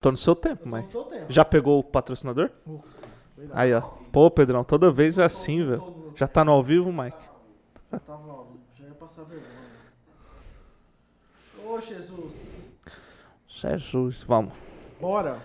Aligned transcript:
Tô 0.00 0.10
no 0.10 0.16
seu 0.16 0.34
tempo, 0.34 0.66
no 0.66 0.82
tempo. 0.82 1.26
Já 1.28 1.44
pegou 1.44 1.78
o 1.78 1.84
patrocinador? 1.84 2.50
Verdade. 3.36 3.60
Aí, 3.60 3.74
ó. 3.74 3.82
Pô, 4.10 4.30
Pedrão, 4.30 4.64
toda 4.64 4.90
vez 4.90 5.18
é 5.18 5.24
assim, 5.24 5.62
velho. 5.62 5.76
no- 5.78 6.12
Já 6.16 6.26
tá 6.26 6.42
no 6.42 6.52
ao 6.52 6.62
vivo, 6.62 6.90
Mike? 6.90 7.18
Já 7.92 7.98
tava 7.98 8.30
ao 8.32 8.44
vivo, 8.46 8.60
já 8.78 8.86
ia 8.86 8.94
passar 8.94 9.24
vergonha. 9.24 9.50
Ô, 11.66 11.78
Jesus. 11.80 12.70
Jesus, 13.48 14.22
vamos. 14.22 14.54
Bora. 14.98 15.36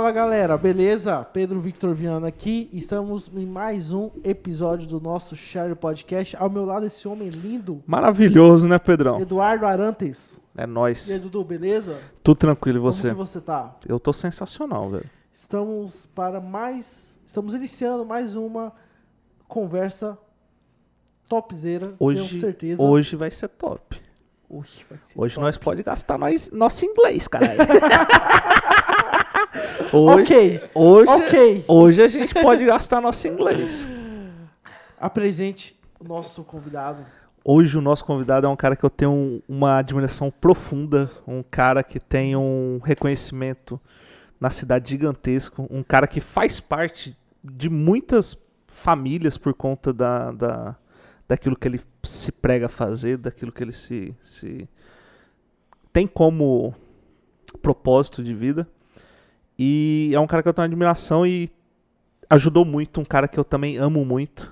Fala 0.00 0.12
galera, 0.12 0.56
beleza? 0.56 1.22
Pedro 1.30 1.60
Victor 1.60 1.94
Viana 1.94 2.28
aqui. 2.28 2.70
Estamos 2.72 3.30
em 3.36 3.44
mais 3.44 3.92
um 3.92 4.10
episódio 4.24 4.88
do 4.88 4.98
nosso 4.98 5.36
Share 5.36 5.74
Podcast. 5.74 6.34
Ao 6.38 6.48
meu 6.48 6.64
lado, 6.64 6.86
esse 6.86 7.06
homem 7.06 7.28
lindo, 7.28 7.82
Maravilhoso, 7.86 8.66
né, 8.66 8.78
Pedrão? 8.78 9.20
Eduardo 9.20 9.66
Arantes. 9.66 10.40
É 10.56 10.62
E 10.62 10.64
aí, 10.64 10.66
nóis. 10.66 11.06
Dudu, 11.20 11.44
beleza? 11.44 11.98
Tudo 12.22 12.38
tranquilo 12.38 12.78
e 12.78 12.80
você? 12.80 13.10
Como 13.10 13.26
que 13.26 13.30
você 13.30 13.42
tá? 13.42 13.76
Eu 13.86 14.00
tô 14.00 14.10
sensacional, 14.10 14.88
velho. 14.88 15.04
Estamos 15.34 16.06
para 16.06 16.40
mais. 16.40 17.20
Estamos 17.26 17.52
iniciando 17.52 18.02
mais 18.06 18.36
uma 18.36 18.72
conversa 19.46 20.16
topzera, 21.28 21.88
tenho 21.88 21.96
Hoje, 21.98 22.40
certeza. 22.40 22.82
hoje 22.82 23.16
vai 23.16 23.30
ser 23.30 23.48
top. 23.48 24.00
Hoje 24.48 24.82
vai 24.88 24.98
ser 24.98 25.20
Hoje 25.20 25.34
top. 25.34 25.44
nós 25.44 25.58
pode 25.58 25.82
gastar 25.82 26.16
nós, 26.16 26.50
nosso 26.50 26.86
inglês, 26.86 27.28
caralho. 27.28 27.58
hoje, 29.92 30.22
Ok, 30.22 30.62
hoje, 30.74 31.10
ok. 31.10 31.64
hoje 31.68 32.02
a 32.02 32.08
gente 32.08 32.34
pode 32.34 32.64
gastar 32.64 33.00
nosso 33.00 33.26
inglês. 33.28 33.86
Apresente 34.98 35.78
o 35.98 36.04
nosso 36.04 36.42
convidado. 36.44 37.04
Hoje 37.44 37.78
o 37.78 37.80
nosso 37.80 38.04
convidado 38.04 38.46
é 38.46 38.50
um 38.50 38.56
cara 38.56 38.76
que 38.76 38.84
eu 38.84 38.90
tenho 38.90 39.10
um- 39.12 39.42
uma 39.48 39.78
admiração 39.78 40.30
profunda, 40.30 41.10
um 41.26 41.42
cara 41.42 41.82
que 41.82 41.98
tem 41.98 42.36
um 42.36 42.78
reconhecimento 42.84 43.80
na 44.38 44.50
cidade 44.50 44.90
gigantesco, 44.90 45.66
um 45.70 45.82
cara 45.82 46.06
que 46.06 46.20
faz 46.20 46.60
parte 46.60 47.16
de 47.42 47.68
muitas 47.70 48.36
famílias 48.66 49.38
por 49.38 49.54
conta 49.54 49.92
da, 49.92 50.30
da, 50.32 50.76
daquilo 51.28 51.56
que 51.56 51.66
ele 51.66 51.80
se 52.02 52.30
prega 52.30 52.66
a 52.66 52.68
fazer, 52.68 53.16
daquilo 53.16 53.50
que 53.52 53.62
ele 53.64 53.72
se, 53.72 54.14
se 54.22 54.68
tem 55.92 56.06
como 56.06 56.74
propósito 57.62 58.22
de 58.22 58.34
vida. 58.34 58.68
E 59.62 60.10
é 60.14 60.18
um 60.18 60.26
cara 60.26 60.42
que 60.42 60.48
eu 60.48 60.54
tenho 60.54 60.64
admiração 60.64 61.26
e 61.26 61.50
ajudou 62.30 62.64
muito, 62.64 62.98
um 62.98 63.04
cara 63.04 63.28
que 63.28 63.38
eu 63.38 63.44
também 63.44 63.76
amo 63.76 64.02
muito. 64.06 64.50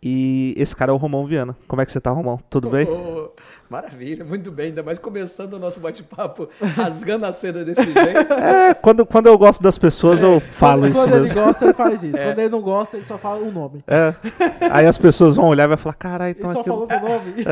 E 0.00 0.54
esse 0.56 0.76
cara 0.76 0.92
é 0.92 0.94
o 0.94 0.96
Romão 0.96 1.26
Viana. 1.26 1.56
Como 1.66 1.82
é 1.82 1.84
que 1.84 1.90
você 1.90 2.00
tá, 2.00 2.12
Romão? 2.12 2.38
Tudo 2.48 2.70
bem? 2.70 2.86
Ô, 2.86 3.32
maravilha, 3.68 4.24
muito 4.24 4.52
bem. 4.52 4.66
Ainda 4.66 4.80
mais 4.80 4.96
começando 4.96 5.54
o 5.54 5.58
nosso 5.58 5.80
bate-papo, 5.80 6.48
rasgando 6.62 7.26
a 7.26 7.32
seda 7.32 7.64
desse 7.64 7.82
jeito. 7.82 7.98
É, 8.32 8.74
quando, 8.74 9.04
quando 9.04 9.26
eu 9.26 9.36
gosto 9.36 9.60
das 9.60 9.76
pessoas, 9.76 10.22
eu 10.22 10.38
falo 10.38 10.82
quando, 10.82 10.92
isso 10.92 11.00
quando 11.02 11.14
ele 11.14 11.20
mesmo. 11.22 11.42
gosta, 11.42 11.64
ele 11.64 11.74
faz 11.74 12.02
isso. 12.04 12.16
É. 12.16 12.26
Quando 12.26 12.38
ele 12.38 12.48
não 12.48 12.60
gosta, 12.60 12.96
ele 12.96 13.06
só 13.06 13.18
fala 13.18 13.40
o 13.44 13.50
nome. 13.50 13.82
É. 13.88 14.14
Aí 14.70 14.86
as 14.86 14.98
pessoas 14.98 15.34
vão 15.34 15.48
olhar 15.48 15.64
e 15.64 15.68
vai 15.68 15.76
falar, 15.76 15.94
caralho, 15.94 16.30
Ele 16.30 16.38
então 16.38 16.52
só 16.52 16.60
aquilo... 16.60 16.86
falou 16.86 17.04
o 17.04 17.08
nome. 17.08 17.44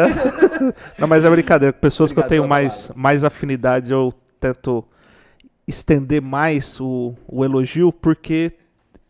Não, 0.97 1.09
mas 1.09 1.25
é 1.25 1.31
brincadeira. 1.31 1.73
Pessoas 1.73 2.13
que 2.13 2.19
eu 2.19 2.23
Obrigado 2.23 2.39
tenho 2.43 2.49
mais, 2.49 2.93
mais 2.95 3.25
afinidade, 3.25 3.91
eu 3.91 4.15
tento 4.39 4.85
estender 5.71 6.21
mais 6.21 6.79
o, 6.81 7.15
o 7.27 7.45
elogio, 7.45 7.93
porque 7.93 8.53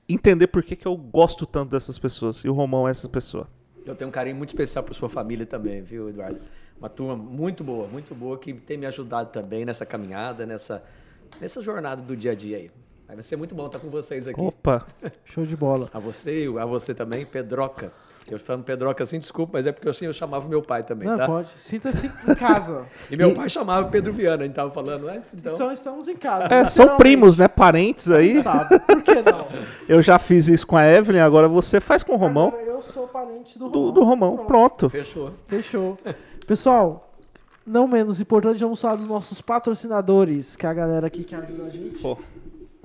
entender 0.09 0.47
por 0.47 0.62
que, 0.62 0.76
que 0.76 0.87
eu 0.87 0.97
gosto 0.97 1.47
tanto 1.47 1.71
dessas 1.71 1.98
pessoas. 1.98 2.44
E 2.44 2.48
o 2.48 2.53
Romão 2.53 2.87
é 2.87 2.91
essa 2.91 3.09
pessoa. 3.09 3.48
Eu 3.84 3.94
tenho 3.94 4.09
um 4.09 4.12
carinho 4.12 4.37
muito 4.37 4.50
especial 4.50 4.84
por 4.84 4.94
sua 4.94 5.09
família 5.09 5.47
também, 5.47 5.82
viu, 5.82 6.09
Eduardo? 6.09 6.41
Uma 6.78 6.88
turma 6.88 7.16
muito 7.16 7.65
boa, 7.65 7.88
muito 7.88 8.15
boa, 8.15 8.38
que 8.38 8.53
tem 8.53 8.78
me 8.78 8.87
ajudado 8.87 9.31
também 9.31 9.65
nessa 9.65 9.84
caminhada, 9.84 10.47
nessa, 10.47 10.82
nessa 11.41 11.60
jornada 11.60 12.00
do 12.00 12.16
dia 12.16 12.32
a 12.32 12.34
dia 12.34 12.56
aí. 12.56 12.71
Aí 13.09 13.15
Vai 13.16 13.22
ser 13.22 13.37
muito 13.37 13.54
bom 13.54 13.66
estar 13.66 13.78
com 13.78 13.91
vocês 13.91 14.28
aqui. 14.28 14.41
Opa, 14.41 14.87
Show 15.25 15.44
de 15.44 15.56
bola. 15.56 15.91
A 15.92 15.98
você, 15.98 16.47
a 16.59 16.65
você 16.65 16.94
também, 16.94 17.27
Pedroca. 17.27 17.92
Eu 18.34 18.38
falo 18.38 18.62
Pedroca 18.62 19.02
assim, 19.02 19.18
desculpa, 19.18 19.58
mas 19.58 19.66
é 19.66 19.72
porque 19.72 19.88
assim 19.88 20.06
eu 20.06 20.12
chamava 20.12 20.48
meu 20.48 20.62
pai 20.62 20.82
também, 20.82 21.08
Não, 21.08 21.16
tá? 21.16 21.26
pode. 21.26 21.48
Sinta-se 21.58 22.06
em 22.06 22.34
casa. 22.36 22.86
E 23.10 23.16
meu 23.16 23.34
pai 23.34 23.48
chamava 23.48 23.88
Pedro 23.88 24.12
Viana, 24.12 24.42
a 24.42 24.46
gente 24.46 24.54
tava 24.54 24.70
falando 24.70 25.08
antes, 25.08 25.34
então. 25.34 25.54
Então 25.54 25.72
estamos 25.72 26.08
em 26.08 26.16
casa. 26.16 26.52
é, 26.52 26.64
são 26.66 26.96
primos, 26.96 27.36
né? 27.36 27.48
Parentes 27.48 28.10
aí. 28.10 28.42
Sabe? 28.42 28.78
Por 28.80 29.02
que 29.02 29.14
não? 29.16 29.46
Eu 29.88 30.00
já 30.02 30.18
fiz 30.18 30.48
isso 30.48 30.66
com 30.66 30.76
a 30.76 30.86
Evelyn, 30.86 31.20
agora 31.20 31.48
você 31.48 31.80
faz 31.80 32.02
com 32.02 32.12
o 32.12 32.16
Romão. 32.16 32.48
Agora 32.48 32.62
eu 32.64 32.82
sou 32.82 33.06
parente 33.08 33.58
do 33.58 33.66
Romão. 33.68 33.82
Do, 33.86 33.92
do 33.92 34.04
Romão, 34.04 34.36
pronto. 34.47 34.88
Fechou. 34.88 35.32
Fechou. 35.48 35.98
Pessoal, 36.47 37.12
não 37.66 37.86
menos 37.86 38.20
importante, 38.20 38.58
vamos 38.60 38.80
falar 38.80 38.97
dos 38.97 39.06
nossos 39.06 39.41
patrocinadores, 39.41 40.56
que 40.56 40.64
é 40.64 40.68
a 40.68 40.72
galera 40.74 41.06
aqui 41.06 41.24
que 41.24 41.34
ajuda 41.34 41.64
a 41.64 41.68
gente. 41.68 41.98
Pô, 42.00 42.16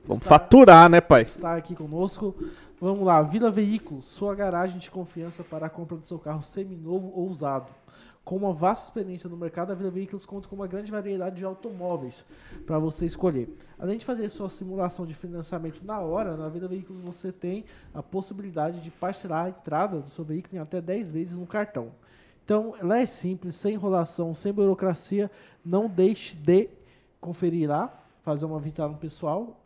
Vamos 0.08 0.24
faturar, 0.24 0.88
né, 0.88 1.02
pai? 1.02 1.24
Está 1.24 1.56
aqui 1.56 1.74
conosco. 1.76 2.36
Vamos 2.78 3.06
lá, 3.06 3.22
Vila 3.22 3.50
Veículos, 3.50 4.04
sua 4.04 4.36
garagem 4.36 4.78
de 4.78 4.92
confiança 4.92 5.46
para 5.46 5.68
a 5.68 5.70
compra 5.70 5.96
do 5.96 6.06
seu 6.06 6.20
carro 6.20 6.44
seminovo 6.44 7.10
ou 7.16 7.26
usado. 7.30 7.74
Com 8.26 8.36
uma 8.36 8.52
vasta 8.52 8.90
experiência 8.90 9.30
no 9.30 9.38
mercado, 9.38 9.72
a 9.72 9.76
Vila 9.76 9.90
Veículos 9.90 10.26
conta 10.26 10.50
com 10.50 10.58
uma 10.58 10.68
grande 10.68 10.92
variedade 10.92 11.38
de 11.38 11.46
automóveis 11.46 12.26
para 12.66 12.78
você 12.78 13.06
escolher. 13.06 13.56
Além 13.80 13.98
de 13.98 14.04
fazer 14.04 14.28
sua 14.28 14.50
simulação 14.50 15.06
de 15.06 15.14
financiamento 15.14 15.86
na 15.86 16.02
hora, 16.02 16.36
na 16.36 16.50
Vila 16.50 16.68
Veículos 16.68 17.02
você 17.02 17.32
tem 17.32 17.64
a 17.94 18.04
possibilidade 18.04 18.82
de 18.82 18.92
parcelar 18.92 19.46
a 19.46 19.50
entrada 19.50 20.02
do 20.02 20.10
seu 20.10 20.26
veículo 20.26 20.58
em 20.58 20.60
até 20.60 20.82
10 20.82 21.12
vezes 21.12 21.38
no 21.38 21.48
cartão. 21.48 21.94
Então, 22.44 22.76
ela 22.78 23.00
é 23.00 23.06
simples, 23.06 23.56
sem 23.56 23.76
enrolação, 23.76 24.34
sem 24.34 24.52
burocracia. 24.52 25.32
Não 25.64 25.88
deixe 25.88 26.36
de 26.36 26.70
conferir 27.22 27.70
lá, 27.70 28.04
fazer 28.22 28.46
uma 28.46 28.60
visita 28.60 28.86
no 28.86 28.98
pessoal. 28.98 29.62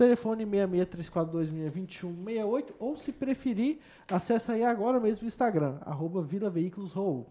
Telefone 0.00 0.46
6634262168 0.46 2.72
ou 2.78 2.96
se 2.96 3.12
preferir, 3.12 3.80
acesse 4.10 4.50
aí 4.50 4.64
agora 4.64 4.98
mesmo 4.98 5.24
o 5.24 5.28
Instagram, 5.28 5.76
arroba 5.82 6.22
Vila 6.22 6.48
Veículos 6.48 6.94
Roll. 6.94 7.26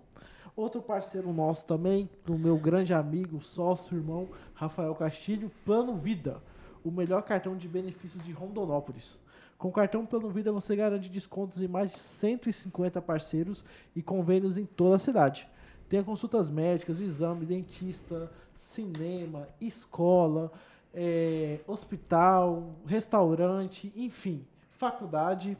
Outro 0.55 0.79
parceiro 0.79 1.33
nosso 1.33 1.65
também, 1.65 2.07
do 2.23 2.37
meu 2.37 2.59
grande 2.59 2.93
amigo, 2.93 3.41
sócio, 3.41 3.97
irmão, 3.97 4.27
Rafael 4.53 4.93
Castilho, 4.93 5.51
Plano 5.65 5.95
Vida, 5.95 6.43
o 6.83 6.91
melhor 6.91 7.23
cartão 7.23 7.57
de 7.57 7.67
benefícios 7.67 8.23
de 8.23 8.31
Rondonópolis. 8.31 9.19
Com 9.57 9.69
o 9.69 9.73
cartão 9.73 10.05
Plano 10.05 10.29
Vida 10.29 10.51
você 10.51 10.75
garante 10.75 11.09
descontos 11.09 11.63
em 11.63 11.67
mais 11.67 11.91
de 11.91 11.97
150 11.97 13.01
parceiros 13.01 13.65
e 13.95 14.03
convênios 14.03 14.59
em 14.59 14.65
toda 14.67 14.97
a 14.97 14.99
cidade. 14.99 15.49
Tem 15.89 16.03
consultas 16.03 16.51
médicas, 16.51 16.99
exame, 16.99 17.47
dentista, 17.47 18.31
cinema, 18.53 19.47
escola, 19.59 20.51
é, 20.93 21.59
hospital, 21.67 22.69
restaurante, 22.85 23.91
enfim, 23.95 24.45
faculdade 24.71 25.57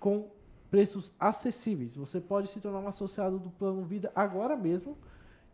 com 0.00 0.26
preços 0.70 1.12
acessíveis. 1.18 1.96
Você 1.96 2.20
pode 2.20 2.48
se 2.48 2.60
tornar 2.60 2.80
um 2.80 2.88
associado 2.88 3.38
do 3.38 3.48
Plano 3.50 3.84
Vida 3.84 4.10
agora 4.14 4.56
mesmo 4.56 4.96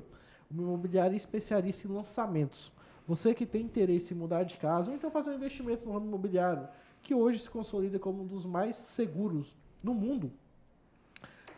uma 0.50 0.62
imobiliária 0.62 1.16
especialista 1.16 1.86
em 1.86 1.90
lançamentos. 1.90 2.72
Você 3.10 3.34
que 3.34 3.44
tem 3.44 3.62
interesse 3.62 4.14
em 4.14 4.16
mudar 4.16 4.44
de 4.44 4.56
casa 4.56 4.88
ou 4.88 4.96
então 4.96 5.10
fazer 5.10 5.30
um 5.30 5.34
investimento 5.34 5.84
no 5.84 5.90
ramo 5.90 6.06
imobiliário, 6.06 6.68
que 7.02 7.12
hoje 7.12 7.40
se 7.40 7.50
consolida 7.50 7.98
como 7.98 8.22
um 8.22 8.26
dos 8.26 8.46
mais 8.46 8.76
seguros 8.76 9.52
no 9.82 9.92
mundo, 9.92 10.30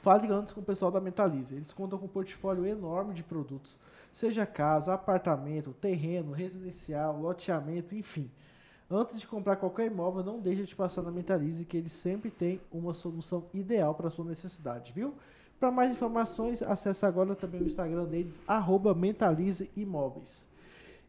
fale 0.01 0.33
antes 0.33 0.55
com 0.55 0.63
o 0.63 0.65
pessoal 0.65 0.91
da 0.91 0.99
Mentalize. 0.99 1.55
Eles 1.55 1.71
contam 1.75 1.99
com 1.99 2.07
um 2.07 2.09
portfólio 2.09 2.65
enorme 2.65 3.13
de 3.13 3.23
produtos, 3.23 3.77
seja 4.15 4.47
casa, 4.47 4.95
apartamento, 4.95 5.75
terreno, 5.79 6.33
residencial, 6.33 7.21
loteamento, 7.21 7.95
enfim. 7.95 8.31
Antes 8.91 9.21
de 9.21 9.27
comprar 9.27 9.57
qualquer 9.57 9.89
imóvel, 9.89 10.25
não 10.25 10.41
deixe 10.41 10.65
de 10.65 10.75
passar 10.75 11.03
na 11.03 11.11
Mentalize, 11.11 11.67
que 11.67 11.77
eles 11.77 11.93
sempre 11.93 12.31
têm 12.31 12.63
uma 12.73 12.95
solução 12.95 13.45
ideal 13.53 13.95
para 13.95 14.09
sua 14.09 14.25
necessidade, 14.25 14.91
viu? 14.91 15.13
Para 15.61 15.71
mais 15.71 15.93
informações, 15.93 16.63
acesse 16.63 17.05
agora 17.05 17.35
também 17.35 17.61
o 17.61 17.67
Instagram 17.67 18.07
deles, 18.07 18.41
arroba 18.49 18.95
Mentalize 18.95 19.71
Imóveis. 19.77 20.51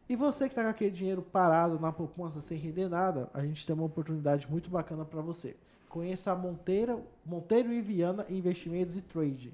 E 0.08 0.14
você 0.14 0.44
que 0.44 0.52
está 0.52 0.62
com 0.62 0.68
aquele 0.68 0.90
dinheiro 0.90 1.22
parado 1.22 1.78
na 1.80 1.90
poupança 1.90 2.40
sem 2.40 2.58
render 2.58 2.88
nada, 2.88 3.30
a 3.32 3.40
gente 3.40 3.66
tem 3.66 3.74
uma 3.74 3.86
oportunidade 3.86 4.46
muito 4.50 4.68
bacana 4.68 5.02
para 5.04 5.22
você. 5.22 5.56
Conheça 5.88 6.32
a 6.32 6.34
Monteiro, 6.34 7.02
Monteiro 7.24 7.72
e 7.72 7.80
Viana 7.80 8.26
Investimentos 8.28 8.96
e 8.96 9.00
Trade. 9.00 9.52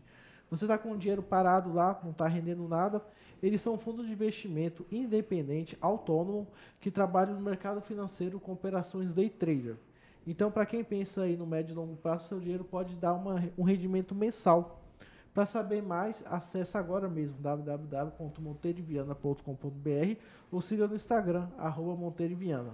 Você 0.51 0.65
está 0.65 0.77
com 0.77 0.91
o 0.91 0.99
dinheiro 0.99 1.23
parado 1.23 1.73
lá, 1.73 2.01
não 2.03 2.11
está 2.11 2.27
rendendo 2.27 2.67
nada. 2.67 3.01
Eles 3.41 3.63
são 3.63 3.75
um 3.75 3.79
fundo 3.79 4.05
de 4.05 4.11
investimento 4.11 4.85
independente, 4.91 5.79
autônomo, 5.81 6.49
que 6.81 6.91
trabalha 6.91 7.33
no 7.33 7.41
mercado 7.41 7.81
financeiro 7.81 8.41
com 8.41 8.53
operações 8.53 9.15
day 9.15 9.31
trader. 9.31 9.77
Então, 10.27 10.51
para 10.51 10.67
quem 10.67 10.83
pensa 10.83 11.23
aí 11.23 11.37
no 11.37 11.47
médio 11.47 11.73
e 11.73 11.77
longo 11.77 11.95
prazo, 11.97 12.27
seu 12.27 12.41
dinheiro 12.41 12.65
pode 12.65 12.97
dar 12.97 13.15
uma, 13.15 13.43
um 13.57 13.63
rendimento 13.63 14.15
mensal 14.15 14.80
para 15.33 15.47
saber 15.47 15.83
mais, 15.83 16.25
acesse 16.27 16.77
agora 16.77 17.09
mesmo 17.09 17.39
www.monteiriviana.com.br 17.39 20.17
ou 20.51 20.61
siga 20.61 20.89
no 20.89 20.97
Instagram, 20.97 21.49
arroba 21.57 21.95
Monteiriviana. 21.95 22.73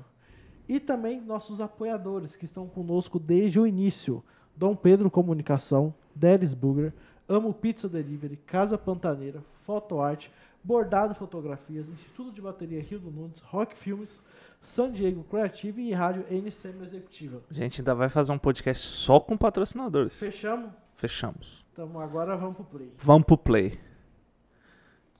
E 0.69 0.81
também 0.81 1.21
nossos 1.21 1.61
apoiadores 1.61 2.35
que 2.35 2.45
estão 2.45 2.67
conosco 2.67 3.19
desde 3.19 3.61
o 3.61 3.67
início. 3.67 4.25
Dom 4.57 4.75
Pedro 4.75 5.11
Comunicação, 5.11 5.95
Delis 6.15 6.55
Burger, 6.55 6.95
Amo 7.29 7.53
Pizza 7.53 7.89
Delivery, 7.89 8.37
Casa 8.39 8.79
Pantaneira, 8.79 9.45
Fotoarte, 9.65 10.33
Bordado 10.65 11.15
Fotografias, 11.15 11.89
Instituto 11.89 12.33
de 12.33 12.41
Bateria 12.41 12.81
Rio 12.81 12.99
do 12.99 13.11
Nunes, 13.11 13.41
Rock 13.41 13.77
Filmes, 13.77 14.23
San 14.61 14.91
Diego 14.91 15.23
Creative 15.25 15.83
e 15.83 15.93
Rádio 15.93 16.25
NCM 16.31 16.83
Executiva. 16.83 17.43
A 17.51 17.55
gente 17.55 17.81
ainda 17.81 17.95
vai 17.95 18.09
fazer 18.09 18.33
um 18.33 18.39
podcast 18.39 18.87
só 18.87 19.21
com 19.21 19.37
patrocinadores. 19.37 20.19
Fechamos? 20.19 20.71
Fechamos. 20.95 21.66
Então 21.77 22.01
agora 22.01 22.35
vamos 22.39 22.57
pro 22.57 22.65
play. 22.65 22.91
Vamos 22.97 23.27
pro 23.27 23.37
play. 23.37 23.79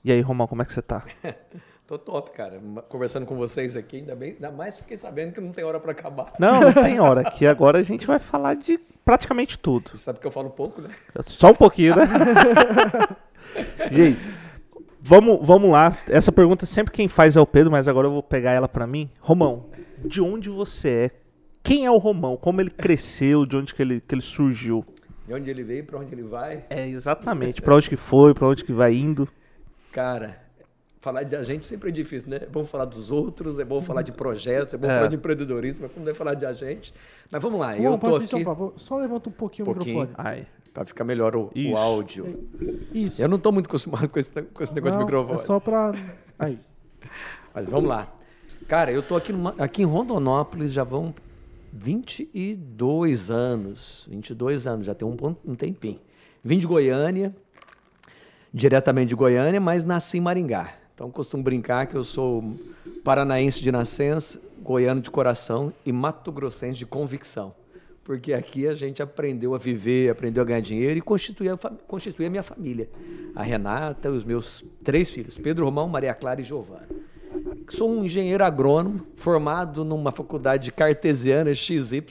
E 0.03 0.11
aí, 0.11 0.21
Romão, 0.21 0.47
como 0.47 0.63
é 0.63 0.65
que 0.65 0.73
você 0.73 0.81
tá? 0.81 1.05
Tô 1.85 1.99
top, 1.99 2.31
cara. 2.31 2.59
Conversando 2.89 3.27
com 3.27 3.35
vocês 3.35 3.77
aqui, 3.77 3.97
ainda 3.97 4.15
bem, 4.15 4.31
ainda 4.31 4.51
mais 4.51 4.79
fiquei 4.79 4.97
sabendo 4.97 5.33
que 5.33 5.39
não 5.39 5.51
tem 5.51 5.63
hora 5.63 5.79
para 5.79 5.91
acabar. 5.91 6.33
Não, 6.39 6.59
não 6.59 6.73
tem 6.73 6.97
hora. 6.99 7.21
Aqui 7.21 7.45
agora 7.45 7.77
a 7.77 7.83
gente 7.83 8.07
vai 8.07 8.17
falar 8.17 8.55
de 8.55 8.79
praticamente 9.05 9.59
tudo. 9.59 9.91
Você 9.91 9.97
sabe 9.97 10.17
que 10.17 10.25
eu 10.25 10.31
falo 10.31 10.49
pouco, 10.49 10.81
né? 10.81 10.89
Só 11.27 11.51
um 11.51 11.55
pouquinho, 11.55 11.95
né? 11.95 12.05
gente, 13.91 14.19
vamos, 14.99 15.45
vamos 15.45 15.69
lá. 15.69 15.95
Essa 16.09 16.31
pergunta 16.31 16.65
sempre 16.65 16.91
quem 16.91 17.07
faz 17.07 17.37
é 17.37 17.39
o 17.39 17.45
Pedro, 17.45 17.71
mas 17.71 17.87
agora 17.87 18.07
eu 18.07 18.11
vou 18.11 18.23
pegar 18.23 18.53
ela 18.53 18.67
para 18.67 18.87
mim. 18.87 19.11
Romão, 19.19 19.67
de 20.03 20.19
onde 20.21 20.49
você 20.49 20.89
é? 20.89 21.11
Quem 21.61 21.85
é 21.85 21.91
o 21.91 21.97
Romão? 21.97 22.35
Como 22.35 22.59
ele 22.59 22.71
cresceu? 22.71 23.45
De 23.45 23.55
onde 23.55 23.75
que 23.75 23.81
ele, 23.83 24.01
que 24.01 24.15
ele 24.15 24.23
surgiu? 24.23 24.83
De 25.27 25.33
onde 25.33 25.49
ele 25.49 25.61
veio, 25.61 25.83
para 25.83 25.99
onde 25.99 26.13
ele 26.13 26.23
vai. 26.23 26.63
É, 26.69 26.87
exatamente. 26.87 27.61
para 27.61 27.75
onde 27.75 27.89
que 27.89 27.97
foi, 27.97 28.33
para 28.33 28.47
onde 28.47 28.63
que 28.63 28.71
vai 28.71 28.95
indo. 28.95 29.27
Cara, 29.91 30.37
falar 31.01 31.23
de 31.23 31.35
a 31.35 31.43
gente 31.43 31.65
sempre 31.65 31.89
é 31.89 31.91
difícil, 31.91 32.29
né? 32.29 32.39
É 32.43 32.45
bom 32.45 32.63
falar 32.63 32.85
dos 32.85 33.11
outros, 33.11 33.59
é 33.59 33.65
bom 33.65 33.81
falar 33.81 34.03
de 34.03 34.13
projetos, 34.13 34.73
é 34.73 34.77
bom 34.77 34.87
é. 34.87 34.95
falar 34.95 35.07
de 35.07 35.15
empreendedorismo, 35.15 35.83
mas 35.83 35.91
como 35.91 36.05
deve 36.05 36.17
falar 36.17 36.33
de 36.33 36.45
a 36.45 36.53
gente. 36.53 36.93
Mas 37.29 37.43
vamos 37.43 37.59
lá, 37.59 37.75
Bom, 37.75 37.83
eu 37.83 37.97
tô 37.97 38.15
aqui... 38.15 38.43
Favor, 38.43 38.73
só 38.77 38.97
levanta 38.97 39.27
um 39.27 39.31
pouquinho, 39.33 39.65
pouquinho. 39.65 39.97
o 39.97 40.01
microfone. 40.01 40.27
Ai. 40.29 40.47
Pra 40.73 40.85
ficar 40.85 41.03
melhor 41.03 41.35
o, 41.35 41.51
o, 41.55 41.77
áudio. 41.77 42.47
Isso. 42.93 43.21
Eu 43.21 43.27
não 43.27 43.39
tô 43.39 43.51
muito 43.51 43.65
acostumado 43.65 44.07
com 44.07 44.19
esse, 44.19 44.29
com 44.29 44.63
esse 44.63 44.73
negócio 44.73 44.97
não, 44.97 45.05
de 45.05 45.11
microfone. 45.11 45.39
É 45.39 45.43
só 45.43 45.59
pra... 45.59 45.93
Aí. 46.37 46.59
Mas 47.53 47.67
vamos 47.67 47.89
lá. 47.89 48.07
Cara, 48.67 48.91
eu 48.91 49.01
tô 49.01 49.15
aqui, 49.15 49.33
numa, 49.33 49.55
aqui 49.57 49.81
em 49.81 49.85
Rondonópolis 49.85 50.71
já 50.71 50.83
vão 50.83 51.13
22 51.71 53.29
anos. 53.29 54.07
22 54.09 54.67
anos, 54.67 54.85
já 54.85 54.95
tem 54.95 55.07
um, 55.07 55.15
um 55.45 55.55
tempinho. 55.55 55.99
Vim 56.43 56.59
de 56.59 56.67
Goiânia, 56.67 57.35
diretamente 58.53 59.09
de 59.09 59.15
Goiânia, 59.15 59.59
mas 59.59 59.83
nasci 59.83 60.17
em 60.17 60.21
Maringá. 60.21 60.73
Então 60.93 61.11
costumo 61.11 61.43
brincar 61.43 61.85
que 61.85 61.95
eu 61.95 62.03
sou 62.03 62.55
paranaense 63.03 63.61
de 63.61 63.71
nascença, 63.71 64.41
goiano 64.61 64.99
de 64.99 65.11
coração 65.11 65.71
e 65.85 65.91
mato-grossense 65.91 66.79
de 66.79 66.85
convicção. 66.85 67.53
Porque 68.03 68.33
aqui 68.33 68.67
a 68.67 68.73
gente 68.73 69.01
aprendeu 69.03 69.53
a 69.53 69.57
viver, 69.57 70.09
aprendeu 70.09 70.41
a 70.41 70.45
ganhar 70.45 70.61
dinheiro 70.61 70.97
e 70.97 71.01
constituir 71.01 71.49
a, 71.49 71.57
constituir 71.57 72.25
a 72.25 72.29
minha 72.29 72.41
família. 72.41 72.89
A 73.35 73.43
Renata 73.43 74.07
e 74.07 74.11
os 74.11 74.23
meus 74.23 74.63
três 74.83 75.09
filhos, 75.09 75.37
Pedro 75.37 75.65
Romão, 75.65 75.87
Maria 75.87 76.13
Clara 76.13 76.41
e 76.41 76.43
Giovana. 76.43 76.87
Sou 77.69 77.89
um 77.89 78.05
engenheiro 78.05 78.45
agrônomo, 78.45 79.05
formado 79.17 79.83
numa 79.83 80.09
faculdade 80.09 80.71
cartesiana 80.71 81.53
XY, 81.53 82.01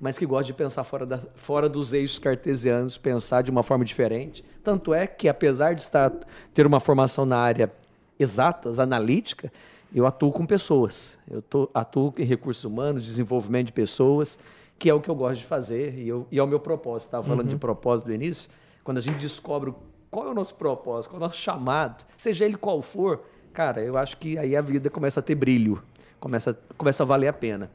mas 0.00 0.18
que 0.18 0.26
gosta 0.26 0.44
de 0.44 0.52
pensar 0.52 0.82
fora, 0.82 1.06
da, 1.06 1.20
fora 1.36 1.68
dos 1.68 1.92
eixos 1.92 2.18
cartesianos, 2.18 2.98
pensar 2.98 3.42
de 3.42 3.50
uma 3.50 3.62
forma 3.62 3.84
diferente. 3.84 4.44
Tanto 4.62 4.92
é 4.92 5.06
que, 5.06 5.28
apesar 5.28 5.74
de 5.74 5.82
estar, 5.82 6.12
ter 6.52 6.66
uma 6.66 6.80
formação 6.80 7.24
na 7.24 7.38
área 7.38 7.72
exatas, 8.18 8.80
analítica, 8.80 9.52
eu 9.94 10.04
atuo 10.04 10.32
com 10.32 10.44
pessoas. 10.44 11.16
Eu 11.30 11.40
tô, 11.42 11.70
atuo 11.72 12.12
em 12.18 12.24
recursos 12.24 12.64
humanos, 12.64 13.04
desenvolvimento 13.04 13.66
de 13.66 13.72
pessoas, 13.72 14.36
que 14.80 14.90
é 14.90 14.94
o 14.94 15.00
que 15.00 15.08
eu 15.08 15.14
gosto 15.14 15.40
de 15.40 15.46
fazer 15.46 15.96
e, 15.96 16.08
eu, 16.08 16.26
e 16.30 16.40
é 16.40 16.42
o 16.42 16.46
meu 16.46 16.58
propósito. 16.58 17.06
Estava 17.06 17.22
falando 17.22 17.42
uhum. 17.42 17.54
de 17.54 17.56
propósito 17.56 18.06
do 18.06 18.12
início. 18.12 18.50
Quando 18.82 18.98
a 18.98 19.00
gente 19.00 19.18
descobre 19.18 19.72
qual 20.10 20.26
é 20.26 20.30
o 20.30 20.34
nosso 20.34 20.56
propósito, 20.56 21.12
qual 21.12 21.22
é 21.22 21.24
o 21.24 21.26
nosso 21.28 21.38
chamado, 21.38 22.04
seja 22.18 22.44
ele 22.44 22.56
qual 22.56 22.82
for, 22.82 23.22
cara, 23.58 23.82
eu 23.82 23.98
acho 23.98 24.16
que 24.18 24.38
aí 24.38 24.54
a 24.54 24.60
vida 24.60 24.88
começa 24.88 25.18
a 25.18 25.22
ter 25.22 25.34
brilho, 25.34 25.82
começa, 26.20 26.56
começa 26.76 27.02
a 27.02 27.06
valer 27.06 27.26
a 27.26 27.32
pena. 27.32 27.68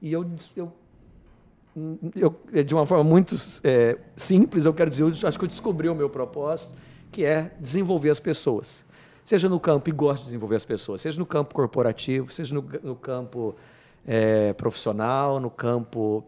E 0.00 0.10
eu, 0.10 0.24
eu, 0.56 0.72
eu 2.16 2.64
de 2.64 2.74
uma 2.74 2.86
forma 2.86 3.04
muito 3.04 3.36
é, 3.62 3.98
simples, 4.16 4.64
eu 4.64 4.72
quero 4.72 4.88
dizer, 4.88 5.02
eu 5.02 5.08
acho 5.28 5.38
que 5.38 5.44
eu 5.44 5.48
descobri 5.48 5.90
o 5.90 5.94
meu 5.94 6.08
propósito, 6.08 6.74
que 7.12 7.22
é 7.22 7.52
desenvolver 7.60 8.08
as 8.08 8.18
pessoas. 8.18 8.82
Seja 9.26 9.46
no 9.46 9.60
campo, 9.60 9.90
e 9.90 9.92
gosto 9.92 10.22
de 10.22 10.28
desenvolver 10.28 10.56
as 10.56 10.64
pessoas, 10.64 11.02
seja 11.02 11.18
no 11.18 11.26
campo 11.26 11.54
corporativo, 11.54 12.32
seja 12.32 12.54
no, 12.54 12.64
no 12.82 12.96
campo 12.96 13.54
é, 14.06 14.54
profissional, 14.54 15.38
no 15.38 15.50
campo 15.50 16.24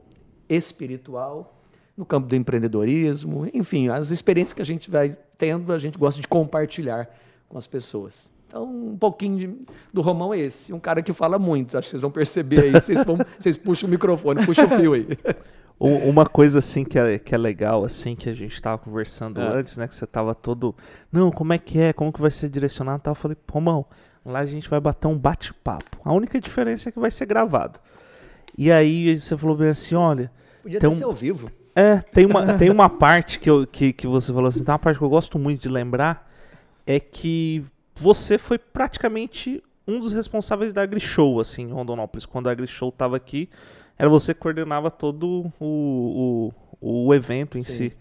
espiritual, 0.50 1.58
no 1.96 2.04
campo 2.04 2.28
do 2.28 2.36
empreendedorismo, 2.36 3.48
enfim, 3.54 3.88
as 3.88 4.10
experiências 4.10 4.52
que 4.52 4.60
a 4.60 4.66
gente 4.66 4.90
vai 4.90 5.16
tendo, 5.38 5.72
a 5.72 5.78
gente 5.78 5.96
gosta 5.96 6.20
de 6.20 6.28
compartilhar 6.28 7.08
com 7.48 7.56
as 7.56 7.66
pessoas. 7.66 8.36
Então, 8.48 8.64
um 8.64 8.96
pouquinho 8.96 9.38
de, 9.38 9.54
do 9.92 10.00
Romão 10.00 10.32
é 10.32 10.38
esse. 10.38 10.72
Um 10.72 10.80
cara 10.80 11.02
que 11.02 11.12
fala 11.12 11.38
muito. 11.38 11.76
Acho 11.76 11.86
que 11.86 11.90
vocês 11.90 12.02
vão 12.02 12.10
perceber 12.10 12.62
aí. 12.62 12.72
Vocês, 12.72 13.04
vão, 13.04 13.18
vocês 13.38 13.58
puxam 13.58 13.86
o 13.86 13.90
microfone, 13.90 14.44
puxam 14.44 14.64
o 14.64 14.70
fio 14.70 14.94
aí. 14.94 15.06
Uma 15.78 16.26
coisa 16.26 16.58
assim 16.58 16.82
que 16.82 16.98
é, 16.98 17.20
que 17.20 17.32
é 17.32 17.38
legal, 17.38 17.84
assim, 17.84 18.16
que 18.16 18.28
a 18.28 18.34
gente 18.34 18.52
estava 18.52 18.76
conversando 18.78 19.40
é. 19.40 19.46
antes, 19.46 19.76
né? 19.76 19.86
Que 19.86 19.94
você 19.94 20.06
tava 20.06 20.34
todo. 20.34 20.74
Não, 21.12 21.30
como 21.30 21.52
é 21.52 21.58
que 21.58 21.78
é? 21.78 21.92
Como 21.92 22.12
que 22.12 22.20
vai 22.20 22.32
ser 22.32 22.48
direcionado? 22.48 23.02
Eu 23.06 23.14
falei, 23.14 23.36
Romão, 23.48 23.86
lá 24.24 24.40
a 24.40 24.46
gente 24.46 24.68
vai 24.68 24.80
bater 24.80 25.06
um 25.06 25.16
bate-papo. 25.16 25.98
A 26.04 26.12
única 26.12 26.40
diferença 26.40 26.88
é 26.88 26.92
que 26.92 26.98
vai 26.98 27.12
ser 27.12 27.26
gravado. 27.26 27.78
E 28.56 28.72
aí 28.72 29.16
você 29.16 29.36
falou 29.36 29.56
bem 29.56 29.68
assim, 29.68 29.94
olha. 29.94 30.32
Podia 30.62 30.80
ter 30.80 30.88
um... 30.88 30.94
ser 30.94 31.04
ao 31.04 31.12
vivo. 31.12 31.48
É, 31.76 31.98
tem 31.98 32.26
uma, 32.26 32.54
tem 32.58 32.70
uma 32.70 32.88
parte 32.88 33.38
que, 33.38 33.48
eu, 33.48 33.64
que, 33.64 33.92
que 33.92 34.06
você 34.08 34.32
falou 34.32 34.48
assim, 34.48 34.64
tem 34.64 34.72
uma 34.72 34.80
parte 34.80 34.98
que 34.98 35.04
eu 35.04 35.08
gosto 35.08 35.38
muito 35.38 35.62
de 35.62 35.68
lembrar, 35.68 36.28
é 36.84 36.98
que 36.98 37.64
você 38.00 38.38
foi 38.38 38.58
praticamente 38.58 39.62
um 39.86 39.98
dos 40.00 40.12
responsáveis 40.12 40.72
da 40.72 40.82
AgriShow, 40.82 41.40
assim, 41.40 41.62
em 41.62 41.72
Rondonópolis. 41.72 42.26
Quando 42.26 42.48
a 42.48 42.52
AgriShow 42.52 42.90
estava 42.90 43.16
aqui, 43.16 43.48
era 43.98 44.08
você 44.08 44.32
que 44.32 44.40
coordenava 44.40 44.90
todo 44.90 45.50
o, 45.58 46.52
o, 46.80 47.06
o 47.06 47.14
evento 47.14 47.58
em 47.58 47.62
Sim. 47.62 47.72
si. 47.72 47.96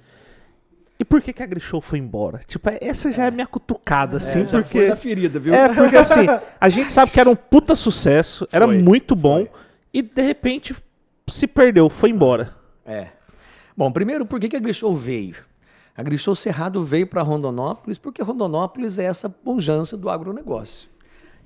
E 1.00 1.06
por 1.06 1.22
que, 1.22 1.32
que 1.32 1.44
a 1.44 1.46
Grishow 1.46 1.80
foi 1.80 2.00
embora? 2.00 2.42
Tipo, 2.48 2.70
essa 2.82 3.12
já 3.12 3.26
é, 3.26 3.28
é 3.28 3.32
minha 3.32 3.46
cutucada, 3.46 4.16
é, 4.16 4.18
assim, 4.18 4.48
já 4.48 4.62
porque. 4.62 4.80
Foi 4.80 4.88
da 4.88 4.96
ferida, 4.96 5.40
viu? 5.40 5.54
É, 5.54 5.74
porque 5.74 5.96
assim, 5.96 6.26
a 6.60 6.70
gente 6.70 6.92
sabe 6.92 7.12
que 7.12 7.20
era 7.20 7.30
um 7.30 7.36
puta 7.36 7.76
sucesso, 7.76 8.48
era 8.52 8.66
foi, 8.66 8.78
muito 8.78 9.16
bom, 9.16 9.46
foi. 9.46 9.50
e 9.94 10.02
de 10.02 10.22
repente 10.22 10.76
se 11.28 11.46
perdeu, 11.46 11.88
foi 11.90 12.10
embora. 12.10 12.56
É. 12.86 13.10
Bom, 13.76 13.92
primeiro, 13.92 14.26
por 14.26 14.40
que, 14.40 14.50
que 14.50 14.56
a 14.56 14.60
Grishow 14.60 14.94
veio? 14.94 15.36
A 15.98 16.36
Cerrado 16.36 16.84
veio 16.84 17.08
para 17.08 17.24
Rondonópolis 17.24 17.98
porque 17.98 18.22
Rondonópolis 18.22 19.00
é 19.00 19.06
essa 19.06 19.28
pujança 19.28 19.98
do 19.98 20.10
agronegócio. 20.10 20.88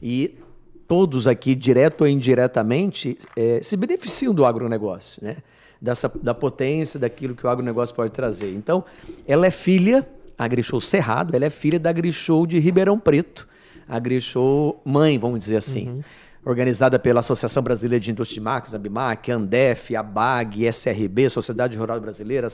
E 0.01 0.37
todos 0.85 1.25
aqui, 1.25 1.55
direto 1.55 2.01
ou 2.01 2.07
indiretamente, 2.07 3.17
é, 3.37 3.61
se 3.63 3.77
beneficiam 3.77 4.33
do 4.33 4.43
agronegócio, 4.43 5.23
né? 5.23 5.37
Dessa, 5.81 6.11
da 6.21 6.33
potência 6.33 6.99
daquilo 6.99 7.33
que 7.33 7.45
o 7.45 7.49
agronegócio 7.49 7.95
pode 7.95 8.11
trazer. 8.11 8.53
Então, 8.53 8.83
ela 9.25 9.47
é 9.47 9.51
filha, 9.51 10.07
a 10.37 10.47
Grishow 10.47 10.81
Cerrado, 10.81 11.33
ela 11.33 11.45
é 11.45 11.49
filha 11.49 11.79
da 11.79 11.91
Grishow 11.91 12.45
de 12.45 12.59
Ribeirão 12.59 12.99
Preto, 12.99 13.47
a 13.87 13.97
Grishow 13.97 14.79
mãe, 14.83 15.17
vamos 15.17 15.39
dizer 15.39 15.55
assim. 15.55 15.87
Uhum. 15.87 16.01
Organizada 16.43 16.97
pela 16.97 17.19
Associação 17.19 17.61
Brasileira 17.61 17.99
de 17.99 18.09
Indústria 18.11 18.35
de 18.35 18.41
Máquinas, 18.41 18.73
ABMAC, 18.73 19.31
ANDEF, 19.31 19.95
ABAG, 19.95 20.65
SRB, 20.65 21.29
Sociedade 21.29 21.77
Rural 21.77 21.99
Brasileira, 21.99 22.47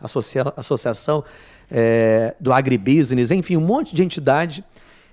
Associa 0.00 0.52
Associação 0.56 1.24
é, 1.70 2.34
do 2.38 2.52
Agribusiness, 2.52 3.30
enfim, 3.30 3.56
um 3.56 3.60
monte 3.60 3.94
de 3.94 4.02
entidade 4.02 4.64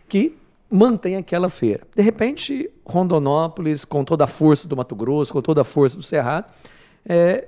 que 0.08 0.38
mantém 0.70 1.15
aquela 1.15 1.50
feira. 1.50 1.82
De 1.96 2.01
repente, 2.01 2.70
Rondonópolis, 2.86 3.86
com 3.86 4.03
toda 4.03 4.24
a 4.24 4.27
força 4.27 4.67
do 4.67 4.75
Mato 4.75 4.96
Grosso, 4.96 5.34
com 5.34 5.41
toda 5.41 5.62
a 5.62 5.63
força 5.63 5.96
do 5.96 6.03
Cerrado, 6.03 6.46
é, 7.08 7.48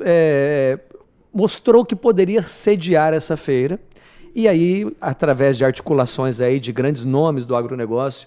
é, 0.00 0.78
mostrou 1.32 1.84
que 1.84 1.94
poderia 1.94 2.42
sediar 2.42 3.14
essa 3.14 3.36
feira. 3.36 3.80
E 4.34 4.48
aí, 4.48 4.90
através 5.00 5.56
de 5.56 5.64
articulações 5.64 6.40
aí 6.40 6.58
de 6.58 6.72
grandes 6.72 7.04
nomes 7.04 7.44
do 7.44 7.54
agronegócio, 7.54 8.26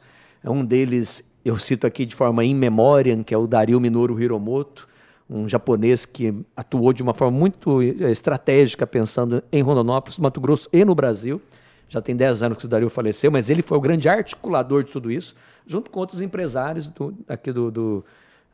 um 0.50 0.64
deles 0.64 1.24
eu 1.46 1.60
cito 1.60 1.86
aqui 1.86 2.08
de 2.08 2.16
forma 2.16 2.44
in 2.44 2.56
memoriam, 2.56 3.24
que 3.24 3.34
é 3.34 3.38
o 3.38 3.46
Dario 3.46 3.80
Minoru 3.80 4.20
Hiromoto, 4.20 4.88
um 5.30 5.48
japonês 5.48 6.04
que 6.04 6.34
atuou 6.58 6.92
de 6.92 7.04
uma 7.04 7.14
forma 7.14 7.38
muito 7.38 7.82
eh, 7.84 8.12
estratégica 8.12 8.86
pensando 8.88 9.44
em 9.52 9.62
Rondonópolis, 9.62 10.18
Mato 10.18 10.42
Grosso 10.42 10.68
e 10.74 10.84
no 10.84 10.96
Brasil. 10.96 11.40
Já 11.88 12.02
tem 12.02 12.16
10 12.16 12.42
anos 12.42 12.58
que 12.58 12.66
o 12.66 12.68
Dario 12.68 12.90
faleceu, 12.90 13.32
mas 13.32 13.50
ele 13.50 13.62
foi 13.62 13.78
o 13.78 13.82
grande 13.82 14.10
articulador 14.10 14.84
de 14.84 14.92
tudo 14.92 15.12
isso, 15.12 15.36
junto 15.68 15.92
com 15.92 16.00
outros 16.00 16.20
empresários 16.20 16.88
do, 16.88 17.16
aqui 17.28 17.52
do, 17.52 17.70
do, 17.70 18.06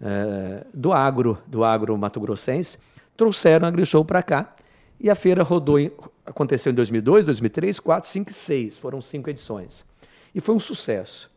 é, 0.01 0.65
do 0.73 0.91
agro, 0.91 1.37
do 1.47 1.63
agro 1.63 1.97
mato-grossense, 1.97 2.77
trouxeram 3.15 3.65
a 3.65 3.69
AgriShow 3.69 4.03
para 4.03 4.21
cá. 4.21 4.53
E 4.99 5.09
a 5.09 5.15
feira 5.15 5.43
rodou, 5.43 5.79
em, 5.79 5.91
aconteceu 6.25 6.73
em 6.73 6.75
2002, 6.75 7.25
2003, 7.25 7.77
2004, 7.77 8.09
2005 8.09 8.29
e 8.29 8.33
2006. 8.33 8.79
Foram 8.79 9.01
cinco 9.01 9.29
edições. 9.29 9.85
E 10.35 10.41
foi 10.41 10.55
um 10.55 10.59
sucesso. 10.59 11.30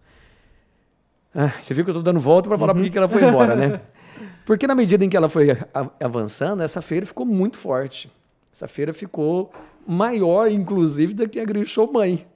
Ah, 1.35 1.53
você 1.61 1.75
viu 1.75 1.85
que 1.85 1.91
eu 1.91 1.93
estou 1.93 2.03
dando 2.03 2.21
volta 2.21 2.49
para 2.49 2.57
falar 2.57 2.75
uhum. 2.75 2.83
por 2.83 2.91
que 2.91 2.99
ela 2.99 3.09
foi 3.09 3.25
embora, 3.25 3.57
né? 3.57 3.81
Porque 4.47 4.67
na 4.67 4.75
medida 4.75 5.05
em 5.05 5.09
que 5.09 5.17
ela 5.17 5.29
foi 5.29 5.57
avançando, 5.99 6.63
essa 6.63 6.83
feira 6.83 7.07
ficou 7.07 7.25
muito 7.25 7.57
forte. 7.57 8.13
Essa 8.53 8.69
feira 8.69 8.93
ficou 8.93 9.51
maior, 9.87 10.51
inclusive, 10.51 11.15
do 11.15 11.29
que 11.29 11.41
a 11.41 11.45
Grishow 11.45 11.91
Mãe. 11.91 12.27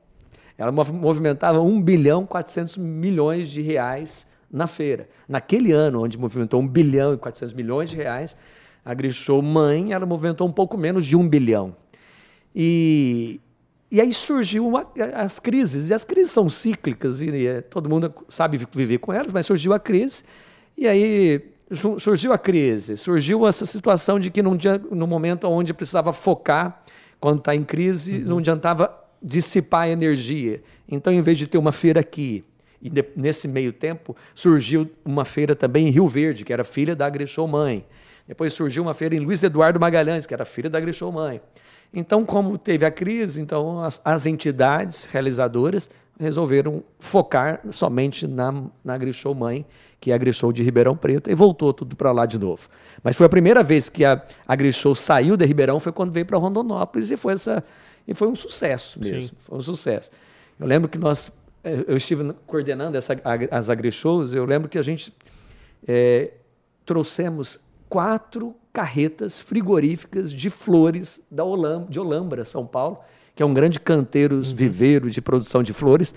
Ela 0.57 0.73
movimentava 0.73 1.61
1 1.61 1.83
bilhão 1.83 2.27
400 2.27 2.79
milhões 2.79 3.49
de 3.51 3.63
reais 3.63 4.27
na 4.51 4.67
feira. 4.67 5.09
Naquele 5.29 5.71
ano, 5.73 6.03
onde 6.03 6.19
movimentou 6.19 6.61
1 6.61 6.67
bilhão 6.67 7.15
e 7.15 7.19
400 7.19 7.53
milhões 7.53 7.91
de 7.91 7.97
reais, 7.97 8.37
a 8.85 8.95
Grishow 8.95 9.43
Mãe 9.43 9.93
ela 9.93 10.07
movimentou 10.07 10.49
um 10.49 10.53
pouco 10.53 10.77
menos 10.77 11.07
de 11.07 11.17
1 11.17 11.29
bilhão. 11.29 11.77
E, 12.57 13.41
e 13.91 14.01
aí 14.01 14.13
surgiu 14.13 14.67
uma, 14.67 14.87
as 15.15 15.39
crises. 15.39 15.91
E 15.91 15.95
as 15.95 16.05
crises 16.05 16.31
são 16.31 16.49
cíclicas, 16.49 17.21
e, 17.23 17.29
e 17.29 17.63
todo 17.63 17.89
mundo 17.89 18.13
sabe 18.29 18.59
viver 18.73 18.99
com 18.99 19.13
elas, 19.13 19.33
mas 19.33 19.47
surgiu 19.47 19.73
a 19.73 19.81
crise. 19.81 20.25
E 20.77 20.87
aí 20.87 21.43
surgiu 21.99 22.33
a 22.33 22.39
crise, 22.39 22.97
surgiu 22.97 23.47
essa 23.47 23.67
situação 23.67 24.19
de 24.19 24.31
que 24.31 24.43
num, 24.43 24.57
dia, 24.57 24.81
no 24.91 25.07
momento 25.07 25.47
onde 25.49 25.75
precisava 25.75 26.13
focar, 26.13 26.83
quando 27.21 27.41
está 27.41 27.55
em 27.55 27.65
crise, 27.65 28.19
uhum. 28.19 28.25
não 28.25 28.39
adiantava 28.39 28.95
dissipar 29.23 29.83
a 29.83 29.89
energia. 29.89 30.63
Então, 30.89 31.13
em 31.13 31.21
vez 31.21 31.37
de 31.37 31.47
ter 31.47 31.59
uma 31.59 31.73
feira 31.73 32.01
aqui, 32.01 32.45
e 32.81 32.89
de, 32.89 33.05
nesse 33.17 33.49
meio 33.49 33.73
tempo 33.73 34.17
surgiu 34.35 34.89
uma 35.05 35.25
feira 35.25 35.57
também 35.57 35.89
em 35.89 35.91
Rio 35.91 36.09
Verde, 36.09 36.45
que 36.45 36.53
era 36.53 36.63
filha 36.63 36.95
da 36.95 37.07
Agrechou 37.07 37.47
Mãe. 37.49 37.85
Depois 38.27 38.53
surgiu 38.53 38.83
uma 38.83 38.95
feira 38.95 39.17
em 39.17 39.19
Luiz 39.19 39.43
Eduardo 39.43 39.81
Magalhães, 39.81 40.27
que 40.27 40.35
era 40.35 40.45
filha 40.45 40.71
da 40.71 40.79
Agrechou 40.79 41.11
Mãe. 41.11 41.41
Então, 41.93 42.25
como 42.25 42.59
teve 42.59 42.85
a 42.85 42.91
crise, 42.91 43.41
então 43.41 43.83
as, 43.83 44.01
as 44.05 44.27
entidades 44.27 45.07
realizadoras 45.07 45.91
resolveram 46.19 46.83
focar 46.99 47.61
somente 47.71 48.27
na, 48.27 48.65
na 48.85 48.95
Agrishow 48.95 49.35
Mãe, 49.35 49.65
que 50.01 50.11
é 50.11 50.13
a 50.13 50.17
Agrishow 50.17 50.53
de 50.53 50.63
Ribeirão 50.63 50.97
Preto, 50.97 51.31
e 51.31 51.35
voltou 51.35 51.73
tudo 51.73 51.97
para 51.97 52.13
lá 52.13 52.27
de 52.27 52.39
novo. 52.39 52.69
Mas 53.03 53.17
foi 53.17 53.27
a 53.27 53.29
primeira 53.29 53.63
vez 53.63 53.89
que 53.89 54.05
a 54.05 54.23
Agrishow 54.47 54.95
saiu 54.95 55.37
de 55.37 55.45
Ribeirão, 55.45 55.79
foi 55.79 55.93
quando 55.93 56.13
veio 56.13 56.27
para 56.27 56.37
Rondonópolis, 56.37 57.11
e 57.11 57.17
foi, 57.17 57.35
essa, 57.35 57.65
e 58.07 58.15
foi 58.15 58.29
um 58.29 58.35
sucesso 58.35 59.01
mesmo. 59.01 59.23
Sim. 59.23 59.37
Foi 59.47 59.59
um 59.59 59.63
sucesso. 59.63 60.11
Eu 60.59 60.67
lembro 60.67 60.89
que 60.89 60.99
nós, 60.99 61.31
eh, 61.63 61.85
eu 61.87 61.97
estive 61.97 62.33
coordenando 62.47 62.97
essa, 62.97 63.17
as 63.51 63.71
Agrishows, 63.71 64.35
eu 64.35 64.45
lembro 64.45 64.69
que 64.69 64.79
a 64.79 64.83
gente 64.83 65.13
é, 65.87 66.33
trouxemos 66.85 67.61
quatro 67.89 68.55
carretas 68.79 69.41
frigoríficas 69.41 70.33
de 70.33 70.49
flores 70.49 71.21
da 71.29 71.43
Olam, 71.43 71.89
de 71.91 71.99
Olambra, 71.99 72.45
São 72.45 72.65
Paulo, 72.65 73.01
que 73.35 73.43
é 73.43 73.47
um 73.47 73.53
grande 73.53 73.81
canteiro, 73.81 74.37
uhum. 74.37 74.43
viveiro 74.43 75.11
de 75.11 75.21
produção 75.21 75.65
de 75.65 75.73
flores, 75.73 76.15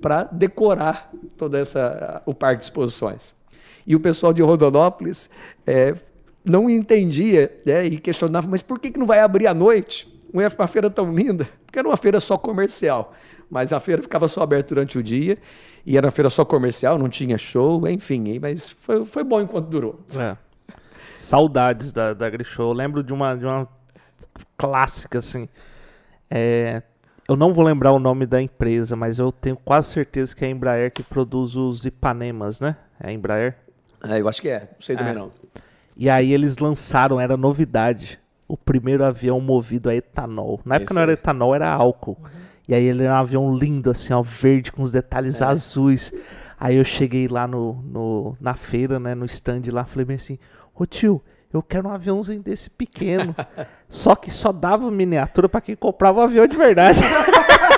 para 0.00 0.24
decorar 0.24 1.08
todo 1.36 1.56
essa, 1.56 2.20
o 2.26 2.34
parque 2.34 2.58
de 2.58 2.64
exposições. 2.64 3.32
E 3.86 3.94
o 3.94 4.00
pessoal 4.00 4.32
de 4.32 4.42
Rondonópolis 4.42 5.30
é, 5.64 5.94
não 6.44 6.68
entendia 6.68 7.56
né, 7.64 7.86
e 7.86 7.96
questionava, 7.96 8.48
mas 8.48 8.60
por 8.60 8.80
que, 8.80 8.90
que 8.90 8.98
não 8.98 9.06
vai 9.06 9.20
abrir 9.20 9.46
à 9.46 9.54
noite? 9.54 10.12
Uma 10.32 10.66
feira 10.66 10.90
tão 10.90 11.14
linda? 11.14 11.48
Porque 11.64 11.78
era 11.78 11.86
uma 11.86 11.96
feira 11.96 12.18
só 12.18 12.36
comercial, 12.36 13.14
mas 13.48 13.72
a 13.72 13.78
feira 13.78 14.02
ficava 14.02 14.26
só 14.26 14.42
aberta 14.42 14.70
durante 14.74 14.98
o 14.98 15.02
dia 15.02 15.38
e 15.86 15.96
era 15.96 16.08
uma 16.08 16.10
feira 16.10 16.28
só 16.28 16.44
comercial, 16.44 16.98
não 16.98 17.08
tinha 17.08 17.38
show, 17.38 17.86
enfim, 17.86 18.40
mas 18.40 18.68
foi, 18.68 19.04
foi 19.04 19.22
bom 19.22 19.40
enquanto 19.40 19.68
durou. 19.68 20.00
É. 20.16 20.49
Saudades 21.20 21.92
da, 21.92 22.14
da 22.14 22.28
Grishow. 22.30 22.70
Eu 22.70 22.72
lembro 22.72 23.02
de 23.02 23.12
uma, 23.12 23.36
de 23.36 23.44
uma 23.44 23.68
clássica, 24.56 25.18
assim, 25.18 25.48
é, 26.30 26.82
eu 27.28 27.36
não 27.36 27.52
vou 27.52 27.64
lembrar 27.64 27.92
o 27.92 27.98
nome 27.98 28.26
da 28.26 28.40
empresa, 28.40 28.96
mas 28.96 29.18
eu 29.18 29.30
tenho 29.30 29.56
quase 29.56 29.88
certeza 29.88 30.34
que 30.34 30.44
é 30.44 30.48
a 30.48 30.50
Embraer 30.50 30.90
que 30.90 31.02
produz 31.02 31.56
os 31.56 31.84
Ipanemas, 31.84 32.58
né? 32.58 32.76
É 32.98 33.08
a 33.08 33.12
Embraer? 33.12 33.56
É, 34.02 34.20
eu 34.20 34.28
acho 34.28 34.40
que 34.40 34.48
é, 34.48 34.60
não 34.72 34.80
sei 34.80 34.96
também 34.96 35.12
é. 35.12 35.14
não. 35.14 35.30
E 35.96 36.08
aí 36.08 36.32
eles 36.32 36.56
lançaram, 36.56 37.20
era 37.20 37.36
novidade, 37.36 38.18
o 38.48 38.56
primeiro 38.56 39.04
avião 39.04 39.40
movido 39.40 39.90
a 39.90 39.94
etanol. 39.94 40.60
Na 40.64 40.76
época 40.76 40.92
Esse 40.92 40.94
não 40.94 41.02
era 41.02 41.12
etanol, 41.12 41.54
era 41.54 41.70
álcool. 41.70 42.16
Uhum. 42.20 42.30
E 42.66 42.74
aí 42.74 42.84
ele 42.84 43.04
era 43.04 43.14
um 43.14 43.16
avião 43.18 43.54
lindo, 43.54 43.90
assim, 43.90 44.12
ó, 44.12 44.22
verde, 44.22 44.72
com 44.72 44.82
os 44.82 44.90
detalhes 44.90 45.42
é. 45.42 45.44
azuis. 45.44 46.12
Aí 46.58 46.76
eu 46.76 46.84
cheguei 46.84 47.28
lá 47.28 47.46
no, 47.46 47.74
no, 47.82 48.36
na 48.40 48.54
feira, 48.54 48.98
né, 48.98 49.14
no 49.14 49.24
stand 49.26 49.62
lá, 49.70 49.84
falei 49.84 50.04
bem 50.04 50.16
assim, 50.16 50.38
ô 50.80 50.86
tio, 50.86 51.22
eu 51.52 51.62
quero 51.62 51.88
um 51.88 51.92
aviãozinho 51.92 52.40
desse 52.40 52.70
pequeno. 52.70 53.34
só 53.88 54.14
que 54.14 54.30
só 54.30 54.50
dava 54.50 54.90
miniatura 54.90 55.48
para 55.48 55.60
quem 55.60 55.76
comprava 55.76 56.20
um 56.20 56.22
avião 56.22 56.46
de 56.46 56.56
verdade. 56.56 57.00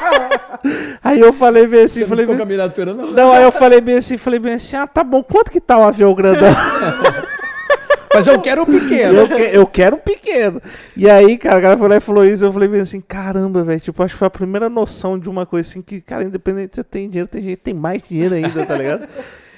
aí 1.03 1.19
eu 1.19 1.33
falei 1.33 1.67
bem 1.67 1.83
assim, 1.83 2.01
Você 2.01 2.07
falei 2.07 2.25
não 2.25 2.35
bem... 2.35 2.37
com 2.39 2.43
a 2.45 2.47
miniatura 2.47 2.95
não? 2.95 3.11
Não, 3.11 3.33
aí 3.33 3.43
eu 3.43 3.51
falei 3.51 3.81
bem 3.81 3.97
assim, 3.97 4.17
falei 4.17 4.39
bem 4.39 4.55
assim, 4.55 4.77
ah, 4.77 4.87
tá 4.87 5.03
bom, 5.03 5.23
quanto 5.23 5.51
que 5.51 5.61
tá 5.61 5.77
um 5.79 5.87
avião 5.87 6.15
grandão? 6.15 6.51
Mas 8.15 8.27
eu 8.27 8.39
quero 8.41 8.63
um 8.63 8.67
pequeno. 8.67 9.21
Eu, 9.21 9.27
que, 9.27 9.57
eu 9.57 9.67
quero 9.67 9.97
um 9.97 9.99
pequeno. 9.99 10.61
E 10.95 11.09
aí, 11.09 11.39
cara, 11.39 11.59
o 11.59 11.63
cara 11.63 11.79
foi 11.79 11.89
lá 11.89 11.97
e 11.97 12.01
falou 12.01 12.27
isso. 12.27 12.45
Eu 12.45 12.53
falei 12.53 12.69
bem 12.69 12.83
assim: 12.83 13.01
caramba, 13.01 13.65
velho. 13.65 13.81
Tipo, 13.81 14.03
acho 14.03 14.13
que 14.13 14.19
foi 14.19 14.27
a 14.27 14.31
primeira 14.31 14.69
noção 14.69 15.19
de 15.19 15.31
uma 15.31 15.47
coisa 15.47 15.67
assim 15.67 15.81
que, 15.81 15.99
cara, 16.03 16.23
independente 16.23 16.73
de 16.73 16.77
você 16.77 16.85
tem 16.85 17.09
dinheiro, 17.09 17.27
tem 17.27 17.43
gente 17.43 17.57
tem 17.57 17.73
mais 17.73 18.03
dinheiro 18.03 18.35
ainda, 18.35 18.67
tá 18.67 18.77
ligado? 18.77 19.09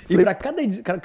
E 0.08 0.16
para 0.16 0.34
cada, 0.34 0.62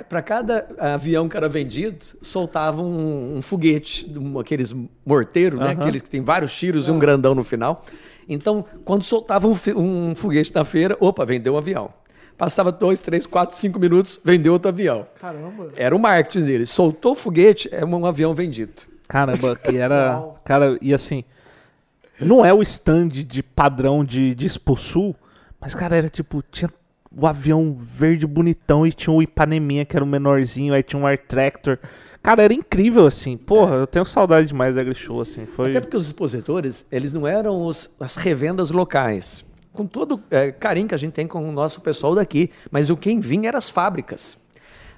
para 0.09 0.21
cada 0.21 0.67
avião 0.77 1.29
que 1.29 1.37
era 1.37 1.47
vendido, 1.47 2.05
soltava 2.21 2.81
um, 2.81 3.37
um 3.37 3.41
foguete, 3.41 4.11
um, 4.17 4.37
aqueles 4.39 4.75
morteiros, 5.05 5.59
né? 5.59 5.71
Aqueles 5.71 6.01
que 6.01 6.09
tem 6.09 6.21
vários 6.21 6.55
tiros 6.57 6.87
e 6.87 6.91
um 6.91 6.99
grandão 6.99 7.33
no 7.33 7.43
final. 7.43 7.85
Então, 8.27 8.65
quando 8.85 9.03
soltava 9.03 9.47
um, 9.47 9.57
um 9.75 10.15
foguete 10.15 10.53
na 10.53 10.63
feira, 10.63 10.97
opa, 10.99 11.25
vendeu 11.25 11.53
um 11.53 11.57
avião. 11.57 11.91
Passava 12.37 12.71
dois, 12.71 12.99
três, 12.99 13.25
quatro, 13.25 13.55
cinco 13.57 13.79
minutos, 13.79 14.19
vendeu 14.23 14.53
outro 14.53 14.69
avião. 14.69 15.07
Caramba. 15.19 15.71
Era 15.75 15.95
o 15.95 15.99
marketing 15.99 16.45
dele. 16.45 16.65
Soltou 16.65 17.11
o 17.13 17.15
foguete, 17.15 17.67
é 17.71 17.83
um 17.83 18.05
avião 18.05 18.33
vendido. 18.33 18.83
Caramba, 19.07 19.55
que 19.55 19.75
era. 19.75 20.23
cara, 20.45 20.77
e 20.81 20.93
assim. 20.93 21.23
Não 22.21 22.45
é 22.45 22.53
o 22.53 22.61
stand 22.61 23.07
de 23.07 23.41
padrão 23.41 24.03
de, 24.03 24.35
de 24.35 24.45
Expo 24.45 24.75
Sul, 24.75 25.15
mas, 25.59 25.73
cara, 25.73 25.95
era 25.95 26.09
tipo, 26.09 26.43
tinha 26.51 26.69
o 27.15 27.25
avião 27.25 27.75
verde 27.79 28.27
bonitão 28.27 28.85
e 28.85 28.93
tinha 28.93 29.13
o 29.13 29.21
Ipaneminha, 29.21 29.85
que 29.85 29.95
era 29.95 30.03
o 30.03 30.07
menorzinho, 30.07 30.73
aí 30.73 30.83
tinha 30.83 31.01
um 31.01 31.07
Air 31.07 31.21
Tractor. 31.27 31.79
Cara, 32.21 32.43
era 32.43 32.53
incrível, 32.53 33.05
assim. 33.05 33.37
Porra, 33.37 33.77
é. 33.77 33.79
eu 33.79 33.87
tenho 33.87 34.05
saudade 34.05 34.47
demais 34.47 34.75
da 34.75 34.93
Show, 34.93 35.21
assim. 35.21 35.45
Foi... 35.45 35.69
Até 35.69 35.79
porque 35.79 35.97
os 35.97 36.05
expositores, 36.05 36.85
eles 36.91 37.13
não 37.13 37.25
eram 37.25 37.61
os, 37.61 37.93
as 37.99 38.15
revendas 38.15 38.71
locais. 38.71 39.43
Com 39.73 39.85
todo 39.85 40.21
é, 40.29 40.51
carinho 40.51 40.87
que 40.87 40.95
a 40.95 40.97
gente 40.97 41.13
tem 41.13 41.25
com 41.25 41.47
o 41.47 41.51
nosso 41.51 41.81
pessoal 41.81 42.13
daqui. 42.13 42.51
Mas 42.69 42.89
o 42.89 42.97
quem 42.97 43.19
vinha 43.19 43.47
eram 43.47 43.57
as 43.57 43.69
fábricas. 43.69 44.37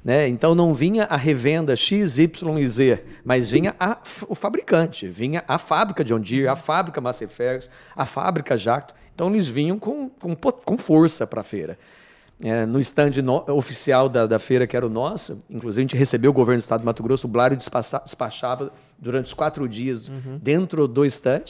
Né? 0.03 0.27
Então 0.27 0.55
não 0.55 0.73
vinha 0.73 1.05
a 1.05 1.15
revenda 1.15 1.75
X, 1.75 2.17
Y 2.17 2.57
e 2.57 2.67
Z, 2.67 3.03
mas 3.23 3.51
vinha 3.51 3.75
a, 3.79 3.99
o 4.27 4.33
fabricante, 4.33 5.07
vinha 5.07 5.43
a 5.47 5.59
fábrica 5.59 6.03
John 6.03 6.19
Deere, 6.19 6.47
a 6.47 6.55
fábrica 6.55 6.99
Massey 6.99 7.27
Ferguson, 7.27 7.69
a 7.95 8.03
fábrica 8.03 8.57
Jacto. 8.57 8.95
Então 9.13 9.29
eles 9.29 9.47
vinham 9.47 9.77
com, 9.77 10.09
com, 10.09 10.35
com 10.35 10.75
força 10.75 11.27
para 11.27 11.41
a 11.41 11.43
feira 11.43 11.77
é, 12.43 12.65
no 12.65 12.79
stand 12.79 13.21
no, 13.23 13.43
oficial 13.53 14.09
da, 14.09 14.25
da, 14.25 14.39
feira, 14.39 14.65
que 14.65 14.75
era 14.75 14.85
o 14.85 14.89
nosso, 14.89 15.41
inclusive 15.49 15.81
a 15.81 15.83
gente 15.83 15.95
recebeu 15.95 16.31
o 16.31 16.33
governo 16.33 16.59
do 16.59 16.63
estado 16.63 16.79
de 16.79 16.85
Mato 16.85 17.03
Grosso, 17.03 17.27
o 17.27 17.29
Blário 17.29 17.55
despachava 17.57 18.71
durante 18.97 19.25
os 19.25 19.33
quatro 19.33 19.67
dias 19.69 20.09
uhum. 20.09 20.39
dentro 20.41 20.87
do 20.87 21.05
stand. 21.05 21.45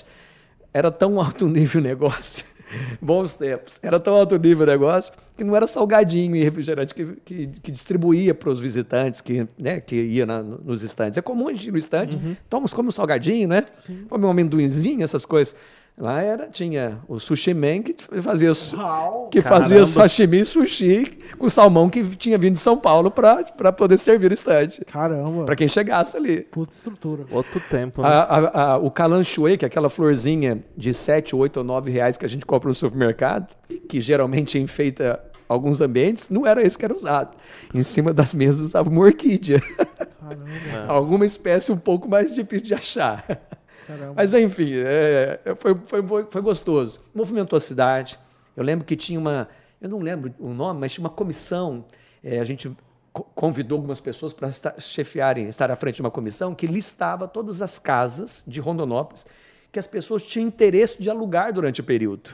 Era 0.73 0.91
tão 0.91 1.19
alto 1.19 1.47
nível 1.47 1.81
o 1.81 1.83
negócio, 1.83 2.45
bons 3.01 3.35
tempos, 3.35 3.79
era 3.81 3.99
tão 3.99 4.15
alto 4.15 4.37
nível 4.37 4.63
o 4.63 4.69
negócio, 4.69 5.11
que 5.35 5.43
não 5.43 5.55
era 5.55 5.67
salgadinho 5.67 6.35
e 6.35 6.43
refrigerante 6.43 6.93
que, 6.93 7.05
que, 7.25 7.47
que 7.47 7.71
distribuía 7.71 8.33
para 8.33 8.49
os 8.49 8.59
visitantes 8.59 9.21
que, 9.21 9.47
né, 9.57 9.81
que 9.81 9.95
ia 9.95 10.25
na, 10.25 10.41
nos 10.41 10.81
stands. 10.81 11.17
É 11.17 11.21
comum 11.21 11.47
a 11.47 11.53
gente 11.53 11.67
ir 11.67 11.71
no 11.71 11.77
stand, 11.77 12.09
uhum. 12.13 12.35
toma, 12.49 12.67
come 12.69 12.89
um 12.89 12.91
salgadinho, 12.91 13.47
né? 13.47 13.65
Sim. 13.75 14.05
come 14.09 14.25
um 14.25 14.29
amendoinzinho, 14.29 15.03
essas 15.03 15.25
coisas. 15.25 15.55
Lá 16.01 16.19
era, 16.19 16.47
tinha 16.47 16.97
o 17.07 17.19
sushi 17.19 17.53
man 17.53 17.83
que 17.83 17.95
fazia, 18.23 18.51
Uau. 18.75 19.29
que 19.29 19.39
Caramba. 19.39 19.61
fazia 19.63 19.85
sashimi 19.85 20.39
e 20.39 20.45
sushi 20.45 21.15
com 21.37 21.47
salmão 21.47 21.91
que 21.91 22.03
tinha 22.15 22.39
vindo 22.39 22.53
de 22.53 22.59
São 22.59 22.75
Paulo 22.75 23.11
para 23.11 23.71
poder 23.71 23.99
servir 23.99 24.31
o 24.31 24.33
stand. 24.33 24.69
Caramba. 24.87 25.45
Para 25.45 25.55
quem 25.55 25.67
chegasse 25.67 26.17
ali. 26.17 26.41
Puta 26.41 26.73
estrutura. 26.73 27.25
Outro 27.29 27.61
tempo, 27.69 28.01
né? 28.01 28.07
A- 28.07 28.21
a- 28.23 28.61
a- 28.73 28.77
o 28.79 28.89
calanchoe, 28.89 29.57
que 29.59 29.63
é 29.63 29.67
aquela 29.67 29.89
florzinha 29.91 30.63
de 30.75 30.91
7, 30.91 31.35
8 31.35 31.57
ou 31.57 31.63
9 31.63 31.91
reais 31.91 32.17
que 32.17 32.25
a 32.25 32.29
gente 32.29 32.47
compra 32.47 32.67
no 32.69 32.73
supermercado, 32.73 33.53
que 33.87 34.01
geralmente 34.01 34.57
enfeita 34.57 35.19
alguns 35.47 35.81
ambientes, 35.81 36.29
não 36.29 36.47
era 36.47 36.65
esse 36.65 36.79
que 36.79 36.85
era 36.85 36.95
usado. 36.95 37.37
Em 37.75 37.83
cima 37.83 38.11
das 38.11 38.33
mesas 38.33 38.61
usava 38.61 38.89
uma 38.89 39.01
orquídea. 39.01 39.61
Caramba. 40.19 40.87
Alguma 40.91 41.25
espécie 41.27 41.71
um 41.71 41.77
pouco 41.77 42.09
mais 42.09 42.33
difícil 42.33 42.65
de 42.67 42.73
achar. 42.73 43.23
Caramba. 43.97 44.13
Mas 44.15 44.33
enfim, 44.33 44.71
é, 44.75 45.39
foi, 45.59 45.75
foi, 45.85 46.07
foi, 46.07 46.25
foi 46.29 46.41
gostoso. 46.41 46.99
Movimentou 47.13 47.57
a 47.57 47.59
cidade. 47.59 48.17
Eu 48.55 48.63
lembro 48.63 48.85
que 48.85 48.95
tinha 48.95 49.19
uma. 49.19 49.47
Eu 49.81 49.89
não 49.89 49.99
lembro 49.99 50.33
o 50.39 50.49
nome, 50.53 50.79
mas 50.79 50.91
tinha 50.93 51.03
uma 51.03 51.09
comissão. 51.09 51.85
é, 52.23 52.39
a 52.39 52.43
gente 52.43 52.71
co- 53.11 53.23
convidou 53.35 53.77
algumas 53.77 53.99
pessoas 53.99 54.31
para 54.33 54.51
chefiarem, 54.79 55.47
estar 55.47 55.71
à 55.71 55.75
frente 55.75 55.95
de 55.95 56.01
uma 56.01 56.11
comissão 56.11 56.53
que 56.53 56.67
listava 56.67 57.27
todas 57.27 57.61
as 57.61 57.79
casas 57.79 58.43
de 58.47 58.59
Rondonópolis 58.59 59.25
que 59.71 59.79
as 59.79 59.87
pessoas 59.87 60.21
tinham 60.23 60.47
interesse 60.49 61.01
de 61.01 61.09
alugar 61.09 61.53
durante 61.53 61.79
o 61.79 61.83
período. 61.83 62.31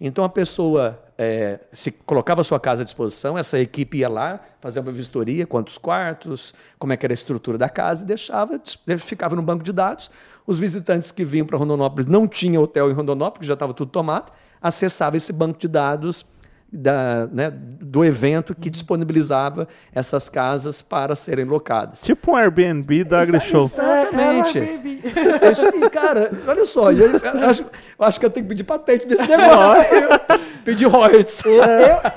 Então 0.00 0.22
a 0.22 0.28
pessoa 0.28 1.02
é, 1.18 1.58
se 1.72 1.90
colocava 1.90 2.40
a 2.40 2.44
sua 2.44 2.60
casa 2.60 2.82
à 2.82 2.84
disposição, 2.84 3.36
essa 3.36 3.58
equipe 3.58 3.98
ia 3.98 4.08
lá, 4.08 4.38
fazia 4.60 4.80
uma 4.80 4.92
vistoria, 4.92 5.44
quantos 5.44 5.76
quartos, 5.76 6.54
como 6.78 6.92
é 6.92 6.96
que 6.96 7.04
era 7.04 7.12
a 7.12 7.14
estrutura 7.16 7.58
da 7.58 7.68
casa, 7.68 8.04
e 8.04 8.06
deixava, 8.06 8.60
ficava 9.00 9.34
no 9.34 9.42
banco 9.42 9.64
de 9.64 9.72
dados. 9.72 10.08
Os 10.48 10.58
visitantes 10.58 11.12
que 11.12 11.26
vinham 11.26 11.44
para 11.46 11.58
Rondonópolis 11.58 12.06
não 12.06 12.26
tinha 12.26 12.58
hotel 12.58 12.90
em 12.90 12.94
Rondonópolis, 12.94 13.46
já 13.46 13.52
estava 13.52 13.74
tudo 13.74 13.90
tomado, 13.90 14.32
acessava 14.62 15.14
esse 15.14 15.30
banco 15.30 15.58
de 15.58 15.68
dados 15.68 16.24
da, 16.72 17.26
né, 17.30 17.50
do 17.52 18.02
evento 18.02 18.54
que 18.54 18.70
disponibilizava 18.70 19.68
essas 19.94 20.30
casas 20.30 20.80
para 20.80 21.14
serem 21.14 21.44
locadas. 21.44 22.00
Tipo 22.00 22.32
um 22.32 22.36
Airbnb 22.36 23.04
da 23.04 23.20
AgriShow. 23.20 23.66
Exatamente. 23.66 24.58
É, 24.58 24.62
é, 24.62 24.76
baby. 24.78 25.02
É 25.42 25.50
isso 25.50 25.66
aí, 25.66 25.90
cara. 25.90 26.30
Olha 26.46 26.64
só. 26.64 26.90
e 26.92 27.02
aí, 27.04 27.10
eu 27.12 27.48
acho, 27.48 27.62
eu 27.62 28.04
acho 28.06 28.18
que 28.18 28.24
eu 28.24 28.30
tenho 28.30 28.44
que 28.46 28.48
pedir 28.48 28.64
patente 28.64 29.06
desse 29.06 29.26
negócio. 29.26 29.80
aí. 29.80 30.38
Pedir 30.64 30.86
royalties. 30.86 31.44
Eu- 31.44 31.60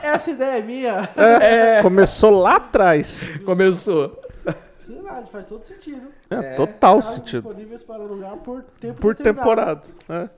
essa 0.03 0.31
ideia 0.31 0.59
é 0.59 0.61
minha. 0.61 1.09
É. 1.17 1.81
Começou 1.81 2.31
lá 2.41 2.55
atrás. 2.55 3.27
Começou. 3.45 4.19
Sei 4.91 5.01
lá, 5.01 5.23
faz 5.25 5.45
todo 5.45 5.63
sentido. 5.63 6.07
É, 6.29 6.55
total 6.55 6.97
Casas 6.97 7.15
sentido. 7.15 7.41
disponíveis 7.43 7.83
para 7.83 8.03
alugar 8.03 8.37
por 8.37 8.63
tempo 8.79 8.99
Por 8.99 9.15
temporada. 9.15 9.81
né? 10.07 10.29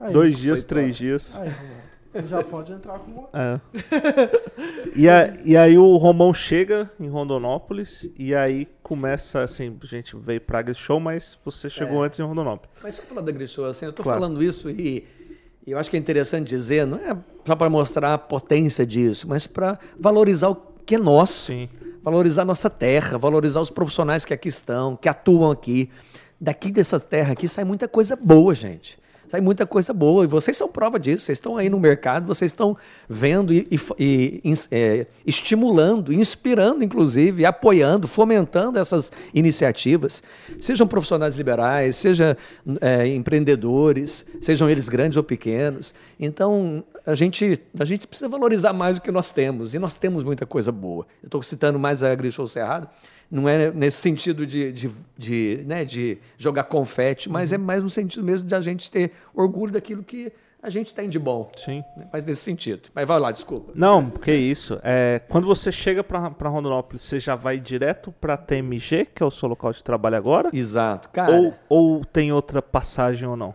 Aí, 0.00 0.12
Dois 0.12 0.36
dias, 0.38 0.64
três 0.64 0.96
dias. 0.96 1.38
Aí, 1.38 1.48
Romão, 1.50 1.80
você 2.12 2.26
já 2.26 2.42
pode 2.42 2.72
entrar 2.72 2.98
com 2.98 3.10
uma. 3.12 3.28
É. 3.32 3.60
e, 4.96 5.08
a- 5.08 5.34
e 5.44 5.56
aí 5.56 5.78
o 5.78 5.96
Romão 5.96 6.32
chega 6.32 6.90
em 6.98 7.06
Rondonópolis 7.08 8.10
e 8.18 8.34
aí 8.34 8.66
começa 8.82 9.42
assim, 9.42 9.76
a 9.82 9.86
gente 9.86 10.16
veio 10.16 10.40
pra 10.40 10.58
AgriShow, 10.60 10.98
mas 10.98 11.38
você 11.44 11.68
chegou 11.70 12.02
É. 12.02 12.06
antes 12.06 12.18
em 12.18 12.22
Rondonópolis. 12.22 12.70
Mas 12.82 12.94
só 12.96 13.02
falar 13.02 13.20
da 13.22 13.30
Grishow, 13.30 13.66
assim, 13.66 13.86
eu 13.86 13.92
tô 13.92 14.02
Claro. 14.02 14.20
falando 14.20 14.42
isso 14.42 14.68
e, 14.70 15.06
e 15.66 15.70
eu 15.70 15.78
acho 15.78 15.88
que 15.90 15.96
é 15.96 16.00
interessante 16.00 16.48
dizer, 16.48 16.86
não 16.86 16.98
é 16.98 17.16
só 17.46 17.54
para 17.54 17.70
mostrar 17.70 18.14
a 18.14 18.18
potência 18.18 18.84
disso, 18.86 19.28
mas 19.28 19.46
para 19.46 19.78
valorizar 19.98 20.48
o 20.48 20.56
que 20.84 20.94
é 20.96 20.98
nosso. 20.98 21.46
Sim. 21.46 21.68
Valorizar 22.02 22.44
nossa 22.44 22.68
terra, 22.68 23.16
valorizar 23.16 23.60
os 23.60 23.70
profissionais 23.70 24.24
que 24.24 24.34
aqui 24.34 24.48
estão, 24.48 24.96
que 24.96 25.08
atuam 25.08 25.50
aqui. 25.50 25.90
Daqui 26.40 26.70
dessa 26.70 27.00
terra 27.00 27.32
aqui 27.32 27.48
sai 27.48 27.64
muita 27.64 27.88
coisa 27.88 28.16
boa, 28.16 28.54
gente. 28.54 28.99
Sai 29.30 29.40
muita 29.40 29.64
coisa 29.64 29.92
boa. 29.92 30.24
E 30.24 30.26
vocês 30.26 30.56
são 30.56 30.68
prova 30.68 30.98
disso. 30.98 31.24
Vocês 31.24 31.36
estão 31.36 31.56
aí 31.56 31.70
no 31.70 31.78
mercado, 31.78 32.26
vocês 32.26 32.50
estão 32.50 32.76
vendo 33.08 33.52
e, 33.54 33.68
e- 33.96 34.40
e, 34.44 34.54
é, 34.72 35.06
estimulando, 35.24 36.12
inspirando, 36.12 36.82
inclusive, 36.82 37.46
apoiando, 37.46 38.08
fomentando 38.08 38.76
essas 38.76 39.12
iniciativas. 39.32 40.20
Sejam 40.58 40.84
profissionais 40.84 41.36
liberais, 41.36 41.94
sejam 41.94 42.36
é, 42.80 43.06
empreendedores, 43.06 44.26
sejam 44.40 44.68
eles 44.68 44.88
grandes 44.88 45.16
ou 45.16 45.22
pequenos. 45.22 45.94
Então, 46.18 46.82
a 47.06 47.14
gente, 47.14 47.60
a 47.78 47.84
gente 47.84 48.08
precisa 48.08 48.28
valorizar 48.28 48.72
mais 48.72 48.98
o 48.98 49.00
que 49.00 49.12
nós 49.12 49.30
temos. 49.30 49.74
E 49.74 49.78
nós 49.78 49.94
temos 49.94 50.24
muita 50.24 50.44
coisa 50.44 50.72
boa. 50.72 51.06
Eu 51.22 51.26
estou 51.28 51.40
citando 51.42 51.78
mais 51.78 52.02
a 52.02 52.10
AgriShow 52.10 52.48
Cerrado. 52.48 52.88
Não 53.30 53.48
é 53.48 53.70
nesse 53.70 53.98
sentido 53.98 54.46
de, 54.46 54.72
de, 54.72 54.90
de, 55.16 55.62
né, 55.66 55.84
de 55.84 56.18
jogar 56.36 56.64
confete, 56.64 57.28
mas 57.28 57.52
é 57.52 57.58
mais 57.58 57.82
no 57.82 57.88
sentido 57.88 58.24
mesmo 58.24 58.48
de 58.48 58.54
a 58.54 58.60
gente 58.60 58.90
ter 58.90 59.12
orgulho 59.32 59.72
daquilo 59.72 60.02
que 60.02 60.32
a 60.62 60.68
gente 60.68 60.92
tem 60.92 61.08
de 61.08 61.18
bom. 61.18 61.50
Sim. 61.56 61.82
né? 61.96 62.06
Mas 62.12 62.24
nesse 62.24 62.42
sentido. 62.42 62.90
Mas 62.94 63.06
vai 63.06 63.18
lá, 63.18 63.32
desculpa. 63.32 63.72
Não, 63.74 64.10
que 64.10 64.32
isso. 64.32 64.78
É, 64.82 65.20
quando 65.28 65.46
você 65.46 65.72
chega 65.72 66.04
pra 66.04 66.18
Rondonópolis, 66.48 67.02
você 67.02 67.18
já 67.18 67.34
vai 67.34 67.58
direto 67.58 68.12
pra 68.20 68.36
TMG, 68.36 69.06
que 69.14 69.22
é 69.22 69.26
o 69.26 69.30
seu 69.30 69.48
local 69.48 69.72
de 69.72 69.82
trabalho 69.82 70.16
agora? 70.16 70.50
Exato. 70.52 71.08
Cara, 71.08 71.32
Ou, 71.32 71.54
ou 71.68 72.04
tem 72.04 72.32
outra 72.32 72.60
passagem 72.60 73.26
ou 73.26 73.36
não? 73.36 73.54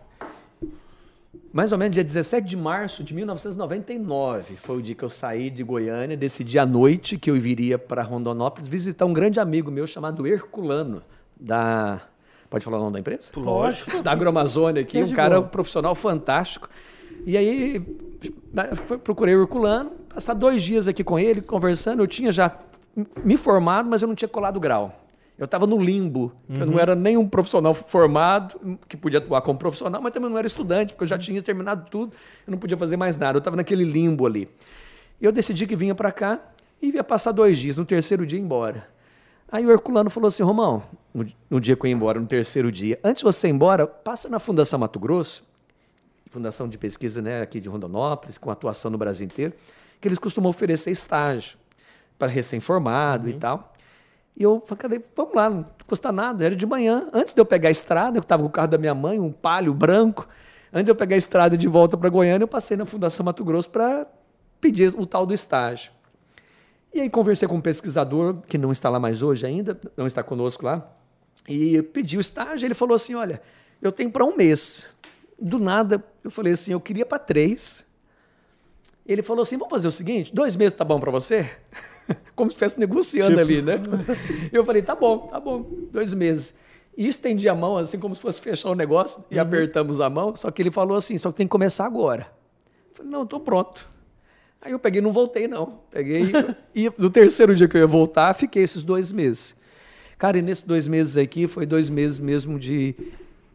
Mais 1.56 1.72
ou 1.72 1.78
menos 1.78 1.94
dia 1.94 2.04
17 2.04 2.46
de 2.46 2.54
março 2.54 3.02
de 3.02 3.14
1999 3.14 4.56
foi 4.56 4.76
o 4.76 4.82
dia 4.82 4.94
que 4.94 5.02
eu 5.02 5.08
saí 5.08 5.48
de 5.48 5.62
Goiânia, 5.62 6.14
decidi 6.14 6.58
à 6.58 6.66
noite 6.66 7.16
que 7.16 7.30
eu 7.30 7.34
viria 7.36 7.78
para 7.78 8.02
Rondonópolis 8.02 8.68
visitar 8.68 9.06
um 9.06 9.12
grande 9.14 9.40
amigo 9.40 9.70
meu 9.70 9.86
chamado 9.86 10.26
Herculano, 10.26 11.02
da... 11.34 12.02
Pode 12.50 12.62
falar 12.62 12.76
o 12.76 12.80
nome 12.80 12.92
da 12.92 13.00
empresa? 13.00 13.30
Lógico. 13.34 14.02
da 14.02 14.12
Agroamazônia 14.12 14.82
aqui, 14.82 14.98
É 14.98 15.04
um 15.06 15.12
cara 15.12 15.36
boa. 15.36 15.46
um 15.46 15.48
profissional 15.48 15.94
fantástico. 15.94 16.68
E 17.24 17.38
aí 17.38 17.82
né, 18.52 18.64
procurei 19.02 19.34
o 19.34 19.40
Herculano, 19.40 19.92
passar 20.10 20.34
dois 20.34 20.62
dias 20.62 20.86
aqui 20.86 21.02
com 21.02 21.18
ele, 21.18 21.40
conversando. 21.40 22.02
Eu 22.02 22.06
tinha 22.06 22.30
já 22.30 22.54
me 23.24 23.38
formado, 23.38 23.88
mas 23.88 24.02
eu 24.02 24.08
não 24.08 24.14
tinha 24.14 24.28
colado 24.28 24.60
grau. 24.60 25.05
Eu 25.38 25.44
estava 25.44 25.66
no 25.66 25.78
limbo. 25.78 26.32
Eu 26.48 26.66
não 26.66 26.78
era 26.78 26.94
nem 26.94 27.16
um 27.16 27.28
profissional 27.28 27.74
formado, 27.74 28.78
que 28.88 28.96
podia 28.96 29.18
atuar 29.18 29.42
como 29.42 29.58
profissional, 29.58 30.00
mas 30.00 30.12
também 30.12 30.30
não 30.30 30.38
era 30.38 30.46
estudante, 30.46 30.94
porque 30.94 31.04
eu 31.04 31.08
já 31.08 31.18
tinha 31.18 31.42
terminado 31.42 31.88
tudo, 31.90 32.12
eu 32.46 32.50
não 32.50 32.58
podia 32.58 32.76
fazer 32.76 32.96
mais 32.96 33.18
nada. 33.18 33.36
Eu 33.36 33.40
estava 33.40 33.56
naquele 33.56 33.84
limbo 33.84 34.26
ali. 34.26 34.48
E 35.20 35.24
eu 35.24 35.32
decidi 35.32 35.66
que 35.66 35.76
vinha 35.76 35.94
para 35.94 36.10
cá 36.10 36.40
e 36.80 36.88
ia 36.88 37.04
passar 37.04 37.32
dois 37.32 37.58
dias, 37.58 37.76
no 37.76 37.84
terceiro 37.84 38.26
dia 38.26 38.38
ir 38.38 38.42
embora. 38.42 38.88
Aí 39.50 39.64
o 39.64 39.70
Herculano 39.70 40.10
falou 40.10 40.28
assim, 40.28 40.42
Romão, 40.42 40.82
no, 41.14 41.26
no 41.48 41.60
dia 41.60 41.76
que 41.76 41.82
eu 41.82 41.88
ia 41.88 41.94
embora, 41.94 42.18
no 42.18 42.26
terceiro 42.26 42.72
dia, 42.72 42.98
antes 43.04 43.20
de 43.20 43.24
você 43.24 43.46
ir 43.46 43.50
embora, 43.50 43.86
passa 43.86 44.28
na 44.28 44.38
Fundação 44.38 44.78
Mato 44.78 44.98
Grosso, 44.98 45.44
fundação 46.30 46.68
de 46.68 46.76
pesquisa 46.76 47.22
né, 47.22 47.40
aqui 47.42 47.60
de 47.60 47.68
Rondonópolis, 47.68 48.38
com 48.38 48.50
atuação 48.50 48.90
no 48.90 48.98
Brasil 48.98 49.24
inteiro, 49.24 49.54
que 50.00 50.08
eles 50.08 50.18
costumam 50.18 50.50
oferecer 50.50 50.90
estágio 50.90 51.56
para 52.18 52.28
recém-formado 52.28 53.28
e 53.28 53.34
tal. 53.34 53.72
E 54.36 54.42
eu 54.42 54.62
falei, 54.66 55.02
vamos 55.16 55.34
lá, 55.34 55.48
não 55.48 55.64
custa 55.86 56.12
nada. 56.12 56.44
Era 56.44 56.54
de 56.54 56.66
manhã, 56.66 57.08
antes 57.12 57.32
de 57.32 57.40
eu 57.40 57.46
pegar 57.46 57.68
a 57.68 57.72
estrada, 57.72 58.18
eu 58.18 58.22
estava 58.22 58.42
com 58.42 58.48
o 58.48 58.52
carro 58.52 58.68
da 58.68 58.76
minha 58.76 58.94
mãe, 58.94 59.18
um 59.18 59.32
palio 59.32 59.72
branco. 59.72 60.28
Antes 60.72 60.84
de 60.84 60.90
eu 60.90 60.96
pegar 60.96 61.14
a 61.14 61.18
estrada 61.18 61.56
de 61.56 61.66
volta 61.66 61.96
para 61.96 62.10
Goiânia, 62.10 62.44
eu 62.44 62.48
passei 62.48 62.76
na 62.76 62.84
Fundação 62.84 63.24
Mato 63.24 63.42
Grosso 63.42 63.70
para 63.70 64.06
pedir 64.60 64.94
o 64.98 65.06
tal 65.06 65.24
do 65.24 65.32
estágio. 65.32 65.90
E 66.92 67.00
aí 67.00 67.08
conversei 67.08 67.48
com 67.48 67.56
um 67.56 67.60
pesquisador, 67.60 68.42
que 68.46 68.58
não 68.58 68.72
está 68.72 68.90
lá 68.90 69.00
mais 69.00 69.22
hoje 69.22 69.46
ainda, 69.46 69.78
não 69.96 70.06
está 70.06 70.22
conosco 70.22 70.64
lá, 70.64 70.86
e 71.48 71.80
pedi 71.82 72.18
o 72.18 72.20
estágio. 72.20 72.66
Ele 72.66 72.74
falou 72.74 72.94
assim: 72.94 73.14
Olha, 73.14 73.40
eu 73.80 73.92
tenho 73.92 74.10
para 74.10 74.24
um 74.24 74.36
mês. 74.36 74.88
Do 75.40 75.58
nada, 75.58 76.02
eu 76.24 76.30
falei 76.30 76.52
assim: 76.52 76.72
Eu 76.72 76.80
queria 76.80 77.06
para 77.06 77.18
três. 77.18 77.86
Ele 79.04 79.22
falou 79.22 79.42
assim: 79.42 79.56
Vamos 79.56 79.70
fazer 79.70 79.88
o 79.88 79.92
seguinte: 79.92 80.34
dois 80.34 80.56
meses 80.56 80.76
tá 80.76 80.84
bom 80.84 80.98
para 80.98 81.10
você? 81.10 81.50
Como 82.34 82.50
se 82.50 82.54
estivesse 82.54 82.78
negociando 82.78 83.30
Tipo. 83.36 83.40
ali, 83.40 83.62
né? 83.62 83.80
Eu 84.52 84.64
falei: 84.64 84.82
Tá 84.82 84.94
bom, 84.94 85.18
tá 85.28 85.40
bom, 85.40 85.64
dois 85.92 86.12
meses. 86.12 86.54
E 86.96 87.08
estendi 87.08 87.48
a 87.48 87.54
mão, 87.54 87.76
assim 87.76 87.98
como 87.98 88.14
se 88.14 88.22
fosse 88.22 88.40
fechar 88.40 88.70
o 88.70 88.74
negócio, 88.74 89.22
e 89.30 89.38
apertamos 89.38 90.00
a 90.00 90.08
mão. 90.08 90.34
Só 90.34 90.50
que 90.50 90.62
ele 90.62 90.70
falou 90.70 90.96
assim: 90.96 91.18
Só 91.18 91.30
que 91.30 91.36
tem 91.38 91.46
que 91.46 91.50
começar 91.50 91.84
agora. 91.84 92.26
Eu 92.90 92.96
falei: 92.96 93.12
Não, 93.12 93.22
estou 93.24 93.40
pronto. 93.40 93.88
Aí 94.62 94.72
eu 94.72 94.78
peguei 94.78 95.00
e 95.00 95.04
não 95.04 95.12
voltei, 95.12 95.46
não. 95.46 95.80
Peguei 95.90 96.32
e 96.74 96.90
no 96.98 97.10
terceiro 97.10 97.54
dia 97.54 97.68
que 97.68 97.76
eu 97.76 97.80
ia 97.80 97.86
voltar, 97.86 98.34
fiquei 98.34 98.62
esses 98.62 98.82
dois 98.82 99.12
meses. 99.12 99.54
Cara, 100.18 100.38
e 100.38 100.42
nesses 100.42 100.64
dois 100.64 100.86
meses 100.86 101.16
aqui, 101.16 101.46
foi 101.46 101.66
dois 101.66 101.90
meses 101.90 102.18
mesmo 102.18 102.58
de 102.58 102.94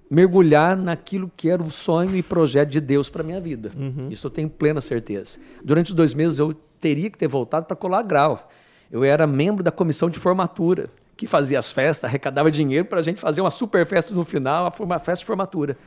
mergulhar 0.10 0.78
naquilo 0.78 1.32
que 1.36 1.50
era 1.50 1.64
o 1.64 1.72
sonho 1.72 2.16
e 2.16 2.22
projeto 2.22 2.70
de 2.70 2.80
Deus 2.82 3.10
para 3.10 3.24
minha 3.24 3.40
vida. 3.42 3.72
Isso 4.10 4.28
eu 4.28 4.32
tenho 4.32 4.50
plena 4.50 4.80
certeza. 4.82 5.40
Durante 5.64 5.90
os 5.92 5.96
dois 5.96 6.14
meses 6.14 6.38
eu 6.38 6.54
teria 6.82 7.10
que 7.10 7.18
ter 7.18 7.28
voltado 7.28 7.66
para 7.66 7.76
colar 7.76 8.02
grau. 8.02 8.50
Eu 8.92 9.04
era 9.04 9.26
membro 9.26 9.64
da 9.64 9.72
comissão 9.72 10.10
de 10.10 10.20
formatura, 10.20 10.90
que 11.16 11.28
fazia 11.28 11.60
as 11.60 11.72
festas, 11.72 12.10
arrecadava 12.10 12.50
dinheiro 12.50 12.86
para 12.86 13.00
a 13.00 13.04
gente 13.04 13.22
fazer 13.22 13.40
uma 13.40 13.52
super 13.52 13.86
festa 13.86 14.14
no 14.14 14.26
final, 14.26 14.66
a 14.66 14.72
forma- 14.72 14.98
festa 15.00 15.20
de 15.20 15.26
formatura. 15.26 15.78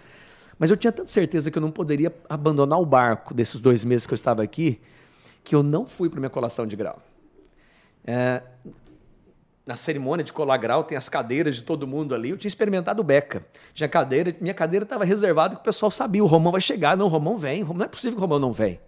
Mas 0.59 0.71
eu 0.71 0.77
tinha 0.77 0.93
tanta 0.93 1.11
certeza 1.11 1.51
que 1.51 1.59
eu 1.59 1.63
não 1.63 1.71
poderia 1.71 2.15
abandonar 2.29 2.81
o 2.81 2.87
barco 2.87 3.35
desses 3.35 3.61
dois 3.61 3.85
meses 3.85 4.07
que 4.07 4.13
eu 4.13 4.17
estava 4.17 4.43
aqui, 4.43 4.81
que 5.43 5.55
eu 5.55 5.63
não 5.63 5.85
fui 5.85 6.09
para 6.09 6.21
minha 6.21 6.31
colação 6.31 6.67
de 6.67 6.77
grau. 6.77 7.03
É, 8.07 8.41
na 9.67 9.77
cerimônia 9.77 10.23
de 10.23 10.33
colar 10.33 10.57
grau, 10.59 10.85
tem 10.85 10.97
as 10.97 11.09
cadeiras 11.09 11.57
de 11.57 11.63
todo 11.63 11.87
mundo 11.87 12.15
ali. 12.15 12.31
Eu 12.31 12.37
tinha 12.37 12.49
experimentado 12.49 13.01
o 13.01 13.05
Beca. 13.05 13.45
Tinha 13.73 13.89
cadeira, 13.89 14.35
minha 14.41 14.55
cadeira 14.55 14.85
estava 14.85 15.05
reservada 15.05 15.57
que 15.57 15.61
o 15.63 15.65
pessoal 15.65 15.91
sabia, 15.91 16.23
o 16.23 16.27
Romão 16.27 16.53
vai 16.53 16.61
chegar. 16.61 16.97
Não, 16.97 17.07
o 17.07 17.09
Romão 17.09 17.37
vem. 17.37 17.65
Não 17.65 17.85
é 17.85 17.89
possível 17.89 18.13
que 18.13 18.19
o 18.19 18.21
Romão 18.21 18.39
não 18.39 18.53
vem. 18.53 18.79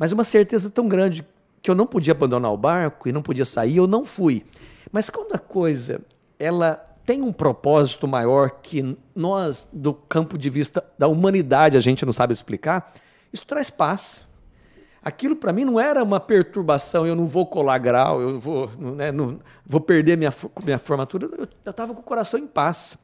Mas 0.00 0.12
uma 0.12 0.24
certeza 0.24 0.70
tão 0.70 0.88
grande 0.88 1.22
que 1.60 1.70
eu 1.70 1.74
não 1.74 1.86
podia 1.86 2.12
abandonar 2.12 2.50
o 2.50 2.56
barco 2.56 3.06
e 3.06 3.12
não 3.12 3.20
podia 3.20 3.44
sair, 3.44 3.76
eu 3.76 3.86
não 3.86 4.02
fui. 4.02 4.46
Mas 4.90 5.10
quando 5.10 5.34
a 5.34 5.38
coisa 5.38 6.00
ela 6.38 6.76
tem 7.04 7.20
um 7.20 7.30
propósito 7.30 8.08
maior 8.08 8.48
que 8.62 8.96
nós, 9.14 9.68
do 9.70 9.92
campo 9.92 10.38
de 10.38 10.48
vista 10.48 10.82
da 10.98 11.06
humanidade, 11.06 11.76
a 11.76 11.80
gente 11.80 12.06
não 12.06 12.14
sabe 12.14 12.32
explicar, 12.32 12.94
isso 13.30 13.44
traz 13.44 13.68
paz. 13.68 14.26
Aquilo 15.02 15.36
para 15.36 15.52
mim 15.52 15.66
não 15.66 15.78
era 15.78 16.02
uma 16.02 16.18
perturbação, 16.18 17.06
eu 17.06 17.14
não 17.14 17.26
vou 17.26 17.44
colar 17.44 17.76
grau, 17.76 18.22
eu 18.22 18.40
vou, 18.40 18.70
né, 18.78 19.12
não, 19.12 19.38
vou 19.66 19.82
perder 19.82 20.16
minha, 20.16 20.32
minha 20.64 20.78
formatura. 20.78 21.28
Eu 21.62 21.70
estava 21.70 21.92
com 21.92 22.00
o 22.00 22.02
coração 22.04 22.40
em 22.40 22.46
paz. 22.46 22.96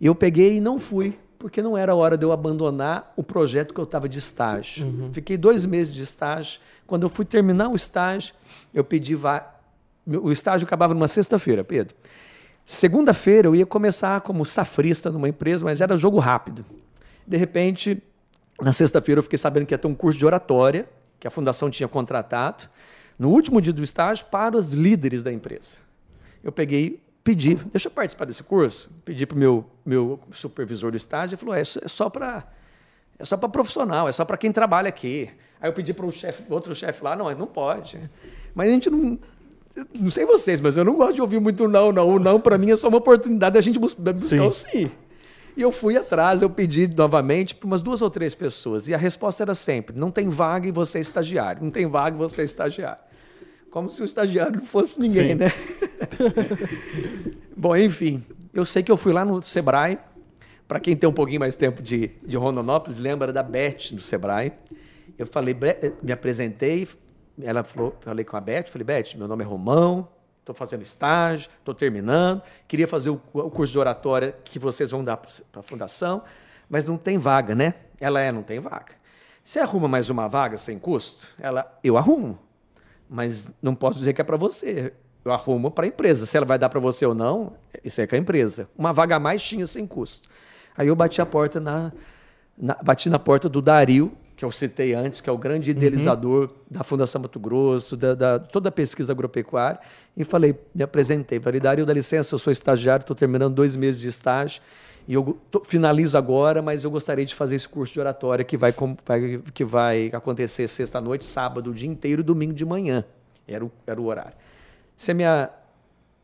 E 0.00 0.06
eu 0.06 0.16
peguei 0.16 0.56
e 0.56 0.60
não 0.60 0.80
fui, 0.80 1.16
porque 1.38 1.62
não 1.62 1.76
era 1.76 1.94
hora 1.94 2.16
de 2.16 2.24
eu 2.24 2.32
abandonar 2.32 3.12
o 3.16 3.22
projeto 3.22 3.72
que 3.72 3.80
eu 3.80 3.84
estava 3.84 4.08
de 4.08 4.18
estágio. 4.18 4.86
Uhum. 4.86 5.12
Fiquei 5.12 5.36
dois 5.36 5.64
meses 5.64 5.94
de 5.94 6.02
estágio. 6.02 6.60
Quando 6.86 7.04
eu 7.04 7.08
fui 7.08 7.24
terminar 7.24 7.68
o 7.68 7.76
estágio, 7.76 8.34
eu 8.74 8.82
pedi. 8.82 9.14
Va... 9.14 9.54
O 10.06 10.32
estágio 10.32 10.66
acabava 10.66 10.94
numa 10.94 11.08
sexta-feira, 11.08 11.62
Pedro. 11.62 11.94
Segunda-feira 12.66 13.48
eu 13.48 13.54
ia 13.54 13.64
começar 13.64 14.20
como 14.22 14.44
safrista 14.44 15.10
numa 15.10 15.28
empresa, 15.28 15.64
mas 15.64 15.80
era 15.80 15.96
jogo 15.96 16.18
rápido. 16.18 16.64
De 17.26 17.36
repente, 17.36 18.02
na 18.60 18.72
sexta-feira 18.72 19.20
eu 19.20 19.22
fiquei 19.22 19.38
sabendo 19.38 19.66
que 19.66 19.74
ia 19.74 19.78
ter 19.78 19.86
um 19.86 19.94
curso 19.94 20.18
de 20.18 20.26
oratória 20.26 20.88
que 21.20 21.26
a 21.26 21.30
fundação 21.30 21.70
tinha 21.70 21.88
contratado, 21.88 22.64
no 23.18 23.30
último 23.30 23.60
dia 23.60 23.72
do 23.72 23.82
estágio, 23.82 24.26
para 24.26 24.56
os 24.56 24.72
líderes 24.72 25.22
da 25.22 25.32
empresa. 25.32 25.78
Eu 26.42 26.52
peguei, 26.52 27.02
pedi, 27.28 27.54
deixa 27.54 27.88
eu 27.88 27.92
participar 27.92 28.24
desse 28.24 28.42
curso. 28.42 28.90
Pedi 29.04 29.26
para 29.26 29.36
o 29.36 29.38
meu, 29.38 29.66
meu 29.84 30.18
supervisor 30.32 30.90
do 30.90 30.96
estágio, 30.96 31.34
ele 31.34 31.40
falou: 31.40 31.54
é, 31.54 31.60
é 31.60 31.64
só 31.64 32.08
para 32.08 32.46
é 33.18 33.24
só 33.24 33.36
para 33.36 33.48
profissional, 33.48 34.08
é 34.08 34.12
só 34.12 34.24
para 34.24 34.38
quem 34.38 34.50
trabalha 34.50 34.88
aqui. 34.88 35.28
Aí 35.60 35.68
eu 35.68 35.74
pedi 35.74 35.92
para 35.92 36.10
chefe, 36.10 36.44
outro 36.48 36.74
chefe 36.74 37.04
lá, 37.04 37.14
não, 37.14 37.30
não 37.34 37.46
pode. 37.46 38.00
Mas 38.54 38.68
a 38.68 38.72
gente 38.72 38.88
não. 38.88 39.18
Não 39.94 40.10
sei 40.10 40.24
vocês, 40.24 40.60
mas 40.60 40.76
eu 40.76 40.84
não 40.84 40.94
gosto 40.94 41.14
de 41.14 41.20
ouvir 41.20 41.40
muito 41.40 41.68
não, 41.68 41.92
não. 41.92 42.08
O 42.08 42.18
não, 42.18 42.40
para 42.40 42.58
mim, 42.58 42.70
é 42.70 42.76
só 42.76 42.88
uma 42.88 42.98
oportunidade 42.98 43.54
da 43.54 43.60
gente 43.60 43.78
buscar 43.78 44.18
sim. 44.18 44.40
o 44.40 44.50
sim. 44.50 44.90
E 45.56 45.62
eu 45.62 45.70
fui 45.70 45.96
atrás, 45.96 46.42
eu 46.42 46.50
pedi 46.50 46.88
novamente 46.88 47.54
para 47.54 47.66
umas 47.66 47.82
duas 47.82 48.02
ou 48.02 48.10
três 48.10 48.34
pessoas. 48.34 48.88
E 48.88 48.94
a 48.94 48.96
resposta 48.96 49.42
era 49.42 49.54
sempre: 49.54 49.96
não 49.96 50.10
tem 50.10 50.28
vaga 50.28 50.66
e 50.66 50.72
você 50.72 50.98
é 50.98 51.00
estagiário. 51.00 51.62
Não 51.62 51.70
tem 51.70 51.86
vaga 51.86 52.16
e 52.16 52.18
você 52.18 52.40
é 52.40 52.44
estagiário. 52.44 53.02
Como 53.70 53.90
se 53.90 54.00
o 54.00 54.04
estagiário 54.04 54.60
não 54.60 54.66
fosse 54.66 54.98
ninguém, 54.98 55.30
Sim. 55.30 55.34
né? 55.34 55.52
Bom, 57.56 57.76
enfim, 57.76 58.24
eu 58.52 58.64
sei 58.64 58.82
que 58.82 58.90
eu 58.90 58.96
fui 58.96 59.12
lá 59.12 59.24
no 59.24 59.42
Sebrae. 59.42 59.98
Para 60.66 60.78
quem 60.78 60.94
tem 60.94 61.08
um 61.08 61.12
pouquinho 61.12 61.40
mais 61.40 61.56
tempo 61.56 61.80
de, 61.82 62.08
de 62.22 62.36
Rondonópolis, 62.36 62.98
lembra 62.98 63.32
da 63.32 63.42
Beth 63.42 63.92
do 63.92 64.02
Sebrae. 64.02 64.52
Eu 65.16 65.26
falei, 65.26 65.56
me 66.02 66.12
apresentei, 66.12 66.86
ela 67.42 67.64
falou, 67.64 67.96
falei 68.00 68.24
com 68.24 68.36
a 68.36 68.40
Beth, 68.40 68.64
falei, 68.68 68.84
Beth, 68.84 69.16
meu 69.16 69.26
nome 69.26 69.42
é 69.42 69.46
Romão, 69.46 70.08
estou 70.40 70.54
fazendo 70.54 70.82
estágio, 70.82 71.50
estou 71.58 71.74
terminando, 71.74 72.42
queria 72.66 72.86
fazer 72.86 73.10
o, 73.10 73.20
o, 73.32 73.50
curso 73.50 73.72
de 73.72 73.78
oratória 73.78 74.34
que 74.44 74.58
vocês 74.58 74.90
vão 74.90 75.04
dar 75.04 75.16
para 75.16 75.60
a 75.60 75.62
fundação, 75.62 76.22
mas 76.68 76.86
não 76.86 76.96
tem 76.96 77.18
vaga, 77.18 77.54
né? 77.54 77.74
Ela 78.00 78.20
é, 78.20 78.30
não 78.30 78.42
tem 78.42 78.60
vaga. 78.60 78.92
Você 79.42 79.58
arruma 79.58 79.88
mais 79.88 80.10
uma 80.10 80.28
vaga 80.28 80.58
sem 80.58 80.78
custo? 80.78 81.26
Ela, 81.38 81.78
eu 81.82 81.96
arrumo, 81.96 82.38
mas 83.08 83.50
não 83.62 83.74
posso 83.74 83.98
dizer 83.98 84.12
que 84.12 84.20
é 84.20 84.24
para 84.24 84.36
você. 84.36 84.92
Eu 85.28 85.32
arrumo 85.34 85.70
para 85.70 85.84
a 85.84 85.88
empresa. 85.88 86.24
Se 86.24 86.36
ela 86.38 86.46
vai 86.46 86.58
dar 86.58 86.70
para 86.70 86.80
você 86.80 87.04
ou 87.04 87.14
não, 87.14 87.52
isso 87.84 88.00
é 88.00 88.06
com 88.06 88.14
a 88.14 88.18
empresa. 88.18 88.66
Uma 88.76 88.94
vaga 88.94 89.16
a 89.16 89.20
mais 89.20 89.42
tinha 89.42 89.66
sem 89.66 89.86
custo. 89.86 90.26
Aí 90.74 90.88
eu 90.88 90.96
bati 90.96 91.20
a 91.20 91.26
porta 91.26 91.60
na, 91.60 91.92
na 92.56 92.74
bati 92.82 93.10
na 93.10 93.18
porta 93.18 93.46
do 93.46 93.60
Dario, 93.60 94.10
que 94.34 94.42
eu 94.42 94.50
citei 94.50 94.94
antes, 94.94 95.20
que 95.20 95.28
é 95.28 95.32
o 95.32 95.36
grande 95.36 95.72
idealizador 95.72 96.44
uhum. 96.44 96.56
da 96.70 96.82
Fundação 96.82 97.20
Mato 97.20 97.38
Grosso, 97.38 97.94
da, 97.94 98.14
da, 98.14 98.38
toda 98.38 98.70
a 98.70 98.72
pesquisa 98.72 99.12
agropecuária, 99.12 99.78
e 100.16 100.24
falei, 100.24 100.58
me 100.74 100.82
apresentei, 100.82 101.40
falei, 101.40 101.60
Dario, 101.60 101.84
dá 101.84 101.92
licença, 101.92 102.34
eu 102.34 102.38
sou 102.38 102.50
estagiário, 102.50 103.02
estou 103.02 103.16
terminando 103.16 103.52
dois 103.52 103.74
meses 103.74 104.00
de 104.00 104.06
estágio, 104.06 104.62
e 105.08 105.14
eu 105.14 105.36
tô, 105.50 105.60
finalizo 105.64 106.16
agora, 106.16 106.62
mas 106.62 106.84
eu 106.84 106.90
gostaria 106.90 107.24
de 107.24 107.34
fazer 107.34 107.56
esse 107.56 107.68
curso 107.68 107.92
de 107.92 108.00
oratória 108.00 108.44
que 108.44 108.56
vai, 108.56 108.72
vai 109.04 109.40
que 109.52 109.64
vai 109.64 110.10
acontecer 110.12 110.68
sexta-noite, 110.68 111.24
sábado, 111.24 111.70
o 111.70 111.74
dia 111.74 111.88
inteiro, 111.88 112.22
domingo 112.22 112.54
de 112.54 112.64
manhã. 112.64 113.04
Era 113.46 113.64
o, 113.64 113.72
era 113.86 114.00
o 114.00 114.04
horário. 114.04 114.34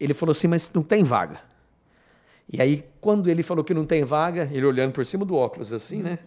Ele 0.00 0.14
falou 0.14 0.32
assim, 0.32 0.48
mas 0.48 0.72
não 0.72 0.82
tem 0.82 1.02
vaga. 1.02 1.40
E 2.52 2.60
aí, 2.60 2.84
quando 3.00 3.30
ele 3.30 3.42
falou 3.42 3.64
que 3.64 3.72
não 3.72 3.86
tem 3.86 4.04
vaga, 4.04 4.48
ele 4.52 4.66
olhando 4.66 4.92
por 4.92 5.06
cima 5.06 5.24
do 5.24 5.34
óculos 5.34 5.72
assim, 5.72 6.02
né? 6.02 6.18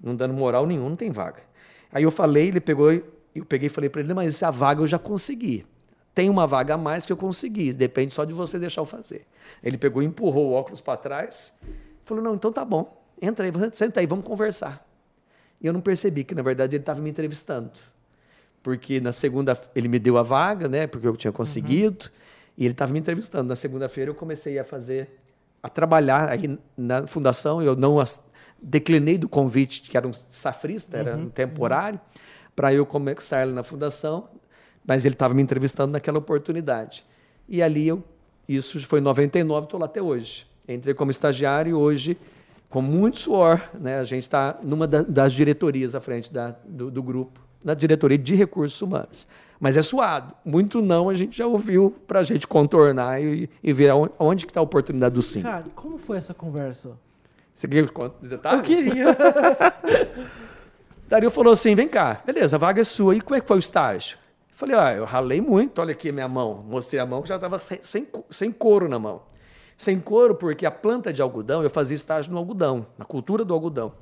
não 0.00 0.14
dando 0.14 0.34
moral 0.34 0.66
nenhum, 0.66 0.88
não 0.88 0.96
tem 0.96 1.10
vaga. 1.10 1.42
Aí 1.92 2.02
eu 2.02 2.10
falei, 2.10 2.48
ele 2.48 2.60
pegou, 2.60 2.90
eu 2.92 3.44
peguei 3.48 3.66
e 3.66 3.70
falei 3.70 3.88
para 3.88 4.00
ele, 4.00 4.12
mas 4.14 4.34
essa 4.34 4.50
vaga 4.50 4.82
eu 4.82 4.86
já 4.86 4.98
consegui. 4.98 5.66
Tem 6.14 6.30
uma 6.30 6.46
vaga 6.46 6.74
a 6.74 6.78
mais 6.78 7.04
que 7.04 7.12
eu 7.12 7.16
consegui, 7.16 7.72
depende 7.72 8.14
só 8.14 8.24
de 8.24 8.32
você 8.32 8.58
deixar 8.58 8.80
eu 8.80 8.86
fazer. 8.86 9.26
Ele 9.62 9.76
pegou, 9.76 10.02
empurrou 10.02 10.48
o 10.48 10.52
óculos 10.52 10.80
para 10.80 10.96
trás, 10.96 11.52
falou, 12.04 12.22
não, 12.22 12.34
então 12.34 12.50
tá 12.50 12.64
bom, 12.64 13.02
entra 13.20 13.44
aí, 13.46 13.52
senta 13.72 14.00
aí, 14.00 14.06
vamos 14.06 14.24
conversar. 14.24 14.86
E 15.60 15.66
eu 15.66 15.72
não 15.72 15.80
percebi 15.80 16.24
que, 16.24 16.34
na 16.34 16.42
verdade, 16.42 16.76
ele 16.76 16.82
estava 16.82 17.00
me 17.00 17.10
entrevistando. 17.10 17.70
Porque 18.66 18.98
na 18.98 19.12
segunda, 19.12 19.56
ele 19.76 19.86
me 19.86 19.96
deu 19.96 20.18
a 20.18 20.24
vaga, 20.24 20.66
né, 20.66 20.88
porque 20.88 21.06
eu 21.06 21.16
tinha 21.16 21.30
conseguido, 21.32 22.06
uhum. 22.06 22.10
e 22.58 22.64
ele 22.64 22.72
estava 22.72 22.92
me 22.92 22.98
entrevistando. 22.98 23.48
Na 23.48 23.54
segunda-feira 23.54 24.10
eu 24.10 24.14
comecei 24.16 24.58
a 24.58 24.64
fazer, 24.64 25.20
a 25.62 25.68
trabalhar 25.68 26.28
aí 26.28 26.58
na 26.76 27.06
fundação, 27.06 27.62
eu 27.62 27.76
não 27.76 28.02
declinei 28.60 29.18
do 29.18 29.28
convite, 29.28 29.82
que 29.82 29.96
era 29.96 30.08
um 30.08 30.12
safrista, 30.12 30.96
era 30.96 31.16
uhum, 31.16 31.22
um 31.22 31.28
temporário, 31.28 32.00
uhum. 32.02 32.50
para 32.56 32.74
eu 32.74 32.84
começar 32.84 33.46
na 33.46 33.62
fundação, 33.62 34.30
mas 34.84 35.04
ele 35.04 35.14
estava 35.14 35.32
me 35.32 35.44
entrevistando 35.44 35.92
naquela 35.92 36.18
oportunidade. 36.18 37.06
E 37.48 37.62
ali 37.62 37.86
eu, 37.86 38.02
isso 38.48 38.84
foi 38.84 38.98
em 38.98 39.02
99, 39.02 39.66
estou 39.66 39.78
lá 39.78 39.86
até 39.86 40.02
hoje. 40.02 40.44
Entrei 40.68 40.92
como 40.92 41.12
estagiário 41.12 41.70
e 41.70 41.74
hoje, 41.74 42.18
com 42.68 42.82
muito 42.82 43.20
suor, 43.20 43.62
né, 43.74 44.00
a 44.00 44.04
gente 44.04 44.24
está 44.24 44.58
numa 44.60 44.88
da, 44.88 45.02
das 45.02 45.32
diretorias 45.32 45.94
à 45.94 46.00
frente 46.00 46.32
da, 46.32 46.56
do, 46.64 46.90
do 46.90 47.00
grupo, 47.00 47.45
na 47.66 47.74
diretoria 47.74 48.16
de 48.16 48.36
recursos 48.36 48.80
humanos. 48.80 49.26
Mas 49.58 49.76
é 49.76 49.82
suado. 49.82 50.32
Muito 50.44 50.80
não 50.80 51.08
a 51.08 51.14
gente 51.16 51.36
já 51.36 51.46
ouviu 51.46 51.92
para 52.06 52.20
a 52.20 52.22
gente 52.22 52.46
contornar 52.46 53.20
e, 53.20 53.50
e 53.60 53.72
ver 53.72 53.92
onde, 53.92 54.12
onde 54.20 54.46
que 54.46 54.52
está 54.52 54.60
a 54.60 54.62
oportunidade 54.62 55.16
do 55.16 55.22
sim. 55.22 55.42
Cara, 55.42 55.64
como 55.74 55.98
foi 55.98 56.16
essa 56.18 56.32
conversa? 56.32 56.92
Você 57.52 57.66
quer 57.66 57.88
que 57.88 58.00
eu 58.00 58.14
detalhes? 58.22 58.58
Eu 58.58 58.64
queria. 58.64 59.06
Dario 61.08 61.28
falou 61.30 61.52
assim: 61.52 61.74
vem 61.74 61.88
cá, 61.88 62.22
beleza, 62.24 62.54
a 62.54 62.58
vaga 62.58 62.80
é 62.80 62.84
sua. 62.84 63.16
E 63.16 63.20
como 63.20 63.34
é 63.34 63.40
que 63.40 63.48
foi 63.48 63.56
o 63.56 63.58
estágio? 63.58 64.16
Eu 64.52 64.56
falei: 64.56 64.76
ah, 64.76 64.94
eu 64.94 65.04
ralei 65.04 65.40
muito, 65.40 65.80
olha 65.80 65.90
aqui 65.90 66.10
a 66.10 66.12
minha 66.12 66.28
mão. 66.28 66.64
Mostrei 66.68 67.00
a 67.00 67.06
mão 67.06 67.20
que 67.20 67.28
já 67.28 67.34
estava 67.34 67.58
sem, 67.58 67.78
sem, 67.82 68.06
sem 68.30 68.52
couro 68.52 68.88
na 68.88 68.98
mão. 68.98 69.22
Sem 69.76 69.98
couro, 69.98 70.36
porque 70.36 70.64
a 70.64 70.70
planta 70.70 71.12
de 71.12 71.20
algodão, 71.20 71.64
eu 71.64 71.70
fazia 71.70 71.96
estágio 71.96 72.30
no 72.30 72.38
algodão, 72.38 72.86
na 72.96 73.04
cultura 73.04 73.44
do 73.44 73.52
algodão. 73.52 73.92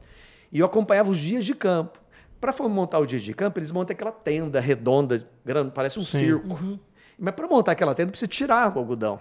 E 0.53 0.59
eu 0.59 0.67
acompanhava 0.67 1.11
os 1.11 1.19
dias 1.19 1.47
de 1.47 1.55
campo. 1.55 2.04
Para 2.45 2.69
montar 2.69 2.99
o 2.99 3.07
dia 3.07 3.19
de 3.19 3.33
campo, 3.33 3.59
eles 3.59 3.73
montam 3.73 3.95
aquela 3.95 4.13
tenda 4.13 4.61
redonda, 4.61 5.27
grande, 5.43 5.71
parece 5.71 5.99
um 5.99 6.05
Sim. 6.05 6.19
circo. 6.19 6.49
Uhum. 6.49 6.79
Mas 7.19 7.35
para 7.35 7.49
montar 7.49 7.73
aquela 7.73 7.95
tenda, 7.95 8.11
precisa 8.11 8.29
tirar 8.29 8.77
o 8.77 8.81
algodão. 8.81 9.19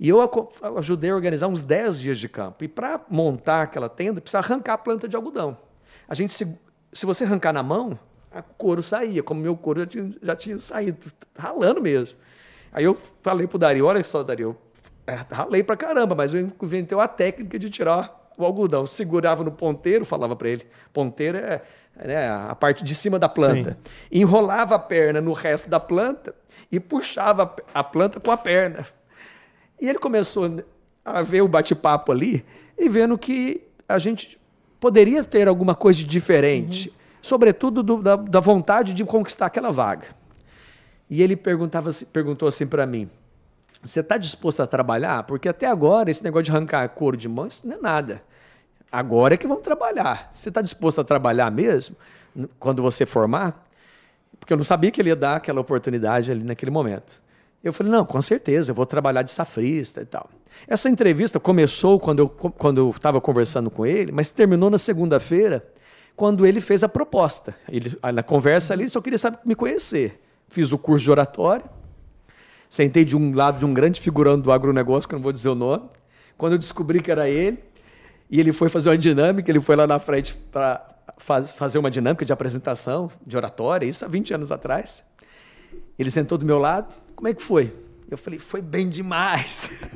E 0.00 0.08
eu 0.08 0.18
ajudei 0.76 1.10
a 1.10 1.14
organizar 1.14 1.46
uns 1.46 1.62
10 1.62 2.00
dias 2.00 2.18
de 2.18 2.28
campo. 2.28 2.64
E 2.64 2.68
para 2.68 3.00
montar 3.08 3.62
aquela 3.62 3.88
tenda, 3.88 4.20
precisa 4.20 4.38
arrancar 4.38 4.74
a 4.74 4.78
planta 4.78 5.06
de 5.06 5.14
algodão. 5.14 5.56
A 6.08 6.16
gente, 6.16 6.32
se, 6.32 6.58
se 6.92 7.06
você 7.06 7.22
arrancar 7.22 7.52
na 7.52 7.62
mão, 7.62 7.96
o 8.34 8.42
couro 8.54 8.82
saía, 8.82 9.22
como 9.22 9.40
meu 9.40 9.56
couro 9.56 9.82
já 9.82 9.86
tinha, 9.86 10.10
já 10.20 10.34
tinha 10.34 10.58
saído, 10.58 11.12
ralando 11.38 11.80
mesmo. 11.80 12.18
Aí 12.72 12.82
eu 12.82 12.98
falei 13.22 13.46
pro 13.46 13.56
Dario, 13.56 13.86
olha 13.86 14.02
só, 14.02 14.24
Dario, 14.24 14.56
é, 15.06 15.14
ralei 15.30 15.62
pra 15.62 15.76
caramba, 15.76 16.16
mas 16.16 16.34
eu 16.34 16.40
inventei 16.60 16.98
uma 16.98 17.06
técnica 17.06 17.56
de 17.56 17.70
tirar 17.70 18.18
o 18.38 18.44
algodão. 18.44 18.86
Segurava 18.86 19.44
no 19.44 19.50
ponteiro, 19.50 20.04
falava 20.04 20.34
para 20.34 20.48
ele, 20.48 20.66
ponteiro 20.92 21.36
é 21.36 21.62
né, 22.06 22.30
a 22.30 22.54
parte 22.54 22.84
de 22.84 22.94
cima 22.94 23.18
da 23.18 23.28
planta. 23.28 23.70
Sim. 23.70 24.20
Enrolava 24.20 24.76
a 24.76 24.78
perna 24.78 25.20
no 25.20 25.32
resto 25.32 25.68
da 25.68 25.80
planta 25.80 26.34
e 26.70 26.78
puxava 26.78 27.54
a 27.74 27.82
planta 27.82 28.20
com 28.20 28.30
a 28.30 28.36
perna. 28.36 28.86
E 29.80 29.88
ele 29.88 29.98
começou 29.98 30.62
a 31.04 31.22
ver 31.22 31.42
o 31.42 31.48
bate-papo 31.48 32.12
ali 32.12 32.44
e 32.76 32.88
vendo 32.88 33.16
que 33.18 33.62
a 33.88 33.98
gente 33.98 34.38
poderia 34.78 35.24
ter 35.24 35.48
alguma 35.48 35.74
coisa 35.74 35.98
de 35.98 36.04
diferente, 36.04 36.88
uhum. 36.88 36.94
sobretudo 37.22 37.82
do, 37.82 38.02
da, 38.02 38.16
da, 38.16 38.40
vontade 38.40 38.94
de 38.94 39.04
conquistar 39.04 39.46
aquela 39.46 39.70
vaga. 39.70 40.08
E 41.10 41.22
ele 41.22 41.36
perguntava, 41.36 41.90
perguntou 42.12 42.46
assim 42.46 42.66
para 42.66 42.86
mim: 42.86 43.08
Você 43.82 44.00
está 44.00 44.16
disposto 44.16 44.60
a 44.60 44.66
trabalhar? 44.66 45.22
Porque 45.24 45.48
até 45.48 45.66
agora 45.66 46.10
esse 46.10 46.22
negócio 46.22 46.44
de 46.44 46.50
arrancar 46.50 46.88
couro 46.90 47.16
de 47.16 47.28
mão, 47.28 47.46
isso 47.46 47.66
não 47.66 47.76
é 47.76 47.80
nada. 47.80 48.22
Agora 48.90 49.34
é 49.34 49.36
que 49.36 49.46
vamos 49.46 49.62
trabalhar. 49.62 50.28
Você 50.32 50.48
está 50.48 50.62
disposto 50.62 51.00
a 51.00 51.04
trabalhar 51.04 51.50
mesmo 51.50 51.96
quando 52.58 52.82
você 52.82 53.04
formar? 53.04 53.66
Porque 54.38 54.52
eu 54.52 54.56
não 54.56 54.64
sabia 54.64 54.90
que 54.90 55.00
ele 55.00 55.10
ia 55.10 55.16
dar 55.16 55.36
aquela 55.36 55.60
oportunidade 55.60 56.30
ali 56.30 56.42
naquele 56.42 56.70
momento. 56.70 57.20
Eu 57.62 57.72
falei, 57.72 57.92
não, 57.92 58.04
com 58.04 58.22
certeza, 58.22 58.70
eu 58.70 58.74
vou 58.74 58.86
trabalhar 58.86 59.22
de 59.22 59.30
safrista 59.30 60.00
e 60.00 60.04
tal. 60.04 60.30
Essa 60.66 60.88
entrevista 60.88 61.38
começou 61.38 61.98
quando 61.98 62.20
eu 62.20 62.28
quando 62.28 62.78
eu 62.78 62.90
estava 62.90 63.20
conversando 63.20 63.70
com 63.70 63.84
ele, 63.84 64.12
mas 64.12 64.30
terminou 64.30 64.70
na 64.70 64.78
segunda-feira, 64.78 65.66
quando 66.16 66.46
ele 66.46 66.60
fez 66.60 66.82
a 66.82 66.88
proposta. 66.88 67.54
Ele, 67.68 67.96
na 68.14 68.22
conversa 68.22 68.74
ali, 68.74 68.84
ele 68.84 68.90
só 68.90 69.00
queria 69.00 69.18
saber 69.18 69.38
me 69.44 69.54
conhecer. 69.54 70.20
Fiz 70.48 70.72
o 70.72 70.78
curso 70.78 71.04
de 71.04 71.10
oratório, 71.10 71.68
sentei 72.70 73.04
de 73.04 73.16
um 73.16 73.34
lado 73.34 73.58
de 73.58 73.64
um 73.64 73.74
grande 73.74 74.00
figurão 74.00 74.38
do 74.38 74.50
agronegócio, 74.50 75.08
que 75.08 75.14
eu 75.14 75.18
não 75.18 75.22
vou 75.22 75.32
dizer 75.32 75.48
o 75.48 75.54
nome. 75.54 75.88
Quando 76.36 76.52
eu 76.52 76.58
descobri 76.58 77.02
que 77.02 77.10
era 77.10 77.28
ele, 77.28 77.58
e 78.30 78.38
ele 78.38 78.52
foi 78.52 78.68
fazer 78.68 78.90
uma 78.90 78.98
dinâmica, 78.98 79.50
ele 79.50 79.60
foi 79.60 79.76
lá 79.76 79.86
na 79.86 79.98
frente 79.98 80.34
para 80.52 80.86
faz, 81.16 81.52
fazer 81.52 81.78
uma 81.78 81.90
dinâmica 81.90 82.24
de 82.24 82.32
apresentação, 82.32 83.10
de 83.26 83.36
oratória, 83.36 83.86
isso 83.86 84.04
há 84.04 84.08
20 84.08 84.34
anos 84.34 84.52
atrás. 84.52 85.02
Ele 85.98 86.10
sentou 86.10 86.38
do 86.38 86.44
meu 86.44 86.58
lado, 86.58 86.94
como 87.14 87.28
é 87.28 87.34
que 87.34 87.42
foi? 87.42 87.74
Eu 88.10 88.16
falei, 88.16 88.38
foi 88.38 88.62
bem 88.62 88.88
demais. 88.88 89.76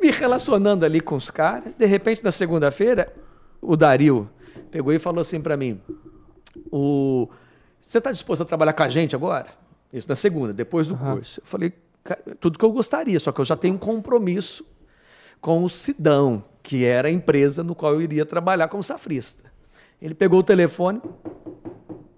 Me 0.00 0.10
relacionando 0.10 0.84
ali 0.84 1.00
com 1.00 1.16
os 1.16 1.30
caras, 1.30 1.72
de 1.76 1.86
repente 1.86 2.22
na 2.22 2.30
segunda-feira, 2.30 3.12
o 3.60 3.76
Dario 3.76 4.30
pegou 4.70 4.92
e 4.92 4.98
falou 4.98 5.20
assim 5.20 5.40
para 5.40 5.56
mim: 5.56 5.80
o... 6.70 7.28
Você 7.80 7.98
está 7.98 8.12
disposto 8.12 8.42
a 8.42 8.44
trabalhar 8.44 8.72
com 8.72 8.82
a 8.82 8.88
gente 8.88 9.14
agora? 9.14 9.48
Isso 9.92 10.08
na 10.08 10.16
segunda, 10.16 10.52
depois 10.52 10.86
do 10.86 10.94
uhum. 10.94 11.14
curso. 11.14 11.40
Eu 11.40 11.46
falei, 11.46 11.72
tudo 12.40 12.58
que 12.58 12.64
eu 12.64 12.72
gostaria, 12.72 13.18
só 13.20 13.30
que 13.30 13.40
eu 13.40 13.44
já 13.44 13.56
tenho 13.56 13.74
um 13.74 13.78
compromisso 13.78 14.64
com 15.40 15.62
o 15.62 15.70
Sidão, 15.70 16.44
que 16.62 16.84
era 16.84 17.08
a 17.08 17.10
empresa 17.10 17.62
no 17.62 17.74
qual 17.74 17.94
eu 17.94 18.00
iria 18.00 18.24
trabalhar 18.24 18.68
como 18.68 18.82
safrista. 18.82 19.52
Ele 20.00 20.14
pegou 20.14 20.40
o 20.40 20.42
telefone, 20.42 21.00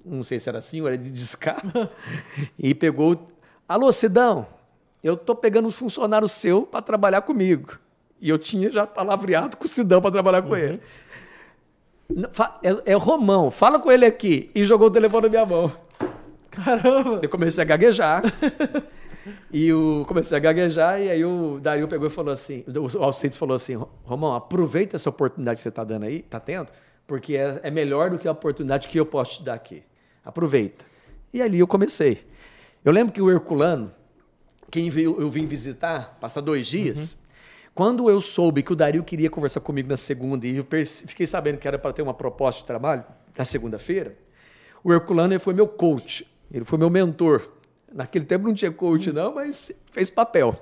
não 0.05 0.22
sei 0.22 0.40
se 0.40 0.48
era 0.48 0.59
assim 0.59 0.81
ou 0.81 0.87
era 0.87 0.96
de 0.96 1.11
discar, 1.11 1.62
e 2.59 2.74
pegou. 2.74 3.29
Alô, 3.68 3.90
Sidão, 3.90 4.46
eu 5.02 5.14
estou 5.14 5.35
pegando 5.35 5.68
um 5.68 5.70
funcionário 5.70 6.29
seu 6.29 6.62
para 6.62 6.83
trabalhar 6.83 7.22
comigo. 7.22 7.79
E 8.20 8.29
eu 8.31 8.38
tinha 8.38 8.70
já 8.70 8.87
palavreado 8.87 9.57
com 9.57 9.64
o 9.64 9.68
Sidão 9.68 10.00
para 10.00 10.11
trabalhar 10.11 10.42
com 10.42 10.50
uhum. 10.50 10.57
ele. 10.57 10.81
É, 12.62 12.92
é 12.92 12.94
Romão, 12.94 13.50
fala 13.50 13.79
com 13.79 13.90
ele 13.90 14.07
aqui. 14.07 14.50
E 14.55 14.64
jogou 14.64 14.88
o 14.88 14.90
telefone 14.90 15.24
na 15.24 15.29
minha 15.29 15.46
mão. 15.46 15.72
Caramba! 16.50 17.20
Eu 17.22 17.29
comecei 17.29 17.62
a 17.62 17.66
gaguejar. 17.66 18.22
e 19.52 19.72
o, 19.72 20.04
comecei 20.06 20.36
a 20.36 20.40
gaguejar, 20.40 21.00
e 21.00 21.10
aí 21.10 21.24
o 21.24 21.58
Dario 21.60 21.88
pegou 21.88 22.06
e 22.06 22.10
falou 22.10 22.32
assim: 22.32 22.64
o 22.66 23.02
Alcides 23.02 23.36
falou 23.36 23.54
assim: 23.54 23.74
Romão, 24.04 24.34
aproveita 24.34 24.96
essa 24.96 25.08
oportunidade 25.08 25.58
que 25.58 25.62
você 25.62 25.68
está 25.68 25.84
dando 25.84 26.04
aí, 26.04 26.18
está 26.18 26.40
tendo, 26.40 26.68
porque 27.06 27.36
é, 27.36 27.60
é 27.62 27.70
melhor 27.70 28.10
do 28.10 28.18
que 28.18 28.28
a 28.28 28.32
oportunidade 28.32 28.88
que 28.88 28.98
eu 28.98 29.06
posso 29.06 29.38
te 29.38 29.44
dar 29.44 29.54
aqui. 29.54 29.82
Aproveita. 30.24 30.84
E 31.32 31.40
ali 31.42 31.58
eu 31.58 31.66
comecei. 31.66 32.24
Eu 32.84 32.92
lembro 32.92 33.12
que 33.12 33.20
o 33.20 33.30
Herculano, 33.30 33.92
quem 34.70 34.88
veio, 34.90 35.20
eu 35.20 35.30
vim 35.30 35.46
visitar, 35.46 36.16
passar 36.20 36.40
dois 36.40 36.66
dias, 36.66 37.12
uhum. 37.12 37.18
quando 37.74 38.10
eu 38.10 38.20
soube 38.20 38.62
que 38.62 38.72
o 38.72 38.76
Dario 38.76 39.02
queria 39.02 39.28
conversar 39.28 39.60
comigo 39.60 39.88
na 39.88 39.96
segunda, 39.96 40.46
e 40.46 40.56
eu 40.56 40.66
fiquei 41.06 41.26
sabendo 41.26 41.58
que 41.58 41.66
era 41.66 41.78
para 41.78 41.92
ter 41.92 42.02
uma 42.02 42.14
proposta 42.14 42.60
de 42.60 42.66
trabalho 42.66 43.04
na 43.36 43.44
segunda-feira, 43.44 44.16
o 44.82 44.92
Herculano 44.92 45.32
ele 45.32 45.40
foi 45.40 45.52
meu 45.52 45.66
coach, 45.66 46.26
ele 46.52 46.64
foi 46.64 46.78
meu 46.78 46.88
mentor. 46.88 47.56
Naquele 47.92 48.25
tempo 48.25 48.46
não 48.46 48.55
tinha 48.55 48.70
coach, 48.70 49.12
não, 49.12 49.35
mas 49.35 49.72
fez 49.92 50.11
papel. 50.11 50.61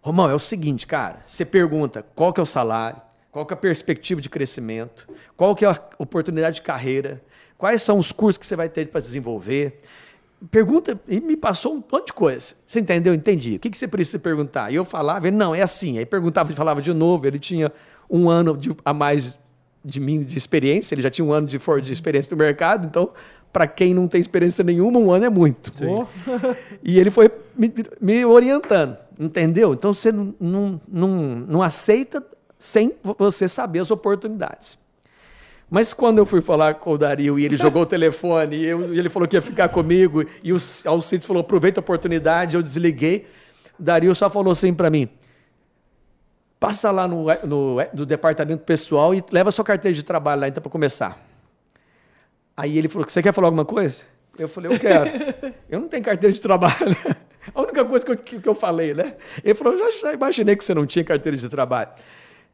Romão, 0.00 0.28
é 0.28 0.34
o 0.34 0.38
seguinte, 0.38 0.86
cara, 0.86 1.20
você 1.26 1.44
pergunta 1.44 2.04
qual 2.14 2.32
que 2.32 2.38
é 2.38 2.42
o 2.42 2.46
salário, 2.46 3.00
qual 3.30 3.44
que 3.44 3.52
é 3.52 3.56
a 3.56 3.58
perspectiva 3.58 4.20
de 4.20 4.28
crescimento, 4.28 5.08
qual 5.36 5.54
que 5.56 5.64
é 5.64 5.68
a 5.68 5.80
oportunidade 5.98 6.56
de 6.56 6.62
carreira, 6.62 7.22
quais 7.56 7.82
são 7.82 7.98
os 7.98 8.12
cursos 8.12 8.38
que 8.38 8.46
você 8.46 8.54
vai 8.54 8.68
ter 8.68 8.88
para 8.88 9.00
desenvolver. 9.00 9.78
Pergunta 10.50 11.00
e 11.08 11.20
me 11.20 11.36
passou 11.36 11.74
um 11.74 11.82
monte 11.90 12.08
de 12.08 12.12
coisa. 12.12 12.54
Você 12.66 12.80
entendeu? 12.80 13.14
Entendi. 13.14 13.56
O 13.56 13.58
que, 13.58 13.70
que 13.70 13.78
você 13.78 13.88
precisa 13.88 14.18
perguntar? 14.18 14.70
E 14.70 14.74
eu 14.74 14.84
falava, 14.84 15.26
ele, 15.26 15.36
não, 15.36 15.54
é 15.54 15.62
assim. 15.62 15.98
Aí 15.98 16.04
perguntava 16.04 16.52
e 16.52 16.54
falava 16.54 16.82
de 16.82 16.92
novo. 16.92 17.26
Ele 17.26 17.38
tinha 17.38 17.72
um 18.10 18.28
ano 18.28 18.56
de, 18.56 18.70
a 18.84 18.92
mais 18.92 19.38
de 19.84 20.00
mim 20.00 20.22
de 20.22 20.38
experiência, 20.38 20.94
ele 20.94 21.02
já 21.02 21.10
tinha 21.10 21.24
um 21.24 21.32
ano 21.32 21.46
de, 21.46 21.58
de 21.58 21.92
experiência 21.92 22.34
no 22.34 22.38
mercado, 22.38 22.86
então, 22.86 23.10
para 23.54 23.68
quem 23.68 23.94
não 23.94 24.08
tem 24.08 24.20
experiência 24.20 24.64
nenhuma, 24.64 24.98
um 24.98 25.12
ano 25.12 25.26
é 25.26 25.30
muito. 25.30 25.72
e 26.82 26.98
ele 26.98 27.08
foi 27.08 27.30
me, 27.56 27.72
me, 28.00 28.24
orientando, 28.24 28.98
entendeu? 29.16 29.74
Então 29.74 29.94
você 29.94 30.10
não, 30.10 30.34
não, 30.40 30.80
não, 30.88 31.08
não 31.46 31.62
aceita 31.62 32.20
sem 32.58 32.92
você 33.16 33.46
saber 33.46 33.78
as 33.78 33.92
oportunidades. 33.92 34.76
Mas 35.70 35.94
quando 35.94 36.18
eu 36.18 36.26
fui 36.26 36.40
falar 36.40 36.74
com 36.74 36.94
o 36.94 36.98
Dario 36.98 37.38
e 37.38 37.44
ele 37.44 37.56
jogou 37.56 37.82
o 37.82 37.86
telefone 37.86 38.56
e, 38.56 38.64
eu, 38.64 38.92
e, 38.92 38.98
ele 38.98 39.08
falou 39.08 39.28
que 39.28 39.36
ia 39.36 39.42
ficar 39.42 39.68
comigo 39.68 40.24
e 40.42 40.52
o 40.52 40.58
Alcides 40.84 41.24
falou 41.24 41.40
aproveita 41.40 41.78
a 41.78 41.82
oportunidade, 41.82 42.56
eu 42.56 42.62
desliguei. 42.62 43.24
O 43.78 43.82
Dario 43.84 44.12
só 44.16 44.28
falou 44.28 44.50
assim 44.50 44.74
para 44.74 44.90
mim: 44.90 45.08
passa 46.58 46.90
lá 46.90 47.06
no, 47.06 47.26
no, 47.44 47.76
no, 47.94 48.04
departamento 48.04 48.64
pessoal 48.64 49.14
e 49.14 49.22
leva 49.30 49.52
sua 49.52 49.64
carteira 49.64 49.94
de 49.94 50.02
trabalho 50.02 50.40
lá 50.40 50.48
então 50.48 50.60
para 50.60 50.72
começar. 50.72 51.33
Aí 52.56 52.78
ele 52.78 52.88
falou: 52.88 53.08
você 53.08 53.22
quer 53.22 53.32
falar 53.32 53.48
alguma 53.48 53.64
coisa? 53.64 54.02
Eu 54.38 54.48
falei: 54.48 54.72
eu 54.72 54.78
quero. 54.78 55.10
eu 55.68 55.80
não 55.80 55.88
tenho 55.88 56.02
carteira 56.02 56.32
de 56.32 56.40
trabalho. 56.40 56.96
A 57.54 57.60
única 57.60 57.84
coisa 57.84 58.04
que 58.04 58.12
eu, 58.12 58.40
que 58.40 58.48
eu 58.48 58.54
falei, 58.54 58.94
né? 58.94 59.14
Ele 59.42 59.54
falou: 59.54 59.76
já, 59.76 59.90
já 60.00 60.12
imaginei 60.12 60.56
que 60.56 60.64
você 60.64 60.74
não 60.74 60.86
tinha 60.86 61.04
carteira 61.04 61.36
de 61.36 61.48
trabalho. 61.48 61.90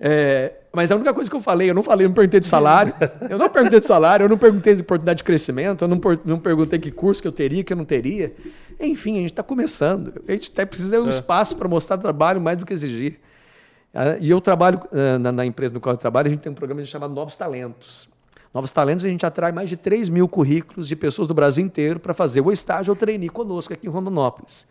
É, 0.03 0.55
mas 0.73 0.91
a 0.91 0.97
única 0.97 1.13
coisa 1.13 1.29
que 1.29 1.37
eu 1.37 1.41
falei, 1.41 1.69
eu 1.69 1.75
não 1.75 1.83
falei, 1.83 2.07
eu 2.07 2.09
não 2.09 2.15
perguntei 2.15 2.41
de 2.41 2.47
salário, 2.47 2.95
eu 3.29 3.37
não 3.37 3.51
perguntei 3.51 3.81
de 3.81 3.87
salário, 3.87 4.25
eu 4.25 4.29
não 4.31 4.39
perguntei 4.39 4.75
de 4.75 4.81
oportunidade 4.81 5.19
de 5.19 5.25
crescimento, 5.25 5.85
eu 5.85 5.89
não, 5.89 6.01
não 6.25 6.39
perguntei 6.39 6.79
que 6.79 6.91
curso 6.91 7.21
que 7.21 7.29
eu 7.29 7.33
teria, 7.33 7.63
que 7.63 7.71
eu 7.71 7.77
não 7.77 7.85
teria. 7.85 8.35
Enfim, 8.81 9.19
a 9.19 9.21
gente 9.21 9.33
está 9.33 9.43
começando. 9.43 10.23
A 10.27 10.33
gente 10.33 10.51
até 10.51 10.65
precisa 10.65 10.97
de 10.97 11.03
um 11.03 11.07
é. 11.07 11.11
espaço 11.11 11.55
para 11.55 11.69
mostrar 11.69 11.99
trabalho 11.99 12.41
mais 12.41 12.59
do 12.59 12.65
que 12.65 12.73
exigir. 12.73 13.21
Ah, 13.93 14.17
e 14.19 14.31
eu 14.31 14.41
trabalho 14.41 14.81
ah, 14.91 15.19
na, 15.19 15.33
na, 15.33 15.45
empresa 15.45 15.75
no 15.75 15.81
qual 15.81 15.95
eu 15.95 15.99
trabalho, 15.99 16.29
a 16.29 16.31
gente 16.31 16.41
tem 16.41 16.51
um 16.51 16.55
programa 16.55 16.83
chamado 16.87 17.13
Novos 17.13 17.37
Talentos. 17.37 18.09
Novos 18.53 18.73
Talentos, 18.73 19.05
a 19.05 19.09
gente 19.09 19.25
atrai 19.25 19.53
mais 19.53 19.69
de 19.69 19.77
3 19.77 20.09
mil 20.09 20.29
currículos 20.29 20.89
de 20.89 20.97
pessoas 20.97 21.29
do 21.29 21.35
Brasil 21.35 21.65
inteiro 21.65 22.01
para 22.01 22.13
fazer 22.13 22.41
o 22.41 22.51
estágio 22.51 22.91
ou 22.91 22.97
trainee 22.97 23.29
conosco 23.29 23.73
aqui 23.73 23.87
em 23.87 23.91
Rondonópolis. 23.91 24.67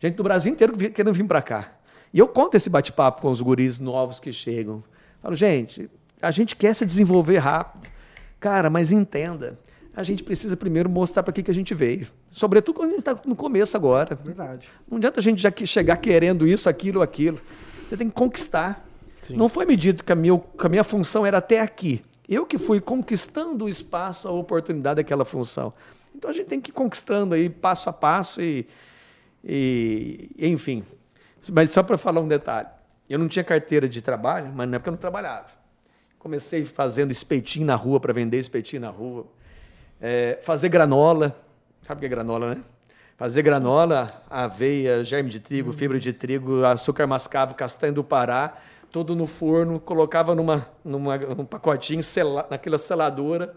Gente 0.00 0.16
do 0.16 0.22
Brasil 0.22 0.52
inteiro 0.52 0.76
querendo 0.76 1.14
vir 1.14 1.24
para 1.24 1.40
cá. 1.40 1.72
E 2.12 2.18
eu 2.18 2.28
conto 2.28 2.56
esse 2.56 2.68
bate-papo 2.68 3.22
com 3.22 3.30
os 3.30 3.40
guris 3.40 3.78
novos 3.78 4.20
que 4.20 4.32
chegam. 4.32 4.84
Falo, 5.22 5.34
gente, 5.34 5.88
a 6.20 6.30
gente 6.30 6.54
quer 6.54 6.74
se 6.74 6.84
desenvolver 6.84 7.38
rápido. 7.38 7.88
Cara, 8.38 8.68
mas 8.68 8.92
entenda, 8.92 9.58
a 9.96 10.02
gente 10.02 10.22
precisa 10.22 10.54
primeiro 10.56 10.90
mostrar 10.90 11.22
para 11.22 11.32
que, 11.32 11.42
que 11.42 11.50
a 11.50 11.54
gente 11.54 11.72
veio. 11.72 12.08
Sobretudo 12.30 12.76
quando 12.76 12.88
a 12.88 12.90
gente 12.90 13.00
está 13.00 13.18
no 13.24 13.36
começo 13.36 13.76
agora. 13.76 14.14
Verdade. 14.22 14.68
Não 14.90 14.98
adianta 14.98 15.20
a 15.20 15.22
gente 15.22 15.40
já 15.40 15.50
chegar 15.64 15.96
querendo 15.96 16.46
isso, 16.46 16.68
aquilo, 16.68 17.00
aquilo. 17.00 17.38
Você 17.86 17.96
tem 17.96 18.08
que 18.08 18.14
conquistar. 18.14 18.86
Sim. 19.26 19.36
Não 19.36 19.48
foi 19.48 19.64
medido 19.64 20.04
que 20.04 20.12
a, 20.12 20.16
minha, 20.16 20.38
que 20.38 20.66
a 20.66 20.68
minha 20.68 20.84
função 20.84 21.24
era 21.24 21.38
até 21.38 21.60
aqui. 21.60 22.02
Eu 22.28 22.46
que 22.46 22.56
fui 22.58 22.80
conquistando 22.80 23.64
o 23.64 23.68
espaço, 23.68 24.28
a 24.28 24.30
oportunidade 24.30 24.96
daquela 24.96 25.24
função. 25.24 25.72
Então 26.14 26.30
a 26.30 26.32
gente 26.32 26.46
tem 26.46 26.60
que 26.60 26.70
ir 26.70 26.74
conquistando 26.74 27.34
aí 27.34 27.48
passo 27.48 27.88
a 27.88 27.92
passo 27.92 28.40
e, 28.40 28.66
e 29.44 30.30
enfim, 30.40 30.84
mas 31.52 31.70
só 31.70 31.82
para 31.82 31.98
falar 31.98 32.20
um 32.20 32.28
detalhe. 32.28 32.68
Eu 33.08 33.18
não 33.18 33.28
tinha 33.28 33.44
carteira 33.44 33.88
de 33.88 34.00
trabalho, 34.00 34.52
mas 34.54 34.68
na 34.68 34.76
época 34.76 34.88
eu 34.88 34.92
não 34.92 34.98
trabalhava. 34.98 35.48
Comecei 36.18 36.64
fazendo 36.64 37.10
espetinho 37.10 37.66
na 37.66 37.74
rua 37.74 37.98
para 37.98 38.12
vender 38.12 38.38
espetinho 38.38 38.80
na 38.82 38.90
rua. 38.90 39.26
É, 40.00 40.38
fazer 40.42 40.68
granola. 40.68 41.36
Sabe 41.82 41.98
o 41.98 42.00
que 42.00 42.06
é 42.06 42.08
granola, 42.08 42.54
né? 42.54 42.62
Fazer 43.16 43.42
granola, 43.42 44.06
aveia, 44.30 45.04
germe 45.04 45.28
de 45.28 45.40
trigo, 45.40 45.72
fibra 45.72 45.98
de 45.98 46.12
trigo, 46.12 46.64
açúcar 46.64 47.06
mascavo, 47.06 47.54
castanha 47.54 47.92
do 47.92 48.02
Pará, 48.02 48.56
tudo 48.92 49.16
no 49.16 49.26
forno, 49.26 49.80
colocava 49.80 50.34
numa, 50.34 50.68
numa, 50.84 51.16
num 51.16 51.46
pacotinho, 51.46 52.02
sela, 52.02 52.46
naquela 52.50 52.76
seladora 52.76 53.54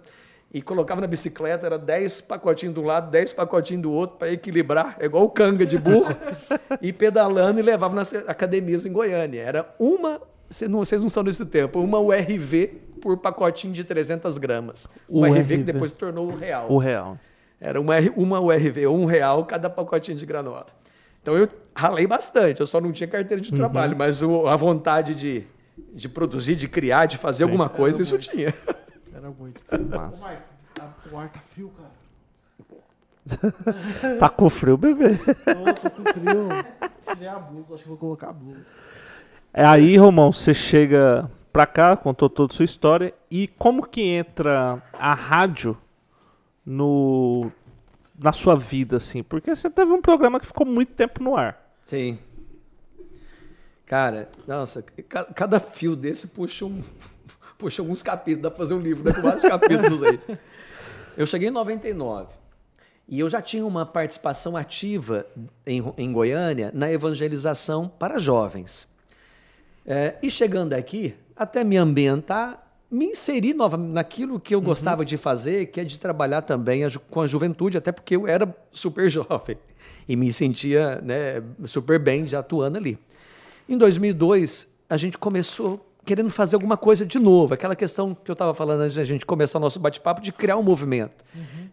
e 0.53 0.61
colocava 0.61 1.01
na 1.01 1.07
bicicleta, 1.07 1.65
era 1.65 1.77
10 1.77 2.21
pacotinhos 2.21 2.73
de 2.73 2.79
um 2.79 2.85
lado, 2.85 3.11
10 3.11 3.33
pacotinhos 3.33 3.83
do 3.83 3.91
outro, 3.91 4.17
para 4.17 4.31
equilibrar, 4.31 4.95
é 4.97 5.05
igual 5.05 5.25
o 5.25 5.29
canga 5.29 5.65
de 5.65 5.77
burro, 5.77 6.15
e 6.81 6.93
pedalando 6.93 7.59
e 7.59 7.63
levava 7.63 7.93
nas 7.93 8.13
academias 8.13 8.85
em 8.85 8.93
Goiânia. 8.93 9.41
Era 9.41 9.75
uma, 9.77 10.21
vocês 10.49 10.71
não, 10.71 10.79
vocês 10.79 11.01
não 11.01 11.09
são 11.09 11.25
desse 11.25 11.45
tempo, 11.45 11.81
uma 11.81 11.99
URV 11.99 12.67
por 13.01 13.17
pacotinho 13.17 13.73
de 13.73 13.83
300 13.83 14.37
gramas. 14.37 14.87
O 15.09 15.21
URV 15.21 15.57
que 15.57 15.63
depois 15.63 15.91
se 15.91 15.97
tornou 15.97 16.31
o 16.31 16.35
real. 16.35 16.71
O 16.71 16.77
real. 16.77 17.19
Era 17.59 17.81
uma, 17.81 17.95
uma 18.15 18.39
URV, 18.39 18.87
um 18.87 19.03
real 19.03 19.45
cada 19.45 19.69
pacotinho 19.69 20.17
de 20.17 20.25
granola. 20.25 20.67
Então 21.21 21.35
eu 21.35 21.49
ralei 21.75 22.07
bastante, 22.07 22.61
eu 22.61 22.67
só 22.67 22.79
não 22.79 22.91
tinha 22.91 23.07
carteira 23.07 23.41
de 23.41 23.51
uhum. 23.51 23.57
trabalho, 23.57 23.97
mas 23.97 24.21
o, 24.21 24.47
a 24.47 24.55
vontade 24.55 25.13
de, 25.13 25.43
de 25.93 26.07
produzir, 26.07 26.55
de 26.55 26.67
criar, 26.67 27.05
de 27.05 27.17
fazer 27.17 27.39
Sim. 27.39 27.43
alguma 27.43 27.69
coisa, 27.69 28.01
isso 28.01 28.17
tinha. 28.17 28.53
Era 29.13 29.29
muito. 29.29 29.61
Massa. 29.95 30.25
Ô, 30.25 30.29
Mike, 30.29 31.13
o 31.13 31.17
ar 31.17 31.29
tá 31.29 31.39
frio, 31.39 31.71
cara. 31.75 31.95
tá 34.19 34.29
com 34.29 34.49
frio, 34.49 34.77
bebê? 34.77 35.17
Tô, 35.17 35.73
tô 35.73 35.89
com 35.91 36.03
frio. 36.13 36.49
Tirei 37.11 37.27
a 37.27 37.39
blusa, 37.39 37.73
acho 37.73 37.83
que 37.83 37.89
vou 37.89 37.97
colocar 37.97 38.29
a 38.29 38.33
blusa. 38.33 38.59
É 39.53 39.65
aí, 39.65 39.97
Romão, 39.97 40.31
você 40.31 40.53
chega 40.53 41.29
pra 41.51 41.65
cá, 41.65 41.95
contou 41.95 42.29
toda 42.29 42.53
a 42.53 42.55
sua 42.55 42.65
história. 42.65 43.13
E 43.31 43.47
como 43.47 43.87
que 43.87 44.01
entra 44.01 44.81
a 44.93 45.13
rádio 45.13 45.77
no 46.65 47.51
na 48.17 48.31
sua 48.31 48.55
vida, 48.55 48.97
assim? 48.97 49.23
Porque 49.23 49.55
você 49.55 49.69
teve 49.69 49.91
um 49.91 50.01
programa 50.01 50.39
que 50.39 50.45
ficou 50.45 50.65
muito 50.65 50.93
tempo 50.93 51.23
no 51.23 51.35
ar. 51.35 51.64
Sim. 51.85 52.17
Cara, 53.85 54.29
nossa, 54.47 54.81
ca- 55.07 55.25
cada 55.25 55.59
fio 55.59 55.95
desse 55.95 56.27
puxa 56.27 56.65
um. 56.65 56.81
Puxa 57.57 57.81
alguns 57.81 58.03
capítulos, 58.03 58.43
dá 58.43 58.51
pra 58.51 58.57
fazer 58.57 58.73
um 58.73 58.81
livro, 58.81 59.01
né? 59.05 59.13
Com 59.13 59.21
vários 59.21 59.43
capítulos 59.47 60.03
aí. 60.03 60.19
Eu 61.15 61.25
cheguei 61.25 61.47
em 61.47 61.51
99 61.51 62.33
e 63.07 63.17
eu 63.17 63.29
já 63.29 63.41
tinha 63.41 63.65
uma 63.65 63.85
participação 63.85 64.57
ativa 64.57 65.25
em, 65.65 65.81
em 65.97 66.11
Goiânia 66.11 66.69
na 66.73 66.91
evangelização 66.91 67.87
para 67.87 68.19
jovens. 68.19 68.89
É, 69.85 70.15
e 70.21 70.29
chegando 70.29 70.73
aqui, 70.73 71.15
até 71.33 71.63
me 71.63 71.77
ambientar, 71.77 72.61
me 72.91 73.05
inserir 73.05 73.53
nova, 73.53 73.77
naquilo 73.77 74.37
que 74.37 74.53
eu 74.53 74.59
gostava 74.59 75.05
de 75.05 75.15
fazer, 75.15 75.67
que 75.67 75.79
é 75.79 75.85
de 75.85 75.97
trabalhar 75.97 76.41
também 76.41 76.83
a 76.83 76.89
com 77.09 77.21
a 77.21 77.27
juventude, 77.27 77.77
até 77.77 77.93
porque 77.93 78.17
eu 78.17 78.27
era 78.27 78.53
super 78.73 79.07
jovem 79.09 79.57
e 80.07 80.15
me 80.15 80.31
sentia 80.31 81.01
né, 81.01 81.41
super 81.65 81.99
bem 81.99 82.27
já 82.27 82.39
atuando 82.39 82.77
ali. 82.77 82.97
Em 83.67 83.77
2002, 83.77 84.67
a 84.89 84.97
gente 84.97 85.17
começou 85.17 85.91
querendo 86.05 86.29
fazer 86.29 86.55
alguma 86.55 86.77
coisa 86.77 87.03
de 87.03 87.17
novo, 87.17 87.55
aquela 87.55 87.75
questão 87.75 88.13
que 88.13 88.29
eu 88.29 88.33
estava 88.33 88.53
falando 88.53 88.81
antes 88.81 88.95
da 88.95 89.03
gente 89.03 89.25
começar 89.25 89.57
o 89.57 89.61
nosso 89.61 89.79
bate-papo, 89.79 90.21
de 90.21 90.31
criar 90.31 90.55
um 90.55 90.61
movimento, 90.61 91.25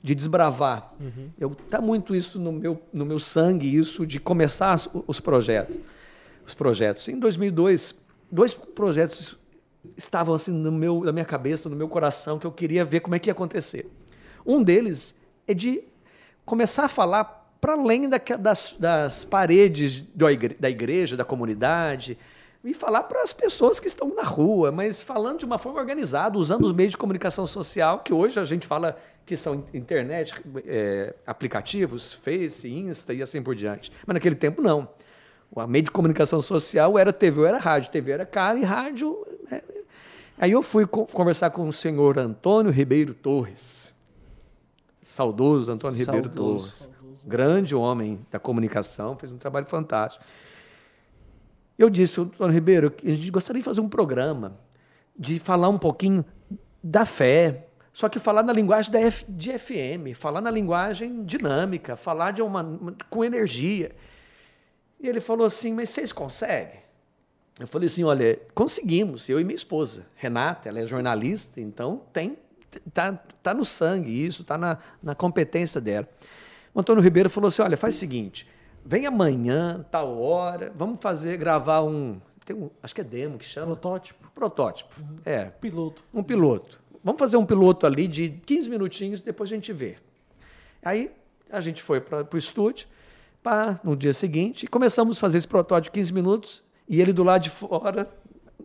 de 0.02 0.14
desbravar. 0.14 0.94
Eu 1.38 1.54
Tá 1.54 1.82
muito 1.82 2.14
isso 2.14 2.38
no 2.38 2.50
meu, 2.50 2.80
no 2.90 3.04
meu 3.04 3.18
sangue, 3.18 3.76
isso 3.76 4.06
de 4.06 4.18
começar 4.18 4.74
os 5.06 5.20
projetos 5.20 5.76
os 6.46 6.54
projetos. 6.54 7.08
Em 7.08 7.18
2002, 7.18 7.94
dois 8.30 8.54
projetos 8.54 9.36
estavam 9.96 10.34
assim 10.34 10.52
no 10.52 10.70
meu, 10.70 11.02
na 11.02 11.12
minha 11.12 11.24
cabeça, 11.24 11.68
no 11.68 11.76
meu 11.76 11.88
coração, 11.88 12.38
que 12.38 12.46
eu 12.46 12.52
queria 12.52 12.84
ver 12.84 13.00
como 13.00 13.14
é 13.14 13.18
que 13.18 13.28
ia 13.28 13.32
acontecer. 13.32 13.90
Um 14.44 14.62
deles 14.62 15.16
é 15.46 15.54
de 15.54 15.82
começar 16.44 16.84
a 16.84 16.88
falar 16.88 17.41
para 17.62 17.74
além 17.74 18.08
daque- 18.08 18.36
das, 18.36 18.74
das 18.76 19.24
paredes 19.24 20.02
da 20.58 20.68
igreja, 20.68 21.16
da 21.16 21.24
comunidade, 21.24 22.18
e 22.64 22.74
falar 22.74 23.04
para 23.04 23.22
as 23.22 23.32
pessoas 23.32 23.78
que 23.78 23.86
estão 23.86 24.12
na 24.14 24.24
rua, 24.24 24.72
mas 24.72 25.00
falando 25.00 25.38
de 25.38 25.44
uma 25.44 25.58
forma 25.58 25.78
organizada, 25.78 26.36
usando 26.36 26.64
os 26.64 26.72
meios 26.72 26.90
de 26.90 26.96
comunicação 26.96 27.46
social, 27.46 28.00
que 28.00 28.12
hoje 28.12 28.38
a 28.40 28.44
gente 28.44 28.66
fala 28.66 28.98
que 29.24 29.36
são 29.36 29.64
internet, 29.72 30.34
é, 30.66 31.14
aplicativos, 31.24 32.12
Face, 32.12 32.68
Insta 32.68 33.14
e 33.14 33.22
assim 33.22 33.40
por 33.40 33.54
diante. 33.54 33.92
Mas 34.04 34.14
naquele 34.14 34.34
tempo 34.34 34.60
não. 34.60 34.88
O 35.54 35.64
meio 35.66 35.84
de 35.84 35.90
comunicação 35.92 36.40
social 36.40 36.98
era 36.98 37.12
TV 37.12 37.40
ou 37.42 37.46
era 37.46 37.58
rádio. 37.58 37.92
TV 37.92 38.10
era 38.10 38.26
cara 38.26 38.58
e 38.58 38.64
rádio. 38.64 39.24
né? 39.48 39.60
Aí 40.36 40.50
eu 40.50 40.62
fui 40.62 40.84
co- 40.86 41.06
conversar 41.06 41.50
com 41.50 41.68
o 41.68 41.72
senhor 41.72 42.18
Antônio 42.18 42.72
Ribeiro 42.72 43.14
Torres. 43.14 43.92
Saudoso 45.02 45.70
Antônio 45.70 45.96
Ribeiro 45.98 46.26
Saudoso. 46.28 46.58
Torres. 46.64 46.91
Grande 47.24 47.74
homem 47.74 48.24
da 48.30 48.38
comunicação, 48.38 49.16
fez 49.16 49.30
um 49.32 49.38
trabalho 49.38 49.66
fantástico. 49.66 50.24
Eu 51.78 51.88
disse, 51.88 52.20
Antônio 52.20 52.52
Ribeiro, 52.52 52.92
a 53.04 53.08
gente 53.08 53.30
gostaria 53.30 53.60
de 53.60 53.64
fazer 53.64 53.80
um 53.80 53.88
programa 53.88 54.58
de 55.18 55.38
falar 55.38 55.68
um 55.68 55.78
pouquinho 55.78 56.24
da 56.82 57.04
fé, 57.06 57.66
só 57.92 58.08
que 58.08 58.18
falar 58.18 58.42
na 58.42 58.52
linguagem 58.52 58.90
da 58.90 59.00
F- 59.00 59.24
de 59.28 59.56
FM, 59.58 60.14
falar 60.16 60.40
na 60.40 60.50
linguagem 60.50 61.24
dinâmica, 61.24 61.96
falar 61.96 62.32
de 62.32 62.42
uma, 62.42 62.62
uma- 62.62 62.94
com 63.10 63.24
energia. 63.24 63.92
E 65.00 65.08
ele 65.08 65.20
falou 65.20 65.46
assim: 65.46 65.72
Mas 65.74 65.90
vocês 65.90 66.12
conseguem? 66.12 66.80
Eu 67.60 67.66
falei 67.66 67.86
assim: 67.86 68.02
Olha, 68.04 68.38
conseguimos, 68.54 69.28
eu 69.28 69.38
e 69.40 69.44
minha 69.44 69.56
esposa. 69.56 70.06
Renata, 70.16 70.68
ela 70.68 70.80
é 70.80 70.86
jornalista, 70.86 71.60
então 71.60 72.02
tem 72.12 72.36
tá, 72.94 73.12
tá 73.42 73.52
no 73.52 73.64
sangue 73.64 74.10
isso, 74.26 74.42
tá 74.44 74.56
na, 74.56 74.78
na 75.02 75.14
competência 75.14 75.80
dela. 75.80 76.08
O 76.74 76.80
Antônio 76.80 77.02
Ribeiro 77.02 77.28
falou 77.28 77.48
assim: 77.48 77.62
Olha, 77.62 77.76
faz 77.76 77.94
o 77.94 77.98
seguinte, 77.98 78.46
vem 78.84 79.06
amanhã, 79.06 79.84
tal 79.90 80.20
hora, 80.20 80.72
vamos 80.76 80.98
fazer, 81.00 81.36
gravar 81.36 81.82
um. 81.82 82.20
Tem 82.44 82.56
um 82.56 82.70
acho 82.82 82.94
que 82.94 83.00
é 83.00 83.04
demo 83.04 83.38
que 83.38 83.44
chama. 83.44 83.76
Protótipo, 83.76 84.30
Protótipo. 84.34 84.94
É, 85.24 85.44
piloto. 85.44 86.02
um 86.12 86.22
piloto. 86.22 86.80
Vamos 87.04 87.18
fazer 87.18 87.36
um 87.36 87.44
piloto 87.44 87.86
ali 87.86 88.06
de 88.06 88.30
15 88.30 88.70
minutinhos, 88.70 89.20
depois 89.20 89.50
a 89.50 89.54
gente 89.54 89.72
vê. 89.72 89.96
Aí 90.82 91.10
a 91.50 91.60
gente 91.60 91.82
foi 91.82 92.00
para 92.00 92.26
o 92.32 92.38
estúdio, 92.38 92.86
pá, 93.42 93.78
no 93.84 93.96
dia 93.96 94.12
seguinte, 94.12 94.64
e 94.64 94.68
começamos 94.68 95.16
a 95.16 95.20
fazer 95.20 95.38
esse 95.38 95.48
protótipo 95.48 95.92
de 95.92 96.00
15 96.00 96.12
minutos, 96.12 96.62
e 96.88 97.00
ele 97.00 97.12
do 97.12 97.22
lado 97.22 97.42
de 97.42 97.50
fora, 97.50 98.08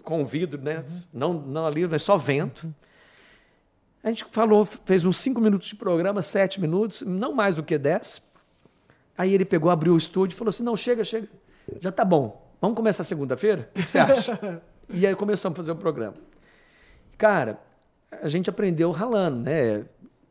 com 0.03 0.21
o 0.21 0.25
vidro, 0.25 0.61
né? 0.61 0.83
Não, 1.11 1.33
não 1.33 1.65
ali, 1.65 1.87
mas 1.87 2.03
só 2.03 2.15
vento. 2.15 2.73
A 4.07 4.09
gente 4.09 4.23
falou, 4.31 4.63
fez 4.63 5.05
uns 5.05 5.17
5 5.17 5.41
minutos 5.41 5.67
de 5.67 5.75
programa, 5.75 6.21
7 6.21 6.61
minutos, 6.61 7.01
não 7.01 7.33
mais 7.33 7.57
do 7.57 7.63
que 7.63 7.77
10. 7.77 8.21
Aí 9.17 9.33
ele 9.33 9.43
pegou, 9.43 9.69
abriu 9.69 9.95
o 9.95 9.97
estúdio 9.97 10.33
e 10.33 10.37
falou 10.37 10.49
assim: 10.49 10.63
não, 10.63 10.77
chega, 10.77 11.03
chega. 11.03 11.27
Já 11.81 11.91
tá 11.91 12.05
bom. 12.05 12.49
Vamos 12.61 12.77
começar 12.77 13.03
segunda-feira? 13.03 13.69
O 13.71 13.73
que 13.73 13.83
que 13.83 13.89
você 13.89 13.99
acha? 13.99 14.61
e 14.89 15.05
aí 15.05 15.13
começamos 15.13 15.57
a 15.57 15.61
fazer 15.61 15.71
o 15.73 15.75
programa. 15.75 16.13
Cara, 17.17 17.59
a 18.21 18.29
gente 18.29 18.49
aprendeu 18.49 18.91
ralando, 18.91 19.41
né? 19.41 19.83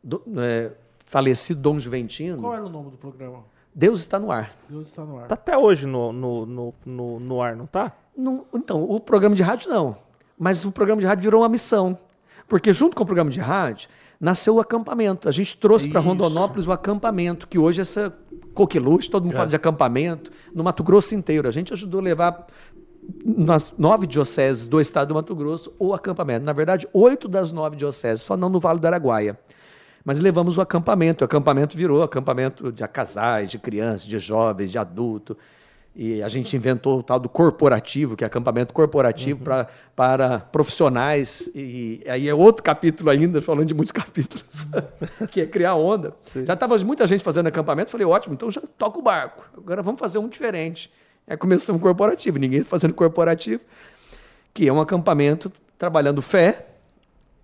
Do, 0.03 0.23
é, 0.39 0.71
falecido 1.05 1.61
Dom 1.61 1.77
Juventino. 1.77 2.41
Qual 2.41 2.55
era 2.55 2.65
o 2.65 2.69
nome 2.69 2.89
do 2.89 2.97
programa? 2.97 3.43
Deus 3.75 3.99
está 3.99 4.17
no 4.17 4.31
ar. 4.31 4.57
Deus 4.67 4.87
está 4.87 5.05
no 5.05 5.19
ar. 5.19 5.27
Tá 5.27 5.35
até 5.35 5.55
hoje 5.55 5.85
no, 5.85 6.11
no, 6.11 6.45
no, 6.47 6.73
no, 6.83 7.19
no 7.19 7.41
ar, 7.43 7.55
não 7.55 7.67
tá? 7.67 7.95
Não- 8.15 8.43
então, 8.55 8.83
o 8.83 8.99
programa 8.99 9.35
de 9.35 9.43
rádio 9.43 9.69
não. 9.69 9.97
Mas 10.35 10.65
o 10.65 10.71
programa 10.71 10.99
de 10.99 11.05
rádio 11.05 11.21
virou 11.21 11.43
uma 11.43 11.49
missão. 11.49 11.99
Porque 12.47 12.71
junto 12.71 12.95
com 12.95 13.03
o 13.03 13.05
programa 13.05 13.29
de 13.29 13.39
rádio, 13.39 13.89
nasceu 14.19 14.55
o 14.55 14.59
acampamento. 14.59 15.27
A 15.27 15.31
gente 15.31 15.57
trouxe 15.57 15.87
para. 15.87 15.99
Rondonópolis 15.99 16.67
o 16.67 16.71
acampamento, 16.71 17.47
que 17.47 17.59
hoje 17.59 17.79
é 17.79 17.83
essa 17.83 18.15
coqueluche, 18.53 19.09
todo 19.09 19.25
mundo 19.25 19.35
fala 19.35 19.49
de 19.49 19.55
acampamento, 19.55 20.31
no 20.53 20.63
Mato 20.63 20.83
Grosso 20.83 21.13
inteiro. 21.13 21.47
A 21.47 21.51
gente 21.51 21.73
ajudou 21.73 21.99
a 21.99 22.03
levar 22.03 22.47
nas 23.25 23.73
nove 23.77 24.07
dioceses 24.07 24.65
do 24.65 24.81
estado 24.81 25.09
do 25.09 25.15
Mato 25.15 25.35
Grosso 25.35 25.73
o 25.77 25.93
acampamento. 25.93 26.45
Na 26.45 26.53
verdade, 26.53 26.87
oito 26.93 27.27
das 27.27 27.51
nove 27.51 27.75
dioceses, 27.75 28.23
só 28.23 28.35
não 28.35 28.49
no 28.49 28.59
Vale 28.59 28.79
do 28.79 28.87
Araguaia. 28.87 29.37
Mas 30.03 30.19
levamos 30.19 30.57
o 30.57 30.61
acampamento. 30.61 31.23
O 31.23 31.25
acampamento 31.25 31.75
virou 31.77 32.01
acampamento 32.01 32.71
de 32.71 32.87
casais, 32.87 33.51
de 33.51 33.59
crianças, 33.59 34.03
de 34.03 34.17
jovens, 34.19 34.71
de 34.71 34.77
adulto. 34.77 35.37
E 35.99 36.21
a 36.21 36.29
gente 36.29 36.55
inventou 36.55 36.99
o 36.99 37.03
tal 37.03 37.19
do 37.19 37.27
corporativo, 37.27 38.15
que 38.15 38.23
é 38.23 38.27
acampamento 38.27 38.71
corporativo 38.71 39.43
pra, 39.43 39.67
para 39.95 40.37
profissionais. 40.37 41.49
E 41.55 42.03
aí 42.07 42.29
é 42.29 42.35
outro 42.35 42.61
capítulo 42.61 43.09
ainda, 43.09 43.41
falando 43.41 43.65
de 43.65 43.73
muitos 43.73 43.91
capítulos, 43.91 44.67
que 45.31 45.41
é 45.41 45.47
criar 45.47 45.73
onda. 45.73 46.13
Já 46.45 46.53
estava 46.53 46.77
muita 46.77 47.07
gente 47.07 47.23
fazendo 47.23 47.47
acampamento, 47.47 47.89
falei, 47.89 48.05
ótimo, 48.05 48.35
então 48.35 48.51
já 48.51 48.61
toca 48.77 48.99
o 48.99 49.01
barco. 49.01 49.43
Agora 49.57 49.81
vamos 49.81 49.99
fazer 49.99 50.19
um 50.19 50.29
diferente. 50.29 50.93
Aí 51.27 51.35
começamos 51.35 51.79
um 51.79 51.81
corporativo, 51.81 52.37
ninguém 52.37 52.63
fazendo 52.63 52.93
corporativo, 52.93 53.63
que 54.53 54.67
é 54.67 54.71
um 54.71 54.79
acampamento 54.79 55.51
trabalhando 55.79 56.21
fé, 56.21 56.67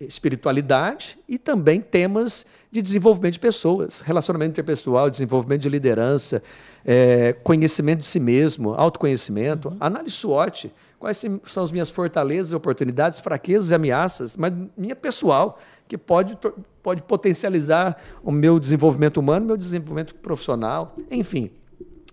espiritualidade 0.00 1.18
e 1.28 1.38
também 1.38 1.80
temas 1.80 2.46
de 2.70 2.80
desenvolvimento 2.80 3.34
de 3.34 3.40
pessoas, 3.40 4.00
relacionamento 4.00 4.52
interpessoal, 4.52 5.10
desenvolvimento 5.10 5.62
de 5.62 5.68
liderança, 5.68 6.40
eh, 6.84 7.34
conhecimento 7.42 8.00
de 8.00 8.06
si 8.06 8.20
mesmo, 8.20 8.74
autoconhecimento, 8.74 9.76
análise 9.80 10.16
SWOT, 10.16 10.72
quais 10.98 11.22
são 11.46 11.62
as 11.62 11.72
minhas 11.72 11.90
fortalezas, 11.90 12.52
oportunidades, 12.52 13.20
fraquezas 13.20 13.70
e 13.70 13.74
ameaças, 13.74 14.36
mas 14.36 14.52
minha 14.76 14.96
pessoal, 14.96 15.58
que 15.86 15.98
pode, 15.98 16.36
pode 16.82 17.02
potencializar 17.02 17.96
o 18.22 18.30
meu 18.30 18.58
desenvolvimento 18.58 19.18
humano, 19.18 19.46
meu 19.46 19.56
desenvolvimento 19.56 20.14
profissional, 20.14 20.96
enfim. 21.10 21.50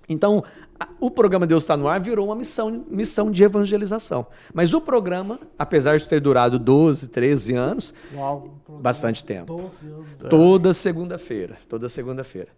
Então, 0.09 0.43
o 0.99 1.09
programa 1.09 1.47
Deus 1.47 1.63
está 1.63 1.77
no 1.77 1.87
ar 1.87 1.99
virou 1.99 2.27
uma 2.27 2.35
missão, 2.35 2.85
missão 2.89 3.31
de 3.31 3.43
evangelização. 3.43 4.25
Mas 4.53 4.73
o 4.73 4.81
programa, 4.81 5.39
apesar 5.57 5.97
de 5.97 6.07
ter 6.07 6.19
durado 6.19 6.59
12, 6.59 7.07
13 7.07 7.53
anos, 7.53 7.93
Uau, 8.13 8.49
Bastante 8.67 9.23
tempo. 9.23 9.71
12 9.81 9.93
anos. 9.93 10.07
toda 10.29 10.73
segunda-feira, 10.73 11.57
toda 11.69 11.87
segunda-feira. 11.87 12.49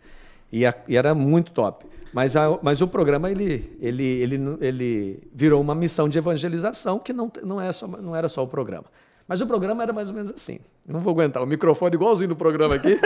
E, 0.51 0.61
e 0.87 0.97
era 0.97 1.13
muito 1.13 1.51
top. 1.51 1.85
Mas, 2.13 2.35
a- 2.35 2.59
mas 2.61 2.81
o 2.81 2.87
programa 2.87 3.31
ele, 3.31 3.75
ele, 3.81 4.03
ele, 4.03 4.57
ele 4.61 5.19
virou 5.33 5.59
uma 5.61 5.73
missão 5.73 6.07
de 6.07 6.17
evangelização 6.17 6.99
que 6.99 7.11
não, 7.11 7.31
não, 7.43 7.59
é 7.59 7.71
só, 7.71 7.87
não 7.87 8.15
era 8.15 8.29
só 8.29 8.43
o 8.43 8.47
programa. 8.47 8.85
Mas 9.27 9.39
o 9.39 9.47
programa 9.47 9.81
era 9.83 9.93
mais 9.93 10.09
ou 10.09 10.15
menos 10.15 10.31
assim. 10.31 10.59
Não 10.85 10.99
vou 10.99 11.11
aguentar 11.11 11.41
o 11.41 11.45
microfone 11.45 11.95
igualzinho 11.95 12.27
do 12.27 12.35
programa 12.35 12.75
aqui. 12.75 12.99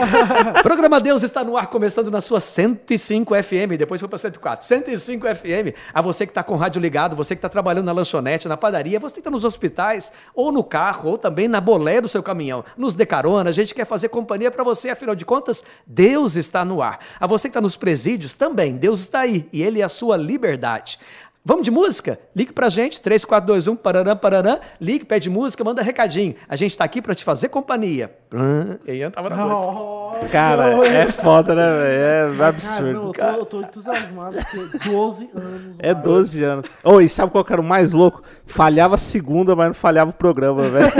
programa 0.62 0.98
Deus 0.98 1.22
está 1.22 1.44
no 1.44 1.58
ar, 1.58 1.66
começando 1.66 2.10
na 2.10 2.22
sua 2.22 2.40
105 2.40 3.34
FM, 3.42 3.76
depois 3.78 4.00
foi 4.00 4.08
para 4.08 4.16
104. 4.16 4.64
105 4.64 5.26
FM. 5.34 5.76
A 5.92 6.00
você 6.00 6.24
que 6.24 6.30
está 6.30 6.42
com 6.42 6.54
o 6.54 6.56
rádio 6.56 6.80
ligado, 6.80 7.14
você 7.14 7.34
que 7.34 7.38
está 7.38 7.50
trabalhando 7.50 7.84
na 7.84 7.92
lanchonete, 7.92 8.48
na 8.48 8.56
padaria, 8.56 8.98
você 8.98 9.14
que 9.14 9.20
está 9.20 9.30
nos 9.30 9.44
hospitais, 9.44 10.10
ou 10.34 10.50
no 10.50 10.64
carro, 10.64 11.10
ou 11.10 11.18
também 11.18 11.48
na 11.48 11.60
bolé 11.60 12.00
do 12.00 12.08
seu 12.08 12.22
caminhão, 12.22 12.64
nos 12.74 12.94
dê 12.94 13.04
carona, 13.04 13.50
a 13.50 13.52
gente 13.52 13.74
quer 13.74 13.84
fazer 13.84 14.08
companhia 14.08 14.50
para 14.50 14.64
você, 14.64 14.88
afinal 14.88 15.14
de 15.14 15.26
contas, 15.26 15.62
Deus 15.86 16.34
está 16.34 16.64
no 16.64 16.80
ar. 16.80 16.98
A 17.20 17.26
você 17.26 17.48
que 17.48 17.50
está 17.50 17.60
nos 17.60 17.76
presídios, 17.76 18.32
também, 18.32 18.74
Deus 18.74 19.00
está 19.00 19.20
aí, 19.20 19.46
e 19.52 19.62
Ele 19.62 19.82
é 19.82 19.84
a 19.84 19.88
sua 19.90 20.16
liberdade. 20.16 20.98
Vamos 21.48 21.64
de 21.64 21.70
música? 21.70 22.18
Ligue 22.36 22.52
pra 22.52 22.68
gente, 22.68 23.00
3421 23.00 23.74
pararam, 23.74 24.14
pararam. 24.14 24.60
Ligue, 24.78 25.06
pede 25.06 25.30
música, 25.30 25.64
manda 25.64 25.80
recadinho. 25.80 26.34
A 26.46 26.54
gente 26.56 26.76
tá 26.76 26.84
aqui 26.84 27.00
pra 27.00 27.14
te 27.14 27.24
fazer 27.24 27.48
companhia. 27.48 28.14
E 28.86 28.90
aí 28.90 29.10
tava 29.10 29.30
na 29.30 29.46
música. 29.46 29.72
Oh, 29.72 30.12
Cara, 30.30 30.86
é 30.86 31.10
foda, 31.10 31.54
né, 31.54 31.70
velho? 31.70 32.34
É 32.34 32.36
Cara, 32.36 32.48
absurdo. 32.50 32.92
não, 32.92 33.06
eu, 33.06 33.12
tô, 33.14 33.24
eu 33.24 33.46
tô 33.46 33.60
entusiasmado, 33.62 34.36
porque 34.36 34.90
12 34.90 35.30
anos. 35.34 35.76
É 35.78 35.94
mano. 35.94 36.04
12 36.04 36.44
anos. 36.44 36.66
Ô, 36.84 37.00
e 37.00 37.08
sabe 37.08 37.32
qual 37.32 37.42
que 37.42 37.52
era 37.54 37.62
o 37.62 37.64
mais 37.64 37.94
louco? 37.94 38.22
Falhava 38.44 38.96
a 38.96 38.98
segunda, 38.98 39.56
mas 39.56 39.68
não 39.68 39.74
falhava 39.74 40.10
o 40.10 40.12
programa, 40.12 40.64
velho. 40.68 40.92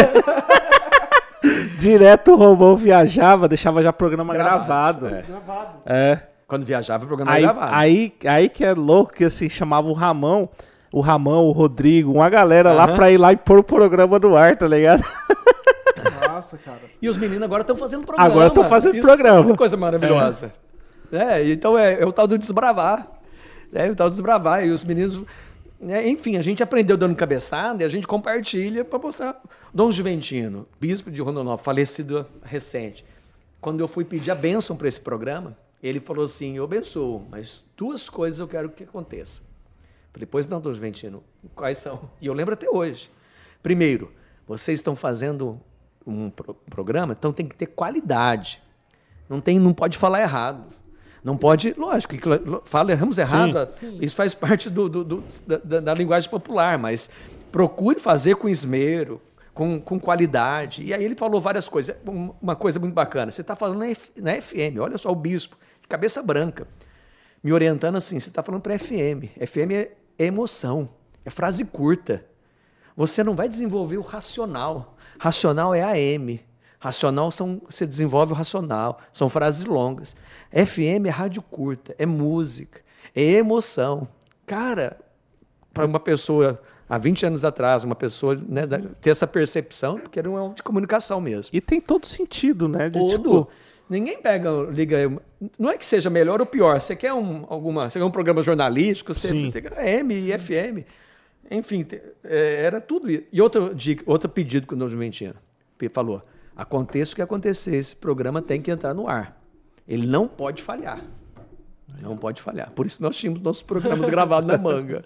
Direto 1.79 2.33
o 2.33 2.37
Romão 2.37 2.75
viajava, 2.75 3.49
deixava 3.49 3.83
já 3.83 3.91
o 3.91 3.93
programa 3.93 4.33
Gravado, 4.33 5.01
gravado. 5.01 5.15
é. 5.15 5.23
Gravado. 5.23 5.69
É. 5.85 6.21
Quando 6.49 6.65
viajava, 6.65 7.05
o 7.05 7.07
programa 7.07 7.31
Aí, 7.31 7.45
era 7.45 7.53
gravado. 7.53 7.75
aí, 7.77 8.13
aí 8.25 8.49
que 8.49 8.65
é 8.65 8.73
louco 8.73 9.13
que 9.13 9.25
assim, 9.25 9.49
chamava 9.51 9.87
o 9.87 9.93
Ramão, 9.93 10.49
o 10.91 11.01
Ramão, 11.03 11.45
o 11.45 11.53
Rodrigo, 11.53 12.11
uma 12.11 12.31
galera 12.31 12.73
lá 12.73 12.85
Aham. 12.87 12.97
pra 12.97 13.11
ir 13.11 13.19
lá 13.19 13.33
e 13.35 13.37
pôr 13.37 13.59
o 13.59 13.63
programa 13.63 14.19
no 14.19 14.35
ar, 14.35 14.57
tá 14.57 14.67
ligado? 14.67 15.05
Nossa, 16.27 16.57
cara. 16.57 16.81
E 17.03 17.09
os 17.09 17.17
meninos 17.17 17.43
agora 17.43 17.63
estão 17.63 17.77
fazendo 17.77 18.07
programa. 18.07 18.31
Agora 18.31 18.51
tão 18.51 18.65
fazendo 18.65 18.95
Isso 18.95 19.07
programa. 19.07 19.41
É 19.41 19.43
uma 19.43 19.57
coisa 19.57 19.77
maravilhosa. 19.77 20.53
É, 21.13 21.47
então 21.51 21.77
é, 21.77 22.01
é 22.01 22.07
o 22.07 22.13
tal 22.13 22.27
do 22.27 22.39
desbravar. 22.39 23.07
É 23.73 23.91
o 23.91 23.97
tal 23.97 24.09
do 24.09 24.13
desbravar. 24.13 24.65
E 24.65 24.71
os 24.71 24.85
meninos. 24.85 25.23
né, 25.81 26.09
enfim, 26.09 26.37
a 26.37 26.43
gente 26.43 26.63
aprendeu 26.63 26.97
dando 26.97 27.15
cabeçada 27.15 27.83
e 27.83 27.87
a 27.87 27.89
gente 27.89 28.07
compartilha 28.07 28.85
para 28.85 28.99
mostrar. 28.99 29.41
Dom 29.75 29.91
Juventino, 29.91 30.67
bispo 30.81 31.11
de 31.11 31.21
Rondonópolis, 31.21 31.65
falecido 31.65 32.25
recente. 32.43 33.05
Quando 33.61 33.81
eu 33.81 33.89
fui 33.89 34.05
pedir 34.05 34.31
a 34.31 34.35
bênção 34.35 34.77
para 34.77 34.87
esse 34.89 35.01
programa, 35.01 35.57
ele 35.83 36.01
falou 36.01 36.25
assim: 36.25 36.57
Eu 36.57 36.65
abençoo, 36.65 37.27
mas 37.31 37.63
duas 37.77 38.09
coisas 38.09 38.41
eu 38.41 38.49
quero 38.49 38.69
que 38.71 38.85
aconteça. 38.85 39.41
Falei, 40.13 40.27
pois 40.27 40.49
não, 40.49 40.61
Dom 40.61 40.73
Juventino, 40.73 41.23
quais 41.55 41.79
são? 41.79 42.11
E 42.21 42.27
eu 42.27 42.33
lembro 42.33 42.55
até 42.55 42.69
hoje. 42.69 43.11
Primeiro, 43.63 44.11
vocês 44.47 44.79
estão 44.79 44.97
fazendo 44.97 45.61
um 46.07 46.31
pro- 46.31 46.55
programa, 46.55 47.15
então 47.17 47.33
tem 47.33 47.47
que 47.47 47.55
ter 47.55 47.67
qualidade. 47.67 48.61
Não, 49.29 49.41
tem, 49.41 49.59
não 49.59 49.75
pode 49.75 49.99
falar 49.99 50.23
errado. 50.23 50.65
Não 51.23 51.37
pode, 51.37 51.75
lógico, 51.77 52.17
que 52.17 52.23
fala 52.65 52.93
erramos 52.93 53.19
errado, 53.19 53.67
Sim. 53.73 53.99
isso 54.01 54.15
faz 54.15 54.33
parte 54.35 54.71
do, 54.71 54.89
do- 54.89 55.05
do- 55.05 55.25
da, 55.47 55.81
da- 55.81 55.95
linguagem 55.95 56.31
popular, 56.31 56.79
mas 56.79 57.11
procure 57.53 57.99
fazer 58.01 58.37
com 58.37 58.49
esmero, 58.49 59.21
com, 59.53 59.79
com 59.81 60.01
qualidade. 60.01 60.83
E 60.85 60.95
aí 60.95 61.05
ele 61.05 61.15
falou 61.17 61.41
várias 61.41 61.69
coisas. 61.69 61.95
Um- 62.07 62.33
Uma 62.41 62.57
coisa 62.57 62.81
muito 62.81 62.95
bacana, 62.95 63.31
você 63.31 63.43
está 63.43 63.55
falando 63.55 63.81
na, 63.81 63.89
F- 63.91 64.13
na 64.21 64.41
FM, 64.41 64.79
olha 64.81 64.97
só 64.97 65.11
o 65.11 65.15
bispo, 65.15 65.59
cabeça 65.89 66.23
branca, 66.23 66.67
me 67.43 67.53
orientando 67.53 67.97
assim, 67.97 68.19
você 68.19 68.29
está 68.29 68.43
falando 68.43 68.63
para 68.63 68.79
FM. 68.79 69.33
FM 69.47 69.73
é 69.73 69.91
emoção, 70.19 70.89
é 71.25 71.31
frase 71.31 71.65
curta. 71.65 72.25
Você 72.97 73.23
não 73.23 73.35
vai 73.35 73.49
desenvolver 73.49 73.97
o 73.97 74.03
racional. 74.03 74.97
Racional 75.19 75.75
é 75.75 75.83
AM. 75.83 76.41
Racional 76.81 77.31
são 77.31 77.61
você 77.69 77.85
desenvolve 77.85 78.33
o 78.33 78.37
racional, 78.37 79.01
são 79.13 79.29
frases 79.29 79.65
longas. 79.65 80.15
FM 80.53 81.07
é 81.07 81.11
rádio 81.11 81.43
curta, 81.43 81.95
é 81.99 82.07
música, 82.07 82.81
é 83.15 83.23
emoção. 83.23 84.07
Cara, 84.47 84.97
para 85.75 85.87
uma 85.87 85.99
pessoa 85.99 86.63
há 86.89 86.97
20 86.97 87.27
anos 87.27 87.45
atrás, 87.45 87.83
uma 87.83 87.97
pessoa 87.97 88.37
né, 88.37 88.63
ter 89.01 89.11
essa 89.11 89.27
percepção, 89.27 89.99
porque 89.99 90.19
era 90.21 90.31
um 90.31 90.55
de 90.55 90.63
comunicação 90.63 91.21
mesmo. 91.21 91.51
E 91.53 91.61
tem 91.61 91.81
todo 91.81 92.07
sentido, 92.07 92.69
né? 92.69 92.89
De, 92.89 92.99
Todo. 92.99 93.11
tipo, 93.11 93.49
Ninguém 93.89 94.21
pega, 94.21 94.51
liga. 94.71 95.11
Não 95.59 95.71
é 95.71 95.79
que 95.79 95.87
seja 95.87 96.11
melhor 96.11 96.41
ou 96.41 96.47
pior. 96.47 96.81
Você 96.81 96.95
quer 96.95 97.13
um, 97.13 97.47
alguma, 97.49 97.89
você 97.89 97.99
quer 97.99 98.05
um 98.05 98.11
programa 98.11 98.43
jornalístico, 98.43 99.15
você 99.15 99.29
Sim. 99.29 99.51
tem 99.51 99.63
AM 99.77 100.15
e 100.15 100.39
FM. 100.39 100.87
Enfim, 101.51 101.87
é, 102.25 102.63
era 102.65 102.81
tudo 102.81 103.11
isso. 103.11 103.25
E 103.33 103.41
outro, 103.41 103.75
dica, 103.75 104.03
outro 104.07 104.29
pedido 104.29 104.67
que 104.67 104.75
o 104.75 104.77
Dom 104.77 104.89
Juventino 104.89 105.35
falou: 105.93 106.23
aconteça 106.57 107.13
o 107.13 107.17
que 107.17 107.23
acontecer, 107.23 107.77
esse 107.77 107.97
programa 107.97 108.43
tem 108.43 108.61
que 108.61 108.71
entrar 108.71 108.93
no 108.93 109.09
ar. 109.09 109.41
Ele 109.87 110.07
não 110.07 110.29
pode 110.29 110.63
falhar. 110.63 111.01
Não 112.03 112.17
pode 112.17 112.43
falhar. 112.43 112.71
Por 112.73 112.87
isso 112.87 113.03
nós 113.03 113.17
tínhamos 113.17 113.41
nossos 113.41 113.63
programas 113.63 114.09
gravados 114.09 114.47
na 114.47 114.59
manga. 114.59 115.03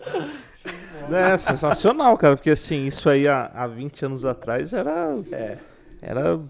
é 1.13 1.39
sensacional, 1.39 2.19
cara, 2.19 2.37
porque 2.37 2.51
assim, 2.51 2.87
isso 2.87 3.09
aí 3.09 3.29
há, 3.29 3.47
há 3.55 3.67
20 3.67 4.07
anos 4.07 4.25
atrás 4.25 4.73
era. 4.73 5.17
É. 5.31 5.59
Era. 6.01 6.41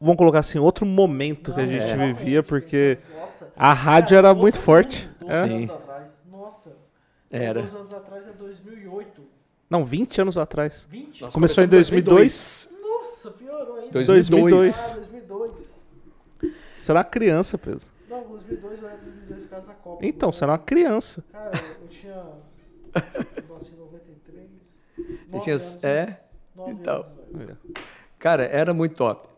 Vamos 0.00 0.16
colocar 0.16 0.40
assim, 0.40 0.58
outro 0.58 0.84
momento 0.84 1.52
que 1.54 1.60
a 1.60 1.64
Não, 1.64 1.70
gente 1.72 1.90
é. 1.90 1.96
vivia, 2.12 2.42
porque 2.42 2.98
Nossa. 3.18 3.48
a 3.56 3.72
rádio 3.72 4.16
Cara, 4.16 4.28
era 4.28 4.34
muito 4.34 4.58
forte. 4.58 5.08
mundo, 5.20 5.30
12 5.30 5.36
É. 5.36 5.40
anos 5.42 5.68
Sim. 5.68 5.74
atrás. 5.74 6.20
Nossa. 6.30 6.72
Era. 7.30 7.62
12 7.62 7.76
anos 7.76 7.94
atrás 7.94 8.28
é 8.28 8.32
2008. 8.32 9.22
Não, 9.70 9.84
20 9.84 10.20
anos 10.20 10.36
atrás. 10.38 10.86
20? 10.90 11.22
Nós 11.22 11.32
Começou 11.32 11.64
em 11.64 11.66
começamos 11.68 11.70
2002. 12.04 12.68
Nossa, 12.82 13.30
piorou 13.30 13.76
ainda. 13.76 13.90
2002. 13.92 14.90
Ah, 14.92 14.94
2002. 14.94 15.76
Você 16.78 16.92
era 16.92 16.98
uma 16.98 17.04
criança, 17.04 17.58
Pedro. 17.58 17.80
Não, 18.08 18.22
2002 18.28 18.82
eu 18.82 18.88
era 18.88 18.96
2002 18.98 19.40
por 19.42 19.48
causa 19.50 19.66
da 19.66 19.74
Copa. 19.74 20.06
Então, 20.06 20.30
você 20.30 20.44
era 20.44 20.52
uma 20.52 20.58
criança. 20.58 21.24
Cara, 21.32 21.50
eu 21.82 21.88
tinha. 21.88 22.12
Eu 22.14 23.54
nasci 23.54 23.72
em 23.74 23.78
93. 23.78 24.48
Você 25.32 25.40
tinha, 25.40 25.54
anos, 25.56 25.78
é? 25.84 26.20
então. 26.68 26.94
anos, 26.96 27.12
velho. 27.32 27.58
Cara, 28.18 28.44
era 28.44 28.72
muito 28.72 28.94
top. 28.94 29.28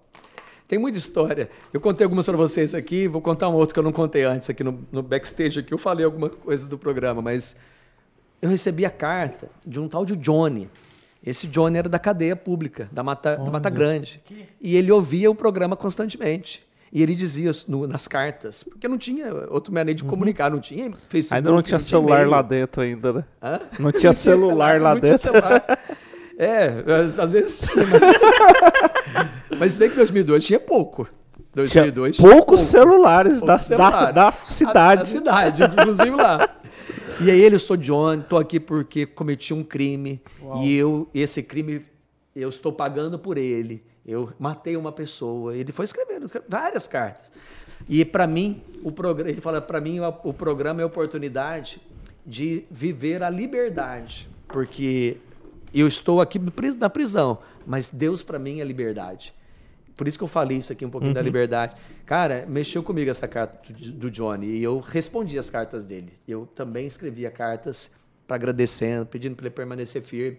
Tem 0.69 0.79
muita 0.79 0.99
história. 0.99 1.49
Eu 1.73 1.81
contei 1.81 2.05
algumas 2.05 2.27
para 2.27 2.37
vocês 2.37 2.75
aqui, 2.75 3.09
vou 3.09 3.23
contar 3.23 3.49
uma 3.49 3.57
outra 3.57 3.73
que 3.73 3.79
eu 3.81 3.83
não 3.83 3.91
contei 3.93 4.25
antes 4.25 4.51
aqui 4.51 4.63
no, 4.63 4.87
no 4.93 5.03
backstage 5.03 5.59
aqui. 5.61 5.73
Eu 5.73 5.79
falei 5.79 6.05
alguma 6.05 6.29
coisa 6.29 6.69
do 6.69 6.77
programa, 6.77 7.23
mas 7.23 7.57
eu 8.43 8.51
recebi 8.51 8.85
a 8.85 8.91
carta 8.91 9.49
de 9.67 9.81
um 9.81 9.89
tal 9.89 10.05
de 10.05 10.15
Johnny. 10.15 10.69
Esse 11.25 11.47
Johnny 11.47 11.79
era 11.79 11.89
da 11.89 11.99
cadeia 11.99 12.37
pública, 12.37 12.89
da 12.93 13.03
Mata, 13.03 13.37
da 13.37 13.51
Mata 13.51 13.71
Grande. 13.71 14.23
E 14.61 14.77
ele 14.77 14.93
ouvia 14.93 15.31
o 15.31 15.35
programa 15.35 15.75
constantemente. 15.75 16.63
E 16.93 17.03
ele 17.03 17.15
dizia 17.15 17.51
no- 17.67 17.87
nas 17.87 18.07
cartas, 18.09 18.63
porque 18.63 18.89
não 18.89 18.97
tinha 18.97 19.35
outro 19.51 19.73
maneira 19.75 19.95
de 19.97 20.05
comunicar, 20.05 20.51
não 20.51 20.59
tinha 20.61 20.91
Facebook. 21.09 21.33
Uhum. 21.33 21.37
Ainda 21.37 21.51
não 21.51 21.63
tinha 21.63 21.79
celular 21.79 22.17
e-mail. 22.19 22.31
lá 22.31 22.41
dentro 22.43 22.81
ainda, 22.83 23.13
né? 23.13 23.25
Hã? 23.43 23.61
Não 23.79 23.93
tinha 23.93 24.13
celular 24.15 24.81
lá 24.81 24.95
não 24.95 25.01
tinha 25.01 25.13
dentro. 25.19 25.33
É, 26.39 26.85
às 26.87 27.19
às 27.19 27.31
vezes 27.31 27.69
tinha, 27.69 27.85
mas... 29.59 29.73
se 29.73 29.79
bem 29.79 29.91
que 29.91 29.97
2002 29.97 30.47
tinha 30.47 30.61
pouco. 30.61 31.05
Tinha 31.05 31.83
2002 31.83 32.17
tinha 32.17 32.31
poucos 32.31 32.61
celulares, 32.61 33.41
da, 33.41 33.47
Poucos 33.47 33.63
celulares. 33.63 34.15
Da, 34.15 34.31
da 34.31 34.33
cidade. 34.33 35.03
A, 35.03 35.05
cidade, 35.05 35.63
inclusive 35.65 36.11
lá. 36.11 36.49
E 37.21 37.29
aí 37.29 37.41
ele, 37.41 37.57
eu 37.57 37.61
sou 37.61 37.77
John, 37.77 38.21
tô 38.21 38.37
aqui 38.39 38.61
porque 38.61 39.05
cometi 39.05 39.53
um 39.53 39.65
crime 39.65 40.23
e 40.63 40.77
eu 40.77 41.09
esse 41.13 41.43
crime 41.43 41.85
eu 42.37 42.49
estou 42.49 42.73
pagando 42.73 43.19
por 43.19 43.37
ele. 43.37 43.83
Eu 44.07 44.33
matei 44.39 44.77
uma 44.77 44.93
pessoa. 44.93 45.57
Ele 45.57 45.73
foi 45.73 45.85
escrevendo 45.85 46.27
escreve- 46.27 46.47
várias 46.49 46.87
cartas. 46.87 47.33
E 47.89 48.05
para 48.05 48.27
mim, 48.29 48.63
o 48.85 48.93
programa, 48.93 49.31
ele 49.31 49.41
fala 49.41 49.61
para 49.61 49.81
mim 49.81 49.99
o, 49.99 50.15
o 50.25 50.33
programa 50.33 50.81
é 50.81 50.85
a 50.85 50.87
oportunidade 50.87 51.81
de 52.25 52.65
viver 52.71 53.23
a 53.23 53.31
liberdade, 53.31 54.29
porque 54.47 55.17
eu 55.73 55.87
estou 55.87 56.21
aqui 56.21 56.39
na 56.79 56.91
prisão, 56.91 57.39
mas 57.67 57.89
Deus 57.89 58.23
para 58.23 58.39
mim 58.39 58.61
é 58.61 58.65
liberdade. 58.65 59.35
Por 59.97 60.07
isso 60.07 60.17
que 60.17 60.23
eu 60.23 60.29
falei 60.29 60.59
isso 60.59 60.73
aqui 60.73 60.87
um 60.87 60.91
pouquinho 60.91 61.13
da 61.13 61.21
liberdade. 61.21 61.75
Cara, 62.07 62.47
mexeu 62.49 62.85
comigo 62.85 63.11
essa 63.11 63.27
carta 63.27 63.73
do, 63.73 63.93
do 63.93 64.11
Johnny 64.11 64.47
e 64.47 64.63
eu 64.63 64.79
respondi 64.79 65.37
as 65.37 65.51
cartas 65.51 65.85
dele. 65.85 66.13
Eu 66.27 66.47
também 66.47 66.87
escrevia 66.87 67.33
cartas 67.33 67.91
para 68.25 68.37
agradecendo, 68.37 69.07
pedindo 69.07 69.35
para 69.35 69.47
ele 69.47 69.55
permanecer 69.55 70.01
firme. 70.03 70.39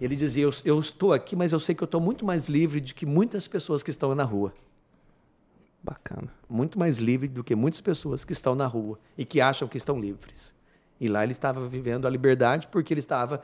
Ele 0.00 0.14
dizia: 0.14 0.44
eu, 0.44 0.54
eu 0.64 0.78
estou 0.78 1.12
aqui, 1.12 1.34
mas 1.34 1.52
eu 1.52 1.58
sei 1.58 1.74
que 1.74 1.82
eu 1.82 1.86
estou 1.86 2.00
muito 2.00 2.24
mais 2.24 2.48
livre 2.48 2.80
do 2.80 2.94
que 2.94 3.04
muitas 3.04 3.48
pessoas 3.48 3.82
que 3.82 3.90
estão 3.90 4.14
na 4.14 4.22
rua. 4.22 4.52
Bacana. 5.82 6.32
Muito 6.48 6.78
mais 6.78 6.98
livre 6.98 7.26
do 7.26 7.42
que 7.42 7.56
muitas 7.56 7.80
pessoas 7.80 8.24
que 8.24 8.32
estão 8.32 8.54
na 8.54 8.66
rua 8.68 8.96
e 9.18 9.24
que 9.24 9.40
acham 9.40 9.66
que 9.66 9.76
estão 9.76 9.98
livres. 9.98 10.54
E 11.00 11.08
lá 11.08 11.22
ele 11.22 11.32
estava 11.32 11.66
vivendo 11.66 12.06
a 12.06 12.10
liberdade 12.10 12.68
porque 12.70 12.92
ele 12.92 13.00
estava 13.00 13.40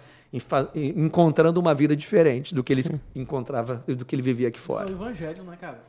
encontrando 0.74 1.58
uma 1.58 1.74
vida 1.74 1.96
diferente 1.96 2.54
do 2.54 2.62
que 2.62 2.72
ele 2.72 2.82
encontrava, 3.14 3.82
do 3.86 4.04
que 4.04 4.14
ele 4.14 4.22
vivia 4.22 4.48
aqui 4.48 4.58
Isso 4.58 4.72
é 4.72 4.74
fora. 4.74 4.88
o 4.88 4.92
evangelho, 4.92 5.42
né, 5.44 5.56
cara? 5.60 5.80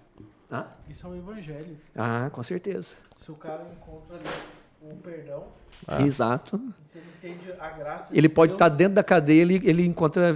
Hã? 0.49 0.65
Isso 0.89 1.05
é 1.05 1.09
o 1.09 1.15
evangelho. 1.15 1.78
Ah, 1.95 2.30
com 2.32 2.41
certeza. 2.41 2.95
Se 3.18 3.30
o 3.32 3.36
cara 3.36 3.65
encontra 3.76 4.15
ali 4.15 4.26
o 4.82 4.95
perdão, 4.95 5.43
Exato. 6.05 6.61
se 6.84 6.97
ele 6.99 7.07
entende 7.18 7.51
a 7.59 7.70
graça. 7.70 8.13
Ele 8.13 8.30
de 8.30 8.34
pode 8.34 8.51
Deus, 8.51 8.55
estar 8.55 8.70
dentro 8.70 8.93
da 8.95 9.03
cadeia, 9.03 9.41
ele, 9.41 9.61
ele 9.65 9.86
encontra 9.86 10.34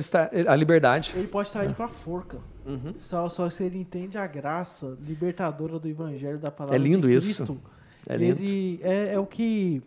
a 0.48 0.56
liberdade. 0.56 1.14
Ele 1.16 1.28
pode 1.28 1.48
estar 1.48 1.64
indo 1.64 1.76
pra 1.76 1.88
forca. 1.88 2.40
Uhum. 2.66 2.94
Só, 3.00 3.30
só 3.30 3.50
se 3.50 3.64
ele 3.64 3.80
entende 3.80 4.18
a 4.18 4.28
graça 4.28 4.98
libertadora 5.02 5.80
do 5.80 5.88
evangelho 5.88 6.38
da 6.38 6.52
palavra 6.52 6.76
É 6.76 6.80
lindo 6.80 7.08
de 7.08 7.16
isso. 7.16 7.46
Cristo. 7.46 7.62
É 8.08 8.18
lindo. 8.18 8.42
Ele 8.42 8.80
é, 8.84 9.14
é 9.14 9.20
o 9.20 9.26
que 9.26 9.82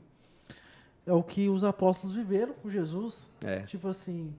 é 1.07 1.13
o 1.13 1.23
que 1.23 1.49
os 1.49 1.65
apóstolos 1.65 2.17
viveram 2.17 2.55
com 2.55 2.71
Jesus. 2.71 3.31
É. 3.43 3.61
Tipo 3.61 3.89
assim, 3.89 4.35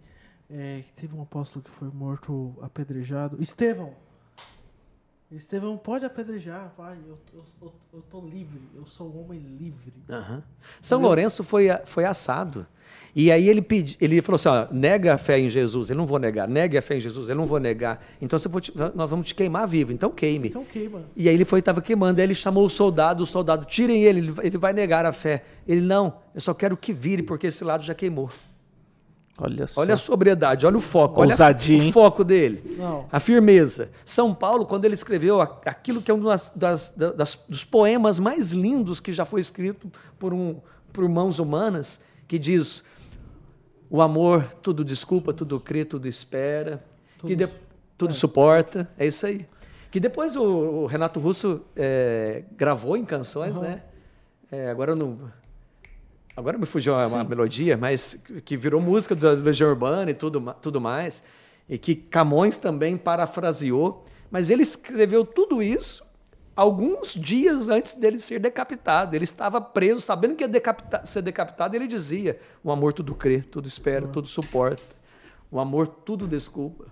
é, 0.50 0.84
teve 0.96 1.16
um 1.16 1.22
apóstolo 1.22 1.64
que 1.64 1.72
foi 1.72 1.90
morto 1.90 2.56
apedrejado. 2.62 3.42
Estevão. 3.42 3.94
Estevão 5.32 5.76
pode 5.76 6.06
apedrejar, 6.06 6.72
vai, 6.78 6.96
eu, 7.08 7.18
eu, 7.34 7.44
eu, 7.62 7.74
eu 7.96 8.02
tô 8.10 8.22
livre, 8.22 8.62
eu 8.76 8.86
sou 8.86 9.08
um 9.12 9.26
homem 9.26 9.40
livre. 9.40 9.92
Aham. 10.10 10.44
São 10.82 11.02
Lourenço 11.02 11.44
foi, 11.44 11.68
foi 11.84 12.06
assado. 12.06 12.66
E 13.14 13.32
aí 13.32 13.50
ele 13.50 13.62
pedi, 13.62 13.98
ele 14.00 14.22
falou 14.22 14.36
assim: 14.36 14.50
ó, 14.50 14.68
nega 14.72 15.14
a 15.16 15.18
fé 15.18 15.40
em 15.40 15.50
Jesus, 15.50 15.90
eu 15.90 15.96
não 15.96 16.06
vou 16.06 16.20
negar. 16.20 16.48
Negue 16.48 16.78
a 16.78 16.82
fé 16.82 16.98
em 16.98 17.02
Jesus, 17.02 17.28
eu 17.28 17.36
não 17.36 17.46
vou 17.46 17.60
negar. 17.60 18.06
Então 18.22 18.38
te- 18.38 18.74
nós 18.94 19.10
vamos 19.10 19.28
te 19.28 19.34
queimar 19.36 19.68
vivo, 19.68 19.92
então 19.92 20.12
queime. 20.12 20.50
Então 20.50 20.64
queima. 20.64 21.02
E 21.16 21.28
aí 21.28 21.34
ele 21.36 21.44
foi 21.46 21.60
estava 21.60 21.82
queimando, 21.82 22.20
aí 22.22 22.26
ele 22.28 22.36
chamou 22.36 22.66
o 22.66 22.70
soldado, 22.70 23.24
o 23.24 23.26
soldado, 23.26 23.66
tirem 23.66 24.04
ele, 24.04 24.34
ele 24.44 24.58
vai 24.58 24.74
negar 24.74 25.06
a 25.06 25.12
fé. 25.12 25.44
Ele, 25.68 25.82
não, 25.82 26.18
eu 26.36 26.42
só 26.42 26.54
quero 26.54 26.78
que 26.78 26.94
vire, 26.94 27.24
porque 27.24 27.48
esse 27.48 27.64
lado 27.64 27.84
já 27.84 27.96
queimou. 27.96 28.30
Olha 29.38 29.68
só. 29.68 29.82
Olha 29.82 29.94
a 29.94 29.98
sobriedade, 29.98 30.66
olha 30.66 30.78
o 30.78 30.82
foco, 30.82 31.20
olha 31.20 31.30
a- 31.30 31.34
Ousadia, 31.34 31.90
o 31.90 31.92
foco 31.92 32.24
dele. 32.24 32.76
Não. 32.78 33.06
A 33.12 33.20
firmeza. 33.20 33.90
São 34.06 34.34
Paulo, 34.34 34.66
quando 34.66 34.86
ele 34.86 34.94
escreveu 34.94 35.42
aquilo 35.42 36.02
que 36.02 36.10
é 36.10 36.14
um 36.14 36.22
das, 36.24 36.52
das- 36.56 36.92
das- 36.92 37.38
dos 37.50 37.64
poemas 37.66 38.18
mais 38.20 38.52
lindos 38.54 39.00
que 39.02 39.12
já 39.12 39.26
foi 39.26 39.42
escrito 39.42 39.92
por, 40.18 40.34
um, 40.34 40.56
por 40.94 41.08
mãos 41.10 41.38
humanas, 41.40 42.02
que 42.28 42.40
diz: 42.40 42.84
O 43.90 44.02
amor 44.02 44.46
tudo 44.62 44.86
desculpa, 44.86 45.34
tudo 45.34 45.60
crê, 45.60 45.84
tudo 45.84 46.08
espera, 46.08 46.82
que 47.20 47.36
de- 47.36 47.48
tudo 47.98 48.14
suporta. 48.14 48.90
É 48.98 49.06
isso 49.06 49.26
aí. 49.26 49.46
Que 49.92 50.00
depois 50.00 50.36
o, 50.36 50.44
o 50.44 50.86
Renato 50.86 51.20
Russo 51.20 51.62
é, 51.76 52.44
gravou 52.58 52.96
em 52.98 53.04
canções, 53.06 53.56
né? 53.58 53.82
É, 54.52 54.70
agora 54.70 54.92
eu 54.94 54.96
não. 54.96 55.18
Agora 56.36 56.58
me 56.58 56.66
fugiu 56.66 56.94
uma, 56.94 57.08
uma 57.08 57.24
melodia, 57.24 57.78
mas 57.78 58.22
que 58.44 58.58
virou 58.58 58.82
música 58.82 59.16
da 59.16 59.32
Legião 59.32 59.70
Urbana 59.70 60.12
e 60.12 60.14
tudo, 60.14 60.54
tudo 60.62 60.82
mais. 60.82 61.24
E 61.70 61.78
que 61.78 61.96
Camões 61.96 62.58
também 62.58 62.98
parafraseou. 62.98 64.04
Mas 64.30 64.50
ele 64.50 64.64
escreveu 64.64 65.24
tudo 65.26 65.64
isso 65.64 66.04
alguns 66.56 67.14
dias 67.14 67.70
antes 67.70 67.96
dele 67.96 68.18
ser 68.18 68.40
decapitado. 68.40 69.16
Ele 69.16 69.24
estava 69.24 69.60
preso, 69.62 70.00
sabendo 70.02 70.36
que 70.36 70.44
ia 70.44 70.48
decapita- 70.48 71.06
ser 71.06 71.22
decapitado, 71.22 71.76
ele 71.76 71.88
dizia: 71.88 72.40
O 72.64 72.72
amor 72.72 72.92
tudo 72.94 73.14
crê, 73.16 73.42
tudo 73.42 73.68
espera, 73.68 74.08
tudo 74.08 74.28
suporta. 74.28 74.84
O 75.52 75.60
amor 75.60 75.88
tudo 75.88 76.28
desculpa. 76.28 76.86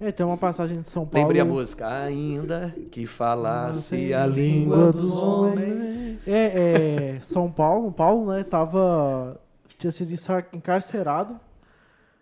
É, 0.00 0.12
tem 0.12 0.24
uma 0.24 0.36
passagem 0.36 0.80
de 0.80 0.88
São 0.90 1.04
Paulo. 1.04 1.26
Lembrei 1.26 1.40
a 1.40 1.44
música. 1.44 1.88
Ainda 1.88 2.72
que 2.92 3.04
falasse 3.06 4.14
a 4.14 4.24
língua 4.26 4.92
dos 4.92 5.12
homens. 5.16 6.26
É, 6.28 7.16
é, 7.16 7.20
São 7.20 7.50
Paulo, 7.50 7.90
Paulo, 7.90 8.32
né, 8.32 8.44
tava, 8.44 9.40
tinha 9.76 9.90
sido 9.90 10.12
encar- 10.12 10.46
encarcerado, 10.52 11.40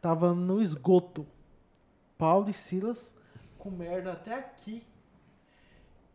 tava 0.00 0.32
no 0.32 0.62
esgoto. 0.62 1.26
Paulo 2.16 2.48
e 2.48 2.54
Silas 2.54 3.14
com 3.58 3.70
merda 3.70 4.12
até 4.12 4.32
aqui 4.34 4.82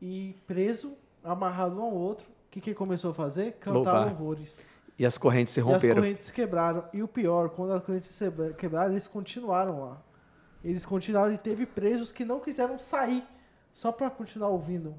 e 0.01 0.35
preso, 0.47 0.93
amarrado 1.23 1.77
um 1.79 1.83
ao 1.83 1.93
outro. 1.93 2.25
O 2.25 2.49
que 2.49 2.59
que 2.59 2.71
ele 2.71 2.75
começou 2.75 3.11
a 3.11 3.13
fazer? 3.13 3.53
Cantar 3.59 3.73
Louvar. 3.77 4.07
louvores. 4.07 4.59
E 4.97 5.05
as 5.05 5.15
correntes 5.17 5.53
se 5.53 5.59
E 5.59 5.61
as 5.61 5.67
romperam. 5.67 5.95
correntes 6.01 6.25
se 6.25 6.33
quebraram. 6.33 6.83
E 6.91 7.03
o 7.03 7.07
pior, 7.07 7.49
quando 7.49 7.73
as 7.73 7.83
correntes 7.83 8.09
se 8.09 8.23
quebra- 8.23 8.53
quebraram, 8.53 8.91
eles 8.93 9.07
continuaram 9.07 9.79
lá. 9.81 9.97
Eles 10.63 10.85
continuaram 10.85 11.33
e 11.33 11.37
teve 11.37 11.65
presos 11.65 12.11
que 12.11 12.23
não 12.23 12.39
quiseram 12.39 12.77
sair 12.77 13.23
só 13.73 13.91
pra 13.91 14.09
continuar 14.09 14.49
ouvindo. 14.49 14.95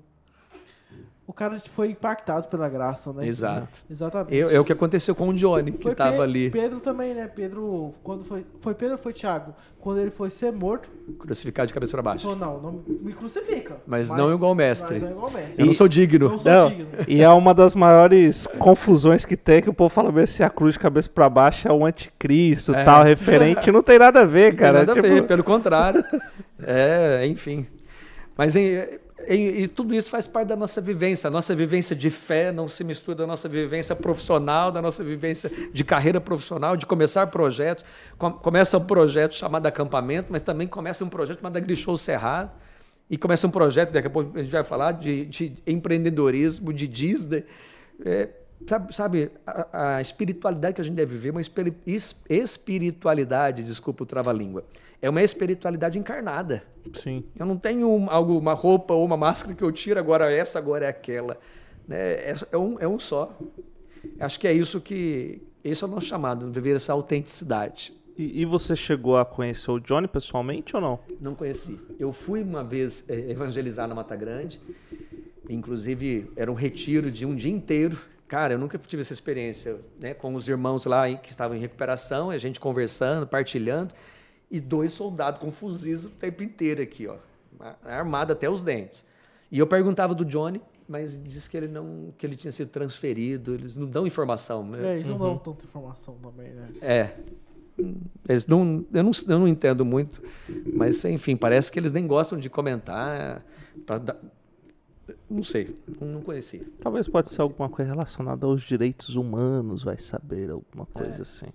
O 1.24 1.32
cara 1.32 1.58
foi 1.60 1.90
impactado 1.90 2.48
pela 2.48 2.68
graça, 2.68 3.12
né? 3.12 3.26
Exato. 3.26 3.80
Exatamente. 3.88 4.34
É, 4.36 4.54
é 4.56 4.60
o 4.60 4.64
que 4.64 4.72
aconteceu 4.72 5.14
com 5.14 5.28
o 5.28 5.32
Johnny, 5.32 5.70
que 5.70 5.82
Foi 5.82 5.92
estava 5.92 6.16
Pe- 6.16 6.22
ali 6.22 6.50
Pedro 6.50 6.80
também, 6.80 7.14
né? 7.14 7.28
Pedro, 7.32 7.94
quando 8.02 8.24
foi. 8.24 8.44
Foi 8.60 8.74
Pedro 8.74 8.94
ou 8.96 8.98
foi 8.98 9.12
Tiago? 9.12 9.54
Quando 9.80 10.00
ele 10.00 10.10
foi 10.10 10.30
ser 10.30 10.52
morto, 10.52 10.88
crucificado 11.20 11.68
de 11.68 11.74
cabeça 11.74 11.92
para 11.92 12.02
baixo. 12.02 12.24
falou: 12.24 12.38
não, 12.38 12.60
não 12.72 12.82
me 13.00 13.12
crucifica. 13.12 13.76
Mas 13.86 14.10
não 14.10 14.34
igual 14.34 14.50
o 14.50 14.54
mestre. 14.54 14.94
Mas 14.94 15.02
não 15.02 15.10
igual 15.12 15.28
o 15.28 15.32
mestre. 15.32 15.54
Eu 15.58 15.66
não 15.66 15.72
sou 15.72 15.86
digno. 15.88 16.28
Não 16.28 16.38
sou 16.40 16.52
Não, 16.52 16.68
digno. 16.70 16.86
e 17.06 17.22
é 17.22 17.28
uma 17.30 17.54
das 17.54 17.74
maiores 17.76 18.46
confusões 18.58 19.24
que 19.24 19.36
tem, 19.36 19.62
que 19.62 19.70
o 19.70 19.74
povo 19.74 19.94
fala 19.94 20.10
bem 20.10 20.26
se 20.26 20.42
a 20.42 20.50
cruz 20.50 20.74
de 20.74 20.80
cabeça 20.80 21.08
pra 21.08 21.28
baixo 21.30 21.68
é 21.68 21.72
o 21.72 21.86
anticristo, 21.86 22.74
É. 22.74 22.82
tal, 22.84 23.04
referente, 23.04 23.70
não 23.70 23.82
tem 23.82 23.98
nada 23.98 24.20
a 24.22 24.24
ver, 24.24 24.50
Não 24.52 24.58
cara. 24.58 24.78
tem 24.78 24.86
nada 24.86 24.94
Tipo, 24.94 25.06
a 25.06 25.10
ver, 25.20 25.26
pelo 25.26 25.44
contrário. 25.44 26.04
é, 26.62 27.24
enfim. 27.26 27.64
Mas 28.36 28.56
em- 28.56 29.00
em- 29.28 29.62
e 29.62 29.68
tudo 29.68 29.94
isso 29.94 30.10
faz 30.10 30.26
parte 30.26 30.48
da 30.48 30.56
nossa 30.56 30.80
vivência. 30.80 31.28
A 31.28 31.30
nossa 31.30 31.54
vivência 31.54 31.94
de 31.96 32.10
fé 32.10 32.50
não 32.52 32.66
se 32.68 32.82
mistura 32.84 33.16
da 33.18 33.26
nossa 33.26 33.48
vivência 33.48 33.94
profissional, 33.96 34.70
da 34.72 34.80
nossa 34.82 35.02
vivência 35.04 35.50
de 35.72 35.84
carreira 35.84 36.20
profissional, 36.20 36.76
de 36.76 36.86
começar 36.86 37.26
projetos. 37.28 37.84
Com- 38.18 38.32
começa 38.32 38.78
um 38.78 38.84
projeto 38.84 39.34
chamado 39.34 39.66
acampamento, 39.66 40.28
mas 40.30 40.42
também 40.42 40.66
começa 40.66 41.04
um 41.04 41.08
projeto 41.08 41.38
chamado 41.38 41.56
Agrishow 41.56 41.96
Cerrado. 41.96 42.50
E 43.10 43.18
começa 43.18 43.46
um 43.46 43.50
projeto, 43.50 43.90
daqui 43.92 44.06
a 44.06 44.10
pouco 44.10 44.38
a 44.38 44.42
gente 44.42 44.50
vai 44.50 44.64
falar, 44.64 44.92
de, 44.92 45.26
de 45.26 45.52
empreendedorismo, 45.66 46.72
de 46.72 46.86
Disney. 46.88 47.44
É, 48.04 48.28
sabe, 48.66 48.94
sabe, 48.94 49.30
a, 49.46 49.96
a 49.96 50.00
espiritualidade 50.00 50.74
que 50.76 50.80
a 50.80 50.84
gente 50.84 50.94
deve 50.94 51.12
viver 51.12 51.28
é 51.28 51.32
uma 51.32 51.40
espiri- 51.40 51.76
es- 51.86 52.16
espiritualidade, 52.28 53.62
desculpa 53.62 54.02
o 54.02 54.06
trava-língua, 54.06 54.64
é 55.02 55.10
uma 55.10 55.20
espiritualidade 55.20 55.98
encarnada. 55.98 56.62
Sim. 57.02 57.24
Eu 57.36 57.44
não 57.44 57.58
tenho 57.58 58.08
algo, 58.08 58.38
uma 58.38 58.54
roupa 58.54 58.94
ou 58.94 59.04
uma 59.04 59.16
máscara 59.16 59.52
que 59.52 59.62
eu 59.62 59.72
tiro, 59.72 59.98
agora 59.98 60.32
essa, 60.32 60.60
agora 60.60 60.86
é 60.86 60.88
aquela. 60.88 61.38
Né? 61.86 61.96
É, 61.98 62.34
é 62.52 62.56
um, 62.56 62.78
é 62.78 62.86
um 62.86 63.00
só. 63.00 63.36
Acho 64.20 64.38
que 64.38 64.46
é 64.46 64.52
isso 64.52 64.80
que. 64.80 65.42
Esse 65.64 65.82
é 65.82 65.86
o 65.86 65.90
nosso 65.90 66.06
chamado, 66.06 66.50
viver 66.50 66.76
essa 66.76 66.92
autenticidade. 66.92 67.92
E, 68.16 68.42
e 68.42 68.44
você 68.44 68.76
chegou 68.76 69.16
a 69.16 69.24
conhecer 69.24 69.70
o 69.70 69.78
Johnny 69.78 70.06
pessoalmente 70.06 70.74
ou 70.76 70.82
não? 70.82 71.00
Não 71.20 71.34
conheci. 71.34 71.80
Eu 71.98 72.12
fui 72.12 72.42
uma 72.42 72.62
vez 72.62 73.04
eh, 73.08 73.30
evangelizar 73.30 73.88
na 73.88 73.94
Mata 73.94 74.14
Grande, 74.14 74.60
inclusive 75.48 76.30
era 76.36 76.50
um 76.50 76.54
retiro 76.54 77.10
de 77.10 77.24
um 77.24 77.34
dia 77.34 77.50
inteiro. 77.50 77.96
Cara, 78.28 78.54
eu 78.54 78.58
nunca 78.58 78.78
tive 78.78 79.02
essa 79.02 79.12
experiência, 79.12 79.80
né? 80.00 80.14
Com 80.14 80.34
os 80.34 80.48
irmãos 80.48 80.84
lá 80.84 81.12
que 81.14 81.30
estavam 81.30 81.56
em 81.56 81.60
recuperação, 81.60 82.30
a 82.30 82.38
gente 82.38 82.58
conversando, 82.58 83.26
partilhando, 83.26 83.94
e 84.52 84.60
dois 84.60 84.92
soldados 84.92 85.40
com 85.40 85.50
fuzis 85.50 86.04
o 86.04 86.10
tempo 86.10 86.42
inteiro 86.44 86.80
aqui, 86.82 87.08
ó, 87.08 87.16
armado 87.84 88.32
até 88.32 88.48
os 88.48 88.62
dentes. 88.62 89.04
E 89.50 89.58
eu 89.58 89.66
perguntava 89.66 90.14
do 90.14 90.24
Johnny, 90.24 90.60
mas 90.88 91.18
disse 91.22 91.48
que 91.50 91.56
ele 91.56 91.68
não, 91.68 92.12
que 92.18 92.24
ele 92.26 92.36
tinha 92.36 92.52
sido 92.52 92.68
transferido. 92.68 93.54
Eles 93.54 93.76
não 93.76 93.86
dão 93.86 94.06
informação. 94.06 94.68
É, 94.74 94.94
eles 94.94 95.08
não 95.08 95.18
dão 95.18 95.38
tanta 95.38 95.64
informação 95.64 96.16
também, 96.22 96.50
né? 96.50 96.68
É. 96.80 97.16
Eles 98.28 98.46
não, 98.46 98.84
eu, 98.92 99.02
não, 99.02 99.10
eu 99.28 99.38
não 99.38 99.48
entendo 99.48 99.84
muito, 99.84 100.22
mas 100.74 101.02
enfim, 101.06 101.34
parece 101.36 101.72
que 101.72 101.78
eles 101.78 101.90
nem 101.92 102.06
gostam 102.06 102.38
de 102.38 102.48
comentar. 102.50 103.42
pra 103.86 103.96
dar- 103.98 104.18
não 105.28 105.42
sei, 105.42 105.74
não 106.00 106.08
não 106.08 106.20
conheci. 106.22 106.60
Talvez 106.80 107.08
pode 107.08 107.30
ser 107.30 107.40
alguma 107.40 107.68
coisa 107.68 107.90
relacionada 107.90 108.46
aos 108.46 108.62
direitos 108.62 109.16
humanos, 109.16 109.82
vai 109.82 109.98
saber, 109.98 110.50
alguma 110.50 110.86
coisa 110.86 111.18
É. 111.18 111.22
assim. 111.22 111.46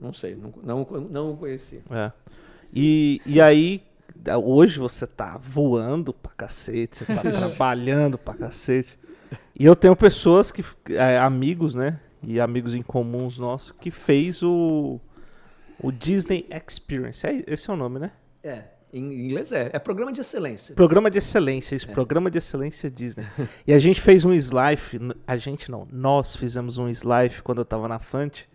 Não 0.00 0.12
sei, 0.12 0.34
não, 0.36 0.52
não, 0.62 0.86
não 1.10 1.36
conheci. 1.36 1.82
É. 1.90 2.12
E, 2.72 3.20
e 3.26 3.40
aí, 3.40 3.82
hoje 4.44 4.78
você 4.78 5.06
tá 5.06 5.36
voando 5.38 6.12
pra 6.12 6.30
cacete, 6.36 6.96
você 6.98 7.04
tá 7.06 7.22
trabalhando 7.30 8.16
pra 8.18 8.34
cacete. 8.34 8.98
E 9.58 9.64
eu 9.64 9.74
tenho 9.74 9.96
pessoas 9.96 10.50
que, 10.52 10.64
é, 10.90 11.18
amigos, 11.18 11.74
né? 11.74 11.98
E 12.22 12.40
amigos 12.40 12.74
em 12.74 12.82
comuns 12.82 13.38
nossos, 13.38 13.72
que 13.80 13.90
fez 13.90 14.42
o, 14.42 15.00
o 15.80 15.90
Disney 15.92 16.46
Experience. 16.50 17.26
É, 17.26 17.44
esse 17.46 17.68
é 17.70 17.72
o 17.72 17.76
nome, 17.76 17.98
né? 17.98 18.10
É, 18.42 18.64
em 18.92 19.26
inglês 19.26 19.52
é. 19.52 19.70
É 19.72 19.78
programa 19.78 20.12
de 20.12 20.20
excelência. 20.20 20.74
Programa 20.74 21.10
de 21.10 21.18
excelência, 21.18 21.74
isso, 21.76 21.88
programa 21.88 22.30
de 22.30 22.38
excelência 22.38 22.90
Disney. 22.90 23.24
e 23.66 23.72
a 23.72 23.78
gente 23.78 24.00
fez 24.00 24.24
um 24.24 24.32
slide, 24.32 24.80
n- 24.98 25.14
a 25.26 25.36
gente 25.36 25.70
não, 25.70 25.86
nós 25.92 26.34
fizemos 26.36 26.78
um 26.78 26.88
slide 26.88 27.42
quando 27.42 27.58
eu 27.58 27.64
tava 27.64 27.86
na 27.88 27.98
Fante, 27.98 28.48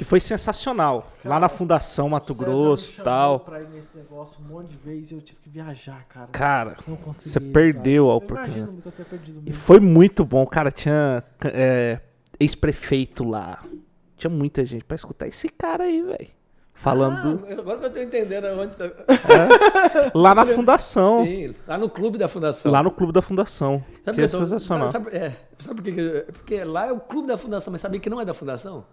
que 0.00 0.04
foi 0.06 0.18
sensacional. 0.18 1.12
lá 1.22 1.22
Cara, 1.32 1.40
na 1.40 1.48
Fundação 1.50 2.08
Mato 2.08 2.34
Grosso 2.34 2.90
e 2.98 3.04
tal. 3.04 3.40
Pra 3.40 3.60
ir 3.60 3.68
nesse 3.68 3.94
negócio 3.94 4.38
um 4.42 4.48
monte 4.48 4.68
de 4.68 4.76
vezes 4.78 5.10
e 5.10 5.14
eu 5.14 5.20
tive 5.20 5.38
que 5.42 5.50
viajar, 5.50 6.06
cara. 6.08 6.28
Cara, 6.32 6.76
Não 6.88 6.96
consegui. 6.96 7.28
você 7.28 7.38
perdeu 7.38 8.10
a 8.10 8.14
sabe? 8.14 8.22
Eu 8.22 8.24
oportunidade. 8.24 8.58
imagino 8.60 8.80
que 8.82 8.88
eu 8.88 8.92
tenha 8.92 9.06
perdido 9.10 9.38
E 9.40 9.42
mesmo. 9.50 9.60
foi 9.60 9.78
muito 9.78 10.24
bom, 10.24 10.46
cara. 10.46 10.70
Tinha 10.72 11.22
é, 11.44 12.00
ex-prefeito 12.40 13.24
lá. 13.28 13.62
Tinha 14.16 14.30
muita 14.30 14.64
gente 14.64 14.84
pra 14.84 14.94
escutar 14.94 15.28
esse 15.28 15.50
cara 15.50 15.84
aí, 15.84 16.00
velho. 16.00 16.28
Falando 16.72 17.44
Ah, 17.46 17.52
agora 17.60 17.78
que 17.78 17.84
eu 17.84 17.92
tô 17.92 17.98
entendendo 18.00 18.46
onde 18.58 18.74
tá... 18.74 18.86
lá 20.14 20.34
na 20.34 20.46
fundação. 20.46 21.26
Sim, 21.26 21.54
lá 21.68 21.76
no 21.76 21.90
clube 21.90 22.16
da 22.16 22.26
fundação. 22.26 22.72
Lá 22.72 22.82
no 22.82 22.90
clube 22.90 23.12
da 23.12 23.20
fundação. 23.20 23.84
Sabe 24.02 24.16
que 24.16 24.24
é 24.24 24.28
que 24.28 24.34
eu 24.34 24.38
tô- 24.40 24.46
sensacional. 24.46 24.88
Sabe, 24.88 25.04
sabe- 25.10 25.16
é, 25.18 25.36
sabe 25.58 25.74
por 25.74 25.84
quê? 25.84 25.92
que- 25.92 26.32
Porque 26.32 26.64
lá 26.64 26.86
é 26.86 26.92
o 26.92 26.98
clube 26.98 27.28
da 27.28 27.36
fundação, 27.36 27.70
mas 27.70 27.82
sabia 27.82 28.00
que 28.00 28.08
não 28.08 28.18
é 28.18 28.24
da 28.24 28.32
fundação? 28.32 28.86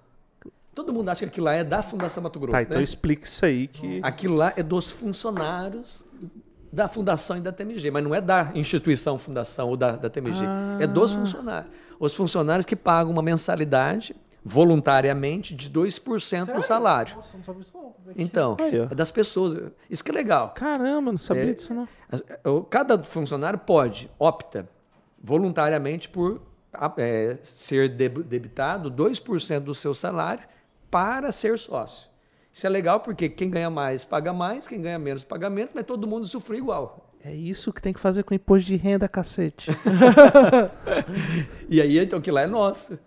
Todo 0.78 0.93
mundo 0.93 1.09
acha 1.09 1.21
que 1.21 1.25
aquilo 1.25 1.45
lá 1.47 1.53
é 1.53 1.63
da 1.63 1.82
Fundação 1.82 2.21
Mato 2.21 2.39
Grosso, 2.39 2.55
Tá, 2.55 2.61
então 2.61 2.78
né? 2.78 2.84
explica 2.84 3.25
isso 3.25 3.43
aí 3.43 3.67
que. 3.67 3.99
Aquilo 4.03 4.36
lá 4.36 4.53
é 4.55 4.61
dos 4.61 4.91
funcionários 4.91 6.05
da 6.71 6.88
Fundação 6.88 7.36
e 7.38 7.41
da 7.41 7.51
TMG, 7.51 7.89
mas 7.89 8.03
não 8.03 8.13
é 8.13 8.21
da 8.21 8.51
instituição 8.53 9.17
Fundação 9.17 9.69
ou 9.69 9.75
da, 9.75 9.95
da 9.95 10.07
TMG. 10.09 10.39
É 10.80 10.86
dos 10.86 11.15
Ah. 11.15 11.19
funcionários. 11.19 11.71
Os 11.99 12.13
funcionários 12.13 12.63
que 12.65 12.75
pagam 12.75 13.11
uma 13.11 13.23
mensalidade 13.23 14.15
voluntariamente 14.45 15.55
de 15.55 15.67
2% 15.69 16.53
do 16.53 16.61
salário. 16.61 17.15
Nossa, 17.15 17.38
não 17.38 17.43
sabia 17.43 17.61
isso 17.63 17.75
não. 17.78 17.95
Então, 18.15 18.55
Aí, 18.59 18.80
ó. 18.80 18.84
é 18.91 18.95
das 18.95 19.09
pessoas. 19.09 19.71
Isso 19.89 20.03
que 20.03 20.11
é 20.11 20.13
legal. 20.13 20.49
Caramba, 20.55 21.11
não 21.11 21.17
sabia 21.17 21.49
É. 21.49 21.53
disso 21.53 21.73
não. 21.73 21.88
Cada 22.69 22.97
funcionário 23.03 23.57
pode, 23.59 24.09
opta 24.19 24.69
voluntariamente 25.21 26.07
por 26.07 26.41
é, 26.97 27.38
ser 27.41 27.89
deb- 27.89 28.23
debitado 28.23 28.91
2% 28.91 29.61
do 29.63 29.73
seu 29.73 29.95
salário 29.95 30.43
para 30.90 31.32
ser 31.32 31.58
sócio. 31.58 32.08
Isso 32.54 32.66
é 32.66 32.70
legal 32.70 33.00
porque 33.00 33.30
quem 33.30 33.50
ganha 33.50 33.70
mais 33.70 34.04
paga 34.04 34.34
mais, 34.34 34.68
quem 34.68 34.82
ganha 34.82 34.98
menos 34.98 35.24
paga 35.24 35.50
menos, 35.50 35.72
mas 35.74 35.86
todo 35.86 36.08
mundo 36.08 36.26
sofre 36.26 36.58
igual. 36.58 37.14
É 37.24 37.34
isso 37.34 37.74
que 37.74 37.82
tem 37.82 37.94
que 37.94 38.00
fazer 38.00 38.24
com 38.24 38.34
imposto 38.34 38.66
de 38.68 38.76
renda, 38.76 39.08
cacete. 39.08 39.70
E 41.70 41.82
aí, 41.82 42.00
então, 42.00 42.22
que 42.22 42.32
lá 42.32 42.42
é 42.44 42.48
nosso. 42.48 42.98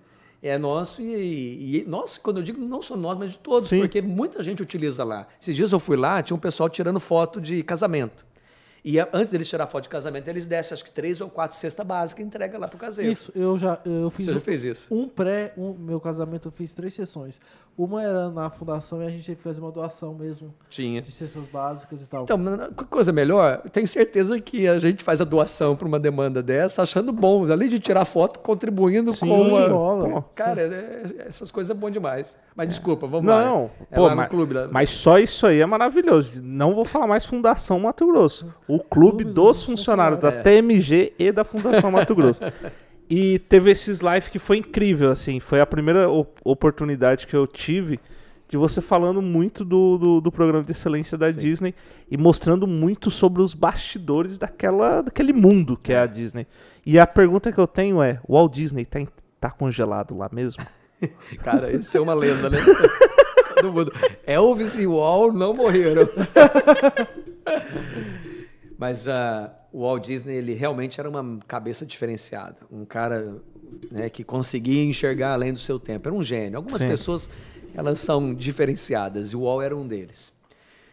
É 0.43 0.57
nosso 0.59 1.01
e, 1.03 1.81
e 1.81 1.85
nosso, 1.87 2.21
quando 2.21 2.39
eu 2.39 2.43
digo 2.43 2.61
não 2.61 2.81
só 2.83 2.97
nós, 2.97 3.19
mas 3.19 3.33
de 3.33 3.39
todos, 3.39 3.69
Sim. 3.69 3.81
porque 3.81 4.01
muita 4.03 4.43
gente 4.43 4.63
utiliza 4.63 5.03
lá. 5.03 5.27
Esses 5.41 5.57
dias 5.57 5.73
eu 5.73 5.79
fui 5.79 5.97
lá, 5.97 6.23
tinha 6.23 6.37
um 6.37 6.41
pessoal 6.41 6.69
tirando 6.69 7.01
foto 7.01 7.41
de 7.41 7.63
casamento. 7.63 8.25
E 8.85 8.99
antes 8.99 9.31
deles 9.31 9.49
tirar 9.49 9.67
foto 9.67 9.85
de 9.85 9.89
casamento, 9.91 10.27
eles 10.29 10.47
descem 10.47 10.75
acho 10.75 10.85
que 10.85 10.91
três 10.91 11.21
ou 11.21 11.29
quatro 11.29 11.57
cesta 11.57 11.85
básica 11.85 12.23
e 12.23 12.25
entrega 12.25 12.59
lá 12.59 12.67
pro 12.69 12.79
caseiro. 12.79 13.11
Isso, 13.13 13.31
eu 13.35 13.59
já 13.59 13.79
eu 13.85 14.11
fiz 14.11 14.27
Você 14.27 14.33
já 14.33 14.39
um- 14.39 14.41
fez 14.41 14.65
isso? 14.65 14.95
um 14.95 15.09
pré, 15.09 15.53
um, 15.57 15.73
meu 15.75 16.01
casamento 16.01 16.49
eu 16.49 16.53
fiz 16.53 16.73
três 16.73 16.95
sessões. 16.95 17.41
Uma 17.79 18.03
era 18.03 18.29
na 18.29 18.51
fundação 18.51 19.03
e 19.03 19.07
a 19.07 19.11
gente 19.11 19.35
fazer 19.37 19.61
uma 19.61 19.71
doação 19.71 20.13
mesmo 20.13 20.53
Tinha. 20.69 21.01
de 21.01 21.11
cestas 21.11 21.47
básicas 21.47 22.03
e 22.03 22.07
tal. 22.07 22.25
Então, 22.25 22.39
coisa 22.91 23.11
melhor, 23.11 23.63
tenho 23.73 23.87
certeza 23.87 24.39
que 24.39 24.69
a 24.69 24.79
gente 24.79 25.03
faz 25.03 25.21
a 25.21 25.25
doação 25.25 25.75
para 25.75 25.89
uma 25.89 25.99
demanda 25.99 26.43
dessa, 26.43 26.83
achando 26.83 27.11
bom, 27.11 27.51
além 27.51 27.69
de 27.71 27.79
tirar 27.79 28.05
foto, 28.05 28.41
contribuindo 28.41 29.15
Sim, 29.15 29.21
com 29.21 29.49
de 29.51 29.57
a... 29.59 29.69
bola. 29.69 30.09
Pô, 30.11 30.23
Cara, 30.35 30.61
é- 30.63 31.27
essas 31.29 31.51
coisas 31.51 31.71
é 31.75 31.75
bom 31.79 31.89
demais. 31.89 32.37
Mas 32.55 32.69
desculpa, 32.69 33.07
vamos 33.07 33.31
lá. 33.31 33.45
Não, 33.45 33.71
É 33.91 33.97
pô, 33.97 34.03
lá 34.05 34.11
no 34.11 34.17
mas, 34.17 34.29
clube. 34.29 34.53
Lá. 34.55 34.69
mas 34.71 34.91
só 34.91 35.19
isso 35.19 35.47
aí 35.47 35.61
é 35.61 35.67
maravilhoso. 35.67 36.43
Não 36.43 36.75
vou 36.75 36.85
falar 36.85 37.07
mais 37.07 37.25
Fundação 37.25 37.79
Mato 37.81 38.07
Grosso. 38.07 38.53
O 38.75 38.79
clube 38.79 39.25
Clube 39.25 39.25
dos 39.25 39.63
funcionários 39.63 40.19
da 40.19 40.31
funcionários. 40.33 40.61
TMG 40.67 41.13
e 41.19 41.33
da 41.33 41.45
Fundação 41.45 41.91
Mato 41.91 42.15
Grosso. 42.15 42.41
E 43.13 43.41
teve 43.41 43.73
esses 43.73 44.01
live 44.01 44.31
que 44.31 44.39
foi 44.39 44.59
incrível, 44.59 45.11
assim. 45.11 45.41
Foi 45.41 45.61
a 45.61 45.67
primeira 45.67 46.09
op- 46.09 46.41
oportunidade 46.45 47.27
que 47.27 47.35
eu 47.35 47.45
tive 47.45 47.99
de 48.49 48.57
você 48.57 48.81
falando 48.81 49.21
muito 49.21 49.65
do, 49.65 49.99
do, 49.99 50.21
do 50.21 50.31
programa 50.31 50.63
de 50.63 50.71
excelência 50.71 51.19
da 51.19 51.33
Sim. 51.33 51.41
Disney 51.41 51.75
e 52.09 52.17
mostrando 52.17 52.69
muito 52.69 53.11
sobre 53.11 53.43
os 53.43 53.53
bastidores 53.53 54.39
daquela, 54.39 55.03
daquele 55.03 55.33
mundo 55.33 55.77
que 55.77 55.93
é 55.93 55.99
a 55.99 56.07
Disney. 56.07 56.47
E 56.87 57.01
a 57.01 57.07
pergunta 57.07 57.51
que 57.51 57.59
eu 57.59 57.67
tenho 57.67 58.01
é: 58.01 58.21
o 58.29 58.35
Walt 58.35 58.53
Disney 58.55 58.85
tá, 58.85 59.01
tá 59.41 59.51
congelado 59.51 60.17
lá 60.17 60.29
mesmo? 60.33 60.65
Cara, 61.43 61.73
isso 61.73 61.97
é 61.97 62.01
uma 62.01 62.15
lenda, 62.15 62.49
né? 62.49 62.59
Todo 63.57 63.73
mundo. 63.73 63.93
Elvis 64.25 64.79
e 64.79 64.87
Wall 64.87 65.33
não 65.33 65.53
morreram. 65.53 66.09
Mas 68.81 69.07
ah, 69.07 69.53
o 69.71 69.83
Walt 69.83 70.07
Disney, 70.07 70.37
ele 70.37 70.55
realmente 70.55 70.99
era 70.99 71.09
uma 71.11 71.39
cabeça 71.47 71.85
diferenciada. 71.85 72.57
Um 72.73 72.87
cara 72.87 73.37
né, 73.93 74.09
que 74.09 74.25
conseguia 74.25 74.83
enxergar 74.83 75.35
além 75.35 75.53
do 75.53 75.59
seu 75.59 75.79
tempo. 75.79 76.09
Era 76.09 76.17
um 76.17 76.23
gênio. 76.23 76.57
Algumas 76.57 76.81
Sim. 76.81 76.89
pessoas, 76.89 77.29
elas 77.75 77.99
são 78.01 78.35
diferenciadas. 78.35 79.33
E 79.33 79.37
o 79.37 79.41
Wall 79.43 79.61
era 79.61 79.77
um 79.77 79.87
deles. 79.87 80.33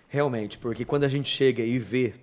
Realmente, 0.09 0.57
porque 0.57 0.83
quando 0.83 1.05
a 1.05 1.07
gente 1.07 1.29
chega 1.29 1.63
e 1.63 1.79
vê 1.79 2.13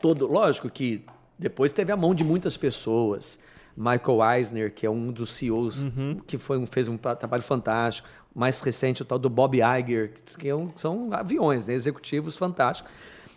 todo, 0.00 0.26
lógico 0.26 0.70
que 0.70 1.04
depois 1.38 1.70
teve 1.70 1.92
a 1.92 1.96
mão 1.96 2.14
de 2.14 2.24
muitas 2.24 2.56
pessoas. 2.56 3.38
Michael 3.76 4.18
Eisner, 4.36 4.72
que 4.74 4.86
é 4.86 4.90
um 4.90 5.12
dos 5.12 5.32
CEOs, 5.34 5.84
que 6.26 6.38
foi 6.38 6.56
um- 6.56 6.64
fez 6.66 6.88
um 6.88 6.96
tra- 6.96 7.14
trabalho 7.14 7.42
fantástico. 7.42 8.08
Mais 8.34 8.58
recente, 8.62 9.02
o 9.02 9.04
tal 9.04 9.18
do 9.18 9.28
Bob 9.28 9.58
Iger, 9.58 10.14
que 10.38 10.48
é 10.48 10.54
um- 10.54 10.70
são 10.76 11.10
aviões, 11.12 11.66
né, 11.66 11.74
executivos 11.74 12.36
fantásticos. 12.38 12.90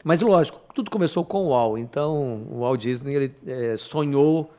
Mas, 0.04 0.22
lógico, 0.22 0.62
tudo 0.76 0.91
começou 0.91 1.23
com 1.23 1.45
o 1.45 1.47
Wall. 1.47 1.78
Então, 1.78 2.45
o 2.51 2.59
Walt 2.59 2.82
Disney 2.82 3.15
ele, 3.15 3.36
eh, 3.47 3.78
sonhou, 3.78 4.53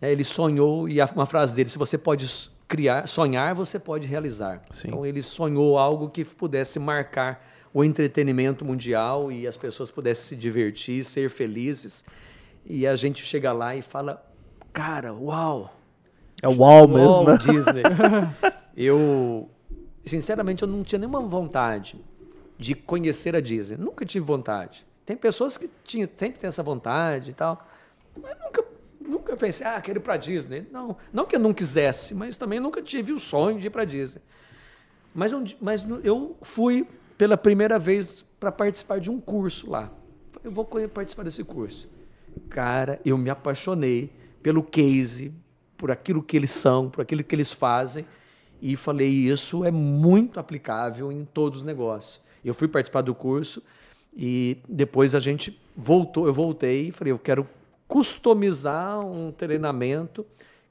né, 0.00 0.10
ele 0.10 0.24
sonhou, 0.24 0.88
e 0.88 0.98
uma 1.14 1.26
frase 1.26 1.54
dele, 1.54 1.68
se 1.68 1.76
você 1.76 1.98
pode 1.98 2.26
criar, 2.66 3.06
sonhar, 3.06 3.54
você 3.54 3.78
pode 3.78 4.06
realizar. 4.06 4.62
Sim. 4.72 4.88
Então, 4.88 5.04
ele 5.04 5.22
sonhou 5.22 5.78
algo 5.78 6.08
que 6.08 6.24
pudesse 6.24 6.78
marcar 6.78 7.46
o 7.72 7.84
entretenimento 7.84 8.64
mundial 8.64 9.30
e 9.30 9.46
as 9.46 9.58
pessoas 9.58 9.90
pudessem 9.90 10.24
se 10.24 10.36
divertir, 10.36 11.04
ser 11.04 11.28
felizes. 11.28 12.02
E 12.64 12.86
a 12.86 12.96
gente 12.96 13.22
chega 13.22 13.52
lá 13.52 13.76
e 13.76 13.82
fala, 13.82 14.24
cara, 14.72 15.12
uau! 15.12 15.72
É 16.42 16.48
o 16.48 16.56
Walt 16.56 16.88
mesmo, 16.88 17.18
né? 17.18 17.24
Walt 17.26 17.42
Disney. 17.42 17.82
eu, 18.74 19.50
sinceramente, 20.06 20.62
eu 20.62 20.68
não 20.68 20.82
tinha 20.82 20.98
nenhuma 20.98 21.20
vontade 21.20 22.02
de 22.58 22.74
conhecer 22.74 23.36
a 23.36 23.40
Disney. 23.40 23.76
Nunca 23.76 24.06
tive 24.06 24.24
vontade. 24.24 24.86
Tem 25.06 25.16
pessoas 25.16 25.56
que 25.56 25.70
tinham, 25.84 26.08
sempre 26.16 26.40
têm 26.40 26.48
essa 26.48 26.64
vontade 26.64 27.30
e 27.30 27.34
tal. 27.34 27.64
Mas 28.20 28.36
nunca, 28.44 28.64
nunca 29.00 29.36
pensei, 29.36 29.64
ah, 29.64 29.80
quero 29.80 30.00
ir 30.00 30.02
para 30.02 30.16
Disney. 30.16 30.66
Não, 30.72 30.96
não 31.12 31.24
que 31.24 31.36
eu 31.36 31.40
não 31.40 31.54
quisesse, 31.54 32.12
mas 32.12 32.36
também 32.36 32.58
nunca 32.58 32.82
tive 32.82 33.12
o 33.12 33.18
sonho 33.18 33.60
de 33.60 33.68
ir 33.68 33.70
para 33.70 33.84
Disney. 33.84 34.20
Mas, 35.14 35.32
um 35.32 35.44
mas 35.60 35.84
eu 36.02 36.36
fui 36.42 36.88
pela 37.16 37.36
primeira 37.36 37.78
vez 37.78 38.24
para 38.40 38.50
participar 38.50 38.98
de 38.98 39.08
um 39.08 39.20
curso 39.20 39.70
lá. 39.70 39.92
Eu 40.42 40.50
vou 40.50 40.64
participar 40.64 41.22
desse 41.22 41.44
curso. 41.44 41.88
Cara, 42.50 43.00
eu 43.04 43.16
me 43.16 43.30
apaixonei 43.30 44.12
pelo 44.42 44.62
case, 44.62 45.32
por 45.76 45.90
aquilo 45.90 46.20
que 46.20 46.36
eles 46.36 46.50
são, 46.50 46.90
por 46.90 47.02
aquilo 47.02 47.22
que 47.22 47.34
eles 47.34 47.52
fazem. 47.52 48.04
E 48.60 48.74
falei, 48.74 49.08
isso 49.08 49.64
é 49.64 49.70
muito 49.70 50.40
aplicável 50.40 51.12
em 51.12 51.24
todos 51.24 51.60
os 51.60 51.64
negócios. 51.64 52.20
Eu 52.44 52.54
fui 52.54 52.66
participar 52.66 53.02
do 53.02 53.14
curso 53.14 53.62
e 54.16 54.56
depois 54.68 55.14
a 55.14 55.20
gente 55.20 55.60
voltou, 55.76 56.26
eu 56.26 56.32
voltei 56.32 56.88
e 56.88 56.92
falei, 56.92 57.12
eu 57.12 57.18
quero 57.18 57.46
customizar 57.86 58.98
um 59.00 59.30
treinamento 59.30 60.24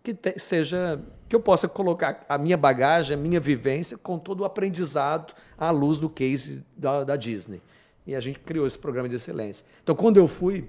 que 0.03 0.13
te- 0.13 0.39
seja 0.39 0.99
que 1.29 1.35
eu 1.35 1.39
possa 1.39 1.67
colocar 1.67 2.25
a 2.27 2.37
minha 2.37 2.57
bagagem, 2.57 3.15
a 3.15 3.19
minha 3.19 3.39
vivência 3.39 3.97
com 3.97 4.17
todo 4.17 4.41
o 4.41 4.45
aprendizado 4.45 5.33
à 5.57 5.69
luz 5.71 5.99
do 5.99 6.09
case 6.09 6.63
da, 6.75 7.03
da 7.03 7.15
Disney. 7.15 7.61
E 8.05 8.15
a 8.15 8.19
gente 8.19 8.39
criou 8.39 8.67
esse 8.67 8.77
programa 8.77 9.09
de 9.09 9.15
excelência. 9.15 9.65
Então, 9.83 9.95
quando 9.95 10.17
eu 10.17 10.27
fui, 10.27 10.67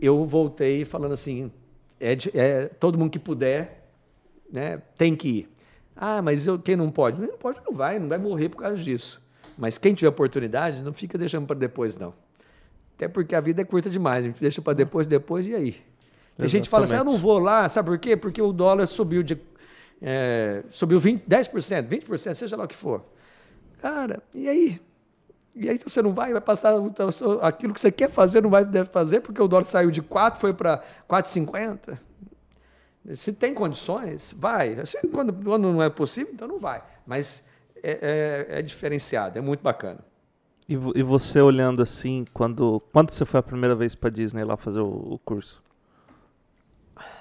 eu 0.00 0.24
voltei 0.26 0.84
falando 0.84 1.12
assim, 1.12 1.52
é, 2.00 2.16
é 2.34 2.66
todo 2.66 2.98
mundo 2.98 3.10
que 3.10 3.18
puder, 3.18 3.88
né, 4.52 4.82
tem 4.98 5.14
que 5.14 5.28
ir. 5.28 5.48
Ah, 5.94 6.20
mas 6.20 6.46
eu, 6.46 6.58
quem 6.58 6.74
não 6.74 6.90
pode? 6.90 7.20
Não 7.20 7.36
pode, 7.38 7.60
não 7.64 7.72
vai, 7.72 7.98
não 7.98 8.08
vai 8.08 8.18
morrer 8.18 8.48
por 8.48 8.56
causa 8.56 8.82
disso. 8.82 9.22
Mas 9.62 9.78
quem 9.78 9.94
tiver 9.94 10.08
oportunidade, 10.08 10.82
não 10.82 10.92
fica 10.92 11.16
deixando 11.16 11.46
para 11.46 11.54
depois, 11.54 11.96
não. 11.96 12.12
Até 12.96 13.06
porque 13.06 13.32
a 13.32 13.40
vida 13.40 13.62
é 13.62 13.64
curta 13.64 13.88
demais, 13.88 14.24
a 14.24 14.26
gente 14.26 14.40
deixa 14.40 14.60
para 14.60 14.72
depois, 14.72 15.06
depois, 15.06 15.46
e 15.46 15.54
aí? 15.54 15.76
Tem 16.36 16.48
gente 16.48 16.64
que 16.64 16.68
fala 16.68 16.82
assim, 16.82 16.94
ah, 16.94 16.96
Exatamente. 16.96 17.14
não 17.14 17.22
vou 17.22 17.38
lá, 17.38 17.68
sabe 17.68 17.90
por 17.90 17.96
quê? 17.96 18.16
Porque 18.16 18.42
o 18.42 18.52
dólar 18.52 18.88
subiu 18.88 19.22
de 19.22 19.38
é, 20.02 20.64
subiu 20.68 20.98
20, 20.98 21.22
10%, 21.28 21.88
20%, 21.88 22.34
seja 22.34 22.56
lá 22.56 22.64
o 22.64 22.66
que 22.66 22.74
for. 22.74 23.04
Cara, 23.80 24.20
e 24.34 24.48
aí? 24.48 24.80
E 25.54 25.70
aí 25.70 25.78
você 25.78 26.02
não 26.02 26.12
vai, 26.12 26.32
vai 26.32 26.40
passar 26.40 26.74
aquilo 27.40 27.72
que 27.72 27.80
você 27.80 27.92
quer 27.92 28.10
fazer, 28.10 28.42
não 28.42 28.50
vai 28.50 28.64
deve 28.64 28.90
fazer, 28.90 29.20
porque 29.20 29.40
o 29.40 29.46
dólar 29.46 29.64
saiu 29.64 29.92
de 29.92 30.02
4, 30.02 30.40
foi 30.40 30.52
para 30.52 30.82
4,50. 31.08 32.00
Se 33.14 33.32
tem 33.32 33.54
condições, 33.54 34.34
vai. 34.36 34.74
Assim, 34.80 35.06
quando, 35.06 35.32
quando 35.32 35.72
não 35.72 35.80
é 35.80 35.88
possível, 35.88 36.32
então 36.34 36.48
não 36.48 36.58
vai. 36.58 36.82
Mas 37.06 37.44
é, 37.82 38.46
é- 38.52 38.58
é 38.58 38.62
diferenciado, 38.62 39.38
é 39.38 39.42
muito 39.42 39.60
bacana. 39.62 40.00
E, 40.68 40.74
e 40.74 41.02
você 41.02 41.40
olhando 41.40 41.82
assim, 41.82 42.24
quando, 42.32 42.80
quando 42.92 43.10
você 43.10 43.24
foi 43.24 43.40
a 43.40 43.42
primeira 43.42 43.74
vez 43.74 43.94
pra 43.94 44.08
Disney 44.08 44.44
lá 44.44 44.56
fazer 44.56 44.80
o, 44.80 44.86
o 45.14 45.18
curso? 45.18 45.62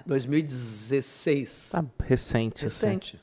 2016. 0.06 1.70
Tá 1.72 1.86
recente. 2.04 2.66
assim. 2.66 2.86
recente. 2.88 3.22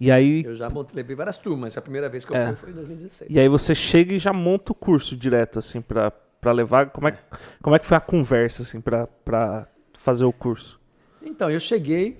E 0.00 0.10
aí, 0.12 0.44
Eu 0.44 0.54
já 0.54 0.70
montei, 0.70 0.94
levei 0.96 1.16
várias 1.16 1.36
turmas. 1.36 1.76
A 1.76 1.82
primeira 1.82 2.08
vez 2.08 2.24
que 2.24 2.32
eu 2.32 2.36
É. 2.36 2.46
fui 2.48 2.56
foi 2.56 2.70
em 2.70 2.74
2016. 2.74 3.30
e 3.34 3.38
aí 3.40 3.48
você 3.48 3.74
chega 3.74 4.14
e 4.14 4.18
já 4.18 4.32
monta 4.32 4.70
o 4.72 4.74
curso 4.74 5.16
direto, 5.16 5.58
assim, 5.58 5.80
pra, 5.80 6.10
pra 6.10 6.52
levar. 6.52 6.90
Como 6.90 7.08
é, 7.08 7.12
que- 7.12 7.18
como 7.62 7.74
é 7.74 7.78
que 7.78 7.86
foi 7.86 7.96
a 7.96 8.00
conversa, 8.00 8.62
assim, 8.62 8.80
pra, 8.80 9.06
pra 9.24 9.66
fazer 9.98 10.24
o 10.24 10.32
curso? 10.32 10.78
Então, 11.20 11.50
eu 11.50 11.58
cheguei, 11.58 12.16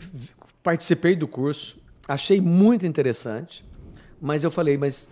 participei 0.62 1.14
do 1.14 1.28
curso, 1.28 1.78
achei 2.08 2.40
muito 2.40 2.84
interessante, 2.84 3.64
mas 4.20 4.44
eu 4.44 4.50
falei, 4.50 4.76
mas 4.76 5.08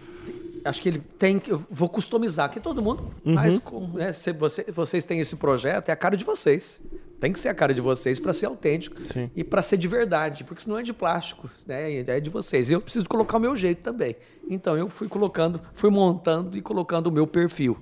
acho 0.65 0.83
que 0.83 0.89
ele 0.89 1.01
tem 1.19 1.39
que. 1.39 1.51
Eu 1.53 1.65
vou 1.71 1.89
customizar, 1.89 2.51
que 2.51 2.61
todo 2.61 2.83
mundo 2.83 3.11
faz. 3.35 3.59
com- 3.61 3.87
né, 3.89 4.13
se 4.13 4.33
você, 4.33 4.65
vocês 4.71 5.05
têm 5.05 5.21
esse 5.21 5.37
projeto, 5.37 5.89
é 5.89 5.93
a 5.93 5.97
cara 5.97 6.17
de 6.17 6.25
vocês. 6.25 6.81
Tem 7.19 7.33
que 7.33 7.41
ser 7.41 7.49
a 7.49 7.55
cara 7.55 7.73
de 7.73 7.81
vocês 7.81 8.21
para 8.21 8.33
ser 8.35 8.45
autêntico 8.45 9.01
Sim. 9.07 9.31
e 9.35 9.43
para 9.43 9.63
ser 9.63 9.79
de 9.79 9.89
verdade, 9.89 10.45
porque 10.45 10.63
senão 10.63 10.79
é 10.79 10.83
de 10.83 10.93
plástico, 10.93 11.49
né? 11.67 11.95
É 12.07 12.21
de 12.21 12.29
vocês. 12.29 12.69
E 12.69 12.75
eu 12.75 12.81
preciso 12.81 13.09
colocar 13.09 13.39
o 13.39 13.41
meu 13.41 13.57
jeito 13.57 13.81
também. 13.81 14.17
Então 14.51 14.77
eu 14.77 14.87
fui 14.91 15.09
colocando, 15.09 15.59
fui 15.73 15.89
montando 15.89 16.59
e 16.59 16.61
colocando 16.61 17.07
o 17.07 17.13
meu 17.13 17.27
perfil. 17.27 17.79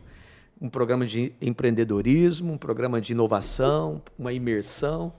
Um 0.60 0.68
programa 0.70 1.04
de 1.04 1.32
empreendedorismo, 1.42 2.52
um 2.52 2.56
programa 2.58 3.00
de 3.00 3.12
inovação, 3.12 4.00
uma 4.16 4.32
imersão, 4.32 5.12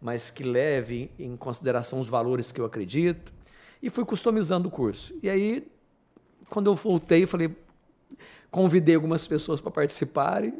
mas 0.00 0.30
que 0.30 0.42
leve 0.42 1.10
em 1.16 1.36
consideração 1.36 2.00
os 2.00 2.08
valores 2.08 2.50
que 2.50 2.60
eu 2.60 2.64
acredito. 2.64 3.32
E 3.82 3.88
fui 3.88 4.04
customizando 4.04 4.68
o 4.68 4.70
curso. 4.70 5.14
E 5.22 5.30
aí, 5.30 5.66
quando 6.48 6.70
eu 6.70 6.74
voltei, 6.74 7.26
falei, 7.26 7.54
convidei 8.50 8.94
algumas 8.94 9.26
pessoas 9.26 9.60
para 9.60 9.70
participarem, 9.70 10.54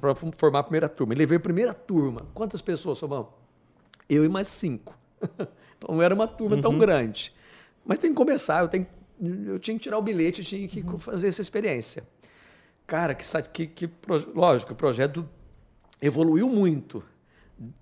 para 0.00 0.14
formar 0.14 0.60
a 0.60 0.62
primeira 0.62 0.88
turma. 0.88 1.14
E 1.14 1.16
levei 1.16 1.38
a 1.38 1.40
primeira 1.40 1.74
turma. 1.74 2.26
Quantas 2.34 2.60
pessoas, 2.60 2.98
Sobão? 2.98 3.32
Eu 4.08 4.24
e 4.24 4.28
mais 4.28 4.48
cinco. 4.48 4.96
então 5.76 5.94
não 5.94 6.02
era 6.02 6.14
uma 6.14 6.28
turma 6.28 6.56
uhum. 6.56 6.62
tão 6.62 6.78
grande. 6.78 7.34
Mas 7.84 7.98
tem 7.98 8.10
que 8.10 8.16
começar, 8.16 8.62
eu, 8.62 8.68
tenho, 8.68 8.86
eu 9.46 9.58
tinha 9.58 9.76
que 9.76 9.82
tirar 9.82 9.98
o 9.98 10.02
bilhete, 10.02 10.44
tinha 10.44 10.68
que 10.68 10.80
uhum. 10.80 10.98
fazer 10.98 11.28
essa 11.28 11.40
experiência. 11.40 12.06
Cara, 12.86 13.14
que, 13.14 13.24
que, 13.48 13.66
que 13.66 13.90
lógico, 14.34 14.72
o 14.72 14.76
projeto 14.76 15.26
evoluiu 16.02 16.48
muito 16.48 17.02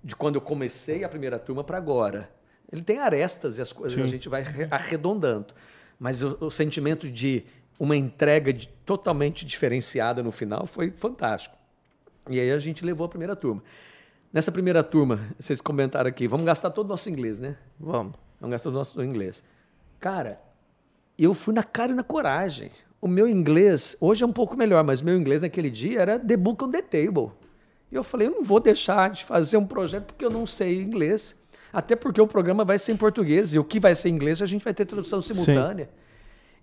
de 0.03 0.15
quando 0.15 0.35
eu 0.35 0.41
comecei 0.41 1.03
a 1.03 1.09
primeira 1.09 1.39
turma 1.39 1.63
para 1.63 1.77
agora. 1.77 2.29
Ele 2.71 2.81
tem 2.81 2.99
arestas 2.99 3.57
e 3.57 3.61
as 3.61 3.73
coisas 3.73 3.97
Sim. 3.97 4.03
a 4.03 4.05
gente 4.05 4.29
vai 4.29 4.43
arredondando. 4.69 5.53
Mas 5.99 6.21
o, 6.21 6.37
o 6.39 6.51
sentimento 6.51 7.09
de 7.09 7.43
uma 7.79 7.95
entrega 7.95 8.53
de, 8.53 8.67
totalmente 8.85 9.45
diferenciada 9.45 10.21
no 10.21 10.31
final 10.31 10.65
foi 10.65 10.91
fantástico. 10.91 11.55
E 12.29 12.39
aí 12.39 12.51
a 12.51 12.59
gente 12.59 12.85
levou 12.85 13.05
a 13.05 13.09
primeira 13.09 13.35
turma. 13.35 13.63
Nessa 14.31 14.51
primeira 14.51 14.83
turma, 14.83 15.19
vocês 15.39 15.59
comentaram 15.59 16.07
aqui, 16.07 16.27
vamos 16.27 16.45
gastar 16.45 16.69
todo 16.69 16.85
o 16.85 16.89
nosso 16.89 17.09
inglês, 17.09 17.39
né? 17.39 17.57
Vamos. 17.79 18.13
Vamos 18.39 18.51
gastar 18.51 18.69
todo 18.69 18.75
o 18.75 18.77
nosso 18.77 19.01
inglês. 19.03 19.43
Cara, 19.99 20.39
eu 21.17 21.33
fui 21.33 21.53
na 21.53 21.63
cara 21.63 21.91
e 21.91 21.95
na 21.95 22.03
coragem. 22.03 22.71
O 23.01 23.07
meu 23.07 23.27
inglês, 23.27 23.97
hoje 23.99 24.23
é 24.23 24.27
um 24.27 24.31
pouco 24.31 24.55
melhor, 24.55 24.83
mas 24.83 25.01
meu 25.01 25.17
inglês 25.17 25.41
naquele 25.41 25.69
dia 25.69 26.01
era 26.01 26.19
the 26.19 26.37
book 26.37 26.63
on 26.63 26.69
the 26.69 26.81
table. 26.81 27.31
E 27.91 27.95
eu 27.95 28.03
falei, 28.03 28.27
eu 28.27 28.31
não 28.31 28.43
vou 28.43 28.59
deixar 28.59 29.09
de 29.09 29.25
fazer 29.25 29.57
um 29.57 29.65
projeto 29.65 30.05
porque 30.05 30.23
eu 30.23 30.29
não 30.29 30.45
sei 30.45 30.81
inglês. 30.81 31.35
Até 31.71 31.95
porque 31.95 32.19
o 32.19 32.27
programa 32.27 32.65
vai 32.65 32.79
ser 32.79 32.93
em 32.93 32.97
português 32.97 33.53
e 33.53 33.59
o 33.59 33.63
que 33.63 33.79
vai 33.79 33.93
ser 33.93 34.09
em 34.09 34.13
inglês 34.13 34.41
a 34.41 34.45
gente 34.45 34.63
vai 34.63 34.73
ter 34.73 34.85
tradução 34.85 35.21
simultânea. 35.21 35.85
Sim. 35.85 35.91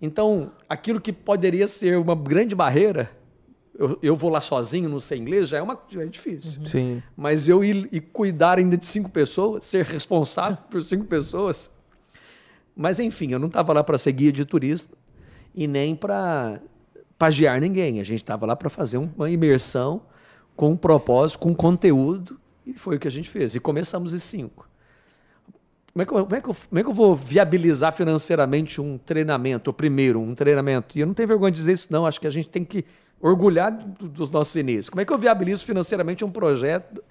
Então, 0.01 0.51
aquilo 0.69 1.01
que 1.01 1.11
poderia 1.11 1.67
ser 1.67 1.97
uma 1.97 2.15
grande 2.15 2.53
barreira, 2.53 3.09
eu, 3.77 3.97
eu, 4.01 4.15
vou 4.15 4.29
lá 4.29 4.41
sozinho, 4.41 4.89
não 4.89 4.99
sei 4.99 5.17
inglês, 5.17 5.49
já 5.49 5.57
é, 5.57 5.61
uma, 5.61 5.79
já 5.89 6.03
é 6.03 6.05
difícil. 6.05 6.61
Uhum. 6.61 6.67
Sim. 6.67 7.03
Mas 7.15 7.47
eu 7.47 7.63
ir 7.63 7.87
e 7.91 7.99
cuidar 7.99 8.59
ainda 8.59 8.77
de 8.77 8.85
cinco 8.85 9.09
pessoas, 9.09 9.65
ser 9.65 9.85
responsável 9.85 10.57
por 10.69 10.83
cinco 10.83 11.05
pessoas. 11.05 11.71
Mas, 12.75 12.99
enfim, 12.99 13.31
eu 13.31 13.39
não 13.39 13.47
estava 13.47 13.73
lá 13.73 13.83
para 13.83 13.97
ser 13.97 14.11
guia 14.11 14.31
de 14.31 14.45
turista 14.45 14.95
e 15.55 15.67
nem 15.67 15.95
para 15.95 16.61
pagiar 17.17 17.59
ninguém. 17.59 17.99
A 17.99 18.03
gente 18.03 18.21
estava 18.21 18.45
lá 18.45 18.55
para 18.55 18.69
fazer 18.69 18.97
uma 18.97 19.29
imersão 19.29 20.01
com 20.55 20.71
um 20.71 20.77
propósito, 20.77 21.39
com 21.39 21.55
conteúdo, 21.55 22.39
e 22.65 22.73
foi 22.73 22.97
o 22.97 22.99
que 22.99 23.07
a 23.07 23.11
gente 23.11 23.29
fez. 23.29 23.55
E 23.55 23.59
começamos 23.59 24.13
em 24.13 24.19
cinco. 24.19 24.66
Como 25.97 26.03
é, 26.03 26.05
que 26.05 26.13
eu, 26.13 26.23
como, 26.25 26.35
é 26.35 26.41
que 26.41 26.49
eu, 26.49 26.55
como 26.69 26.79
é 26.79 26.83
que 26.83 26.89
eu 26.89 26.93
vou 26.93 27.15
viabilizar 27.15 27.91
financeiramente 27.91 28.79
um 28.79 28.99
treinamento, 28.99 29.71
o 29.71 29.73
primeiro, 29.73 30.19
um 30.19 30.35
treinamento? 30.35 30.95
E 30.95 31.01
eu 31.01 31.07
não 31.07 31.13
tenho 31.15 31.27
vergonha 31.27 31.49
de 31.49 31.57
dizer 31.57 31.73
isso, 31.73 31.91
não. 31.91 32.05
Acho 32.05 32.21
que 32.21 32.27
a 32.27 32.29
gente 32.29 32.49
tem 32.49 32.63
que 32.63 32.85
orgulhar 33.19 33.71
dos 33.71 34.29
nossos 34.29 34.55
inícios. 34.55 34.89
Como 34.91 35.01
é 35.01 35.05
que 35.05 35.11
eu 35.11 35.17
viabilizo 35.17 35.65
financeiramente 35.65 36.23
um 36.23 36.29
projeto, 36.29 37.03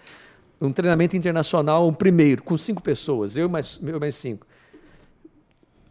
um 0.61 0.70
treinamento 0.70 1.16
internacional, 1.16 1.89
um 1.89 1.93
primeiro, 1.93 2.45
com 2.45 2.57
cinco 2.57 2.80
pessoas, 2.80 3.37
eu 3.37 3.49
mais, 3.49 3.80
eu 3.82 3.99
mais 3.99 4.14
cinco? 4.14 4.47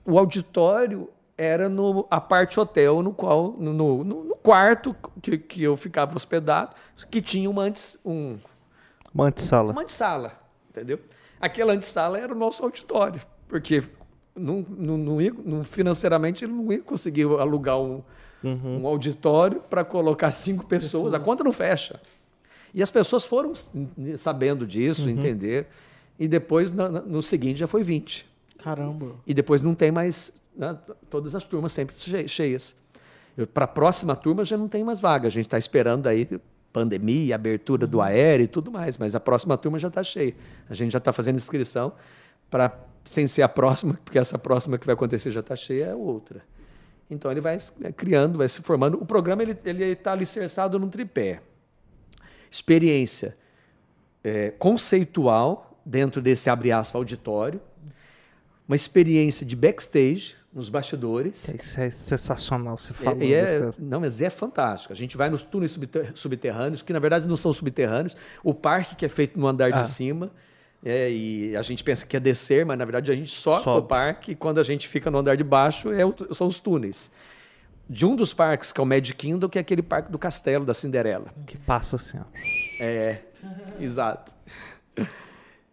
O 0.05 0.17
auditório 0.17 1.09
era 1.37 1.67
no, 1.67 2.07
a 2.09 2.21
parte 2.21 2.57
hotel, 2.61 3.03
no 3.03 3.11
qual 3.11 3.57
no, 3.59 3.73
no, 3.73 4.03
no 4.05 4.35
quarto 4.37 4.95
que, 5.21 5.37
que 5.37 5.61
eu 5.61 5.75
ficava 5.75 6.15
hospedado, 6.15 6.73
que 7.11 7.21
tinha 7.21 7.49
uma 7.49 7.63
antes 7.63 7.99
um 8.05 8.37
uma 9.13 9.27
antessala. 9.27 9.73
Uma 9.73 9.81
antessala, 9.81 10.31
entendeu? 10.69 10.99
Aquela 11.39 11.73
antessala 11.73 12.17
era 12.17 12.33
o 12.33 12.37
nosso 12.37 12.63
auditório, 12.63 13.21
porque 13.47 13.83
não, 14.35 14.65
não, 14.69 14.97
não, 14.97 15.21
ia, 15.21 15.33
não 15.45 15.63
financeiramente 15.63 16.43
ele 16.43 16.53
não 16.53 16.71
ia 16.71 16.81
conseguir 16.81 17.23
alugar 17.23 17.79
um, 17.79 18.03
uhum. 18.43 18.81
um 18.81 18.87
auditório 18.87 19.61
para 19.61 19.83
colocar 19.83 20.31
cinco 20.31 20.65
pessoas. 20.65 21.05
pessoas. 21.05 21.13
A 21.13 21.19
conta 21.19 21.43
não 21.43 21.51
fecha. 21.51 21.99
E 22.73 22.83
as 22.83 22.91
pessoas 22.91 23.23
foram 23.23 23.53
sabendo 24.17 24.67
disso, 24.67 25.03
uhum. 25.03 25.11
entender. 25.11 25.67
E 26.19 26.27
depois, 26.27 26.71
no, 26.71 26.89
no, 26.89 27.21
seguinte, 27.21 27.57
já 27.59 27.67
foi 27.67 27.83
20. 27.83 28.25
Caramba. 28.57 29.15
E 29.25 29.33
depois 29.33 29.61
não 29.61 29.73
tem 29.73 29.91
mais. 29.91 30.33
Né, 30.55 30.77
todas 31.09 31.35
as 31.35 31.45
turmas 31.45 31.71
sempre 31.71 31.95
cheias. 32.27 32.75
Para 33.53 33.65
a 33.65 33.67
próxima 33.67 34.15
turma 34.15 34.45
já 34.45 34.57
não 34.57 34.67
tem 34.67 34.83
mais 34.83 34.99
vaga. 34.99 35.27
A 35.27 35.31
gente 35.31 35.45
está 35.45 35.57
esperando 35.57 36.07
aí 36.07 36.27
pandemia, 36.75 37.35
abertura 37.35 37.87
do 37.87 37.99
uhum. 37.99 38.03
aéreo 38.03 38.43
e 38.43 38.47
tudo 38.47 38.69
mais, 38.69 38.97
mas 38.97 39.15
a 39.15 39.19
próxima 39.19 39.57
turma 39.57 39.79
já 39.79 39.87
está 39.87 40.03
cheia. 40.03 40.35
A 40.69 40.73
gente 40.73 40.91
já 40.91 40.97
está 40.97 41.13
fazendo 41.13 41.37
inscrição 41.37 41.93
para, 42.49 42.77
sem 43.05 43.29
ser 43.29 43.43
a 43.43 43.47
próxima, 43.47 43.93
porque 44.03 44.19
essa 44.19 44.37
próxima 44.37 44.77
que 44.77 44.85
vai 44.85 44.91
acontecer 44.91 45.31
já 45.31 45.39
está 45.39 45.55
cheia, 45.55 45.85
é 45.85 45.95
outra. 45.95 46.43
Então 47.09 47.31
ele 47.31 47.39
vai 47.39 47.57
é, 47.81 47.91
criando, 47.93 48.39
vai 48.39 48.49
se 48.49 48.61
formando. 48.61 49.01
O 49.01 49.05
programa 49.05 49.41
ele 49.41 49.85
está 49.85 50.11
alicerçado 50.11 50.77
num 50.77 50.89
tripé. 50.89 51.41
Experiência 52.51 53.37
é, 54.21 54.49
conceitual 54.51 55.79
dentro 55.85 56.21
desse 56.21 56.49
abre 56.49 56.73
aspas 56.73 56.95
auditório, 56.95 57.61
uma 58.67 58.75
experiência 58.75 59.45
de 59.45 59.55
backstage 59.55 60.35
nos 60.55 60.69
bastidores. 60.69 61.49
Isso 61.49 61.81
é 61.81 61.91
sensacional, 61.91 62.77
você 62.77 62.93
falou. 62.93 63.21
É, 63.21 63.33
é, 63.33 63.73
não, 63.77 63.99
mas 63.99 64.21
é 64.21 64.29
fantástico. 64.29 64.93
A 64.93 64.95
gente 64.95 65.17
vai 65.17 65.29
nos 65.29 65.43
túneis 65.43 65.77
subterrâneos, 66.13 66.81
que 66.81 66.93
na 66.93 66.99
verdade 66.99 67.27
não 67.27 67.35
são 67.35 67.51
subterrâneos. 67.51 68.15
O 68.41 68.53
parque 68.53 68.95
que 68.95 69.05
é 69.05 69.09
feito 69.09 69.37
no 69.37 69.45
andar 69.47 69.73
ah. 69.73 69.81
de 69.81 69.89
cima. 69.89 70.31
É, 70.83 71.11
e 71.11 71.57
a 71.57 71.61
gente 71.63 71.83
pensa 71.83 72.05
que 72.05 72.15
é 72.15 72.19
descer, 72.19 72.63
mas 72.63 72.77
na 72.77 72.85
verdade 72.85 73.11
a 73.11 73.15
gente 73.15 73.31
sobe, 73.31 73.63
sobe. 73.63 73.79
o 73.79 73.83
parque 73.83 74.31
e 74.31 74.35
quando 74.35 74.59
a 74.59 74.63
gente 74.63 74.87
fica 74.87 75.09
no 75.09 75.17
andar 75.17 75.35
de 75.35 75.43
baixo 75.43 75.91
é 75.91 76.05
o, 76.05 76.13
são 76.31 76.47
os 76.47 76.59
túneis. 76.59 77.11
De 77.89 78.05
um 78.05 78.15
dos 78.15 78.33
parques, 78.33 78.71
que 78.71 78.79
é 78.79 78.83
o 78.83 78.85
Magic 78.85 79.17
Kingdom, 79.17 79.49
que 79.49 79.57
é 79.57 79.61
aquele 79.61 79.81
parque 79.81 80.11
do 80.11 80.19
castelo 80.19 80.63
da 80.63 80.73
Cinderela. 80.73 81.33
Que 81.45 81.57
passa 81.57 81.95
assim, 81.97 82.19
ó. 82.19 82.23
É, 82.79 83.21
exato. 83.79 84.31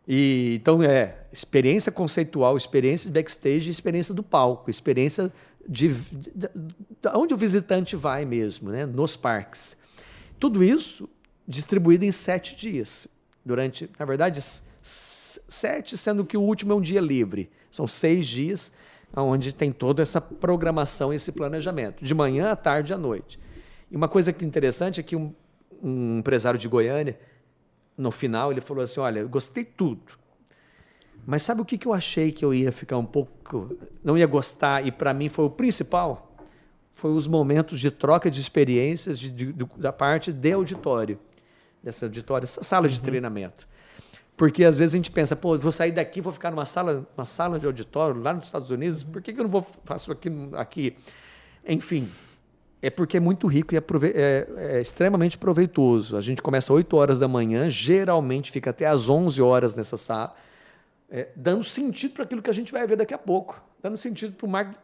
E, 0.07 0.55
então 0.61 0.83
é 0.83 1.19
experiência 1.33 1.93
conceitual, 1.93 2.57
experiência 2.57 3.09
de 3.09 3.15
backstage, 3.15 3.71
experiência 3.71 4.13
do 4.13 4.23
palco, 4.23 4.71
experiência 4.71 5.33
de, 5.69 5.89
de, 5.89 6.31
de, 6.35 6.49
de 6.49 7.09
onde 7.15 7.33
o 7.33 7.37
visitante 7.37 7.95
vai 7.95 8.25
mesmo, 8.25 8.71
né? 8.71 8.85
nos 8.85 9.17
parques. 9.17 9.77
Tudo 10.39 10.63
isso 10.63 11.09
distribuído 11.47 12.05
em 12.05 12.13
sete 12.13 12.57
dias. 12.57 13.07
Durante, 13.45 13.91
na 13.99 14.05
verdade, 14.05 14.41
sete, 14.81 15.97
sendo 15.97 16.25
que 16.25 16.37
o 16.37 16.43
último 16.43 16.73
é 16.73 16.77
um 16.77 16.81
dia 16.81 17.01
livre. 17.01 17.51
São 17.71 17.87
seis 17.87 18.27
dias 18.27 18.73
onde 19.15 19.53
tem 19.53 19.71
toda 19.71 20.03
essa 20.03 20.21
programação, 20.21 21.13
esse 21.13 21.33
planejamento, 21.33 22.03
de 22.03 22.15
manhã, 22.15 22.53
à 22.53 22.57
tarde 22.57 22.95
à 22.95 22.99
noite. 22.99 23.39
E 23.91 23.97
uma 23.97 24.09
coisa 24.09 24.33
que 24.33 24.45
é 24.45 24.49
interessante 24.49 25.01
é 25.01 25.03
que 25.03 25.15
um, 25.15 25.35
um 25.83 26.19
empresário 26.19 26.59
de 26.59 26.67
Goiânia, 26.67 27.19
no 27.97 28.11
final, 28.11 28.51
ele 28.51 28.61
falou 28.61 28.83
assim: 28.83 29.01
Olha, 29.01 29.21
eu 29.21 29.29
gostei 29.29 29.65
tudo. 29.65 30.21
Mas 31.27 31.43
sabe 31.43 31.61
o 31.61 31.65
que, 31.65 31.79
que 31.79 31.87
eu 31.87 31.95
achei 31.95 32.33
que 32.33 32.45
eu 32.45 32.53
ia 32.53 32.73
ficar 32.73 32.99
um 32.99 33.05
pouco. 33.05 33.77
não 34.03 34.19
ia 34.19 34.27
gostar, 34.27 34.87
e 34.87 34.91
para 34.91 35.15
mim 35.15 35.29
foi 35.29 35.45
o 35.45 35.51
principal? 35.51 36.35
Foi 36.95 37.13
os 37.13 37.27
momentos 37.27 37.81
de 37.81 37.91
troca 37.91 38.31
de 38.31 38.41
experiências 38.41 39.19
de, 39.19 39.31
de, 39.31 39.53
da 39.77 39.93
parte 39.93 40.33
de 40.33 40.53
auditório, 40.53 41.19
dessa 41.83 42.07
auditório, 42.07 42.45
essa 42.45 42.63
sala 42.63 42.89
de 42.89 42.99
uhum. 42.99 43.05
treinamento. 43.05 43.67
Porque 44.37 44.65
às 44.65 44.79
vezes 44.79 44.95
a 44.95 44.97
gente 44.97 45.11
pensa, 45.11 45.37
pô, 45.37 45.57
vou 45.59 45.73
sair 45.73 45.93
daqui, 45.93 46.21
vou 46.21 46.33
ficar 46.33 46.51
numa 46.51 46.65
sala, 46.65 47.07
uma 47.17 47.25
sala 47.25 47.59
de 47.59 47.67
auditório 47.67 48.21
lá 48.21 48.33
nos 48.33 48.47
Estados 48.47 48.71
Unidos, 48.71 49.05
por 49.05 49.23
que, 49.23 49.33
que 49.33 49.39
eu 49.39 49.45
não 49.45 49.51
vou 49.51 49.67
faço 49.85 50.11
aqui, 50.11 50.31
aqui? 50.55 50.97
Enfim, 51.67 52.11
é 52.83 52.91
porque 52.91 53.17
é 53.17 53.21
muito 53.21 53.47
rico 53.47 53.73
e 53.73 53.79
é, 53.79 53.83
é, 54.13 54.49
é, 54.57 54.81
extremamente 54.81 55.39
proveitoso. 55.39 56.17
A 56.17 56.21
gente 56.21 56.43
começa 56.43 56.73
às 56.73 56.77
8 56.77 56.97
horas 56.97 57.21
da 57.21 57.29
manhã, 57.29 57.71
geralmente 57.71 58.51
fica 58.51 58.71
até 58.71 58.87
às 58.87 59.09
11 59.09 59.41
horas 59.41 59.77
nessa 59.77 59.97
sala, 59.97 60.35
é, 61.09 61.29
dando 61.37 61.63
sentido 61.63 62.15
para 62.15 62.25
aquilo 62.25 62.43
que 62.43 62.51
a 62.51 62.53
gente 62.53 62.73
vai 62.73 62.85
ver 62.85 62.97
daqui 62.97 63.15
a 63.15 63.19
pouco, 63.19 63.63
dando 63.81 63.97
sentido 63.97 64.35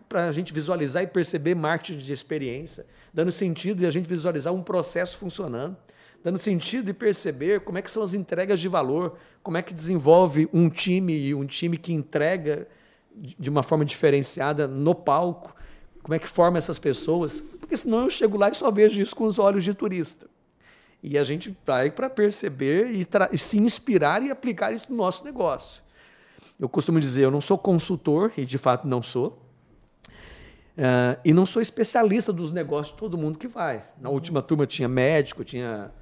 para 0.09 0.29
a 0.29 0.33
gente 0.33 0.55
visualizar 0.55 1.03
e 1.03 1.09
perceber 1.09 1.57
marketing 1.57 1.99
de 1.99 2.13
experiência, 2.13 2.87
dando 3.13 3.33
sentido 3.33 3.83
e 3.83 3.87
a 3.87 3.91
gente 3.91 4.09
visualizar 4.09 4.55
um 4.55 4.63
processo 4.63 5.19
funcionando, 5.19 5.77
dando 6.23 6.39
sentido 6.39 6.91
e 6.91 6.93
perceber 6.93 7.61
como 7.61 7.79
é 7.79 7.83
que 7.83 7.91
são 7.91 8.03
as 8.03 8.15
entregas 8.15 8.61
de 8.61 8.69
valor, 8.69 9.19
como 9.43 9.57
é 9.57 9.63
que 9.63 9.75
desenvolve 9.75 10.49
um 10.53 10.71
time 10.71 11.15
e 11.15 11.35
um 11.35 11.47
time 11.47 11.77
que 11.77 11.93
entrega 11.93 12.69
de 13.17 13.51
uma 13.51 13.65
forma 13.65 13.85
diferenciada 13.85 14.69
no 14.69 14.95
palco, 14.95 15.58
como 16.03 16.15
é 16.15 16.19
que 16.19 16.27
forma 16.27 16.59
essas 16.59 16.79
pessoas, 16.79 17.41
porque 17.61 17.77
senão 17.77 18.05
eu 18.05 18.11
chego 18.11 18.37
lá 18.39 18.49
e 18.49 18.55
só 18.55 18.71
vejo 18.71 19.01
isso 19.01 19.15
com 19.15 19.25
os 19.25 19.39
olhos 19.39 19.65
de 19.65 19.75
turista. 19.75 20.27
E 21.03 21.17
a 21.19 21.25
gente 21.25 21.57
vai 21.67 21.91
para 21.91 22.09
perceber 22.11 22.91
e, 22.91 23.07
e, 23.31 23.39
se 23.39 23.59
inspirar 23.59 24.23
e 24.23 24.31
aplicar 24.31 24.73
isso 24.73 24.87
no 24.89 24.97
nosso 24.97 25.25
negócio. 25.25 25.83
Eu 26.59 26.69
costumo 26.69 26.99
dizer, 26.99 27.25
eu 27.25 27.31
não 27.31 27.41
sou 27.41 27.57
consultor, 27.57 28.33
e 28.37 28.45
de 28.45 28.59
fato 28.59 28.89
não 28.89 29.01
sou, 29.01 29.41
uh, 30.77 31.21
e 31.25 31.33
não 31.33 31.47
sou 31.47 31.63
especialista 31.63 32.33
dos 32.33 32.53
negócios 32.53 32.95
de 32.95 32.99
todo 32.99 33.17
mundo 33.17 33.39
que 33.39 33.47
vai. 33.47 33.85
Na 34.01 34.09
última 34.09 34.43
turma 34.43 34.67
tinha 34.67 34.89
médico, 34.89 35.45
tinha 35.45 35.93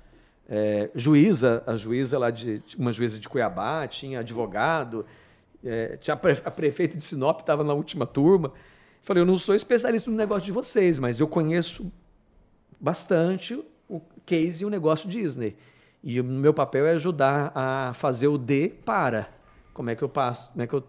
é, 0.48 0.88
juíza, 0.94 1.62
a 1.66 1.76
juíza 1.76 2.18
lá 2.18 2.30
de 2.30 2.62
uma 2.78 2.92
juíza 2.92 3.18
de 3.18 3.28
Cuiabá, 3.28 3.86
tinha 3.86 4.20
advogado, 4.20 5.04
É, 5.64 5.96
tinha 5.96 6.14
a, 6.14 6.16
pre, 6.16 6.40
a 6.44 6.50
prefeita 6.50 6.96
de 6.96 7.04
Sinop 7.04 7.40
estava 7.40 7.64
na 7.64 7.74
última 7.74 8.06
turma. 8.06 8.52
Falei, 9.06 9.22
eu 9.22 9.26
não 9.26 9.38
sou 9.38 9.54
especialista 9.54 10.10
no 10.10 10.16
negócio 10.16 10.44
de 10.44 10.50
vocês, 10.50 10.98
mas 10.98 11.20
eu 11.20 11.28
conheço 11.28 11.86
bastante 12.80 13.56
o 13.88 14.00
case 14.26 14.64
e 14.64 14.66
o 14.66 14.68
negócio 14.68 15.08
Disney. 15.08 15.56
E 16.02 16.20
o 16.20 16.24
meu 16.24 16.52
papel 16.52 16.84
é 16.86 16.90
ajudar 16.90 17.52
a 17.54 17.92
fazer 17.94 18.26
o 18.26 18.36
D 18.36 18.68
para. 18.84 19.28
Como 19.72 19.90
é 19.90 19.94
que 19.94 20.02
eu 20.02 20.08
passo, 20.08 20.50
como 20.50 20.62
é 20.62 20.66
que 20.66 20.74
eu 20.74 20.82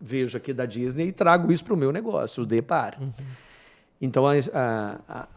vejo 0.00 0.36
aqui 0.36 0.52
da 0.52 0.64
Disney 0.64 1.08
e 1.08 1.12
trago 1.12 1.52
isso 1.52 1.64
para 1.64 1.74
o 1.74 1.76
meu 1.76 1.90
negócio, 1.90 2.44
o 2.44 2.46
D 2.46 2.62
para. 2.62 3.00
Uhum. 3.00 3.12
Então, 4.00 4.28
a, 4.28 4.34
a, 4.54 4.98
a, 5.08 5.28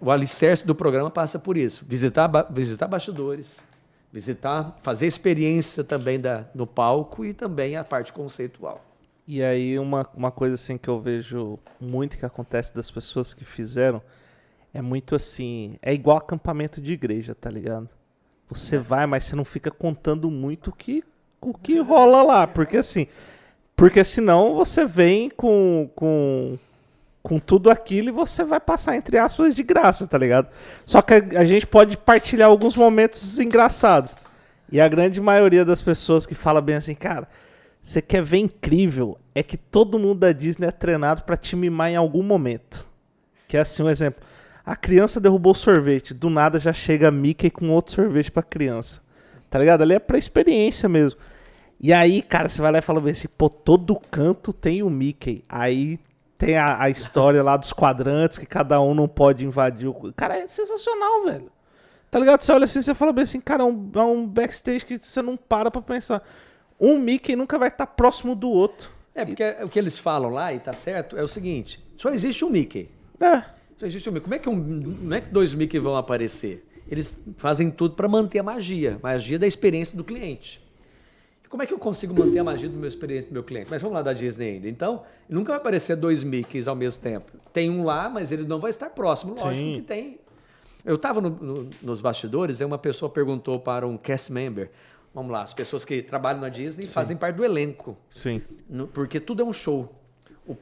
o 0.00 0.10
alicerce 0.10 0.66
do 0.66 0.74
programa 0.74 1.10
passa 1.10 1.38
por 1.38 1.58
isso: 1.58 1.84
visitar, 1.86 2.30
visitar 2.48 2.88
bastidores, 2.88 3.62
visitar, 4.10 4.74
fazer 4.82 5.06
experiência 5.06 5.84
também 5.84 6.18
da, 6.18 6.46
no 6.54 6.66
palco 6.66 7.26
e 7.26 7.34
também 7.34 7.76
a 7.76 7.84
parte 7.84 8.10
conceitual. 8.10 8.87
E 9.30 9.42
aí, 9.42 9.78
uma, 9.78 10.08
uma 10.16 10.30
coisa 10.30 10.54
assim 10.54 10.78
que 10.78 10.88
eu 10.88 10.98
vejo 10.98 11.58
muito 11.78 12.16
que 12.16 12.24
acontece 12.24 12.74
das 12.74 12.90
pessoas 12.90 13.34
que 13.34 13.44
fizeram 13.44 14.00
é 14.72 14.80
muito 14.80 15.14
assim. 15.14 15.76
É 15.82 15.92
igual 15.92 16.16
acampamento 16.16 16.80
de 16.80 16.94
igreja, 16.94 17.34
tá 17.34 17.50
ligado? 17.50 17.90
Você 18.48 18.76
é. 18.76 18.78
vai, 18.78 19.04
mas 19.04 19.24
você 19.24 19.36
não 19.36 19.44
fica 19.44 19.70
contando 19.70 20.30
muito 20.30 20.70
o 20.70 20.72
que, 20.72 21.04
o 21.42 21.52
que 21.52 21.78
rola 21.78 22.22
lá. 22.22 22.46
Porque 22.46 22.78
assim. 22.78 23.06
Porque 23.76 24.02
senão 24.02 24.54
você 24.54 24.86
vem 24.86 25.28
com, 25.28 25.90
com 25.94 26.58
com 27.22 27.38
tudo 27.38 27.70
aquilo 27.70 28.08
e 28.08 28.12
você 28.12 28.42
vai 28.42 28.58
passar, 28.58 28.96
entre 28.96 29.18
aspas, 29.18 29.54
de 29.54 29.62
graça, 29.62 30.06
tá 30.06 30.16
ligado? 30.16 30.48
Só 30.86 31.02
que 31.02 31.12
a, 31.12 31.40
a, 31.40 31.44
gente 31.44 31.66
pode 31.66 31.98
partilhar 31.98 32.48
alguns 32.48 32.74
momentos 32.74 33.38
engraçados. 33.38 34.16
E 34.72 34.80
a 34.80 34.88
grande 34.88 35.20
maioria 35.20 35.66
das 35.66 35.82
pessoas 35.82 36.24
que 36.24 36.34
fala 36.34 36.62
bem 36.62 36.76
assim, 36.76 36.94
cara, 36.94 37.28
você 37.88 38.02
quer 38.02 38.22
ver 38.22 38.36
incrível, 38.36 39.18
é 39.34 39.42
que 39.42 39.56
todo 39.56 39.98
mundo 39.98 40.18
da 40.18 40.30
Disney 40.30 40.66
é 40.66 40.70
treinado 40.70 41.22
para 41.22 41.38
te 41.38 41.56
mimar 41.56 41.88
em 41.88 41.96
algum 41.96 42.22
momento. 42.22 42.86
Que 43.48 43.56
é 43.56 43.60
assim, 43.60 43.82
um 43.82 43.88
exemplo. 43.88 44.22
A 44.62 44.76
criança 44.76 45.18
derrubou 45.18 45.52
o 45.52 45.54
sorvete, 45.54 46.12
do 46.12 46.28
nada 46.28 46.58
já 46.58 46.70
chega 46.70 47.08
a 47.08 47.10
Mickey 47.10 47.48
com 47.48 47.70
outro 47.70 47.94
sorvete 47.94 48.30
pra 48.30 48.42
criança. 48.42 49.00
Tá 49.48 49.58
ligado? 49.58 49.80
Ali 49.80 49.94
é 49.94 49.98
pra 49.98 50.18
experiência 50.18 50.86
mesmo. 50.86 51.18
E 51.80 51.90
aí, 51.90 52.20
cara, 52.20 52.50
você 52.50 52.60
vai 52.60 52.70
lá 52.70 52.78
e 52.78 52.82
fala 52.82 53.00
assim, 53.10 53.26
pô, 53.38 53.48
todo 53.48 53.98
canto 54.10 54.52
tem 54.52 54.82
o 54.82 54.90
Mickey. 54.90 55.42
Aí 55.48 55.98
tem 56.36 56.58
a, 56.58 56.82
a, 56.82 56.90
história 56.90 57.42
lá 57.42 57.56
dos 57.56 57.72
quadrantes, 57.72 58.36
que 58.36 58.44
cada 58.44 58.78
um 58.82 58.94
não 58.94 59.08
pode 59.08 59.46
invadir 59.46 59.88
o. 59.88 60.12
Cara, 60.14 60.36
é 60.36 60.46
sensacional, 60.46 61.24
velho. 61.24 61.50
Tá 62.10 62.18
ligado? 62.18 62.42
Você 62.42 62.52
olha 62.52 62.64
assim, 62.64 62.82
você 62.82 62.92
fala 62.92 63.14
bem 63.14 63.22
assim, 63.22 63.40
cara, 63.40 63.62
é 63.62 63.66
um, 63.66 63.90
é 63.94 64.02
um 64.02 64.26
backstage 64.26 64.84
que 64.84 64.98
você 64.98 65.22
não 65.22 65.38
para 65.38 65.70
pra 65.70 65.80
pensar. 65.80 66.22
Um 66.80 66.98
Mickey 66.98 67.34
nunca 67.34 67.58
vai 67.58 67.68
estar 67.68 67.86
próximo 67.86 68.34
do 68.34 68.48
outro. 68.48 68.90
É, 69.14 69.24
porque 69.24 69.42
e... 69.42 69.64
o 69.64 69.68
que 69.68 69.78
eles 69.78 69.98
falam 69.98 70.30
lá, 70.30 70.52
e 70.52 70.60
tá 70.60 70.72
certo, 70.72 71.16
é 71.16 71.22
o 71.22 71.28
seguinte: 71.28 71.82
só 71.96 72.10
existe 72.10 72.44
um 72.44 72.50
Mickey. 72.50 72.88
É. 73.20 73.42
Só 73.76 73.86
existe 73.86 74.08
um 74.08 74.12
Mickey. 74.12 74.24
Como 74.24 74.34
é 74.34 74.38
que, 74.38 74.48
um, 74.48 74.94
como 74.94 75.14
é 75.14 75.20
que 75.20 75.30
dois 75.30 75.54
Mickey 75.54 75.78
vão 75.78 75.96
aparecer? 75.96 76.64
Eles 76.90 77.20
fazem 77.36 77.70
tudo 77.70 77.94
para 77.94 78.08
manter 78.08 78.38
a 78.38 78.42
magia 78.42 78.98
magia 79.02 79.38
da 79.38 79.46
experiência 79.46 79.96
do 79.96 80.02
cliente. 80.02 80.66
Como 81.48 81.62
é 81.62 81.66
que 81.66 81.72
eu 81.72 81.78
consigo 81.78 82.14
manter 82.18 82.38
a 82.38 82.44
magia 82.44 82.68
do 82.68 82.76
meu 82.76 82.88
experiência 82.88 83.30
do 83.30 83.32
meu 83.32 83.42
cliente? 83.42 83.68
Mas 83.70 83.80
vamos 83.80 83.94
lá 83.94 84.02
da 84.02 84.12
Disney 84.12 84.54
ainda. 84.54 84.68
Então, 84.68 85.02
nunca 85.28 85.52
vai 85.52 85.58
aparecer 85.58 85.96
dois 85.96 86.22
Mickeys 86.22 86.68
ao 86.68 86.76
mesmo 86.76 87.02
tempo. 87.02 87.32
Tem 87.52 87.70
um 87.70 87.84
lá, 87.84 88.08
mas 88.08 88.30
ele 88.30 88.44
não 88.44 88.60
vai 88.60 88.68
estar 88.68 88.90
próximo. 88.90 89.34
Lógico 89.34 89.56
Sim. 89.56 89.74
que 89.76 89.82
tem. 89.82 90.18
Eu 90.84 90.96
estava 90.96 91.20
no, 91.20 91.30
no, 91.30 91.70
nos 91.82 92.00
bastidores 92.00 92.60
e 92.60 92.64
uma 92.64 92.76
pessoa 92.76 93.10
perguntou 93.10 93.58
para 93.58 93.86
um 93.86 93.96
cast 93.96 94.30
member. 94.30 94.70
Vamos 95.14 95.32
lá, 95.32 95.42
as 95.42 95.54
pessoas 95.54 95.84
que 95.84 96.02
trabalham 96.02 96.40
na 96.40 96.48
Disney 96.48 96.86
Sim. 96.86 96.92
fazem 96.92 97.16
parte 97.16 97.36
do 97.36 97.44
elenco. 97.44 97.96
Sim. 98.10 98.42
No, 98.68 98.86
porque 98.86 99.18
tudo 99.18 99.42
é 99.42 99.44
um 99.44 99.52
show. 99.52 99.94
O, 100.46 100.52
uh, 100.52 100.56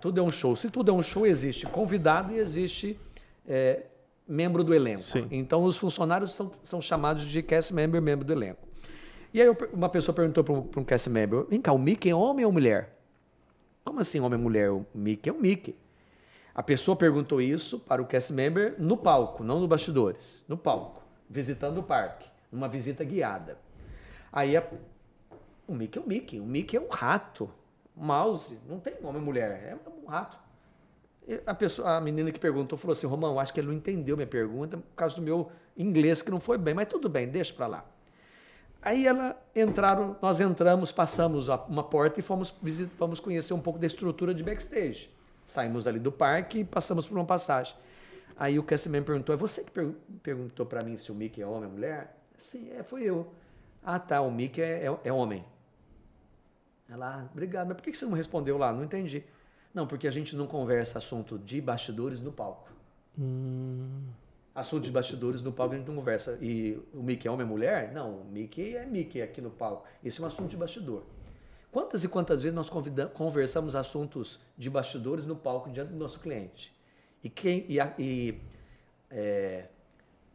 tudo 0.00 0.20
é 0.20 0.22
um 0.22 0.30
show. 0.30 0.54
Se 0.54 0.70
tudo 0.70 0.90
é 0.90 0.94
um 0.94 1.02
show, 1.02 1.26
existe 1.26 1.66
convidado 1.66 2.32
e 2.32 2.38
existe 2.38 2.98
é, 3.46 3.84
membro 4.26 4.64
do 4.64 4.74
elenco. 4.74 5.02
Sim. 5.02 5.26
Então, 5.30 5.62
os 5.64 5.76
funcionários 5.76 6.34
são, 6.34 6.50
são 6.62 6.80
chamados 6.80 7.24
de 7.24 7.42
cast 7.42 7.72
member, 7.74 8.00
membro 8.00 8.24
do 8.24 8.32
elenco. 8.32 8.66
E 9.32 9.42
aí 9.42 9.48
uma 9.72 9.88
pessoa 9.88 10.14
perguntou 10.14 10.44
para 10.44 10.54
um, 10.54 10.70
um 10.76 10.84
cast 10.84 11.10
member, 11.10 11.44
vem 11.48 11.60
cá, 11.60 11.72
o 11.72 11.78
Mickey 11.78 12.10
é 12.10 12.14
homem 12.14 12.44
ou 12.44 12.52
mulher? 12.52 12.96
Como 13.84 13.98
assim 14.00 14.20
homem 14.20 14.38
ou 14.38 14.42
mulher? 14.42 14.70
O 14.70 14.86
Mickey 14.94 15.28
é 15.28 15.32
o 15.32 15.40
Mickey. 15.40 15.74
A 16.54 16.62
pessoa 16.62 16.96
perguntou 16.96 17.42
isso 17.42 17.80
para 17.80 18.00
o 18.00 18.06
cast 18.06 18.32
member 18.32 18.76
no 18.78 18.96
palco, 18.96 19.42
não 19.42 19.58
no 19.58 19.66
bastidores, 19.66 20.44
no 20.46 20.56
palco, 20.56 21.02
visitando 21.28 21.78
o 21.78 21.82
parque, 21.82 22.28
numa 22.54 22.68
visita 22.68 23.04
guiada. 23.04 23.58
Aí 24.32 24.56
a, 24.56 24.64
o 25.66 25.74
Mickey 25.74 25.98
é 25.98 26.02
o 26.02 26.06
Mickey, 26.06 26.40
o 26.40 26.44
Mickey 26.44 26.76
é 26.76 26.80
um 26.80 26.88
rato, 26.88 27.50
mouse, 27.94 28.58
não 28.68 28.78
tem 28.78 28.94
homem 29.02 29.16
ou 29.16 29.20
mulher, 29.20 29.50
é 29.64 29.90
um 29.90 30.06
rato. 30.06 30.38
A, 31.46 31.54
pessoa, 31.54 31.96
a 31.96 32.00
menina 32.00 32.30
que 32.30 32.38
perguntou 32.38 32.78
falou 32.78 32.92
assim, 32.92 33.06
Romão, 33.06 33.40
acho 33.40 33.52
que 33.52 33.58
ele 33.58 33.68
não 33.68 33.74
entendeu 33.74 34.16
minha 34.16 34.26
pergunta 34.26 34.76
por 34.76 34.94
causa 34.94 35.16
do 35.16 35.22
meu 35.22 35.50
inglês 35.76 36.22
que 36.22 36.30
não 36.30 36.38
foi 36.38 36.58
bem, 36.58 36.74
mas 36.74 36.86
tudo 36.86 37.08
bem, 37.08 37.28
deixa 37.28 37.52
para 37.54 37.66
lá. 37.66 37.84
Aí 38.82 39.06
ela 39.06 39.34
entraram, 39.56 40.14
nós 40.20 40.40
entramos, 40.40 40.92
passamos 40.92 41.48
uma 41.48 41.82
porta 41.82 42.20
e 42.20 42.22
fomos, 42.22 42.54
fomos 42.96 43.18
conhecer 43.18 43.54
um 43.54 43.60
pouco 43.60 43.78
da 43.78 43.86
estrutura 43.86 44.34
de 44.34 44.42
backstage. 44.42 45.10
Saímos 45.46 45.86
ali 45.86 45.98
do 45.98 46.12
parque 46.12 46.60
e 46.60 46.64
passamos 46.64 47.06
por 47.06 47.16
uma 47.16 47.24
passagem. 47.24 47.74
Aí 48.36 48.58
o 48.58 48.62
Cassie 48.62 48.90
perguntou: 48.90 49.34
é 49.34 49.38
você 49.38 49.64
que 49.64 49.70
per 49.70 49.92
perguntou 50.22 50.66
para 50.66 50.84
mim 50.84 50.96
se 50.96 51.10
o 51.10 51.14
Mickey 51.14 51.40
é 51.40 51.46
homem 51.46 51.64
ou 51.64 51.70
mulher? 51.70 52.23
Sim, 52.36 52.72
é, 52.72 52.82
foi 52.82 53.02
eu. 53.04 53.32
Ah, 53.82 53.98
tá, 53.98 54.20
o 54.20 54.30
Mickey 54.30 54.62
é, 54.62 54.86
é, 54.86 54.98
é 55.04 55.12
homem. 55.12 55.44
Ela, 56.88 57.22
ah, 57.22 57.28
obrigado, 57.32 57.68
mas 57.68 57.76
por 57.76 57.82
que 57.82 57.94
você 57.94 58.04
não 58.04 58.12
respondeu 58.12 58.58
lá? 58.58 58.72
Não 58.72 58.84
entendi. 58.84 59.24
Não, 59.72 59.86
porque 59.86 60.06
a 60.06 60.10
gente 60.10 60.36
não 60.36 60.46
conversa 60.46 60.98
assunto 60.98 61.38
de 61.38 61.60
bastidores 61.60 62.20
no 62.20 62.32
palco. 62.32 62.70
Hum 63.18 64.04
assuntos 64.54 64.86
de 64.86 64.92
bastidores 64.92 65.42
no 65.42 65.52
palco 65.52 65.74
a 65.74 65.78
gente 65.78 65.88
não 65.88 65.96
conversa. 65.96 66.38
E 66.40 66.80
o 66.92 67.02
Mickey 67.02 67.26
é 67.26 67.30
homem 67.30 67.44
ou 67.44 67.50
mulher? 67.50 67.92
Não, 67.92 68.20
o 68.20 68.24
Mickey 68.24 68.76
é 68.76 68.86
Mickey 68.86 69.20
aqui 69.20 69.40
no 69.40 69.50
palco. 69.50 69.84
Isso 70.02 70.22
é 70.22 70.24
um 70.24 70.28
assunto 70.28 70.48
de 70.48 70.56
bastidor. 70.56 71.02
Quantas 71.72 72.04
e 72.04 72.08
quantas 72.08 72.42
vezes 72.42 72.54
nós 72.54 72.70
conversamos 73.14 73.74
assuntos 73.74 74.38
de 74.56 74.70
bastidores 74.70 75.26
no 75.26 75.34
palco 75.34 75.68
diante 75.70 75.90
do 75.90 75.98
nosso 75.98 76.20
cliente? 76.20 76.72
E, 77.22 77.28
quem, 77.28 77.66
e, 77.68 77.78
e 77.98 78.40
é, 79.10 79.66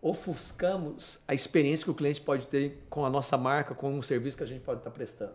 ofuscamos 0.01 1.19
a 1.27 1.33
experiência 1.33 1.83
que 1.83 1.91
o 1.91 1.93
cliente 1.93 2.21
pode 2.21 2.47
ter 2.47 2.85
com 2.89 3.05
a 3.05 3.09
nossa 3.09 3.37
marca, 3.37 3.75
com 3.75 3.91
um 3.91 4.01
serviço 4.01 4.37
que 4.37 4.43
a 4.43 4.47
gente 4.47 4.61
pode 4.61 4.79
estar 4.79 4.91
prestando. 4.91 5.33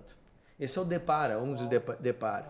Esse 0.58 0.78
é 0.78 0.80
o 0.82 0.84
depara, 0.84 1.38
um 1.38 1.54
dos 1.54 1.68
depara. 1.98 2.46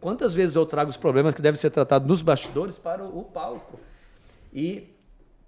Quantas 0.00 0.34
vezes 0.34 0.56
eu 0.56 0.66
trago 0.66 0.90
os 0.90 0.96
problemas 0.96 1.34
que 1.34 1.40
devem 1.40 1.58
ser 1.58 1.70
tratados 1.70 2.06
nos 2.06 2.20
bastidores 2.20 2.76
para 2.76 3.04
o 3.04 3.22
palco? 3.22 3.78
E 4.52 4.92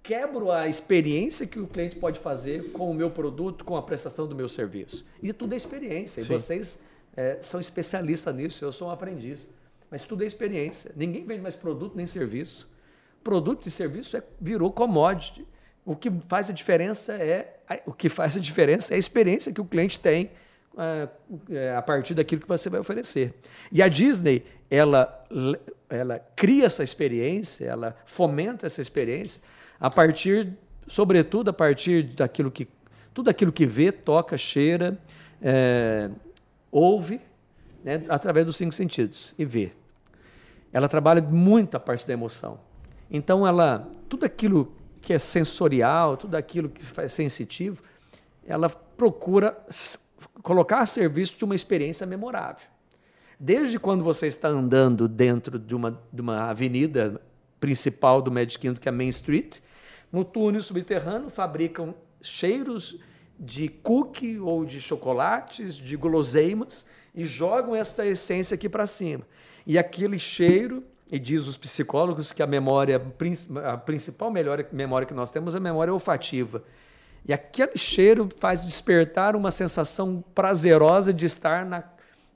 quebro 0.01 0.51
a 0.51 0.67
experiência 0.67 1.45
que 1.45 1.59
o 1.59 1.67
cliente 1.67 1.97
pode 1.97 2.17
fazer 2.19 2.71
com 2.71 2.89
o 2.89 2.93
meu 2.93 3.11
produto, 3.11 3.65
com 3.65 3.75
a 3.75 3.81
prestação 3.81 4.25
do 4.25 4.33
meu 4.33 4.47
serviço. 4.47 5.05
E 5.21 5.33
tudo 5.33 5.53
é 5.53 5.57
experiência. 5.57 6.23
Sim. 6.23 6.33
E 6.33 6.37
vocês 6.37 6.81
é, 7.15 7.37
são 7.41 7.59
especialistas 7.59 8.33
nisso, 8.33 8.63
eu 8.63 8.71
sou 8.71 8.87
um 8.87 8.91
aprendiz. 8.91 9.49
Mas 9.91 10.03
tudo 10.03 10.23
é 10.23 10.25
experiência. 10.25 10.91
Ninguém 10.95 11.25
vende 11.25 11.41
mais 11.41 11.55
produto 11.55 11.95
nem 11.95 12.07
serviço. 12.07 12.69
Produto 13.23 13.67
e 13.67 13.71
serviço 13.71 14.15
é, 14.15 14.23
virou 14.39 14.71
commodity. 14.71 15.45
O 15.87 15.95
que 15.95 16.11
faz 16.27 16.49
a 16.49 16.53
diferença 16.53 17.13
é 17.13 17.61
o 17.85 17.93
que 17.93 18.09
faz 18.09 18.35
a 18.35 18.41
diferença 18.41 18.93
é 18.93 18.97
a 18.97 18.99
experiência 18.99 19.53
que 19.53 19.61
o 19.61 19.63
cliente 19.63 19.97
tem 19.97 20.31
é, 21.49 21.73
a 21.73 21.81
partir 21.81 22.13
daquilo 22.13 22.41
que 22.41 22.47
você 22.47 22.69
vai 22.69 22.81
oferecer. 22.81 23.33
E 23.71 23.81
a 23.81 23.87
Disney, 23.87 24.43
ela, 24.69 25.25
ela 25.89 26.19
cria 26.35 26.65
essa 26.65 26.83
experiência, 26.83 27.65
ela 27.65 27.95
fomenta 28.05 28.65
essa 28.65 28.81
experiência 28.81 29.41
a 29.79 29.89
partir, 29.89 30.53
sobretudo 30.89 31.51
a 31.51 31.53
partir 31.53 32.03
daquilo 32.03 32.51
que 32.51 32.67
tudo 33.13 33.29
aquilo 33.29 33.53
que 33.53 33.65
vê, 33.65 33.89
toca, 33.89 34.37
cheira, 34.37 34.99
é, 35.41 36.09
ouve, 36.69 37.21
né, 37.81 38.03
através 38.09 38.45
dos 38.45 38.57
cinco 38.57 38.75
sentidos 38.75 39.33
e 39.39 39.45
vê. 39.45 39.71
Ela 40.73 40.89
trabalha 40.89 41.21
muito 41.21 41.77
a 41.77 41.79
parte 41.79 42.05
da 42.05 42.11
emoção. 42.11 42.59
Então 43.09 43.47
ela, 43.47 43.89
tudo 44.09 44.25
aquilo 44.25 44.75
que 45.07 45.13
é 45.13 45.19
sensorial, 45.19 46.17
tudo 46.17 46.35
aquilo 46.35 46.67
que 46.67 46.83
é 46.99 47.07
sensitivo, 47.07 47.81
ela 48.45 48.67
procura 48.67 49.57
colocar 50.43 50.81
a 50.81 50.85
serviço 50.85 51.37
de 51.37 51.45
uma 51.45 51.55
experiência 51.55 52.05
memorável. 52.05 52.67
Desde 53.39 53.79
quando 53.79 54.03
você 54.03 54.27
está 54.27 54.49
andando 54.49 55.07
dentro 55.07 55.57
de 55.57 55.73
uma, 55.73 55.97
de 56.11 56.19
uma 56.19 56.49
avenida 56.49 57.21
principal 57.57 58.21
do 58.21 58.29
Magic 58.29 58.59
Kingdom, 58.59 58.81
que 58.81 58.89
é 58.89 58.91
Main 58.91 59.07
Street, 59.07 59.59
no 60.11 60.25
túnel 60.25 60.61
subterrâneo 60.61 61.29
fabricam 61.29 61.95
cheiros 62.21 62.99
de 63.39 63.69
cookie 63.69 64.37
ou 64.37 64.65
de 64.65 64.81
chocolates, 64.81 65.75
de 65.75 65.95
guloseimas 65.95 66.85
e 67.15 67.23
jogam 67.23 67.73
essa 67.73 68.05
essência 68.05 68.55
aqui 68.55 68.67
para 68.67 68.85
cima. 68.85 69.25
E 69.65 69.79
aquele 69.79 70.19
cheiro, 70.19 70.83
e 71.11 71.17
diz 71.17 71.47
os 71.47 71.57
psicólogos 71.57 72.31
que 72.31 72.43
a 72.43 72.47
memória, 72.47 73.01
a 73.65 73.77
principal 73.77 74.29
memória 74.29 75.05
que 75.05 75.13
nós 75.13 75.31
temos 75.31 75.55
é 75.55 75.57
a 75.57 75.61
memória 75.61 75.93
olfativa. 75.93 76.63
E 77.25 77.33
aquele 77.33 77.77
cheiro 77.77 78.29
faz 78.39 78.63
despertar 78.63 79.35
uma 79.35 79.51
sensação 79.51 80.23
prazerosa 80.33 81.13
de 81.13 81.25
estar 81.25 81.65
na, 81.65 81.83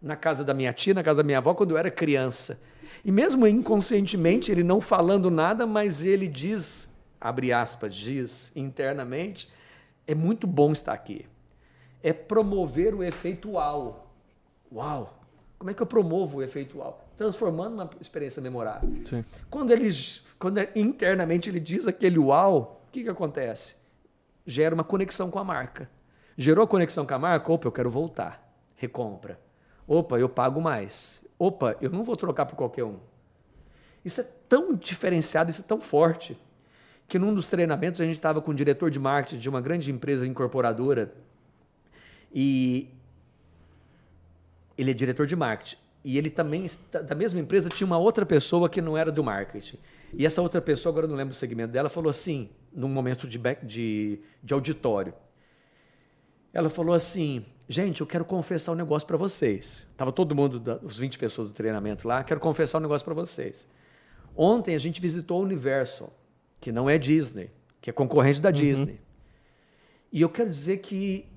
na 0.02 0.16
casa 0.16 0.44
da 0.44 0.54
minha 0.54 0.74
tia, 0.74 0.94
na 0.94 1.04
casa 1.04 1.18
da 1.18 1.24
minha 1.24 1.38
avó, 1.38 1.54
quando 1.54 1.72
eu 1.72 1.78
era 1.78 1.92
criança. 1.92 2.60
E 3.04 3.12
mesmo 3.12 3.48
inconscientemente, 3.48 4.52
ele 4.52 4.64
não 4.64 4.80
falando 4.80 5.32
nada, 5.32 5.66
mas 5.66 6.04
ele 6.04 6.28
diz, 6.28 6.90
abre 7.20 7.52
aspas, 7.52 7.96
diz 7.96 8.52
internamente, 8.56 9.50
é 10.06 10.16
muito 10.16 10.46
bom 10.46 10.72
estar 10.72 10.94
aqui. 10.94 11.26
É 12.04 12.12
promover 12.12 12.94
o 12.94 13.04
efeito 13.04 13.52
uau. 13.52 14.12
Uau! 14.72 15.20
Como 15.58 15.70
é 15.70 15.74
que 15.74 15.82
eu 15.82 15.88
promovo 15.88 16.40
o 16.40 16.44
efeito 16.44 16.80
uau? 16.80 17.01
Transformando 17.22 17.76
uma 17.76 17.90
experiência 18.02 18.42
memorável. 18.42 18.90
Sim. 19.06 19.24
Quando 19.48 19.70
ele, 19.70 19.88
quando 20.40 20.60
internamente 20.76 21.52
ele 21.52 21.60
diz 21.60 21.88
aquele 21.88 22.18
uau, 22.18 22.84
o 22.88 22.92
que, 22.92 23.04
que 23.04 23.10
acontece? 23.10 23.76
Gera 24.44 24.74
uma 24.74 24.84
conexão 24.84 25.30
com 25.30 25.38
a 25.38 25.44
marca. 25.44 25.88
Gerou 26.36 26.66
conexão 26.66 27.06
com 27.06 27.14
a 27.14 27.20
marca? 27.20 27.52
Opa, 27.52 27.68
eu 27.68 27.72
quero 27.72 27.92
voltar. 27.92 28.52
Recompra. 28.76 29.40
Opa, 29.86 30.18
eu 30.18 30.28
pago 30.28 30.60
mais. 30.60 31.22
Opa, 31.38 31.78
eu 31.80 31.92
não 31.92 32.02
vou 32.02 32.16
trocar 32.16 32.48
por 32.48 32.56
qualquer 32.56 32.86
um. 32.86 32.98
Isso 34.04 34.20
é 34.20 34.24
tão 34.50 34.74
diferenciado, 34.74 35.52
isso 35.52 35.62
é 35.62 35.64
tão 35.64 35.80
forte, 35.80 36.36
que 37.08 37.20
num 37.20 37.36
dos 37.36 37.48
treinamentos 37.48 38.02
a 38.02 38.04
gente 38.04 38.16
estava 38.16 38.42
com 38.42 38.50
o 38.50 38.56
diretor 38.56 38.90
de 38.90 38.98
marketing 38.98 39.38
de 39.38 39.48
uma 39.48 39.62
grande 39.62 39.92
empresa 39.92 40.26
incorporadora 40.26 41.14
e 42.34 42.90
ele 44.76 44.90
é 44.90 44.94
diretor 44.96 45.28
de 45.28 45.36
marketing. 45.36 45.81
E 46.04 46.18
ele 46.18 46.30
também, 46.30 46.66
da 47.08 47.14
mesma 47.14 47.40
empresa, 47.40 47.70
tinha 47.70 47.86
uma 47.86 47.98
outra 47.98 48.26
pessoa 48.26 48.68
que 48.68 48.82
não 48.82 48.98
era 48.98 49.12
do 49.12 49.24
marketing. 49.24 49.78
E 50.14 50.26
essa 50.26 50.42
outra 50.42 50.62
pessoa, 50.62 50.92
agora 50.92 51.06
eu 51.06 51.10
não 51.10 51.16
lembro 51.16 51.34
o 51.34 51.38
segmento 51.38 51.72
dela, 51.72 51.90
falou 51.90 52.10
assim, 52.10 52.50
num 52.74 52.90
momento 52.90 53.28
de, 53.28 53.38
back, 53.38 53.66
de, 53.66 54.20
de 54.44 54.54
auditório. 54.54 55.14
Ela 56.52 56.70
falou 56.70 56.96
assim: 56.96 57.46
gente, 57.70 58.02
eu 58.02 58.08
quero 58.08 58.26
confessar 58.26 58.72
um 58.72 58.76
negócio 58.76 59.08
para 59.08 59.18
vocês. 59.18 59.86
Tava 59.96 60.12
todo 60.12 60.36
mundo, 60.36 60.62
os 60.84 60.98
20 60.98 61.18
pessoas 61.20 61.48
do 61.48 61.54
treinamento 61.54 62.08
lá, 62.08 62.24
quero 62.24 62.40
confessar 62.40 62.80
um 62.80 62.82
negócio 62.82 63.06
para 63.06 63.14
vocês. 63.14 63.68
Ontem 64.36 64.76
a 64.76 64.80
gente 64.80 65.00
visitou 65.00 65.40
o 65.40 65.44
Universal, 65.44 66.12
que 66.60 66.72
não 66.72 66.90
é 66.90 66.98
Disney, 66.98 67.52
que 67.80 67.90
é 67.90 67.94
concorrente 67.94 68.42
da 68.42 68.50
uhum. 68.50 68.56
Disney. 68.56 69.00
E 70.12 70.22
eu 70.22 70.30
quero 70.30 70.50
dizer 70.50 70.78
que 70.78 71.32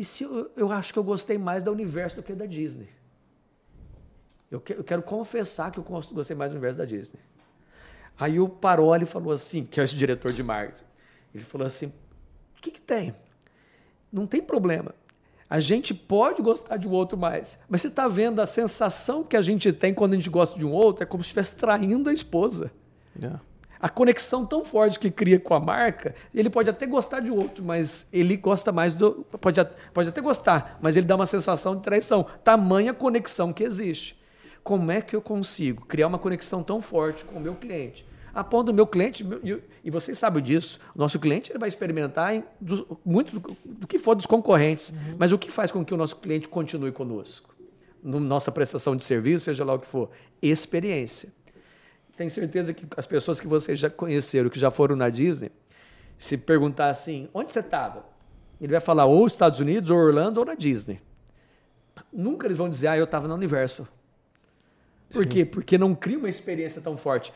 e 0.00 0.04
se 0.04 0.24
eu, 0.24 0.50
eu 0.56 0.72
acho 0.72 0.94
que 0.94 0.98
eu 0.98 1.04
gostei 1.04 1.36
mais 1.36 1.62
da 1.62 1.70
Universo 1.70 2.16
do 2.16 2.22
que 2.22 2.32
da 2.32 2.46
Disney. 2.46 2.88
Eu, 4.50 4.60
que, 4.60 4.72
eu 4.72 4.82
quero 4.82 5.02
confessar 5.02 5.70
que 5.70 5.78
eu 5.78 5.84
gostei 5.84 6.36
mais 6.36 6.50
do 6.50 6.54
Universo 6.54 6.78
da 6.78 6.84
Disney. 6.84 7.20
Aí 8.18 8.40
o 8.40 8.48
Paroli 8.48 9.06
falou 9.06 9.32
assim, 9.32 9.64
que 9.64 9.80
é 9.80 9.84
esse 9.84 9.94
diretor 9.94 10.32
de 10.32 10.42
marketing, 10.42 10.84
ele 11.34 11.44
falou 11.44 11.66
assim, 11.66 11.86
o 11.86 12.60
que, 12.60 12.70
que 12.70 12.80
tem? 12.80 13.14
Não 14.12 14.26
tem 14.26 14.42
problema. 14.42 14.94
A 15.48 15.58
gente 15.58 15.94
pode 15.94 16.42
gostar 16.42 16.76
de 16.76 16.86
um 16.86 16.92
outro 16.92 17.16
mais, 17.16 17.58
mas 17.68 17.80
você 17.80 17.88
está 17.88 18.06
vendo 18.06 18.40
a 18.40 18.46
sensação 18.46 19.24
que 19.24 19.36
a 19.36 19.42
gente 19.42 19.72
tem 19.72 19.94
quando 19.94 20.12
a 20.12 20.16
gente 20.16 20.30
gosta 20.30 20.58
de 20.58 20.66
um 20.66 20.72
outro, 20.72 21.02
é 21.02 21.06
como 21.06 21.22
se 21.22 21.28
estivesse 21.28 21.56
traindo 21.56 22.10
a 22.10 22.12
esposa. 22.12 22.70
Yeah. 23.16 23.40
A 23.80 23.88
conexão 23.88 24.44
tão 24.44 24.62
forte 24.62 24.98
que 24.98 25.10
cria 25.10 25.40
com 25.40 25.54
a 25.54 25.58
marca, 25.58 26.14
ele 26.34 26.50
pode 26.50 26.68
até 26.68 26.86
gostar 26.86 27.20
de 27.20 27.30
outro, 27.30 27.64
mas 27.64 28.06
ele 28.12 28.36
gosta 28.36 28.70
mais 28.70 28.92
do. 28.92 29.24
Pode, 29.40 29.58
pode 29.94 30.10
até 30.10 30.20
gostar, 30.20 30.78
mas 30.82 30.96
ele 30.96 31.06
dá 31.06 31.16
uma 31.16 31.24
sensação 31.24 31.74
de 31.74 31.82
traição. 31.82 32.26
Tamanha 32.44 32.92
conexão 32.92 33.52
que 33.52 33.64
existe. 33.64 34.19
Como 34.62 34.90
é 34.90 35.00
que 35.00 35.16
eu 35.16 35.22
consigo 35.22 35.86
criar 35.86 36.06
uma 36.06 36.18
conexão 36.18 36.62
tão 36.62 36.80
forte 36.80 37.24
com 37.24 37.38
o 37.38 37.40
meu 37.40 37.54
cliente? 37.54 38.06
a 38.34 38.44
ponto 38.44 38.66
do 38.66 38.74
meu 38.74 38.86
cliente, 38.86 39.26
e 39.84 39.90
vocês 39.90 40.18
sabem 40.18 40.42
disso, 40.42 40.78
nosso 40.94 41.18
cliente 41.18 41.50
ele 41.50 41.58
vai 41.58 41.68
experimentar 41.68 42.34
em, 42.34 42.44
do, 42.60 42.98
muito 43.04 43.38
do, 43.38 43.56
do, 43.64 43.86
que 43.86 43.98
for 43.98 44.14
dos 44.14 44.26
concorrentes, 44.26 44.90
uhum. 44.90 45.16
mas 45.18 45.32
o 45.32 45.38
que 45.38 45.50
faz 45.50 45.70
com 45.70 45.84
que 45.84 45.92
o 45.92 45.96
nosso 45.96 46.16
cliente 46.16 46.48
continue 46.48 46.92
conosco? 46.92 47.54
Na 48.02 48.20
nossa 48.20 48.50
prestação 48.50 48.96
de 48.96 49.04
serviço, 49.04 49.46
seja 49.46 49.64
lá 49.64 49.74
o 49.74 49.78
que 49.78 49.86
for, 49.86 50.10
experiência. 50.40 51.30
Tenho 52.16 52.30
certeza 52.30 52.72
que 52.72 52.86
as 52.96 53.06
pessoas 53.06 53.40
que 53.40 53.46
vocês 53.46 53.78
já 53.78 53.90
conheceram, 53.90 54.48
que 54.48 54.60
já 54.60 54.70
foram 54.70 54.94
na 54.94 55.08
Disney, 55.08 55.50
se 56.18 56.36
perguntar 56.36 56.88
assim, 56.90 57.28
onde 57.34 57.50
você 57.50 57.60
estava? 57.60 58.04
Ele 58.60 58.72
vai 58.72 58.80
falar 58.80 59.06
ou 59.06 59.26
Estados 59.26 59.58
Unidos, 59.58 59.90
ou 59.90 59.96
Orlando, 59.96 60.38
ou 60.38 60.46
na 60.46 60.54
Disney. 60.54 61.00
Nunca 62.12 62.46
eles 62.46 62.58
vão 62.58 62.68
dizer, 62.68 62.88
ah, 62.88 62.96
eu 62.96 63.04
estava 63.04 63.26
na 63.26 63.34
Universal. 63.34 63.88
Por 65.12 65.24
Sim. 65.24 65.28
quê? 65.28 65.44
Porque 65.44 65.76
não 65.76 65.94
cria 65.94 66.18
uma 66.18 66.28
experiência 66.28 66.80
tão 66.80 66.96
forte 66.96 67.32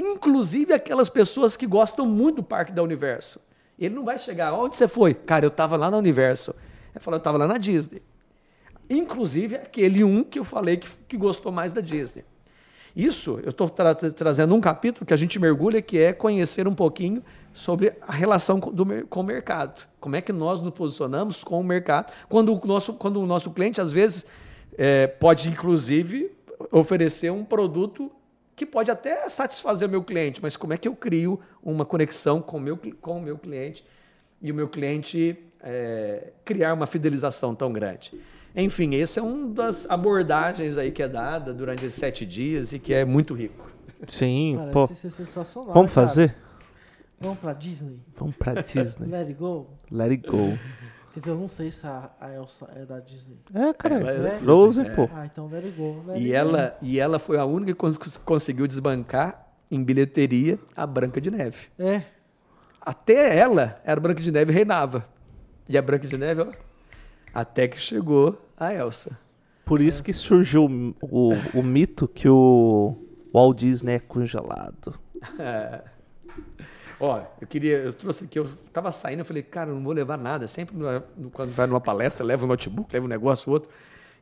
inclusive 0.00 0.72
aquelas 0.72 1.08
pessoas 1.08 1.56
que 1.56 1.66
gostam 1.66 2.06
muito 2.06 2.36
do 2.36 2.42
Parque 2.42 2.72
da 2.72 2.82
Universo. 2.82 3.40
Ele 3.78 3.94
não 3.94 4.04
vai 4.04 4.18
chegar, 4.18 4.52
onde 4.52 4.76
você 4.76 4.88
foi? 4.88 5.14
Cara, 5.14 5.44
eu 5.44 5.48
estava 5.48 5.76
lá 5.76 5.90
no 5.90 5.96
Universo. 5.96 6.54
Ele 6.94 7.02
falou, 7.02 7.16
eu 7.16 7.20
estava 7.20 7.38
lá 7.38 7.46
na 7.46 7.58
Disney. 7.58 8.02
Inclusive 8.88 9.56
aquele 9.56 10.02
um 10.02 10.24
que 10.24 10.38
eu 10.38 10.44
falei 10.44 10.76
que, 10.76 10.88
que 11.08 11.16
gostou 11.16 11.52
mais 11.52 11.72
da 11.72 11.80
Disney. 11.80 12.24
Isso 12.94 13.38
eu 13.44 13.50
estou 13.50 13.70
tra 13.70 13.94
trazendo 13.94 14.54
um 14.54 14.60
capítulo 14.60 15.06
que 15.06 15.14
a 15.14 15.16
gente 15.16 15.38
mergulha, 15.38 15.80
que 15.80 15.96
é 15.96 16.12
conhecer 16.12 16.66
um 16.66 16.74
pouquinho 16.74 17.22
sobre 17.54 17.92
a 18.02 18.12
relação 18.12 18.58
do, 18.58 19.06
com 19.06 19.20
o 19.20 19.24
mercado. 19.24 19.86
Como 20.00 20.16
é 20.16 20.20
que 20.20 20.32
nós 20.32 20.60
nos 20.60 20.74
posicionamos 20.74 21.44
com 21.44 21.60
o 21.60 21.64
mercado. 21.64 22.12
Quando 22.28 22.52
o 22.52 22.66
nosso, 22.66 22.94
quando 22.94 23.20
o 23.20 23.26
nosso 23.26 23.50
cliente, 23.52 23.80
às 23.80 23.92
vezes, 23.92 24.26
é, 24.76 25.06
pode, 25.06 25.48
inclusive, 25.48 26.32
oferecer 26.70 27.30
um 27.30 27.44
produto 27.44 28.10
que 28.54 28.66
pode 28.66 28.90
até 28.90 29.28
satisfazer 29.28 29.88
o 29.88 29.90
meu 29.90 30.02
cliente, 30.02 30.40
mas 30.42 30.56
como 30.56 30.72
é 30.72 30.76
que 30.76 30.86
eu 30.86 30.94
crio 30.94 31.40
uma 31.62 31.84
conexão 31.84 32.42
com 32.42 32.58
o 32.58 32.60
meu, 32.60 32.78
com 33.00 33.18
o 33.18 33.22
meu 33.22 33.38
cliente 33.38 33.84
e 34.40 34.52
o 34.52 34.54
meu 34.54 34.68
cliente 34.68 35.38
é, 35.60 36.32
criar 36.44 36.74
uma 36.74 36.86
fidelização 36.86 37.54
tão 37.54 37.72
grande? 37.72 38.12
Enfim, 38.54 38.94
esse 38.94 39.18
é 39.18 39.22
uma 39.22 39.48
das 39.48 39.88
abordagens 39.88 40.76
aí 40.76 40.90
que 40.90 41.02
é 41.02 41.08
dada 41.08 41.54
durante 41.54 41.86
esses 41.86 41.98
sete 41.98 42.26
dias 42.26 42.72
e 42.72 42.78
que 42.78 42.92
é 42.92 43.04
muito 43.04 43.32
rico. 43.32 43.70
Sim, 44.06 44.54
Parece 44.56 44.72
pô. 44.72 44.86
Ser 44.88 45.10
sensacional, 45.10 45.72
Vamos 45.72 45.90
né, 45.90 45.94
fazer? 45.94 46.36
Vamos 47.20 47.38
pra 47.38 47.52
Disney. 47.52 48.00
Vamos 48.16 48.36
pra 48.36 48.54
Disney. 48.60 49.08
Let 49.10 49.28
it 49.28 49.34
go. 49.34 49.66
Let 49.90 50.10
it 50.10 50.26
go. 50.28 50.58
Quer 51.12 51.20
dizer, 51.20 51.32
eu 51.32 51.38
não 51.38 51.48
sei 51.48 51.70
se 51.72 51.86
a, 51.86 52.08
a 52.20 52.32
Elsa 52.32 52.68
é 52.76 52.84
da 52.84 53.00
Disney. 53.00 53.36
É, 53.52 53.72
cara, 53.72 53.96
ela 53.96 54.28
é, 54.28 54.34
é 54.34 54.38
Frozen, 54.38 54.86
é. 54.86 54.90
pô. 54.90 55.08
Ah, 55.12 55.26
então 55.26 55.48
let 55.48 55.64
it 55.64 55.76
go. 55.76 56.04
Let 56.06 56.20
e, 56.20 56.32
ela, 56.32 56.76
e 56.80 57.00
ela 57.00 57.18
foi 57.18 57.36
a 57.36 57.44
única 57.44 57.74
que 57.74 58.18
conseguiu 58.20 58.66
desbancar 58.68 59.48
em 59.70 59.82
bilheteria 59.82 60.58
a 60.76 60.86
Branca 60.86 61.20
de 61.20 61.30
Neve. 61.30 61.66
É. 61.78 62.02
Até 62.80 63.36
ela, 63.36 63.80
era 63.84 64.00
Branca 64.00 64.22
de 64.22 64.30
Neve 64.30 64.52
reinava. 64.52 65.04
E 65.68 65.76
a 65.76 65.82
Branca 65.82 66.06
de 66.06 66.16
Neve, 66.16 66.42
ó, 66.42 66.48
até 67.34 67.66
que 67.66 67.78
chegou 67.78 68.40
a 68.56 68.72
Elsa. 68.72 69.18
Por 69.64 69.80
isso 69.80 70.02
é. 70.02 70.04
que 70.04 70.12
surgiu 70.12 70.64
o, 70.64 70.94
o, 71.00 71.58
o 71.58 71.62
mito 71.62 72.06
que 72.06 72.28
o 72.28 72.96
Walt 73.32 73.58
Disney 73.58 73.94
é 73.94 73.98
congelado. 73.98 74.98
É. 75.38 75.82
Ó, 77.00 77.22
eu 77.40 77.46
queria, 77.46 77.78
eu 77.78 77.94
trouxe 77.94 78.24
aqui, 78.24 78.38
eu 78.38 78.46
tava 78.74 78.92
saindo, 78.92 79.20
eu 79.20 79.24
falei, 79.24 79.42
cara, 79.42 79.70
eu 79.70 79.74
não 79.74 79.82
vou 79.82 79.94
levar 79.94 80.18
nada. 80.18 80.46
Sempre 80.46 80.76
quando 81.32 81.50
vai 81.52 81.66
numa 81.66 81.80
palestra, 81.80 82.24
leva 82.24 82.44
um 82.44 82.48
notebook, 82.48 82.92
leva 82.92 83.06
um 83.06 83.08
negócio, 83.08 83.50
outro. 83.50 83.70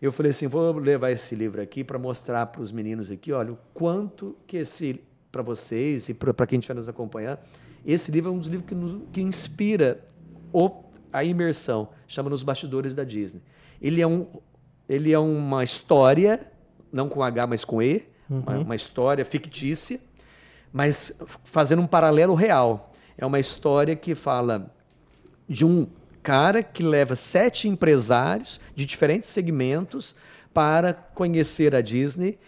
Eu 0.01 0.13
falei 0.13 0.31
assim, 0.31 0.47
vou 0.47 0.73
levar 0.79 1.11
esse 1.11 1.35
livro 1.35 1.61
aqui 1.61 1.83
para 1.83 1.99
mostrar 1.99 2.47
para 2.47 2.63
os 2.63 2.71
meninos 2.71 3.11
aqui, 3.11 3.33
olha, 3.33 3.53
o 3.53 3.59
quanto 3.75 4.37
que 4.47 4.59
esse, 4.59 5.01
para 5.33 5.43
vocês 5.43 6.09
e 6.09 6.15
para 6.15 6.47
quem 6.47 6.61
estiver 6.61 6.75
nos 6.75 6.89
acompanhando, 6.89 7.41
esse 7.85 8.13
livro 8.13 8.31
é 8.31 8.35
um 8.35 8.39
dos 8.39 8.47
livros 8.47 8.69
que, 8.69 8.77
nos, 8.77 9.03
que 9.13 9.21
inspira 9.21 10.05
o, 10.53 10.85
a 11.13 11.25
imersão, 11.25 11.89
chama 12.07 12.31
Nos 12.31 12.45
Bastidores 12.45 12.95
da 12.95 13.03
Disney. 13.03 13.43
Ele 13.83 14.01
é, 14.01 14.07
um, 14.07 14.25
ele 14.89 15.13
é 15.13 15.19
uma 15.19 15.65
história, 15.65 16.47
não 16.93 17.09
com 17.09 17.21
H, 17.21 17.47
mas 17.49 17.65
com 17.65 17.83
E, 17.83 18.05
uhum. 18.31 18.39
uma, 18.39 18.59
uma 18.59 18.75
história 18.77 19.25
fictícia, 19.25 20.01
mas 20.73 21.19
fazendo 21.45 21.83
um 21.83 21.87
paralelo 21.87 22.35
real. 22.35 22.93
É 23.17 23.27
uma 23.27 23.41
história 23.41 23.97
que 23.97 24.15
fala 24.15 24.73
de 25.49 25.65
um 25.65 25.87
cara 26.23 26.63
que 26.63 26.83
leva 26.83 27.17
sete 27.17 27.69
empresários 27.69 28.61
de 28.75 28.85
diferentes 28.85 29.31
segmentos 29.31 30.15
para 30.53 30.93
conhecer 30.93 31.75
a 31.75 31.81
Disney. 31.81 32.39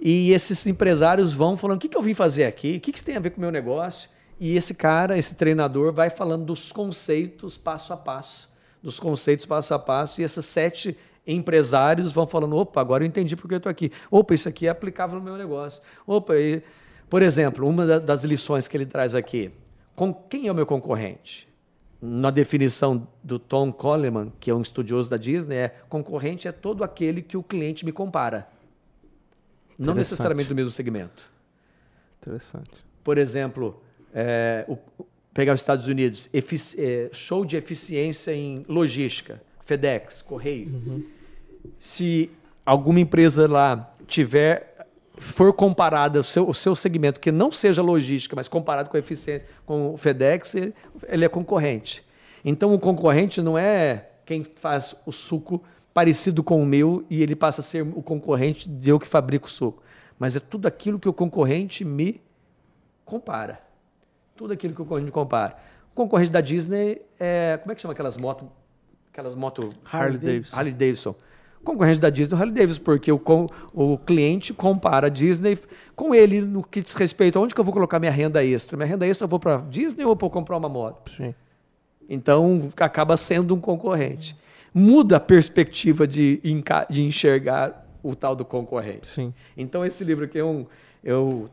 E 0.00 0.32
esses 0.32 0.66
empresários 0.66 1.32
vão 1.32 1.56
falando: 1.56 1.78
o 1.78 1.80
que, 1.80 1.88
que 1.88 1.96
eu 1.96 2.02
vim 2.02 2.14
fazer 2.14 2.44
aqui? 2.44 2.76
O 2.76 2.80
que, 2.80 2.92
que 2.92 2.98
isso 2.98 3.04
tem 3.04 3.16
a 3.16 3.20
ver 3.20 3.30
com 3.30 3.38
o 3.38 3.40
meu 3.40 3.50
negócio? 3.50 4.10
E 4.38 4.56
esse 4.56 4.74
cara, 4.74 5.16
esse 5.16 5.34
treinador, 5.34 5.92
vai 5.92 6.10
falando 6.10 6.44
dos 6.44 6.70
conceitos 6.70 7.56
passo 7.56 7.92
a 7.92 7.96
passo. 7.96 8.48
Dos 8.82 9.00
conceitos 9.00 9.46
passo 9.46 9.72
a 9.74 9.78
passo. 9.78 10.20
E 10.20 10.24
esses 10.24 10.44
sete 10.44 10.96
empresários 11.26 12.12
vão 12.12 12.26
falando: 12.26 12.56
opa, 12.56 12.80
agora 12.80 13.04
eu 13.04 13.08
entendi 13.08 13.34
porque 13.36 13.54
eu 13.54 13.58
estou 13.58 13.70
aqui. 13.70 13.90
Opa, 14.10 14.34
isso 14.34 14.48
aqui 14.48 14.66
é 14.66 14.70
aplicável 14.70 15.18
no 15.18 15.24
meu 15.24 15.36
negócio. 15.36 15.82
Opa, 16.06 16.36
e 16.36 16.62
por 17.08 17.22
exemplo, 17.22 17.68
uma 17.68 18.00
das 18.00 18.24
lições 18.24 18.66
que 18.66 18.76
ele 18.76 18.86
traz 18.86 19.14
aqui, 19.14 19.50
com 19.94 20.12
quem 20.12 20.48
é 20.48 20.52
o 20.52 20.54
meu 20.54 20.66
concorrente? 20.66 21.48
Na 22.00 22.30
definição 22.30 23.08
do 23.22 23.38
Tom 23.38 23.72
Coleman, 23.72 24.32
que 24.38 24.50
é 24.50 24.54
um 24.54 24.60
estudioso 24.60 25.08
da 25.08 25.16
Disney, 25.16 25.56
é 25.56 25.68
concorrente 25.88 26.46
é 26.46 26.52
todo 26.52 26.84
aquele 26.84 27.22
que 27.22 27.36
o 27.36 27.42
cliente 27.42 27.84
me 27.84 27.92
compara. 27.92 28.46
Não 29.78 29.94
necessariamente 29.94 30.48
do 30.48 30.54
mesmo 30.54 30.70
segmento. 30.70 31.30
Interessante. 32.20 32.70
Por 33.02 33.18
exemplo, 33.18 33.82
é, 34.12 34.64
o, 34.68 34.76
pegar 35.32 35.54
os 35.54 35.60
Estados 35.60 35.86
Unidos, 35.86 36.28
é, 36.32 37.10
show 37.12 37.44
de 37.44 37.56
eficiência 37.56 38.32
em 38.34 38.64
logística, 38.68 39.40
FedEx, 39.60 40.22
Correio. 40.22 40.68
Uhum. 40.68 41.04
Se 41.78 42.30
alguma 42.64 43.00
empresa 43.00 43.46
lá 43.46 43.92
tiver 44.06 44.75
for 45.16 45.52
comparada 45.52 46.20
o 46.20 46.24
seu, 46.24 46.48
o 46.48 46.54
seu 46.54 46.76
segmento 46.76 47.20
que 47.20 47.32
não 47.32 47.50
seja 47.50 47.82
logística, 47.82 48.36
mas 48.36 48.48
comparado 48.48 48.90
com 48.90 48.96
a 48.96 49.00
eficiência 49.00 49.46
com 49.64 49.94
o 49.94 49.96
FedEx, 49.96 50.54
ele, 50.54 50.74
ele 51.08 51.24
é 51.24 51.28
concorrente. 51.28 52.04
Então 52.44 52.72
o 52.74 52.78
concorrente 52.78 53.40
não 53.42 53.58
é 53.58 54.10
quem 54.24 54.44
faz 54.44 54.94
o 55.06 55.12
suco 55.12 55.62
parecido 55.92 56.42
com 56.42 56.62
o 56.62 56.66
meu 56.66 57.04
e 57.08 57.22
ele 57.22 57.34
passa 57.34 57.60
a 57.60 57.64
ser 57.64 57.82
o 57.82 58.02
concorrente 58.02 58.68
de 58.68 58.90
eu 58.90 58.98
que 58.98 59.08
fabrico 59.08 59.46
o 59.46 59.50
suco, 59.50 59.82
mas 60.18 60.36
é 60.36 60.40
tudo 60.40 60.68
aquilo 60.68 60.98
que 60.98 61.08
o 61.08 61.12
concorrente 61.12 61.84
me 61.84 62.20
compara. 63.04 63.60
Tudo 64.36 64.52
aquilo 64.52 64.74
que 64.74 64.82
o 64.82 64.84
concorrente 64.84 65.06
me 65.06 65.12
compara. 65.12 65.56
O 65.92 65.94
concorrente 65.94 66.30
da 66.30 66.42
Disney 66.42 67.00
é, 67.18 67.58
como 67.62 67.72
é 67.72 67.74
que 67.74 67.80
chama 67.80 67.92
aquelas 67.92 68.16
motos, 68.18 68.46
aquelas 69.10 69.34
motos 69.34 69.74
Harley 69.90 70.18
Davidson. 70.18 70.56
Harley 70.56 70.72
Davidson. 70.72 71.14
Concorrente 71.66 71.98
da 71.98 72.08
Disney, 72.08 72.34
é 72.34 72.38
o 72.38 72.40
Harley 72.40 72.54
Davidson, 72.54 72.82
porque 72.82 73.10
o, 73.10 73.20
o 73.74 73.98
cliente 73.98 74.54
compara 74.54 75.08
a 75.08 75.10
Disney 75.10 75.58
com 75.96 76.14
ele 76.14 76.40
no 76.40 76.62
que 76.62 76.80
diz 76.80 76.94
respeito 76.94 77.38
a 77.38 77.42
onde 77.42 77.52
que 77.54 77.60
eu 77.60 77.64
vou 77.64 77.74
colocar 77.74 77.98
minha 77.98 78.12
renda 78.12 78.44
extra. 78.44 78.76
Minha 78.76 78.88
renda 78.88 79.04
extra 79.04 79.24
eu 79.24 79.28
vou 79.28 79.40
para 79.40 79.56
Disney 79.68 80.04
ou 80.04 80.14
vou 80.14 80.30
comprar 80.30 80.56
uma 80.56 80.68
moto? 80.68 81.10
Sim. 81.16 81.34
Então 82.08 82.70
acaba 82.78 83.16
sendo 83.16 83.52
um 83.52 83.60
concorrente. 83.60 84.36
Muda 84.72 85.16
a 85.16 85.20
perspectiva 85.20 86.06
de, 86.06 86.40
de 86.88 87.02
enxergar 87.02 87.84
o 88.00 88.14
tal 88.14 88.36
do 88.36 88.44
concorrente. 88.44 89.08
Sim. 89.08 89.34
Então 89.56 89.84
esse 89.84 90.04
livro 90.04 90.24
aqui 90.24 90.38
é 90.38 90.44
um, 90.44 90.66
eu 91.02 91.50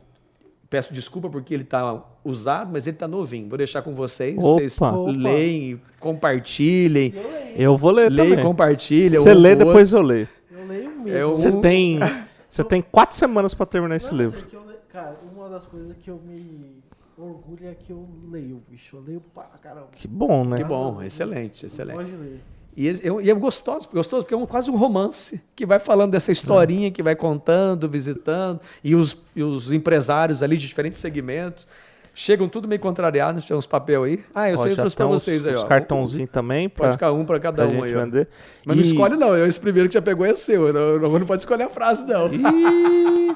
peço 0.74 0.92
desculpa 0.92 1.30
porque 1.30 1.54
ele 1.54 1.62
está 1.62 2.04
usado, 2.26 2.72
mas 2.74 2.88
ele 2.88 2.96
está 2.96 3.08
novinho. 3.08 3.48
Vou 3.48 3.60
deixar 3.60 3.84
com 3.84 3.94
vocês. 3.94 4.36
Opa. 4.40 4.54
Vocês 4.60 4.76
Opa. 4.82 4.92
leem, 5.12 5.80
compartilhem. 6.00 7.14
Eu 7.56 7.78
vou 7.78 7.92
ler 7.92 8.12
Leia 8.12 8.26
e 8.28 8.30
também. 8.32 8.44
compartilha. 8.46 9.20
Você 9.20 9.34
um 9.34 9.38
lê, 9.38 9.56
depois 9.56 9.94
eu 9.94 10.02
leio. 10.02 10.28
Eu 10.52 10.66
leio 10.68 10.90
mesmo. 11.00 11.10
É 11.10 11.24
Você 11.26 11.50
Um- 11.50 11.62
tem, 11.62 12.00
você 12.50 12.64
tem 12.64 12.82
quatro 12.82 13.16
semanas 13.16 13.54
pra 13.54 13.68
terminar 13.68 13.98
esse 13.98 14.10
Não, 14.12 14.18
livro. 14.18 14.42
que 14.48 14.56
eu 14.56 14.62
le- 14.66 14.74
Cara, 14.92 15.16
uma 15.32 15.48
das 15.48 15.68
coisas 15.68 15.96
que 15.98 16.10
eu 16.10 16.20
me 16.26 16.82
orgulho 17.18 17.68
é 17.68 17.76
que 17.76 17.92
eu 17.92 18.08
leio, 18.32 18.60
bicho. 18.68 18.96
Eu 18.98 19.02
leio 19.02 19.22
pra 19.32 19.44
caramba. 19.62 19.90
Que 19.92 20.08
bom, 20.08 20.44
né? 20.44 20.58
Que 20.58 20.64
bom, 20.64 21.04
excelente, 21.04 21.68
excelente. 21.68 21.98
Pode 21.98 22.12
ler. 22.12 22.42
E 22.76 22.90
é, 22.90 22.94
e 23.22 23.30
é 23.30 23.34
gostoso, 23.34 23.88
gostoso 23.94 24.24
porque 24.24 24.34
é 24.34 24.38
um- 24.38 24.46
quase 24.48 24.72
um 24.72 24.76
romance 24.76 25.40
que 25.56 25.66
vai 25.66 25.80
falando 25.80 26.12
dessa 26.12 26.32
historinha, 26.32 26.90
que 26.92 27.04
vai 27.04 27.16
contando, 27.16 27.88
visitando, 27.88 28.60
e 28.84 28.96
os, 28.96 29.16
e 29.36 29.44
os 29.44 29.72
empresários 29.72 30.42
ali 30.42 30.58
de 30.58 30.68
diferentes 30.68 31.00
segmentos 31.00 31.68
chegam 32.16 32.48
tudo 32.48 32.68
meio 32.68 32.80
contrariados, 32.80 33.46
tem 33.46 33.56
uns 33.58 33.66
papel 33.68 34.04
aí. 34.04 34.24
Ah, 34.36 34.50
eu 34.50 34.58
Ó, 34.58 34.62
sei, 34.64 34.72
eu 34.72 34.76
trouxe 34.76 34.96
pra 34.96 35.06
vocês 35.08 35.46
aí, 35.48 35.56
ó. 35.56 35.66
cartãozinhos 35.66 36.30
também 36.32 36.70
pra, 36.70 36.84
Pode 36.86 36.94
ficar 36.94 37.12
um 37.12 37.26
pra 37.26 37.40
cada 37.40 37.68
pra 37.68 37.76
um 37.76 37.84
aí, 37.84 37.96
ó. 37.96 38.00
vender. 38.06 38.28
Mas 38.66 38.76
não 38.78 38.84
E- 38.84 38.88
escolhe 38.88 39.16
não, 39.18 39.36
eu, 39.36 39.48
esse 39.48 39.60
primeiro 39.60 39.88
que 39.90 39.94
já 39.96 40.02
pegou 40.02 40.26
é 40.26 40.34
seu, 40.36 40.72
não, 40.74 41.00
não, 41.00 41.20
não 41.20 41.26
pode 41.26 41.42
escolher 41.42 41.64
a 41.64 41.70
frase 41.70 42.06
não. 42.08 42.26
Lá, 42.34 43.36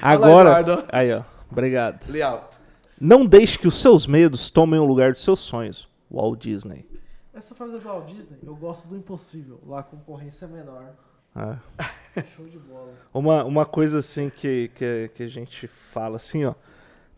Agora, 0.00 0.60
Eduardo. 0.60 0.84
aí 0.90 1.12
ó, 1.12 1.22
obrigado. 1.50 2.04
Alto. 2.22 2.60
Não 3.00 3.24
deixe 3.26 3.58
que 3.58 3.66
os 3.68 3.76
seus 3.76 4.06
medos 4.06 4.48
tomem 4.50 4.78
o 4.78 4.84
lugar 4.84 5.12
dos 5.12 5.22
seus 5.22 5.40
sonhos. 5.40 5.88
Walt 6.10 6.40
Disney. 6.40 6.86
Essa 7.36 7.52
frase 7.52 7.74
é 7.74 7.78
do 7.78 7.84
Walt 7.84 8.06
Disney, 8.06 8.38
eu 8.46 8.54
gosto 8.54 8.86
do 8.86 8.96
impossível. 8.96 9.58
Lá 9.66 9.80
a 9.80 9.82
concorrência 9.82 10.44
é 10.44 10.48
menor. 10.48 10.84
Ah. 11.34 11.56
Show 12.36 12.46
de 12.46 12.58
bola. 12.58 12.92
Uma, 13.12 13.42
uma 13.44 13.66
coisa 13.66 13.98
assim 13.98 14.30
que, 14.30 14.70
que, 14.72 15.10
que 15.12 15.22
a 15.24 15.28
gente 15.28 15.66
fala 15.92 16.16
assim, 16.16 16.44
ó. 16.44 16.54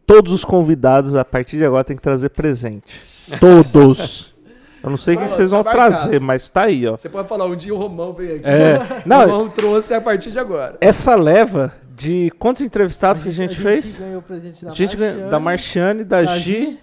Todos 0.06 0.32
os 0.32 0.42
convidados 0.42 1.14
a 1.14 1.24
partir 1.24 1.58
de 1.58 1.66
agora 1.66 1.84
tem 1.84 1.96
que 1.96 2.02
trazer 2.02 2.30
presente. 2.30 2.98
Todos. 3.38 4.34
Eu 4.82 4.88
não 4.88 4.96
sei 4.96 5.16
o 5.16 5.18
que, 5.18 5.24
vocês 5.26 5.50
vão 5.50 5.62
tá 5.62 5.72
trazer, 5.72 6.18
mas 6.18 6.48
tá 6.48 6.62
aí, 6.62 6.86
ó. 6.86 6.96
Você 6.96 7.10
pode 7.10 7.28
falar, 7.28 7.44
um 7.44 7.56
dia 7.56 7.74
o 7.74 7.76
Romão 7.76 8.14
veio 8.14 8.36
aqui. 8.36 8.46
É, 8.46 8.78
O 9.04 9.08
não, 9.08 9.20
Romão 9.20 9.48
trouxe 9.50 9.92
a 9.92 10.00
partir 10.00 10.30
de 10.30 10.38
agora. 10.38 10.78
essa 10.80 11.14
leva 11.14 11.74
de 11.94 12.30
quantos 12.38 12.62
entrevistados 12.62 13.22
que 13.22 13.28
a 13.28 13.32
gente 13.32 13.54
fez? 13.54 13.98
ganhou 13.98 14.20
o 14.20 14.22
presente 14.22 14.64
da 14.64 14.70
A 14.70 14.74
gente 14.74 14.96
ganhou 14.96 15.28
da 15.28 15.38
Marchiane, 15.38 16.04
da 16.04 16.22
da 16.22 16.36
Gi 16.38 16.78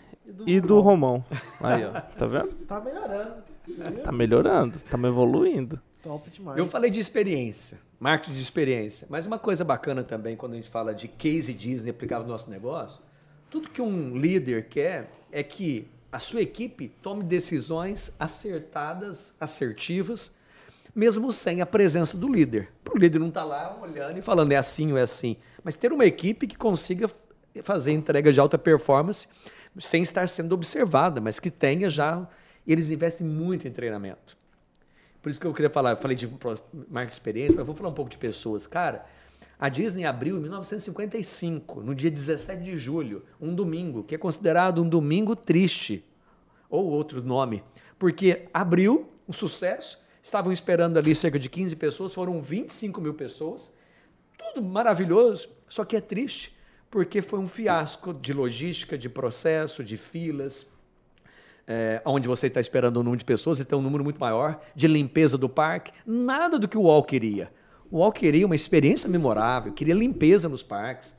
e 0.46 0.60
do 0.60 0.80
Romão. 0.80 1.24
Aí, 1.60 1.86
ó. 1.86 1.92
Tá 1.92 2.26
vendo? 2.26 2.54
Tá 2.68 2.80
melhorando. 2.80 3.44
Tá 4.04 4.12
melhorando, 4.12 4.80
tá 4.80 4.98
evoluindo. 4.98 5.80
Top 6.02 6.30
demais. 6.30 6.58
Eu 6.58 6.68
falei 6.68 6.92
de 6.92 7.00
experiência, 7.00 7.80
marketing 8.00 8.34
de 8.34 8.42
experiência. 8.42 9.08
Mas 9.10 9.26
uma 9.26 9.40
coisa 9.40 9.64
bacana 9.64 10.04
também, 10.04 10.36
quando 10.36 10.54
a 10.54 10.56
gente 10.58 10.70
fala 10.70 10.94
de 10.94 11.08
case 11.08 11.54
Disney 11.54 11.92
aplicado 11.92 12.26
no 12.26 12.30
nosso 12.30 12.50
negócio, 12.50 13.00
tudo 13.50 13.70
que 13.70 13.82
um 13.82 14.18
líder 14.18 14.68
quer 14.68 15.10
é 15.32 15.42
que 15.42 15.88
a 16.12 16.20
sua 16.20 16.42
equipe 16.42 16.90
tome 17.02 17.24
decisões 17.24 18.14
acertadas, 18.20 19.34
assertivas, 19.40 20.34
mesmo 20.94 21.32
sem 21.32 21.62
a 21.62 21.66
presença 21.66 22.18
do 22.18 22.28
líder. 22.28 22.70
Para 22.84 22.96
o 22.96 22.98
líder 22.98 23.20
não 23.20 23.30
estar 23.30 23.44
lá 23.44 23.80
olhando 23.82 24.18
e 24.18 24.22
falando 24.22 24.52
é 24.52 24.58
assim 24.58 24.92
ou 24.92 24.98
é 24.98 25.02
assim. 25.02 25.38
Mas 25.64 25.76
ter 25.76 25.92
uma 25.94 26.06
equipe 26.06 26.46
que 26.46 26.58
consiga 26.58 27.10
fazer 27.64 27.92
entrega 27.94 28.32
de 28.34 28.40
alta 28.40 28.58
performance 28.58 29.28
sem 29.78 30.04
estar 30.04 30.28
sendo 30.28 30.54
observada, 30.54 31.20
mas 31.20 31.40
que 31.40 31.50
tenha 31.50 31.90
já. 31.90 32.28
Eles 32.66 32.90
investem 32.90 33.26
muito 33.28 33.68
em 33.68 33.72
treinamento. 33.72 34.38
Por 35.22 35.30
isso 35.30 35.40
que 35.40 35.48
eu 35.48 35.54
queria 35.54 35.70
falar, 35.70 35.92
eu 35.92 35.98
falei 35.98 36.18
de 36.18 36.28
marca 36.90 37.08
de 37.08 37.14
experiência, 37.14 37.56
mas 37.56 37.66
vou 37.66 37.76
falar 37.76 37.90
um 37.90 37.94
pouco 37.94 38.12
de 38.12 38.18
pessoas. 38.18 38.68
Cara, 38.68 39.06
a 39.58 39.70
Disney 39.70 40.06
abriu 40.06 40.38
em 40.38 40.42
1955, 40.42 41.82
no 41.82 41.96
dia 41.96 42.12
17 42.12 42.62
de 42.62 42.78
julho, 42.78 43.24
um 43.40 43.56
domingo, 43.56 44.04
que 44.04 44.16
é 44.16 44.18
considerado 44.18 44.84
um 44.84 44.90
domingo 44.90 45.36
triste, 45.36 46.06
ou 46.70 46.86
outro 46.88 47.24
nome, 47.24 47.64
porque 47.98 48.50
abriu, 48.54 49.10
um 49.26 49.32
sucesso, 49.32 49.98
estavam 50.22 50.52
esperando 50.52 50.98
ali 50.98 51.16
cerca 51.16 51.40
de 51.40 51.50
15 51.50 51.76
pessoas, 51.78 52.14
foram 52.14 52.42
25 52.42 53.00
mil 53.00 53.14
pessoas, 53.14 53.74
tudo 54.38 54.62
maravilhoso, 54.62 55.48
só 55.70 55.86
que 55.86 55.96
é 55.96 56.02
triste, 56.02 56.54
porque 56.94 57.24
foi 57.24 57.40
um 57.40 57.48
fiasco 57.48 58.14
de 58.14 58.32
logística, 58.32 58.96
de 58.96 59.10
processo, 59.10 59.84
de 59.84 59.98
filas, 59.98 60.68
é, 61.68 62.00
onde 62.06 62.28
você 62.28 62.46
está 62.46 62.62
esperando 62.62 63.00
um 63.00 63.04
número 63.04 63.18
de 63.18 63.26
pessoas 63.26 63.60
e 63.60 63.66
tem 63.66 63.76
um 63.76 63.82
número 63.82 64.04
muito 64.04 64.20
maior, 64.20 64.62
de 64.76 64.88
limpeza 64.88 65.36
do 65.36 65.50
parque, 65.50 65.92
nada 66.06 66.60
do 66.60 66.68
que 66.68 66.78
o 66.78 66.82
UOL 66.82 67.04
queria. 67.04 67.52
O 67.90 67.98
UOL 67.98 68.12
queria 68.12 68.46
uma 68.46 68.54
experiência 68.54 69.10
memorável, 69.10 69.74
queria 69.74 69.96
limpeza 69.96 70.48
nos 70.48 70.62
parques. 70.62 71.18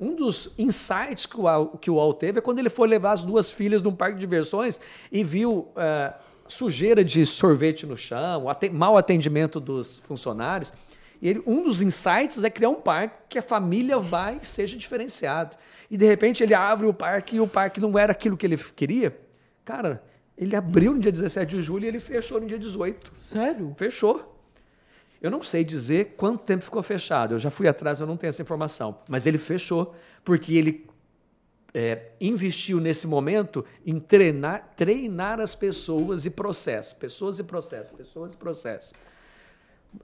Um 0.00 0.16
dos 0.16 0.50
insights 0.58 1.24
que 1.24 1.38
o, 1.38 1.42
UOL, 1.42 1.78
que 1.78 1.88
o 1.88 1.94
UOL 1.94 2.14
teve 2.14 2.40
é 2.40 2.42
quando 2.42 2.58
ele 2.58 2.68
foi 2.68 2.88
levar 2.88 3.12
as 3.12 3.22
duas 3.22 3.48
filhas 3.48 3.80
num 3.80 3.94
parque 3.94 4.14
de 4.14 4.20
diversões 4.22 4.80
e 5.12 5.22
viu 5.22 5.68
é, 5.76 6.14
sujeira 6.48 7.04
de 7.04 7.24
sorvete 7.24 7.86
no 7.86 7.96
chão, 7.96 8.46
mau 8.72 8.98
atendimento 8.98 9.60
dos 9.60 9.98
funcionários. 9.98 10.72
E 11.22 11.28
ele, 11.28 11.42
um 11.46 11.62
dos 11.62 11.80
insights 11.80 12.42
é 12.42 12.50
criar 12.50 12.70
um 12.70 12.80
parque 12.80 13.16
que 13.28 13.38
a 13.38 13.42
família 13.42 13.96
vai 13.96 14.40
e 14.42 14.44
seja 14.44 14.76
diferenciado. 14.76 15.56
E 15.88 15.96
de 15.96 16.04
repente 16.04 16.42
ele 16.42 16.52
abre 16.52 16.84
o 16.84 16.92
parque 16.92 17.36
e 17.36 17.40
o 17.40 17.46
parque 17.46 17.80
não 17.80 17.96
era 17.96 18.10
aquilo 18.10 18.36
que 18.36 18.44
ele 18.44 18.58
queria. 18.58 19.16
Cara, 19.64 20.02
ele 20.36 20.56
abriu 20.56 20.92
no 20.92 20.98
dia 20.98 21.12
17 21.12 21.54
de 21.54 21.62
julho 21.62 21.84
e 21.84 21.88
ele 21.88 22.00
fechou 22.00 22.40
no 22.40 22.46
dia 22.46 22.58
18. 22.58 23.12
Sério? 23.14 23.72
Fechou. 23.78 24.36
Eu 25.20 25.30
não 25.30 25.44
sei 25.44 25.62
dizer 25.62 26.14
quanto 26.16 26.42
tempo 26.42 26.64
ficou 26.64 26.82
fechado. 26.82 27.36
Eu 27.36 27.38
já 27.38 27.50
fui 27.50 27.68
atrás, 27.68 28.00
eu 28.00 28.06
não 28.06 28.16
tenho 28.16 28.30
essa 28.30 28.42
informação. 28.42 28.98
Mas 29.08 29.24
ele 29.24 29.38
fechou 29.38 29.94
porque 30.24 30.56
ele 30.56 30.88
é, 31.72 32.10
investiu 32.20 32.80
nesse 32.80 33.06
momento 33.06 33.64
em 33.86 34.00
treinar, 34.00 34.72
treinar 34.76 35.38
as 35.38 35.54
pessoas 35.54 36.26
e 36.26 36.30
processos. 36.30 36.94
Pessoas 36.94 37.38
e 37.38 37.44
processos, 37.44 37.96
pessoas 37.96 38.34
e 38.34 38.36
processos. 38.36 38.92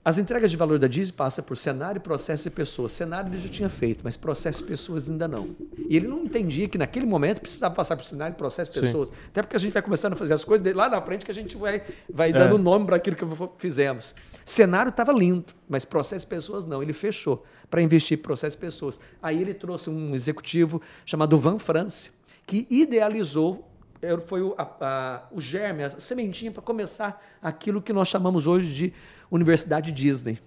As 0.05 0.17
entregas 0.19 0.51
de 0.51 0.55
valor 0.57 0.77
da 0.77 0.87
Disney 0.87 1.11
passam 1.13 1.43
por 1.43 1.57
cenário, 1.57 1.99
processo 1.99 2.47
e 2.47 2.51
pessoas. 2.51 2.91
Cenário 2.91 3.31
ele 3.33 3.41
já 3.41 3.49
tinha 3.49 3.69
feito, 3.69 4.01
mas 4.03 4.15
processo 4.15 4.63
e 4.63 4.65
pessoas 4.67 5.09
ainda 5.09 5.27
não. 5.27 5.55
E 5.89 5.97
ele 5.97 6.07
não 6.07 6.23
entendia 6.23 6.69
que 6.69 6.77
naquele 6.77 7.05
momento 7.07 7.41
precisava 7.41 7.73
passar 7.73 7.95
por 7.97 8.05
cenário, 8.05 8.35
processo 8.35 8.69
e 8.71 8.73
Sim. 8.75 8.81
pessoas. 8.81 9.11
Até 9.27 9.41
porque 9.41 9.55
a 9.55 9.59
gente 9.59 9.73
vai 9.73 9.81
começando 9.81 10.13
a 10.13 10.15
fazer 10.15 10.33
as 10.35 10.43
coisas 10.45 10.73
lá 10.75 10.87
na 10.89 11.01
frente 11.01 11.25
que 11.25 11.31
a 11.31 11.33
gente 11.33 11.57
vai, 11.57 11.81
vai 12.09 12.31
dando 12.31 12.55
É. 12.55 12.59
nome 12.59 12.85
para 12.85 12.95
aquilo 12.97 13.15
que 13.15 13.25
fizemos. 13.57 14.13
Cenário 14.45 14.89
estava 14.89 15.11
lindo, 15.11 15.45
mas 15.67 15.85
processo 15.85 16.25
e 16.25 16.29
pessoas 16.29 16.65
não. 16.65 16.81
Ele 16.83 16.93
fechou 16.93 17.43
para 17.69 17.81
investir 17.81 18.17
em 18.17 18.21
processo 18.21 18.55
e 18.55 18.59
pessoas. 18.59 18.99
Aí 19.21 19.41
ele 19.41 19.53
trouxe 19.55 19.89
um 19.89 20.13
executivo 20.13 20.81
chamado 21.05 21.37
Van 21.37 21.57
France, 21.59 22.11
que 22.45 22.67
idealizou 22.69 23.65
é, 24.01 24.17
foi 24.17 24.41
o, 24.41 24.55
a- 24.57 24.63
a- 24.79 25.23
o 25.29 25.41
germe, 25.41 25.83
a 25.83 25.99
sementinha 25.99 26.49
para 26.53 26.61
começar 26.61 27.21
aquilo 27.41 27.81
que 27.81 27.91
nós 27.91 28.07
chamamos 28.07 28.47
hoje 28.47 28.73
de 28.73 28.93
Universidade 29.31 29.91
Disney. 29.91 30.39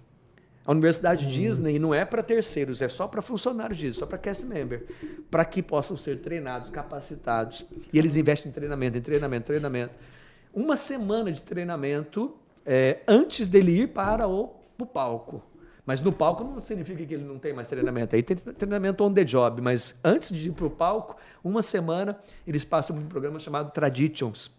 A 0.65 0.71
Universidade 0.71 1.25
Disney 1.25 1.77
não 1.77 1.93
é 1.93 2.05
para 2.05 2.23
terceiros, 2.23 2.81
é 2.81 2.87
só 2.87 3.07
para 3.07 3.21
funcionários 3.21 3.77
Disney, 3.77 3.99
só 3.99 4.05
para 4.05 4.17
cast 4.17 4.45
member, 4.45 4.85
para 5.29 5.43
que 5.43 5.61
possam 5.61 5.97
ser 5.97 6.19
treinados, 6.19 6.69
capacitados. 6.69 7.65
E 7.91 7.99
eles 7.99 8.15
investem 8.15 8.49
em 8.49 8.53
treinamento, 8.53 8.97
em 8.97 9.01
treinamento, 9.01 9.45
treinamento. 9.45 9.93
Uma 10.53 10.77
semana 10.77 11.31
de 11.31 11.41
treinamento 11.41 12.33
é, 12.65 12.99
antes 13.07 13.45
dele 13.45 13.81
ir 13.81 13.87
para 13.89 14.27
o, 14.27 14.55
o 14.77 14.85
palco. 14.85 15.43
Mas 15.85 15.99
no 15.99 16.13
palco 16.13 16.45
não 16.45 16.61
significa 16.61 17.05
que 17.05 17.13
ele 17.13 17.25
não 17.25 17.37
tem 17.37 17.51
mais 17.51 17.67
treinamento. 17.67 18.15
Aí 18.15 18.23
tem 18.23 18.37
treinamento 18.37 19.03
on 19.03 19.13
the 19.13 19.25
job. 19.25 19.61
Mas 19.61 19.99
antes 20.03 20.29
de 20.29 20.47
ir 20.47 20.51
para 20.53 20.65
o 20.65 20.69
palco, 20.69 21.17
uma 21.43 21.61
semana, 21.61 22.17
eles 22.47 22.63
passam 22.63 22.95
por 22.95 23.03
um 23.03 23.07
programa 23.07 23.37
chamado 23.37 23.71
Traditions. 23.71 24.49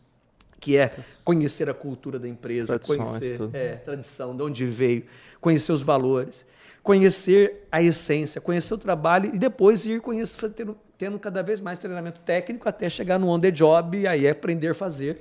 Que 0.64 0.78
é 0.78 0.90
conhecer 1.22 1.68
a 1.68 1.74
cultura 1.74 2.18
da 2.18 2.26
empresa, 2.26 2.78
Tradições, 2.78 3.06
conhecer 3.06 3.36
tudo. 3.36 3.54
é, 3.54 3.76
tradição, 3.76 4.34
de 4.34 4.42
onde 4.42 4.64
veio, 4.64 5.04
conhecer 5.38 5.72
os 5.72 5.82
valores, 5.82 6.46
conhecer 6.82 7.66
a 7.70 7.82
essência, 7.82 8.40
conhecer 8.40 8.72
o 8.72 8.78
trabalho 8.78 9.30
e 9.34 9.38
depois 9.38 9.84
ir 9.84 10.00
conhecer, 10.00 10.48
tendo, 10.52 10.74
tendo 10.96 11.18
cada 11.18 11.42
vez 11.42 11.60
mais 11.60 11.78
treinamento 11.78 12.18
técnico 12.20 12.66
até 12.66 12.88
chegar 12.88 13.18
no 13.18 13.28
on 13.28 13.38
the 13.38 13.50
job 13.50 13.98
e 13.98 14.06
aí 14.06 14.26
aprender 14.26 14.68
a 14.68 14.74
fazer. 14.74 15.20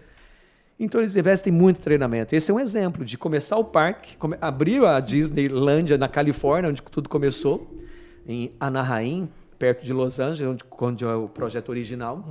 Então 0.79 1.01
eles 1.01 1.13
investem 1.13 1.51
muito 1.51 1.79
em 1.79 1.83
treinamento. 1.83 2.33
Esse 2.33 2.49
é 2.49 2.53
um 2.53 2.59
exemplo 2.59 3.03
de 3.03 3.17
começar 3.17 3.57
o 3.57 3.65
parque, 3.65 4.15
come, 4.15 4.37
abrir 4.39 4.81
a 4.85 5.01
Disneylandia 5.01 5.97
na 5.97 6.07
Califórnia, 6.07 6.69
onde 6.69 6.81
tudo 6.83 7.09
começou, 7.09 7.69
em 8.25 8.53
Anaheim, 8.61 9.29
perto 9.59 9.83
de 9.83 9.91
Los 9.91 10.21
Angeles, 10.21 10.53
onde, 10.53 10.63
onde 10.79 11.03
é 11.03 11.13
o 11.13 11.27
projeto 11.27 11.67
original, 11.67 12.25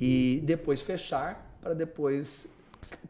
e 0.00 0.40
depois 0.44 0.80
fechar 0.80 1.53
para 1.64 1.74
depois 1.74 2.46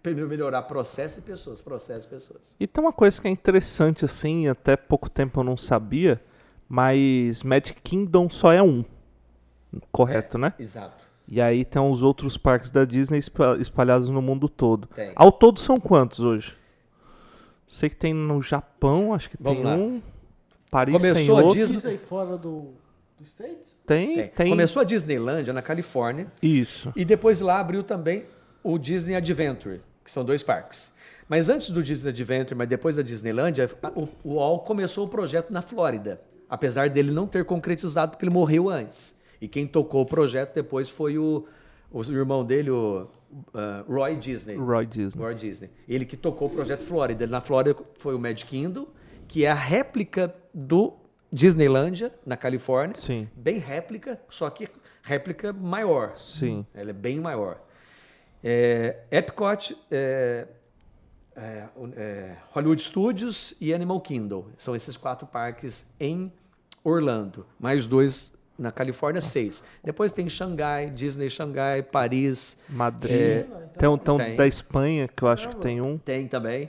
melhorar 0.05 0.63
processo 0.63 1.19
e 1.19 1.23
pessoas, 1.23 1.61
processo 1.61 2.07
e 2.07 2.11
pessoas. 2.11 2.57
E 2.61 2.67
tem 2.67 2.83
uma 2.83 2.93
coisa 2.93 3.21
que 3.21 3.27
é 3.27 3.31
interessante, 3.31 4.05
assim, 4.05 4.47
até 4.49 4.77
pouco 4.77 5.11
tempo 5.11 5.41
eu 5.41 5.45
não 5.45 5.57
sabia, 5.57 6.23
mas 6.69 7.43
Magic 7.43 7.81
Kingdom 7.83 8.31
só 8.31 8.53
é 8.53 8.63
um. 8.63 8.85
Correto, 9.91 10.39
né? 10.39 10.55
Exato. 10.59 11.05
E 11.27 11.41
aí 11.41 11.65
tem 11.65 11.83
os 11.83 12.03
outros 12.03 12.37
parques 12.37 12.71
da 12.71 12.85
Disney 12.85 13.19
espa- 13.19 13.57
espalhados 13.59 14.09
no 14.09 14.23
mundo 14.23 14.49
todo. 14.49 14.87
Tem. 14.89 15.11
Ao 15.17 15.33
todo 15.33 15.59
são 15.59 15.77
quantos 15.79 16.21
hoje? 16.21 16.55
Sei 17.67 17.89
que 17.89 17.97
tem 17.97 18.15
no 18.15 18.41
Japão, 18.43 19.13
acho 19.13 19.31
que 19.31 19.37
Vamos 19.41 19.59
tem 19.63 19.67
lá. 19.67 19.75
um. 19.75 20.01
Paris 20.71 20.95
Começou 20.95 21.35
a 21.37 21.39
tem 21.39 21.45
outro. 21.47 21.59
Disney- 21.59 21.79
Isso 21.79 21.89
aí 21.89 21.99
fora 21.99 22.37
do, 22.37 22.73
do 23.19 23.25
States? 23.25 23.77
Tem, 23.87 24.15
Tem. 24.15 24.29
tem. 24.29 24.49
Começou 24.51 24.81
a 24.83 24.85
Disneylandia 24.85 25.53
na 25.53 25.63
Califórnia 25.63 26.27
Isso. 26.43 26.93
e 26.95 27.05
depois 27.05 27.41
lá 27.41 27.59
abriu 27.59 27.83
também 27.83 28.25
o 28.65 28.79
Disney 28.79 29.15
Adventure, 29.15 29.83
que 30.03 30.11
são 30.11 30.25
dois 30.25 30.43
parques. 30.43 30.91
Mas 31.29 31.49
antes 31.49 31.71
do 31.71 31.83
Disney 31.83 32.09
Adventure, 32.09 32.57
mas 32.57 32.67
depois 32.67 32.97
da 32.97 33.03
Disneylandia, 33.03 33.71
o, 33.95 34.09
o 34.25 34.35
Walt 34.37 34.65
começou 34.65 35.07
o 35.07 35.09
projeto 35.09 35.53
na 35.53 35.63
Flórida, 35.63 36.21
apesar 36.49 36.89
dele 36.89 37.11
não 37.11 37.27
ter 37.27 37.45
concretizado 37.45 38.13
porque 38.13 38.25
ele 38.25 38.33
morreu 38.33 38.71
antes. 38.71 39.15
E 39.41 39.47
quem 39.47 39.67
tocou 39.67 40.03
o 40.03 40.07
projeto 40.07 40.55
depois 40.55 40.89
foi 40.89 41.19
o, 41.19 41.47
o 41.91 42.03
irmão 42.11 42.45
dele, 42.45 42.71
o 42.71 43.07
ah, 43.53 43.85
Roy 43.87 44.17
Disney. 44.17 44.57
Roy 44.57 44.87
Disney. 44.87 45.23
Walt 45.23 45.39
Disney. 45.39 45.71
Ele 45.89 46.05
que 46.05 46.17
tocou 46.17 46.49
o 46.49 46.51
projeto 46.51 46.83
Flórida. 46.83 47.27
Na 47.27 47.41
Flórida 47.41 47.77
foi 47.99 48.15
o 48.15 48.19
Magic 48.19 48.47
Kingdom, 48.47 48.87
que 49.29 49.45
é 49.45 49.51
a 49.51 49.55
réplica 49.55 50.35
do 50.53 50.95
Disneylandia, 51.33 52.13
na 52.25 52.37
Califórnia. 52.37 52.97
Sim. 52.97 53.29
Bem 53.35 53.59
réplica, 53.59 54.21
só 54.31 54.49
que 54.49 54.69
réplica 55.03 55.53
maior. 55.53 56.17
Sim. 56.17 56.65
Ela 56.73 56.91
é 56.91 56.93
bem 56.95 57.21
maior. 57.21 57.61
É, 58.47 58.97
Epcot, 59.11 59.75
é, 59.91 60.47
é, 61.35 61.65
é, 61.97 62.37
Hollywood 62.51 62.83
Studios 62.83 63.55
e 63.59 63.73
Animal 63.73 64.03
Kingdom. 64.03 64.49
São 64.59 64.77
esses 64.77 64.99
quatro 64.99 65.27
parques 65.27 65.91
em 65.99 66.31
Orlando. 66.85 67.47
Mais 67.59 67.87
dois 67.87 68.35
na 68.59 68.71
Califórnia, 68.71 69.23
seis. 69.23 69.65
Depois 69.83 70.13
tem 70.13 70.29
Xangai, 70.29 70.91
Disney 70.91 71.31
Xangai, 71.31 71.83
Paris. 71.83 72.59
Madrid. 72.69 73.13
É, 73.19 73.47
tem 73.79 73.89
um, 73.89 73.97
tem 73.97 74.15
um 74.15 74.19
tem. 74.19 74.37
da 74.37 74.47
Espanha, 74.47 75.09
que 75.09 75.23
eu 75.23 75.29
acho 75.29 75.49
que 75.49 75.57
tem 75.57 75.81
um. 75.81 75.97
Tem 75.97 76.29
também. 76.29 76.69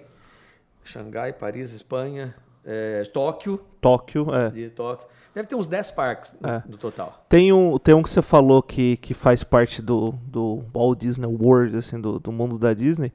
Xangai, 0.85 1.34
Paris, 1.34 1.73
Espanha, 1.73 2.34
é, 2.64 3.03
Tóquio, 3.11 3.57
Tóquio, 3.81 4.34
é. 4.34 4.49
de 4.49 4.69
Tóquio. 4.69 5.07
Deve 5.36 5.48
ter 5.49 5.56
uns 5.56 5.68
10 5.68 5.91
parques 5.91 6.36
no, 6.41 6.49
É. 6.49 6.64
no 6.68 6.78
total. 6.78 7.26
Tem 7.30 7.52
um, 7.52 7.78
tem 7.78 7.94
um 7.94 8.02
que 8.02 8.10
você 8.10 8.22
falou 8.22 8.64
que, 8.64 8.95
que 8.98 9.14
faz 9.14 9.44
parte 9.44 9.82
do, 9.82 10.14
do 10.26 10.64
Walt 10.74 10.98
Disney 10.99 11.28
World, 11.28 11.76
assim, 11.78 11.99
do, 11.99 12.20
do 12.20 12.32
mundo 12.32 12.57
da 12.57 12.74
Disney, 12.74 13.12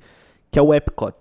que 0.50 0.58
é 0.58 0.62
o 0.62 0.74
Epcot. 0.74 1.14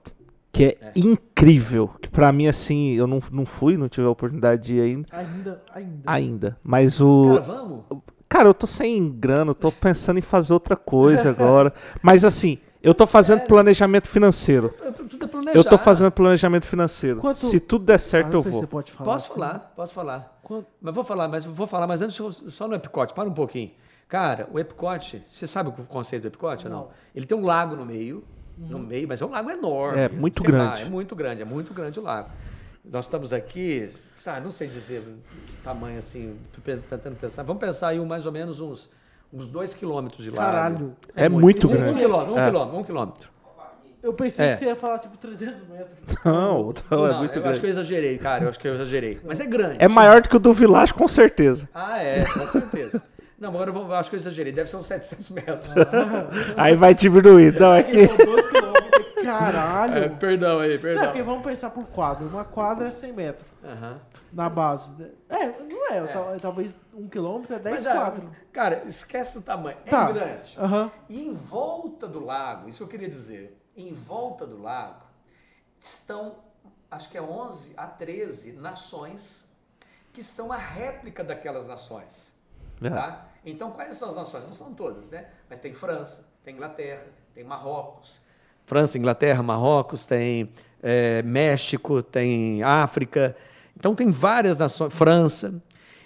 Que 0.52 0.66
é, 0.66 0.78
É. 0.82 0.92
incrível. 0.96 1.90
Que 2.02 2.10
pra 2.10 2.32
mim, 2.34 2.48
assim, 2.48 2.92
eu 2.96 3.08
não, 3.08 3.22
não 3.32 3.46
fui, 3.46 3.78
não 3.78 3.88
tive 3.88 4.06
a 4.08 4.10
oportunidade 4.10 4.64
de 4.64 4.76
ir 4.76 4.82
ainda. 4.82 5.08
Ainda, 5.12 5.64
ainda. 5.74 6.02
Ainda. 6.06 6.58
Mas 6.64 7.00
o. 7.00 7.30
Cara, 7.30 7.42
vamos? 7.42 7.84
Cara, 8.28 8.48
eu 8.50 8.54
tô 8.54 8.68
sem 8.68 9.10
grana, 9.12 9.52
eu 9.52 9.56
tô 9.56 9.72
pensando 9.72 10.20
em 10.20 10.22
fazer 10.22 10.52
outra 10.54 10.76
coisa 10.76 11.30
agora. 11.32 11.74
Mas 12.02 12.26
assim, 12.26 12.58
eu 12.84 12.94
tô 12.94 13.08
fazendo 13.08 13.38
Sério? 13.38 13.48
planejamento 13.48 14.08
financeiro. 14.08 14.74
Tudo 15.10 15.26
é 15.26 15.28
planejado. 15.28 15.58
Eu 15.60 15.64
tô 15.64 15.78
fazendo 15.78 16.12
planejamento 16.12 16.66
financeiro. 16.66 17.20
Quanto- 17.22 17.38
Se 17.40 17.60
tudo 17.60 17.86
der 17.86 17.96
Ah, 17.96 18.00
certo, 18.00 18.28
não 18.32 18.40
eu 18.40 18.44
sei 18.44 18.52
se 18.52 18.58
vou. 18.58 18.62
você 18.62 18.68
pode 18.68 18.92
falar. 18.92 19.12
Posso 19.14 19.26
assim. 19.32 19.40
falar, 19.40 19.60
posso 19.76 19.94
falar. 19.94 20.39
Quanto- 20.50 20.68
Mas 20.82 20.96
vou 20.96 21.04
falar, 21.04 21.28
mas 21.28 21.46
vou 21.46 21.68
falar, 21.68 21.86
mas 21.86 22.02
antes 22.02 22.18
só 22.52 22.68
no 22.68 22.74
Epcot, 22.74 23.14
para 23.14 23.30
um 23.30 23.34
pouquinho. 23.34 23.70
Cara, 24.08 24.50
o 24.52 24.58
Epcot, 24.58 25.24
você 25.30 25.46
sabe 25.46 25.70
o 25.70 25.72
conceito 25.72 26.24
do 26.24 26.28
Epcot 26.30 26.66
ou 26.66 26.72
não? 26.72 26.80
Não. 26.86 26.90
Ele 27.14 27.28
tem 27.28 27.38
um 27.38 27.46
lago 27.46 27.76
no 27.76 27.86
meio, 27.86 28.24
no 28.58 28.80
meio, 28.80 29.08
mas 29.08 29.22
é 29.22 29.26
um 29.26 29.30
lago 29.30 29.52
enorme. 29.52 30.00
É, 30.00 30.10
muito 30.10 30.42
Sei 30.42 30.52
lá, 30.52 30.70
grande. 30.72 30.82
é 30.82 30.90
muito 30.90 31.16
grande, 31.16 31.42
é 31.44 31.46
muito 31.46 31.72
grande 31.74 32.00
o 32.00 32.02
lago. 32.04 32.30
Nós 32.84 33.06
estamos 33.06 33.32
aqui, 33.32 33.88
sabe, 34.20 34.42
não 34.44 34.52
sei 34.52 34.68
dizer 34.68 35.04
tamanho 35.64 36.00
assim, 36.00 36.36
tentando 36.64 37.16
pensar. 37.18 37.44
Vamos 37.44 37.60
pensar 37.60 37.90
aí 37.90 38.00
um, 38.00 38.06
mais 38.08 38.26
ou 38.26 38.32
menos 38.32 38.60
uns, 38.60 38.90
uns 39.32 39.46
dois 39.48 39.76
quilômetros 39.76 40.24
de 40.26 40.32
lago. 40.32 40.52
Caralho. 40.52 40.96
É 41.16 41.30
muito 41.30 41.68
um, 41.68 41.72
grande. 41.72 41.92
Um 41.92 41.96
quilômetro, 42.00 42.34
um 42.34 42.40
É. 42.40 42.46
quilômetro, 42.48 42.80
um 42.80 42.84
quilômetro. 42.84 43.30
Eu 44.02 44.14
pensei 44.14 44.46
É. 44.48 44.52
que 44.52 44.58
você 44.60 44.66
ia 44.66 44.76
falar 44.76 45.00
tipo 45.00 45.18
300 45.18 45.68
metros. 45.68 45.98
Não, 46.24 46.74
não, 46.90 47.08
é 47.08 47.12
Não, 47.12 47.20
muito 47.20 47.34
eu 47.36 47.42
acho 47.42 47.42
grande. 47.42 47.60
que 47.60 47.66
eu 47.66 47.70
exagerei, 47.70 48.18
cara, 48.18 48.44
eu 48.46 48.50
acho 48.50 48.60
que 48.60 48.68
eu 48.68 48.76
exagerei. 48.76 49.20
Mas 49.26 49.40
é 49.40 49.46
grande. 49.46 49.76
É 49.80 49.88
maior 49.88 50.22
do 50.22 50.30
que 50.30 50.36
o 50.36 50.40
do 50.40 50.54
Village, 50.54 50.94
com 50.94 51.08
certeza. 51.08 51.68
Ah, 51.74 52.02
é, 52.02 52.24
com 52.26 52.48
certeza. 52.48 53.04
Não, 53.38 53.50
agora 53.50 53.70
eu, 53.70 53.74
vou, 53.74 53.94
acho 53.94 54.10
que 54.10 54.16
eu 54.16 54.20
exagerei. 54.20 54.52
Deve 54.52 54.70
ser 54.70 54.76
uns 54.78 54.88
700 54.88 55.30
metros. 55.30 55.70
Aí 56.58 56.76
vai 56.76 56.94
diminuir. 56.94 57.58
Não, 57.60 57.74
é 57.74 57.84
que. 57.84 58.08
Caralho. 59.24 59.94
É, 59.98 60.10
perdão 60.10 60.60
aí, 60.60 60.74
Não, 60.76 60.82
perdão. 60.82 61.06
porque 61.06 61.22
vamos 61.22 61.44
pensar 61.44 61.70
por 61.70 61.86
quadra. 61.88 62.26
Uma 62.26 62.44
quadra 62.46 62.88
é 62.88 62.92
100 62.92 63.14
metros 63.14 63.46
Aham. 63.64 63.98
na 64.32 64.50
base. 64.50 64.92
né? 64.98 65.08
É, 65.30 65.46
não 65.64 65.88
é. 65.92 66.08
tal- 66.08 66.38
Talvez 66.40 66.76
um 66.94 67.08
quilômetro 67.08 67.56
é 67.56 67.60
10 67.60 67.76
Mas, 67.76 67.88
ah, 67.88 67.94
quadras. 68.00 68.24
Cara, 68.52 68.84
esquece 68.88 69.38
o 69.38 69.42
tamanho. 69.42 69.78
É 69.86 69.90
Tá. 69.90 70.12
grande. 70.12 70.58
Aham. 70.58 70.92
E 71.10 71.22
em 71.28 71.34
volta 71.34 72.08
do 72.08 72.24
lago, 72.26 72.70
isso 72.70 72.78
que 72.80 72.84
eu 72.84 72.88
queria 72.88 73.10
dizer, 73.10 73.59
em 73.82 73.94
volta 73.94 74.46
do 74.46 74.62
lago 74.62 75.04
estão, 75.80 76.36
acho 76.90 77.10
que 77.10 77.18
é 77.18 77.22
11 77.22 77.74
a 77.78 77.88
13 77.88 78.54
nações 78.54 79.50
que 80.14 80.24
são 80.24 80.52
a 80.52 80.58
réplica 80.58 81.24
daquelas 81.24 81.68
nações. 81.68 82.34
É. 82.82 82.90
Tá? 82.90 83.28
Então, 83.46 83.72
quais 83.72 83.96
são 83.96 84.10
as 84.10 84.16
nações? 84.16 84.44
Não 84.46 84.54
são 84.54 84.74
todas, 84.74 85.10
né? 85.10 85.28
Mas 85.50 85.60
tem 85.60 85.74
França, 85.74 86.26
tem 86.44 86.54
Inglaterra, 86.54 87.06
tem 87.34 87.44
Marrocos. 87.44 88.20
França, 88.66 88.98
Inglaterra, 88.98 89.42
Marrocos, 89.42 90.06
tem 90.06 90.52
eh, 90.84 91.22
México, 91.24 92.04
tem 92.04 92.62
África. 92.64 93.36
Então, 93.76 93.96
tem 93.96 94.10
várias 94.10 94.58
nações. 94.58 94.94
França. 94.94 95.62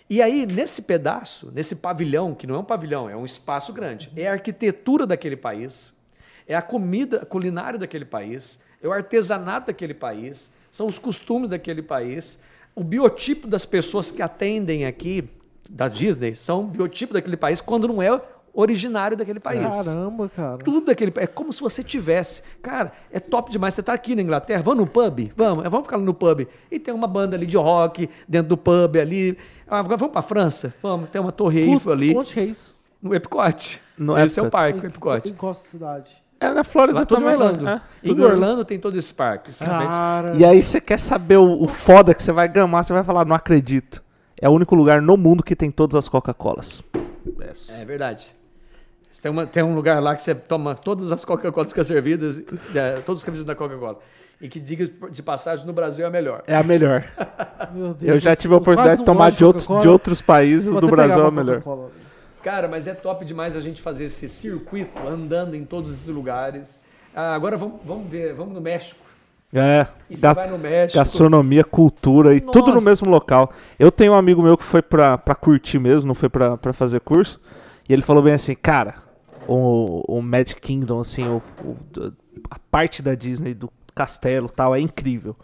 E 0.10 0.22
aí, 0.22 0.46
nesse 0.46 0.84
pedaço, 0.84 1.52
nesse 1.52 1.78
pavilhão, 1.78 2.36
que 2.36 2.46
não 2.46 2.56
é 2.56 2.60
um 2.60 2.64
pavilhão, 2.64 3.10
é 3.10 3.16
um 3.16 3.26
espaço 3.26 3.74
grande, 3.74 4.12
é 4.16 4.28
a 4.28 4.34
arquitetura 4.34 5.08
daquele 5.08 5.36
país, 5.36 5.94
é 6.48 6.56
a 6.56 6.62
comida 6.62 7.22
a 7.24 7.26
culinária 7.26 7.80
daquele 7.80 8.06
país, 8.06 8.60
é 8.82 8.88
o 8.88 8.92
artesanato 8.92 9.68
daquele 9.68 9.94
país, 9.94 10.52
são 10.72 10.88
os 10.88 10.98
costumes 11.00 11.50
daquele 11.50 11.82
país, 11.82 12.40
o 12.76 12.84
biotipo 12.84 13.48
das 13.48 13.66
pessoas 13.66 14.12
que 14.12 14.22
atendem 14.22 14.86
aqui, 14.86 15.30
da 15.70 15.88
Disney, 15.88 16.36
são 16.36 16.62
o 16.62 16.68
biotipo 16.68 17.14
daquele 17.14 17.38
país 17.38 17.62
quando 17.62 17.88
não 17.88 18.02
é 18.02 18.22
originário 18.54 19.18
daquele 19.18 19.40
país. 19.40 19.62
Caramba, 19.62 20.30
cara. 20.30 20.58
Tudo 20.60 20.86
daquele 20.86 21.12
É 21.16 21.26
como 21.26 21.52
se 21.52 21.60
você 21.60 21.84
tivesse. 21.84 22.44
Cara, 22.62 22.92
é 23.12 23.20
top 23.20 23.52
demais. 23.52 23.74
Você 23.74 23.82
tá 23.82 23.94
aqui 23.94 24.16
na 24.16 24.22
Inglaterra, 24.22 24.62
vamos 24.62 24.86
no 24.86 24.90
pub? 24.90 25.32
Vamos, 25.36 25.66
é, 25.66 25.70
vamos 25.70 25.88
ficar 25.88 25.98
no 25.98 26.14
pub. 26.14 26.48
E 26.70 26.80
tem 26.80 26.94
uma 26.94 27.08
banda 27.08 27.36
ali 27.36 27.48
de 27.48 27.58
rock 27.58 28.08
dentro 28.28 28.50
do 28.50 28.58
pub 28.58 28.98
ali. 28.98 29.38
Ah, 29.68 29.82
vamos 29.82 30.10
pra 30.10 30.22
França? 30.22 30.74
Vamos, 30.84 31.10
tem 31.10 31.20
uma 31.20 31.32
torre 31.32 31.62
Eiffel 31.62 31.92
ali. 31.92 32.16
Onde 32.16 32.40
é 32.40 32.44
isso? 32.44 32.78
No 33.02 33.14
Epcot. 33.14 33.82
No 33.98 34.18
Esse 34.18 34.40
é 34.40 34.44
o 34.44 34.50
parque, 34.50 34.86
o 34.86 34.88
Epcot. 34.88 35.28
Em 35.28 35.34
qual 35.34 35.54
cidade? 35.54 36.23
É 36.44 36.54
na 36.54 36.64
Flórida 36.64 37.00
Lá 37.00 37.06
também. 37.06 37.30
Orlando. 37.30 37.68
É, 37.70 37.82
em 38.04 38.20
Orlando 38.22 38.66
tem 38.66 38.78
todos 38.80 38.98
esses 39.00 39.12
parques. 39.12 39.60
Cara. 39.60 40.34
E 40.36 40.44
aí 40.44 40.62
você 40.62 40.82
quer 40.82 41.00
saber 41.00 41.38
o, 41.38 41.62
o 41.64 41.68
foda 41.68 42.14
que 42.14 42.22
você 42.22 42.32
vai 42.32 42.48
gamar, 42.48 42.84
você 42.84 42.92
vai 42.94 43.04
falar, 43.04 43.26
não 43.26 43.36
acredito. 43.36 44.04
É 44.42 44.50
o 44.50 44.52
único 44.52 44.76
lugar 44.76 45.02
no 45.02 45.16
mundo 45.16 45.42
que 45.42 45.56
tem 45.56 45.72
todas 45.72 45.96
as 45.96 46.10
Coca-Colas. 46.10 46.84
É 47.70 47.86
verdade. 47.86 48.36
Tem, 49.22 49.32
uma- 49.32 49.46
tem 49.46 49.64
um 49.64 49.74
lugar 49.76 50.02
lá 50.02 50.16
que 50.16 50.22
você 50.22 50.36
toma 50.36 50.76
todas 50.76 51.12
as 51.12 51.24
Coca-Colas 51.24 51.72
que 51.72 51.78
são 51.82 51.86
servidas, 51.86 52.44
é, 52.76 52.94
todos 53.06 53.22
os 53.22 53.26
refrigerantes 53.26 53.46
da 53.46 53.56
Coca-Cola. 53.56 54.00
E 54.42 54.50
que, 54.50 54.60
diga 54.60 54.90
de 55.10 55.24
passagem, 55.24 55.66
no 55.66 55.72
Brasil 55.72 56.04
é 56.04 56.08
a 56.10 56.12
melhor. 56.12 56.44
É 56.48 56.56
a 56.58 56.64
melhor. 56.64 57.06
Meu 57.74 57.94
Deus, 57.94 58.12
Eu 58.12 58.20
já 58.20 58.36
tive 58.36 58.54
a 58.54 58.58
oportunidade 58.58 59.00
de 59.00 59.06
tomar 59.06 59.32
de 59.32 59.46
outros, 59.46 59.66
de 59.82 59.88
outros 59.88 60.22
países, 60.22 60.68
Vou 60.68 60.82
do 60.82 60.88
Brasil 60.88 61.24
é 61.24 61.28
a 61.28 61.32
melhor. 61.32 61.64
Cara, 62.44 62.68
mas 62.68 62.88
é 62.88 62.94
top 62.94 63.24
demais 63.26 63.56
a 63.56 63.62
gente 63.62 63.82
fazer 63.82 64.06
esse 64.06 64.28
circuito 64.28 65.08
andando 65.08 65.56
em 65.56 65.64
todos 65.64 65.92
esses 65.94 66.08
lugares. 66.08 66.82
Ah, 67.16 67.34
agora 67.36 67.58
vamos, 67.58 67.80
vamos 67.86 68.10
ver, 68.10 68.34
vamos 68.34 68.54
no 68.54 68.62
México. 68.62 69.00
É, 69.56 69.86
E 70.10 70.16
você 70.18 70.22
ga- 70.22 70.34
vai 70.34 70.50
no 70.50 70.58
México. 70.58 70.98
gastronomia, 71.00 71.64
cultura 71.64 72.36
e 72.36 72.42
tudo 72.42 72.68
no 72.70 72.74
Nossa. 72.76 72.90
mesmo 72.90 73.10
local. 73.10 73.52
Eu 73.78 73.92
tenho 73.92 74.14
um 74.14 74.16
amigo 74.16 74.42
meu 74.42 74.58
que 74.58 74.64
foi 74.64 74.82
pra, 74.82 75.18
pra 75.18 75.36
curtir 75.36 75.78
mesmo, 75.80 76.08
não 76.08 76.16
foi 76.16 76.28
pra, 76.28 76.58
pra 76.58 76.74
fazer 76.74 77.00
curso. 77.02 77.40
E 77.88 77.94
ele 77.94 78.02
falou 78.02 78.24
bem 78.24 78.34
assim, 78.34 78.56
cara, 78.56 78.96
o, 79.48 80.04
o 80.18 80.22
Magic 80.22 80.60
Kingdom, 80.60 81.00
assim, 81.00 81.24
o, 81.28 81.42
o- 81.64 82.12
a 82.50 82.58
parte 82.72 83.02
da 83.04 83.14
Disney, 83.14 83.54
do 83.54 83.70
castelo 83.94 84.48
e 84.48 84.56
tal, 84.56 84.74
é 84.76 84.80
incrível. 84.80 85.36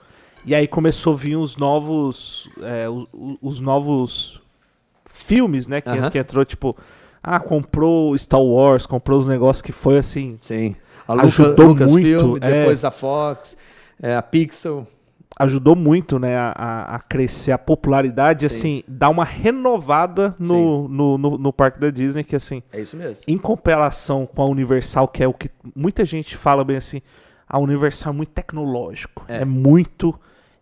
E 0.44 0.56
aí 0.56 0.68
começou 0.68 1.14
a 1.14 1.18
vir 1.18 1.36
os 1.36 1.56
novos. 1.56 2.50
é, 2.64 2.90
o- 2.90 3.08
o- 3.14 3.38
os, 3.44 3.60
novos 3.60 4.42
filmes, 5.22 5.68
né? 5.68 5.82
Que, 5.82 5.90
Aham. 5.90 6.10
que 6.10 6.18
entrou, 6.18 6.44
tipo. 6.46 6.76
Ah, 7.22 7.40
comprou 7.40 8.18
Star 8.18 8.42
Wars, 8.42 8.86
comprou 8.86 9.20
os 9.20 9.28
negócios 9.28 9.62
que 9.62 9.72
foi 9.72 9.98
assim. 9.98 10.38
Sim. 10.40 10.76
A 11.08 11.14
Ajudou 11.24 11.68
Luca, 11.68 11.84
Lucasfilm, 11.86 12.28
muito, 12.30 12.46
é. 12.46 12.60
depois 12.62 12.86
a 12.86 12.92
Fox, 12.92 13.58
é, 14.02 14.16
a 14.16 14.22
Pixel. 14.22 14.88
Ajudou 15.38 15.76
muito, 15.76 16.18
né, 16.20 16.36
a, 16.38 16.54
a- 16.56 16.96
a 16.96 17.00
crescer 17.00 17.52
a 17.52 17.58
popularidade, 17.58 18.48
Sim. 18.50 18.56
assim, 18.58 18.84
dar 18.88 19.10
uma 19.10 19.24
renovada 19.24 20.36
no, 20.40 20.88
no, 20.88 21.18
no, 21.18 21.38
no 21.38 21.54
parque 21.54 21.80
da 21.80 21.90
Disney, 21.90 22.24
que 22.24 22.36
assim, 22.36 22.62
É 22.74 22.82
isso 22.82 22.98
mesmo. 22.98 23.24
em 23.28 23.38
comparação 23.38 24.26
com 24.26 24.42
a 24.42 24.46
Universal, 24.46 25.08
que 25.08 25.24
é 25.24 25.28
o 25.28 25.34
que 25.34 25.50
muita 25.76 26.04
gente 26.04 26.36
fala 26.36 26.64
bem 26.64 26.78
assim, 26.78 27.02
a 27.48 27.58
Universal 27.60 28.12
é 28.14 28.16
muito 28.16 28.30
tecnológico, 28.30 29.24
É. 29.28 29.42
é, 29.42 29.46
muito. 29.46 30.14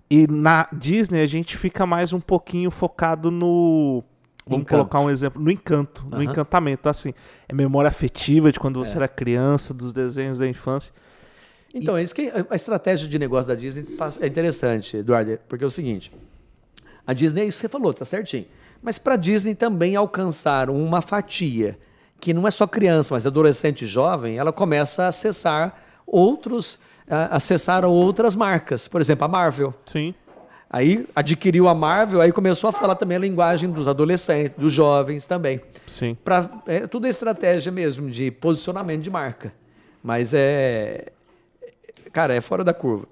E 0.10 0.28
na 0.28 0.68
Disney 0.72 1.22
a 1.22 1.28
gente 1.28 1.58
fica 1.58 1.86
mais 1.86 2.14
um 2.14 2.20
pouquinho 2.20 2.70
focado 2.72 3.30
no. 3.32 4.04
Vamos 4.48 4.64
Encanto. 4.64 4.68
colocar 4.90 5.00
um 5.02 5.10
exemplo, 5.10 5.42
no 5.42 5.52
encanto, 5.52 6.06
no 6.10 6.24
encantamento, 6.24 6.88
assim. 6.90 7.14
É 7.48 7.54
memória 7.54 7.90
afetiva 7.90 8.52
de 8.52 8.60
quando 8.60 8.80
você 8.80 8.94
É. 8.94 8.98
era 8.98 9.08
criança, 9.08 9.74
dos 9.74 9.92
desenhos 9.94 10.40
da 10.40 10.48
infância. 10.48 10.94
Então, 11.74 11.98
é 11.98 12.02
isso 12.02 12.16
que 12.16 12.32
a 12.50 12.56
estratégia 12.56 13.08
de 13.08 13.20
negócio 13.20 13.50
da 13.50 13.56
Disney 13.56 13.86
é 14.22 14.28
interessante, 14.28 14.98
Eduardo, 14.98 15.38
porque 15.50 15.64
é 15.64 15.68
o 15.68 15.70
seguinte: 15.72 16.12
a 17.06 17.14
Disney 17.14 17.42
é 17.42 17.46
isso 17.46 17.58
que 17.58 17.62
você 17.62 17.70
falou, 17.70 17.94
tá 17.94 18.06
certinho. 18.06 18.46
Mas 18.82 18.98
para 18.98 19.16
a 19.16 19.18
Disney 19.18 19.54
também 19.54 19.96
alcançar 19.96 20.70
uma 20.70 21.02
fatia 21.02 21.78
que 22.20 22.34
não 22.34 22.48
é 22.48 22.52
só 22.52 22.66
criança, 22.66 23.14
mas 23.14 23.26
adolescente 23.26 23.84
e 23.84 23.86
jovem, 23.88 24.38
ela 24.38 24.52
começa 24.54 25.04
a 25.04 25.08
acessar 25.10 25.82
outros, 26.06 26.80
a- 27.10 27.36
acessar 27.36 27.84
outras 27.86 28.36
marcas. 28.36 28.88
Por 28.88 29.02
exemplo, 29.02 29.26
a 29.26 29.28
Marvel. 29.28 29.74
Sim. 29.86 30.16
Aí 30.70 31.08
adquiriu 31.16 31.68
a 31.68 31.74
Marvel, 31.74 32.20
aí 32.20 32.32
começou 32.32 32.70
a 32.70 32.74
falar 32.74 32.96
também 32.96 33.18
a 33.18 33.22
linguagem 33.22 33.70
dos 33.70 33.88
adolescentes, 33.88 34.58
dos 34.58 34.74
jovens 34.74 35.26
também. 35.26 35.62
Sim. 35.88 36.18
Pra, 36.24 36.50
é, 36.68 36.86
tudo 36.86 37.08
é 37.08 37.10
estratégia 37.10 37.72
mesmo 37.72 38.10
de 38.10 38.30
posicionamento 38.32 39.02
de 39.02 39.10
marca. 39.10 39.54
Mas 40.04 40.34
é. 40.34 41.08
Cara, 42.12 42.34
é 42.34 42.42
fora 42.42 42.64
da 42.64 42.74
curva. 42.74 43.08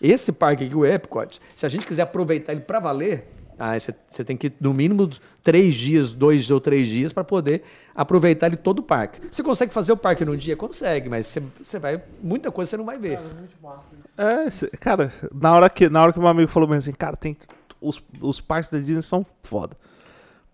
Esse 0.00 0.32
parque 0.32 0.64
aqui, 0.64 0.74
o 0.74 0.84
Epcot, 0.84 1.40
se 1.54 1.66
a 1.66 1.68
gente 1.68 1.86
quiser 1.86 2.02
aproveitar 2.02 2.52
ele 2.52 2.60
para 2.60 2.78
valer, 2.78 3.26
ah, 3.58 3.72
você 3.78 4.24
tem 4.24 4.36
que, 4.36 4.52
no 4.60 4.74
mínimo, 4.74 5.08
três 5.42 5.74
dias, 5.74 6.12
dois 6.12 6.50
ou 6.50 6.60
três 6.60 6.86
dias, 6.88 7.12
para 7.12 7.24
poder 7.24 7.62
aproveitar 7.94 8.48
ele 8.48 8.56
todo 8.56 8.80
o 8.80 8.82
parque. 8.82 9.20
Você 9.30 9.42
consegue 9.42 9.72
fazer 9.72 9.92
o 9.92 9.96
parque 9.96 10.24
num 10.24 10.36
dia? 10.36 10.56
Consegue, 10.56 11.08
mas 11.08 11.26
você, 11.62 11.78
vai. 11.78 12.02
Muita 12.22 12.50
coisa 12.50 12.70
você 12.70 12.76
não 12.76 12.84
vai 12.84 12.98
ver. 12.98 13.16
Cara, 13.16 13.28
muito 13.28 13.56
massa 13.62 13.88
isso. 14.04 14.20
É, 14.20 14.50
cê- 14.50 14.70
cara, 14.78 15.12
na 15.34 15.54
hora 15.54 15.70
que, 15.70 15.88
na 15.88 16.02
hora 16.02 16.12
que 16.12 16.18
meu 16.18 16.28
amigo 16.28 16.50
falou 16.50 16.68
bem 16.68 16.78
assim, 16.78 16.92
cara, 16.92 17.16
tem. 17.16 17.36
Os, 17.80 18.02
os 18.20 18.40
parques 18.40 18.70
da 18.70 18.78
Disney 18.78 19.02
são 19.02 19.24
foda. 19.42 19.76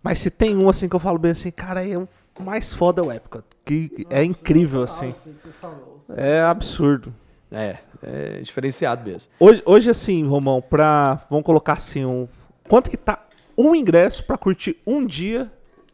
Mas 0.01 0.19
se 0.19 0.29
tem 0.29 0.55
um 0.57 0.69
assim 0.69 0.87
que 0.89 0.95
eu 0.95 0.99
falo 0.99 1.17
bem 1.17 1.31
assim, 1.31 1.51
cara, 1.51 1.85
é 1.87 1.97
o 1.97 2.07
mais 2.41 2.73
foda 2.73 3.01
é 3.01 3.05
o 3.05 3.11
Epcot. 3.11 3.43
Que 3.65 3.89
que 3.89 4.07
é 4.09 4.23
incrível, 4.23 4.83
assim. 4.83 5.07
aí 5.07 5.13
você 5.13 5.49
falou. 5.61 5.99
É 6.15 6.41
absurdo. 6.41 7.13
É, 7.51 7.77
é 8.01 8.39
diferenciado 8.41 9.07
mesmo. 9.09 9.31
Hoje, 9.39 9.61
hoje 9.65 9.89
assim, 9.89 10.25
Romão, 10.25 10.61
pra. 10.61 11.21
Vamos 11.29 11.45
colocar 11.45 11.73
assim, 11.73 12.03
um. 12.03 12.27
Quanto 12.67 12.89
que 12.89 12.97
tá 12.97 13.25
um 13.57 13.75
ingresso 13.75 14.23
pra 14.23 14.37
curtir 14.37 14.77
um 14.85 15.05
dia? 15.05 15.51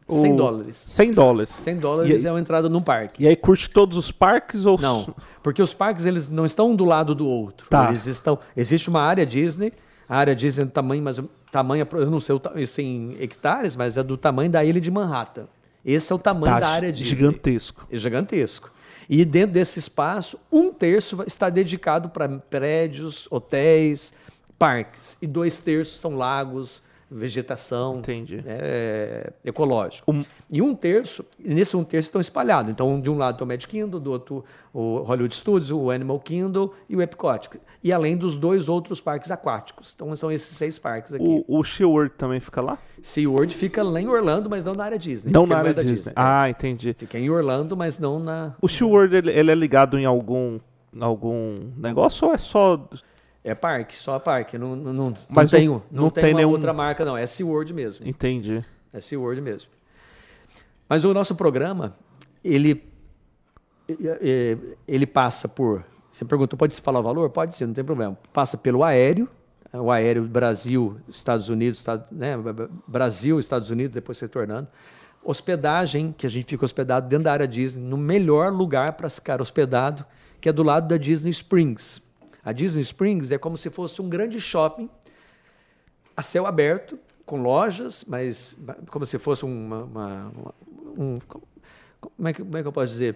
o- 0.07 0.21
100 0.21 0.35
dólares. 0.35 0.83
100 0.87 1.11
dólares. 1.11 1.49
100 1.51 1.77
dólares 1.77 2.23
E- 2.23 2.27
é 2.27 2.31
uma 2.31 2.39
entrada 2.39 2.67
num 2.67 2.81
parque. 2.81 3.23
E 3.23 3.27
aí 3.27 3.35
curte 3.35 3.69
todos 3.69 3.95
os 3.97 4.11
parques 4.11 4.65
ou. 4.65 4.79
Não, 4.79 5.13
porque 5.43 5.61
os 5.61 5.71
parques 5.73 6.03
eles 6.05 6.29
não 6.29 6.45
estão 6.45 6.71
um 6.71 6.75
do 6.75 6.83
lado 6.85 7.13
do 7.13 7.27
outro. 7.27 7.67
Tá. 7.69 7.89
Eles 7.91 8.07
estão. 8.07 8.39
Existe 8.57 8.89
uma 8.89 9.01
área 9.01 9.23
Disney, 9.25 9.71
a 10.07 10.17
área 10.17 10.35
Disney 10.35 10.63
é 10.63 10.65
do 10.65 10.71
tamanho, 10.71 11.03
mas 11.03 11.21
tamanho, 11.51 11.87
eu 11.93 12.09
não 12.09 12.19
sei 12.19 12.39
isso 12.55 12.81
em 12.81 13.17
hectares, 13.19 13.75
mas 13.75 13.97
é 13.97 14.03
do 14.03 14.17
tamanho 14.17 14.49
da 14.49 14.63
ilha 14.65 14.81
de 14.81 14.89
Manhattan. 14.89 15.45
Esse 15.85 16.11
é 16.11 16.15
o 16.15 16.19
tamanho 16.19 16.53
Tá 16.53 16.59
da 16.59 16.69
área 16.69 16.91
Disney. 16.91 17.09
gigantesco. 17.15 17.85
É 17.91 17.95
gigantesco. 17.97 18.71
E 19.07 19.23
dentro 19.25 19.53
desse 19.53 19.79
espaço, 19.79 20.39
um 20.51 20.71
terço 20.73 21.23
está 21.25 21.49
dedicado 21.49 22.09
para 22.09 22.27
prédios, 22.27 23.27
hotéis, 23.31 24.13
parques. 24.59 25.17
E 25.21 25.25
dois 25.25 25.57
terços 25.57 25.99
são 25.99 26.15
lagos, 26.15 26.83
vegetação. 27.09 28.01
É, 28.45 29.33
ecológico. 29.43 30.11
Um- 30.11 30.23
E 30.51 30.61
um 30.61 30.73
terço, 30.75 31.23
e 31.39 31.53
nesse 31.53 31.75
um 31.77 31.83
terço 31.83 32.07
estão 32.07 32.19
espalhados. 32.21 32.71
Então, 32.71 32.99
de 32.99 33.09
um 33.09 33.17
lado 33.17 33.43
o 33.43 33.47
Magic 33.47 33.67
Kingdom, 33.67 33.99
do 33.99 34.11
outro 34.11 34.43
o 34.73 34.97
Hollywood 34.99 35.35
Studios, 35.35 35.71
o 35.71 35.89
Animal 35.91 36.19
Kingdom 36.19 36.71
e 36.87 36.95
o 36.95 37.01
Epcot. 37.01 37.49
E 37.83 37.93
além 37.93 38.17
dos 38.17 38.35
dois 38.35 38.67
outros 38.67 38.99
parques 38.99 39.31
aquáticos. 39.31 39.93
Então, 39.95 40.13
são 40.15 40.31
esses 40.31 40.55
seis 40.57 40.77
parques 40.77 41.13
aqui. 41.13 41.23
O, 41.47 41.59
o 41.59 41.63
SeaWorld 41.63 42.13
também 42.17 42.39
fica 42.39 42.61
lá? 42.61 42.77
SeaWorld 43.01 43.55
fica 43.55 43.81
lá 43.83 44.01
em 44.01 44.07
Orlando, 44.07 44.49
mas 44.49 44.65
não 44.65 44.73
na 44.73 44.83
área 44.85 44.99
Disney. 44.99 45.31
Não 45.31 45.47
na 45.47 45.57
área 45.57 45.69
é 45.71 45.83
Disney. 45.83 46.11
é. 46.11 46.13
Ah, 46.15 46.49
entendi. 46.49 46.93
Fica 46.97 47.17
em 47.17 47.29
Orlando, 47.29 47.75
mas 47.77 47.97
não 47.97 48.19
na... 48.19 48.55
O 48.61 48.67
SeaWorld, 48.67 49.15
ele, 49.15 49.31
ele 49.31 49.51
é 49.51 49.55
ligado 49.55 49.97
em 49.97 50.05
algum, 50.05 50.59
algum 50.99 51.55
negócio 51.77 52.27
ou 52.27 52.33
é 52.33 52.37
só... 52.37 52.87
É 53.43 53.55
parque, 53.55 53.95
só 53.95 54.19
parque. 54.19 54.57
Não, 54.57 54.75
não, 54.75 54.93
não, 54.93 55.17
Mas 55.29 55.51
não 55.51 55.59
tem, 55.59 55.67
não- 55.67 55.83
não 55.91 56.09
tem, 56.09 56.23
tem 56.25 56.33
uma 56.33 56.39
nenhum- 56.39 56.51
outra 56.51 56.73
marca, 56.73 57.05
não. 57.05 57.15
É 57.17 57.25
SeaWorld 57.25 57.73
mesmo. 57.73 58.07
Entendi. 58.07 58.63
É 58.91 58.99
SeaWorld 58.99 59.41
mesmo. 59.41 59.69
Mas 60.87 61.05
o 61.05 61.13
nosso 61.13 61.35
programa, 61.35 61.95
ele, 62.43 62.83
eh, 63.87 64.57
ele 64.87 65.05
passa 65.05 65.47
por. 65.47 65.83
Você 66.11 66.25
perguntou, 66.25 66.57
pode 66.57 66.75
se 66.75 66.81
falar 66.81 66.99
o 66.99 67.03
valor? 67.03 67.29
Pode 67.29 67.55
ser, 67.55 67.65
não 67.65 67.73
tem 67.73 67.83
problema. 67.83 68.17
Passa 68.33 68.57
pelo 68.57 68.83
aéreo, 68.83 69.29
o 69.71 69.91
aéreo 69.91 70.25
Brasil, 70.25 70.99
Estados 71.07 71.47
Unidos, 71.47 71.85
né, 72.11 72.33
Brasil, 72.87 73.39
Estados 73.39 73.69
Unidos, 73.69 73.93
depois 73.93 74.19
retornando. 74.19 74.67
Hospedagem, 75.23 76.13
que 76.17 76.25
a 76.25 76.29
gente 76.29 76.47
fica 76.49 76.65
hospedado 76.65 77.07
dentro 77.07 77.25
da 77.25 77.33
área 77.33 77.47
Disney, 77.47 77.83
no 77.83 77.97
melhor 77.97 78.51
lugar 78.51 78.93
para 78.93 79.09
ficar 79.09 79.41
hospedado, 79.41 80.03
que 80.41 80.49
é 80.49 80.51
do 80.51 80.63
lado 80.63 80.87
da 80.87 80.97
Disney 80.97 81.29
Springs. 81.29 82.01
A 82.49 82.51
Disney 82.51 82.81
Springs 82.81 83.31
é 83.31 83.37
como 83.37 83.55
se 83.57 83.69
fosse 83.69 84.01
um 84.01 84.09
grande 84.09 84.41
shopping 84.41 84.89
a 86.17 86.21
céu 86.23 86.47
aberto, 86.47 86.97
com 87.25 87.39
lojas, 87.41 88.03
mas 88.07 88.57
como 88.89 89.05
se 89.05 89.19
fosse 89.19 89.45
uma. 89.45 89.83
uma- 89.83 90.31
uma- 90.35 90.53
um, 90.97 91.19
como, 92.01 92.27
é 92.27 92.33
que, 92.33 92.41
como 92.43 92.57
é 92.57 92.61
que 92.63 92.67
eu 92.67 92.71
posso 92.71 92.91
dizer? 92.91 93.15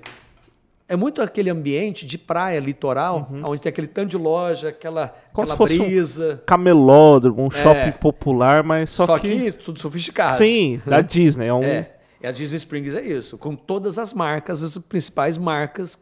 É 0.87 0.95
muito 0.95 1.19
aquele 1.21 1.49
ambiente 1.49 2.05
de 2.05 2.15
praia 2.17 2.59
litoral, 2.59 3.27
onde 3.47 3.59
tem 3.61 3.69
aquele 3.71 3.87
tanto 3.87 4.09
de 4.09 4.17
loja, 4.17 4.69
aquela, 4.69 5.05
Uhum. 5.05 5.09
Como 5.33 5.51
aquela 5.51 5.55
se 5.55 5.57
fosse 5.57 5.79
um 5.81 5.85
brisa. 5.85 6.43
Camelódromo, 6.45 7.43
um 7.43 7.49
shopping 7.49 7.79
É. 7.89 7.91
popular, 7.91 8.61
mas 8.63 8.91
só, 8.91 9.05
Só, 9.07 9.17
que... 9.17 9.29
que, 9.45 9.51
tudo 9.53 9.79
sofisticado. 9.79 10.37
Sim, 10.37 10.79
da 10.85 11.01
Disney. 11.01 11.47
É 11.47 11.53
um... 11.53 11.63
É. 11.63 11.95
E 12.21 12.27
a 12.27 12.31
Disney 12.31 12.57
Springs 12.57 12.93
é 12.95 13.01
isso, 13.03 13.37
com 13.37 13.55
todas 13.55 13.97
as 13.97 14.13
marcas, 14.13 14.63
as 14.63 14.77
principais 14.77 15.37
marcas 15.37 15.97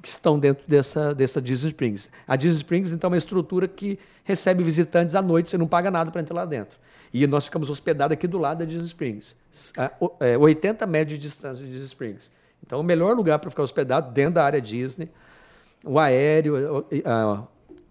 que 0.00 0.08
estão 0.08 0.38
dentro 0.38 0.64
dessa, 0.66 1.14
dessa 1.14 1.40
Disney 1.40 1.68
Springs. 1.70 2.08
A 2.26 2.36
Disney 2.36 2.56
Springs, 2.58 2.92
então, 2.92 3.08
é 3.08 3.10
uma 3.12 3.16
estrutura 3.18 3.66
que 3.68 3.98
recebe 4.24 4.62
visitantes 4.62 5.14
à 5.14 5.20
noite, 5.22 5.50
você 5.50 5.58
não 5.58 5.66
paga 5.66 5.90
nada 5.90 6.10
para 6.10 6.20
entrar 6.20 6.34
lá 6.34 6.44
dentro. 6.44 6.78
E 7.12 7.26
nós 7.26 7.44
ficamos 7.44 7.68
hospedados 7.68 8.12
aqui 8.14 8.26
do 8.26 8.38
lado 8.38 8.58
da 8.60 8.64
Disney 8.64 8.86
Springs. 8.86 9.36
A- 9.76 9.90
o- 10.00 10.12
é, 10.20 10.38
80 10.38 10.86
metros 10.86 11.18
de 11.18 11.22
distância 11.22 11.62
de 11.64 11.70
Disney 11.70 11.86
Springs. 11.86 12.30
Então, 12.64 12.80
o 12.80 12.82
melhor 12.82 13.14
lugar 13.14 13.38
para 13.38 13.50
ficar 13.50 13.62
hospedado 13.64 14.12
dentro 14.12 14.34
da 14.34 14.44
área 14.44 14.60
Disney. 14.60 15.10
O 15.84 15.98
aéreo, 15.98 16.86
a- 17.04 17.42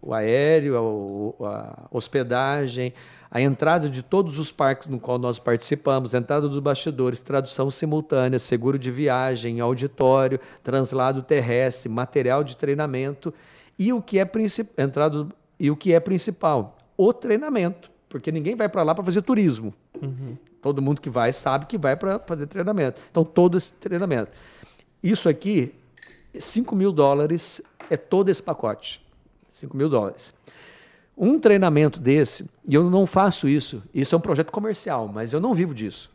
o 0.01 0.13
aéreo, 0.13 1.35
a, 1.45 1.49
a 1.49 1.87
hospedagem, 1.91 2.93
a 3.33 3.39
entrada 3.39 3.89
de 3.89 4.03
todos 4.03 4.37
os 4.37 4.51
parques 4.51 4.89
no 4.89 4.99
qual 4.99 5.17
nós 5.17 5.39
participamos, 5.39 6.13
entrada 6.13 6.49
dos 6.49 6.59
bastidores, 6.59 7.21
tradução 7.21 7.71
simultânea, 7.71 8.37
seguro 8.37 8.77
de 8.77 8.91
viagem, 8.91 9.61
auditório, 9.61 10.37
translado 10.61 11.23
terrestre, 11.23 11.87
material 11.87 12.43
de 12.43 12.57
treinamento 12.57 13.33
e 13.79 13.93
o 13.93 14.01
que 14.01 14.19
é 14.19 14.25
princip- 14.25 14.77
entrada 14.77 15.29
e 15.57 15.71
o 15.71 15.77
que 15.77 15.93
é 15.93 15.99
principal, 16.01 16.77
o 16.97 17.13
treinamento, 17.13 17.89
porque 18.09 18.31
ninguém 18.33 18.53
vai 18.55 18.67
para 18.67 18.83
lá 18.83 18.93
para 18.93 19.03
fazer 19.05 19.21
turismo. 19.21 19.73
Todo 20.61 20.81
mundo 20.81 20.99
que 20.99 21.09
vai 21.09 21.31
sabe 21.31 21.65
que 21.67 21.77
vai 21.77 21.95
para 21.95 22.19
fazer 22.19 22.47
treinamento. 22.47 22.99
Então, 23.09 23.23
todo 23.23 23.57
esse 23.57 23.71
treinamento. 23.73 24.31
Isso 25.01 25.29
aqui, 25.29 25.73
5 26.37 26.75
mil 26.75 26.91
dólares 26.91 27.61
é 27.89 27.95
todo 27.95 28.29
esse 28.29 28.43
pacote. 28.43 29.01
5 29.51 29.75
mil 29.75 29.89
dólares. 29.89 30.33
Um 31.17 31.39
treinamento 31.39 31.99
desse, 31.99 32.49
e 32.67 32.73
eu 32.73 32.89
não 32.89 33.05
faço 33.05 33.47
isso, 33.47 33.83
isso 33.93 34.15
é 34.15 34.17
um 34.17 34.21
projeto 34.21 34.51
comercial, 34.51 35.07
mas 35.07 35.33
eu 35.33 35.39
não 35.39 35.53
vivo 35.53 35.73
disso. 35.73 36.09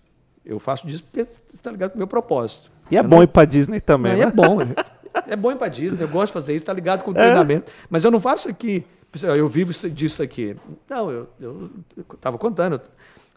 Eu 0.44 0.58
faço 0.58 0.86
disso 0.86 1.04
porque 1.04 1.26
está 1.52 1.70
ligado 1.70 1.90
com 1.90 1.96
o 1.96 1.98
meu 1.98 2.06
propósito. 2.06 2.70
E 2.90 2.96
é 2.96 3.00
Eu 3.00 3.04
bom 3.04 3.16
não- 3.16 3.22
ir 3.22 3.26
pra 3.28 3.44
Disney 3.44 3.80
também, 3.80 4.12
Não, 4.12 4.18
né? 4.18 4.24
É 4.28 4.30
bom. 4.30 4.58
É 5.28 5.36
bom 5.36 5.50
ir 5.52 5.56
para 5.56 5.68
Disney, 5.68 6.02
eu 6.02 6.08
gosto 6.08 6.26
de 6.28 6.32
fazer 6.34 6.52
isso, 6.54 6.62
está 6.62 6.72
ligado 6.72 7.02
com 7.02 7.10
o 7.10 7.14
treinamento. 7.14 7.70
Mas 7.88 8.04
eu 8.04 8.10
não 8.10 8.20
faço 8.20 8.48
aqui, 8.48 8.84
eu 9.36 9.48
vivo 9.48 9.70
isso- 9.70 9.88
disso 9.90 10.22
aqui. 10.22 10.56
Não, 10.88 11.10
eu 11.10 11.28
estava 12.14 12.36
contando. 12.38 12.80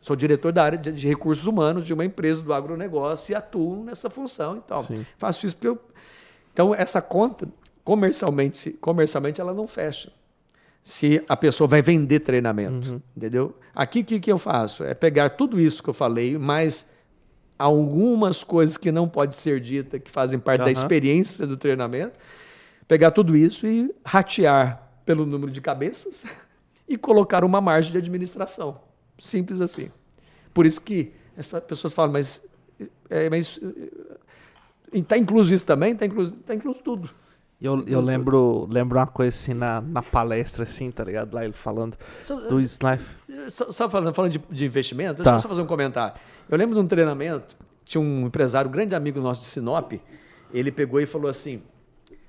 Sou 0.02 0.16
diretor 0.16 0.52
da 0.52 0.64
área 0.64 0.78
de, 0.78 0.92
de 0.92 1.08
recursos 1.08 1.46
humanos 1.46 1.86
de 1.86 1.94
uma 1.94 2.06
empresa 2.06 2.42
do 2.42 2.54
agronegócio 2.54 3.32
e 3.32 3.36
atuo 3.36 3.84
nessa 3.84 4.10
função. 4.10 4.58
Então, 4.58 4.84
Sim. 4.84 5.06
faço 5.18 5.46
isso 5.46 5.56
porque 5.56 5.68
eu. 5.68 5.78
Então, 6.54 6.74
essa 6.76 7.02
conta, 7.02 7.48
comercialmente, 7.84 8.72
comercialmente 8.72 9.42
ela 9.42 9.54
não 9.54 9.68
fecha. 9.68 10.12
Se 10.90 11.24
a 11.30 11.38
pessoa 11.38 11.68
vai 11.68 11.84
vender 11.84 12.22
treinamento. 12.22 13.00
Entendeu? 13.16 13.56
Aqui, 13.76 14.00
o 14.00 14.04
que, 14.04 14.20
que 14.20 14.32
eu 14.32 14.40
faço? 14.40 14.84
É 14.84 14.96
pegar 14.96 15.30
tudo 15.30 15.60
isso 15.62 15.84
que 15.84 15.90
eu 15.92 15.94
falei, 15.94 16.36
mais 16.36 16.90
algumas 17.60 18.44
coisas 18.44 18.76
que 18.76 18.92
não 18.92 19.08
pode 19.08 19.36
ser 19.36 19.60
dita, 19.60 20.00
que 20.00 20.10
fazem 20.10 20.40
parte 20.40 20.58
da 20.58 20.64
Aham. 20.64 20.72
experiência 20.72 21.46
do 21.46 21.56
treinamento, 21.56 22.18
pegar 22.88 23.12
tudo 23.12 23.38
isso 23.38 23.68
e 23.68 23.94
ratear 24.04 24.82
pelo 25.06 25.28
número 25.28 25.52
de 25.52 25.62
cabeças 25.62 26.26
e 26.90 26.98
colocar 26.98 27.44
uma 27.44 27.62
margem 27.62 27.92
de 27.92 28.00
administração. 28.00 28.82
Simples 29.20 29.62
assim. 29.62 29.92
Por 30.52 30.66
isso 30.66 30.82
que 30.82 31.14
as 31.38 31.46
pessoas 31.66 31.94
falam, 31.94 32.14
mas 32.14 32.42
é, 33.12 33.30
mas 33.30 33.60
está 34.92 35.16
incluso 35.16 35.54
isso 35.54 35.66
também? 35.66 35.94
Está 35.94 36.08
incluso, 36.08 36.32
tá 36.32 36.56
incluso 36.56 36.80
tudo. 36.80 37.12
Eu, 37.62 37.84
eu 37.88 38.00
lembro, 38.00 38.66
lembro 38.70 38.98
uma 38.98 39.08
coisa 39.08 39.36
assim 39.36 39.54
na, 39.54 39.82
na 39.82 40.02
palestra, 40.02 40.64
assim, 40.64 40.90
tá 40.92 41.04
ligado? 41.04 41.34
Lá 41.34 41.44
ele 41.44 41.52
falando 41.54 41.98
Só, 42.24 42.40
do 42.40 42.60
Slife. 42.62 43.06
só- 43.50 43.70
só 43.72 43.90
falando, 43.90 44.14
falando 44.14 44.32
de, 44.32 44.40
de 44.50 44.66
investimento, 44.66 45.22
Tá. 45.24 45.32
deixa 45.32 45.38
eu 45.38 45.42
só 45.42 45.50
fazer 45.50 45.62
um 45.62 45.66
comentário. 45.68 46.18
Eu 46.48 46.58
lembro 46.58 46.74
de 46.76 46.80
um 46.82 46.88
treinamento, 46.88 47.58
tinha 47.84 48.00
um 48.02 48.28
empresário, 48.28 48.70
um 48.70 48.72
grande 48.72 48.96
amigo 48.96 49.20
nosso 49.20 49.42
de 49.42 49.48
Sinop, 49.48 49.92
ele 50.54 50.72
pegou 50.72 51.02
e 51.02 51.06
falou 51.06 51.30
assim, 51.30 51.62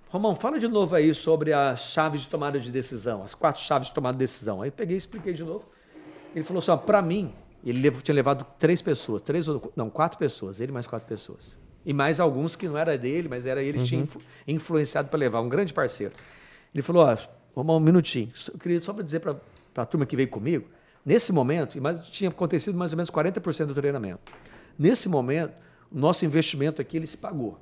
Romão, 0.09 0.35
fala 0.35 0.59
de 0.59 0.67
novo 0.67 0.97
aí 0.97 1.15
sobre 1.15 1.53
as 1.53 1.93
chaves 1.93 2.23
de 2.23 2.29
tomada 2.29 2.59
de 2.59 2.69
decisão, 2.73 3.23
as 3.23 3.33
quatro 3.33 3.63
chaves 3.63 3.87
de 3.87 3.95
tomada 3.95 4.15
de 4.15 4.19
decisão. 4.19 4.61
Aí 4.63 4.69
eu 4.69 4.73
peguei 4.73 4.97
e 4.97 4.99
expliquei 4.99 5.33
de 5.33 5.45
novo. 5.45 5.65
Ele 6.35 6.45
falou 6.45 6.59
assim, 6.59 6.73
ó, 6.73 6.77
pra 6.77 7.01
mim, 7.01 7.33
ele 7.65 7.89
tinha 8.03 8.15
levado 8.17 8.45
três 8.59 8.83
pessoas, 8.83 9.23
três 9.23 9.47
ou 9.47 9.73
não, 9.77 9.89
quatro 9.89 10.19
pessoas, 10.19 10.61
ele 10.61 10.73
mais 10.73 10.89
quatro 10.89 11.07
pessoas. 11.07 11.57
E 11.85 11.93
mais 11.93 12.21
alguns 12.21 12.55
que 12.57 12.69
não 12.69 12.77
era 12.77 12.97
dele, 12.99 13.29
mas 13.29 13.47
era 13.47 13.63
ele 13.63 13.79
que 13.79 13.85
tinha 13.85 14.03
influ- 14.03 14.23
influenciado 14.47 15.09
para 15.09 15.19
levar, 15.19 15.41
um 15.41 15.49
grande 15.49 15.73
parceiro. 15.73 16.13
Ele 16.75 16.83
falou, 16.83 17.05
ó, 17.05 17.17
Romão, 17.55 17.77
um 17.77 17.81
minutinho, 17.81 18.31
eu 18.53 18.59
queria 18.59 18.81
só 18.81 18.93
para 18.93 19.03
dizer 19.03 19.21
para 19.21 19.37
a 19.77 19.87
turma 19.87 20.05
que 20.07 20.15
veio 20.15 20.29
comigo, 20.29 20.69
nesse 21.05 21.33
momento, 21.33 21.77
e 21.79 21.81
mais- 21.81 22.07
tinha 22.09 22.29
acontecido 22.31 22.77
mais 22.77 22.93
ou 22.93 22.97
menos 22.97 23.11
40% 23.11 23.67
do 23.67 23.75
treinamento. 23.75 24.21
Nesse 24.79 25.09
momento, 25.09 25.53
o 25.91 25.99
nosso 25.99 26.25
investimento 26.25 26.81
aqui, 26.83 26.97
ele 26.97 27.07
se 27.07 27.17
pagou. 27.17 27.59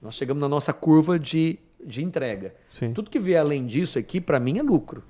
Nós 0.00 0.14
chegamos 0.14 0.40
na 0.40 0.48
nossa 0.48 0.72
curva 0.72 1.18
de, 1.18 1.58
de 1.84 2.02
entrega. 2.02 2.54
Sim. 2.68 2.92
Tudo 2.92 3.08
que 3.10 3.18
vier 3.18 3.40
além 3.40 3.66
disso 3.66 3.98
aqui, 3.98 4.20
para 4.20 4.38
mim, 4.38 4.58
é 4.58 4.62
lucro. 4.62 5.02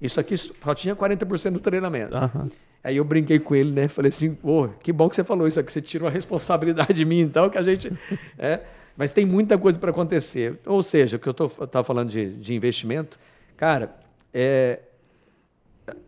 Isso 0.00 0.18
aqui 0.20 0.36
só 0.36 0.74
tinha 0.74 0.94
40% 0.96 1.50
do 1.52 1.60
treinamento. 1.60 2.16
Aham. 2.16 2.48
Aí 2.84 2.98
eu 2.98 3.04
brinquei 3.04 3.38
com 3.38 3.54
ele, 3.56 3.72
né? 3.72 3.88
Falei 3.88 4.10
assim, 4.10 4.34
pô, 4.34 4.68
que 4.82 4.92
bom 4.92 5.08
que 5.08 5.16
você 5.16 5.24
falou 5.24 5.48
isso 5.48 5.58
aqui, 5.58 5.72
você 5.72 5.80
tira 5.80 6.04
uma 6.04 6.10
responsabilidade 6.10 6.92
de 6.92 7.04
mim, 7.06 7.20
então, 7.20 7.48
que 7.50 7.56
a 7.58 7.62
gente. 7.62 7.90
É, 8.38 8.60
mas 8.96 9.10
tem 9.10 9.24
muita 9.24 9.56
coisa 9.58 9.78
para 9.78 9.90
acontecer. 9.90 10.58
Ou 10.66 10.82
seja, 10.82 11.16
o 11.16 11.18
que 11.18 11.26
eu 11.26 11.32
estava 11.32 11.82
falando 11.82 12.10
de, 12.10 12.34
de 12.34 12.54
investimento, 12.54 13.18
cara, 13.56 13.92
é, 14.32 14.80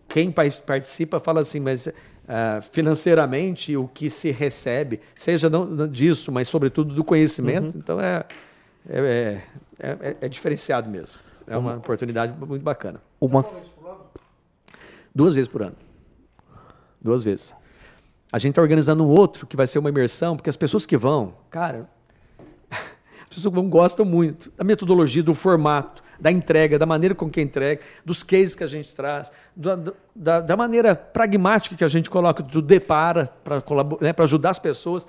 quem 0.09 0.31
pa- 0.31 0.51
participa 0.65 1.19
fala 1.19 1.41
assim, 1.41 1.61
mas 1.61 1.89
ah, 2.29 2.61
financeiramente 2.73 3.77
o 3.77 3.89
que 3.89 4.09
se 4.11 4.31
recebe, 4.31 5.01
seja 5.15 5.49
não, 5.51 5.65
não 5.65 5.89
disso, 5.89 6.31
mas 6.31 6.47
sobretudo 6.49 6.95
do 6.95 7.03
conhecimento, 7.05 7.77
então 7.77 8.01
é, 8.01 8.25
é, 8.89 9.41
é, 9.79 9.89
é- 9.89 10.17
é 10.23 10.29
diferenciado 10.29 10.89
mesmo. 10.91 11.19
É 11.47 11.57
uma 11.57 11.77
oportunidade 11.77 12.33
muito 12.47 12.63
bacana. 12.63 13.01
Uma, 13.21 13.43
Duas 15.15 15.35
vezes 15.35 15.49
por 15.49 15.63
ano. 15.63 15.77
Duas 17.07 17.23
vezes. 17.23 17.55
A 18.33 18.39
gente 18.39 18.51
está 18.51 18.61
organizando 18.61 19.07
um 19.07 19.09
outro 19.09 19.47
que 19.47 19.57
vai 19.57 19.65
ser 19.69 19.79
uma 19.79 19.89
imersão, 19.89 20.35
porque 20.35 20.51
as 20.51 20.57
pessoas 20.57 20.85
que 20.85 20.97
vão, 20.97 21.35
cara, 21.49 21.89
as 22.69 23.29
pessoas 23.29 23.55
que 23.55 23.61
vão 23.61 23.71
gostam 23.71 24.05
muito 24.05 24.51
da 24.57 24.65
metodologia, 24.65 25.23
do 25.23 25.33
formato, 25.33 26.03
da 26.19 26.33
entrega, 26.33 26.77
da 26.81 26.85
maneira 26.85 27.15
com 27.15 27.31
que 27.31 27.41
entrega, 27.41 27.81
dos 28.05 28.25
cases 28.25 28.57
que 28.57 28.65
a 28.65 28.67
gente 28.67 28.93
traz, 28.93 29.31
da, 29.55 30.41
da, 30.41 30.57
maneira 30.57 30.97
pragmática 30.97 31.77
que 31.77 31.85
a 31.85 31.89
gente 31.89 32.11
coloca, 32.11 32.43
do 32.43 32.61
depara 32.61 33.33
para 33.45 33.63
né, 34.01 34.13
ajudar 34.19 34.51
as 34.51 34.59
pessoas, 34.59 35.07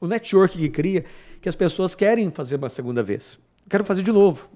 o 0.00 0.08
network 0.08 0.58
que 0.58 0.68
cria, 0.68 1.04
que 1.40 1.48
as 1.48 1.54
pessoas 1.54 1.94
querem 1.94 2.28
fazer 2.32 2.56
uma 2.56 2.68
segunda 2.68 3.04
vez. 3.04 3.38
Quero 3.70 3.84
fazer 3.84 4.02
de 4.02 4.10
novo. 4.10 4.48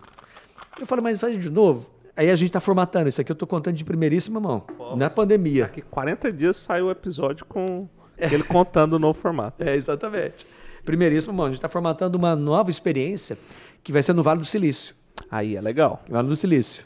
Eu 0.80 0.86
falo, 0.88 1.00
mas 1.00 1.20
faz 1.20 1.38
de 1.38 1.50
novo. 1.50 1.88
Aí 2.16 2.30
a 2.30 2.36
gente 2.36 2.48
está 2.48 2.60
formatando. 2.60 3.08
Isso 3.08 3.20
aqui 3.20 3.30
eu 3.30 3.34
estou 3.34 3.48
contando 3.48 3.74
de 3.74 3.84
primeiríssima 3.84 4.40
mão. 4.40 4.64
na 4.96 5.08
pandemia. 5.08 5.64
daqui 5.64 5.82
40 5.82 6.32
dias 6.32 6.56
sai 6.56 6.82
o 6.82 6.90
episódio 6.90 7.46
com 7.46 7.88
ele 8.18 8.42
contando 8.42 8.94
o 8.94 8.98
novo 8.98 9.18
formato. 9.18 9.62
É, 9.62 9.74
exatamente. 9.74 10.46
Primeiríssima 10.84 11.32
mão. 11.32 11.46
A 11.46 11.48
gente 11.48 11.58
está 11.58 11.68
formatando 11.68 12.18
uma 12.18 12.36
nova 12.36 12.70
experiência 12.70 13.38
que 13.82 13.92
vai 13.92 14.02
ser 14.02 14.12
no 14.12 14.22
Vale 14.22 14.40
do 14.40 14.46
Silício. 14.46 14.94
Aí 15.30 15.56
é 15.56 15.60
legal. 15.60 16.02
Vale 16.08 16.28
do 16.28 16.36
Silício. 16.36 16.84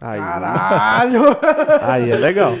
Aí, 0.00 0.18
Caralho! 0.18 1.22
aí 1.82 2.10
é 2.10 2.16
legal. 2.16 2.54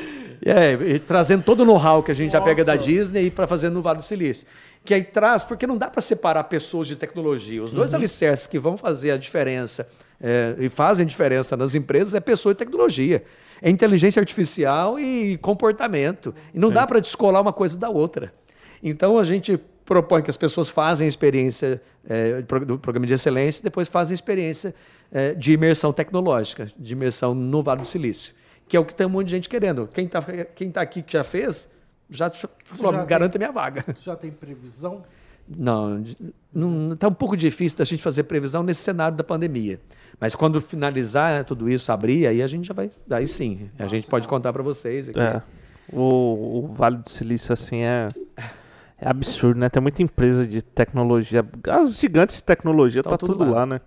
E, 0.44 0.50
é, 0.50 0.72
e 0.72 0.98
trazendo 0.98 1.44
todo 1.44 1.60
o 1.60 1.64
know-how 1.64 2.02
que 2.02 2.10
a 2.10 2.14
gente 2.14 2.32
já 2.32 2.40
pega 2.40 2.64
da 2.64 2.74
Nossa. 2.74 2.86
Disney 2.86 3.30
para 3.30 3.46
fazer 3.46 3.70
no 3.70 3.82
Vale 3.82 3.98
do 3.98 4.04
Silício. 4.04 4.46
Que 4.84 4.94
aí 4.94 5.04
traz, 5.04 5.44
porque 5.44 5.66
não 5.66 5.78
dá 5.78 5.88
para 5.88 6.02
separar 6.02 6.44
pessoas 6.44 6.88
de 6.88 6.96
tecnologia. 6.96 7.62
Os 7.62 7.72
dois 7.72 7.94
alicerces 7.94 8.46
que 8.46 8.58
vão 8.58 8.76
fazer 8.76 9.12
a 9.12 9.16
diferença 9.16 9.88
é, 10.22 10.54
e 10.58 10.68
fazem 10.68 11.04
diferença 11.04 11.56
nas 11.56 11.74
empresas 11.74 12.14
é 12.14 12.20
pessoa 12.20 12.52
e 12.52 12.54
tecnologia. 12.54 13.24
É 13.60 13.68
inteligência 13.68 14.20
artificial 14.20 14.98
e 14.98 15.36
comportamento. 15.38 16.34
E 16.54 16.58
não 16.58 16.70
dá 16.70 16.86
para 16.86 17.00
descolar 17.00 17.40
uma 17.40 17.52
coisa 17.52 17.76
da 17.76 17.88
outra. 17.88 18.32
Então 18.82 19.18
a 19.18 19.24
gente 19.24 19.58
propõe 19.84 20.22
que 20.22 20.30
as 20.30 20.36
pessoas 20.36 20.68
fazem 20.68 21.04
a 21.04 21.08
experiência 21.08 21.82
é, 22.08 22.42
do 22.42 22.78
programa 22.78 23.06
de 23.06 23.14
excelência 23.14 23.60
e 23.60 23.64
depois 23.64 23.88
fazem 23.88 24.14
a 24.14 24.16
experiência 24.16 24.74
é, 25.10 25.34
de 25.34 25.52
imersão 25.52 25.92
tecnológica, 25.92 26.68
de 26.76 26.92
imersão 26.92 27.34
no 27.34 27.62
Vale 27.62 27.82
do 27.82 27.86
Silício, 27.86 28.34
que 28.66 28.76
é 28.76 28.80
o 28.80 28.84
que 28.84 28.94
tem 28.94 29.06
um 29.06 29.10
monte 29.10 29.26
de 29.26 29.32
gente 29.32 29.48
querendo. 29.48 29.88
Quem 29.92 30.06
está 30.06 30.22
quem 30.54 30.70
tá 30.70 30.80
aqui 30.80 31.02
que 31.02 31.12
já 31.12 31.22
fez, 31.22 31.70
já, 32.08 32.28
já 32.28 32.48
falou, 32.64 32.92
já 32.92 33.04
garanta 33.04 33.38
minha 33.38 33.52
vaga. 33.52 33.84
Já 34.00 34.16
tem 34.16 34.30
previsão? 34.30 35.04
Não, 35.48 36.02
não 36.52 36.92
está 36.92 37.08
um 37.08 37.12
pouco 37.12 37.36
difícil 37.36 37.76
da 37.78 37.84
gente 37.84 38.02
fazer 38.02 38.24
previsão 38.24 38.62
nesse 38.62 38.82
cenário 38.82 39.16
da 39.16 39.24
pandemia. 39.24 39.80
Mas 40.20 40.34
quando 40.34 40.60
finalizar 40.60 41.44
tudo 41.44 41.68
isso, 41.68 41.90
abrir, 41.90 42.26
aí 42.26 42.42
a 42.42 42.46
gente 42.46 42.66
já 42.66 42.74
vai. 42.74 42.90
Aí 43.10 43.26
sim, 43.26 43.68
a 43.78 43.86
gente 43.86 44.06
pode 44.06 44.28
contar 44.28 44.52
para 44.52 44.62
vocês. 44.62 45.08
aqui. 45.08 45.18
É. 45.18 45.42
O, 45.92 46.60
o 46.64 46.72
Vale 46.74 46.98
do 46.98 47.10
Silício, 47.10 47.52
assim, 47.52 47.78
é, 47.82 48.08
é 48.98 49.08
absurdo, 49.08 49.58
né? 49.58 49.68
Tem 49.68 49.82
muita 49.82 50.02
empresa 50.02 50.46
de 50.46 50.62
tecnologia. 50.62 51.44
As 51.68 51.98
gigantes 51.98 52.36
de 52.36 52.44
tecnologia, 52.44 53.02
Tão 53.02 53.10
tá 53.10 53.18
tudo 53.18 53.44
lá. 53.44 53.50
lá, 53.50 53.66
né? 53.66 53.80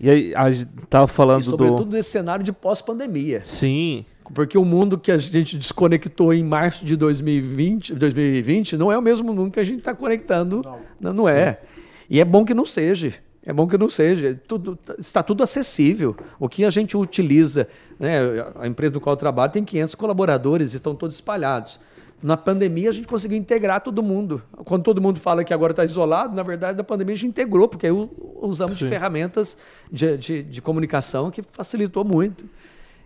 E 0.00 0.08
aí, 0.08 0.34
a 0.34 0.50
gente 0.50 0.70
tava 0.88 1.06
falando 1.08 1.42
E 1.42 1.44
sobretudo 1.44 1.84
do. 1.86 1.96
nesse 1.96 2.10
cenário 2.10 2.44
de 2.44 2.52
pós-pandemia. 2.52 3.42
Sim, 3.44 4.06
Porque 4.34 4.58
o 4.58 4.64
mundo 4.64 4.98
que 4.98 5.10
a 5.10 5.18
gente 5.18 5.56
desconectou 5.56 6.32
em 6.32 6.44
março 6.44 6.84
de 6.84 6.96
2020, 6.96 7.94
2020 7.94 8.76
não 8.76 8.92
é 8.92 8.98
o 8.98 9.02
mesmo 9.02 9.32
mundo 9.32 9.50
que 9.50 9.60
a 9.60 9.64
gente 9.64 9.78
está 9.78 9.94
conectando. 9.94 10.62
Não, 11.00 11.12
não, 11.12 11.28
é. 11.28 11.60
E 12.08 12.20
é 12.20 12.24
bom 12.24 12.44
que 12.44 12.54
não 12.54 12.64
seja. 12.64 13.14
É 13.44 13.52
bom 13.52 13.66
que 13.66 13.78
não 13.78 13.88
seja. 13.88 14.38
Tudo, 14.46 14.78
está 14.98 15.22
tudo 15.22 15.42
acessível. 15.42 16.14
O 16.38 16.48
que 16.48 16.64
a 16.64 16.70
gente 16.70 16.96
utiliza, 16.96 17.66
né? 17.98 18.18
a 18.56 18.66
empresa 18.66 18.94
no 18.94 19.00
qual 19.00 19.14
eu 19.14 19.18
trabalho 19.18 19.50
tem 19.50 19.64
500 19.64 19.94
colaboradores 19.94 20.74
e 20.74 20.76
estão 20.76 20.94
todos 20.94 21.16
espalhados. 21.16 21.80
Na 22.22 22.36
pandemia 22.36 22.90
a 22.90 22.92
gente 22.92 23.06
conseguiu 23.06 23.38
integrar 23.38 23.80
todo 23.80 24.02
mundo. 24.02 24.42
Quando 24.64 24.82
todo 24.82 25.00
mundo 25.00 25.20
fala 25.20 25.44
que 25.44 25.54
agora 25.54 25.72
está 25.72 25.84
isolado, 25.84 26.34
na 26.34 26.42
verdade 26.42 26.76
na 26.76 26.82
pandemia 26.82 27.14
a 27.14 27.16
gente 27.16 27.28
integrou, 27.28 27.68
porque 27.68 27.86
aí 27.86 28.08
usamos 28.42 28.80
ferramentas 28.80 29.56
de, 29.90 30.16
de, 30.18 30.42
de 30.42 30.60
comunicação 30.60 31.30
que 31.30 31.42
facilitou 31.52 32.04
muito. 32.04 32.44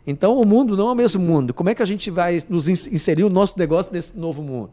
Então, 0.07 0.41
o 0.41 0.47
mundo 0.47 0.77
não 0.77 0.89
é 0.89 0.93
o 0.93 0.95
mesmo 0.95 1.23
mundo. 1.23 1.55
Como 1.55 1.71
é 1.71 1.75
que 1.75 1.83
a 1.83 1.87
gente 1.87 2.11
vai 2.11 2.39
nos 2.49 2.67
ins- 2.69 2.87
inserir 2.89 3.25
o 3.25 3.31
nosso 3.31 3.59
negócio 3.59 3.93
nesse 3.93 4.19
novo 4.19 4.43
mundo? 4.43 4.73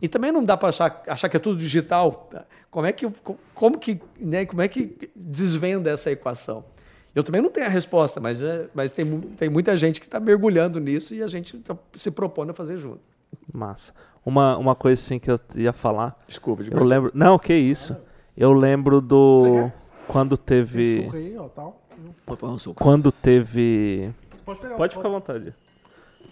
E 0.00 0.08
também 0.08 0.32
não 0.32 0.44
dá 0.44 0.56
para 0.56 0.68
achar, 0.70 1.02
achar 1.06 1.28
que 1.28 1.36
é 1.36 1.40
tudo 1.40 1.58
digital. 1.58 2.28
Como 2.70 2.86
é 2.86 2.92
que, 2.92 3.06
como 3.54 3.78
que, 3.78 4.00
né, 4.18 4.44
como 4.46 4.60
é 4.62 4.68
que 4.68 5.10
desvenda 5.14 5.90
essa 5.90 6.10
equação? 6.10 6.64
Eu 7.14 7.22
também 7.22 7.40
não 7.40 7.48
tenho 7.50 7.66
a 7.66 7.70
resposta, 7.70 8.20
mas, 8.20 8.42
é, 8.42 8.66
mas 8.74 8.90
tem, 8.90 9.20
tem 9.36 9.48
muita 9.48 9.76
gente 9.76 10.00
que 10.00 10.06
está 10.06 10.18
mergulhando 10.18 10.80
nisso 10.80 11.14
e 11.14 11.22
a 11.22 11.26
gente 11.28 11.56
tá 11.58 11.76
se 11.94 12.10
propondo 12.10 12.50
a 12.50 12.54
fazer 12.54 12.76
junto. 12.78 13.00
massa. 13.52 13.92
Uma, 14.26 14.56
uma 14.56 14.74
coisa 14.74 15.00
assim 15.00 15.18
que 15.18 15.30
eu 15.30 15.38
ia 15.54 15.72
falar. 15.72 16.18
Desculpa, 16.26 16.64
de 16.64 16.72
Eu 16.72 16.82
lembro. 16.82 17.10
Não, 17.14 17.38
que 17.38 17.54
isso. 17.54 17.94
Eu 18.36 18.52
lembro 18.52 19.00
do. 19.02 19.70
Quando 20.08 20.36
teve. 20.36 21.04
suco 21.04 21.16
aí, 21.16 21.36
ó, 21.36 21.48
tal. 21.48 21.82
Um. 21.96 22.74
Quando 22.74 23.12
teve. 23.12 24.10
Pode 24.44 24.60
pegar. 24.60 24.76
Pode 24.76 24.94
ficar 24.94 25.08
à 25.08 25.12
vontade. 25.12 25.54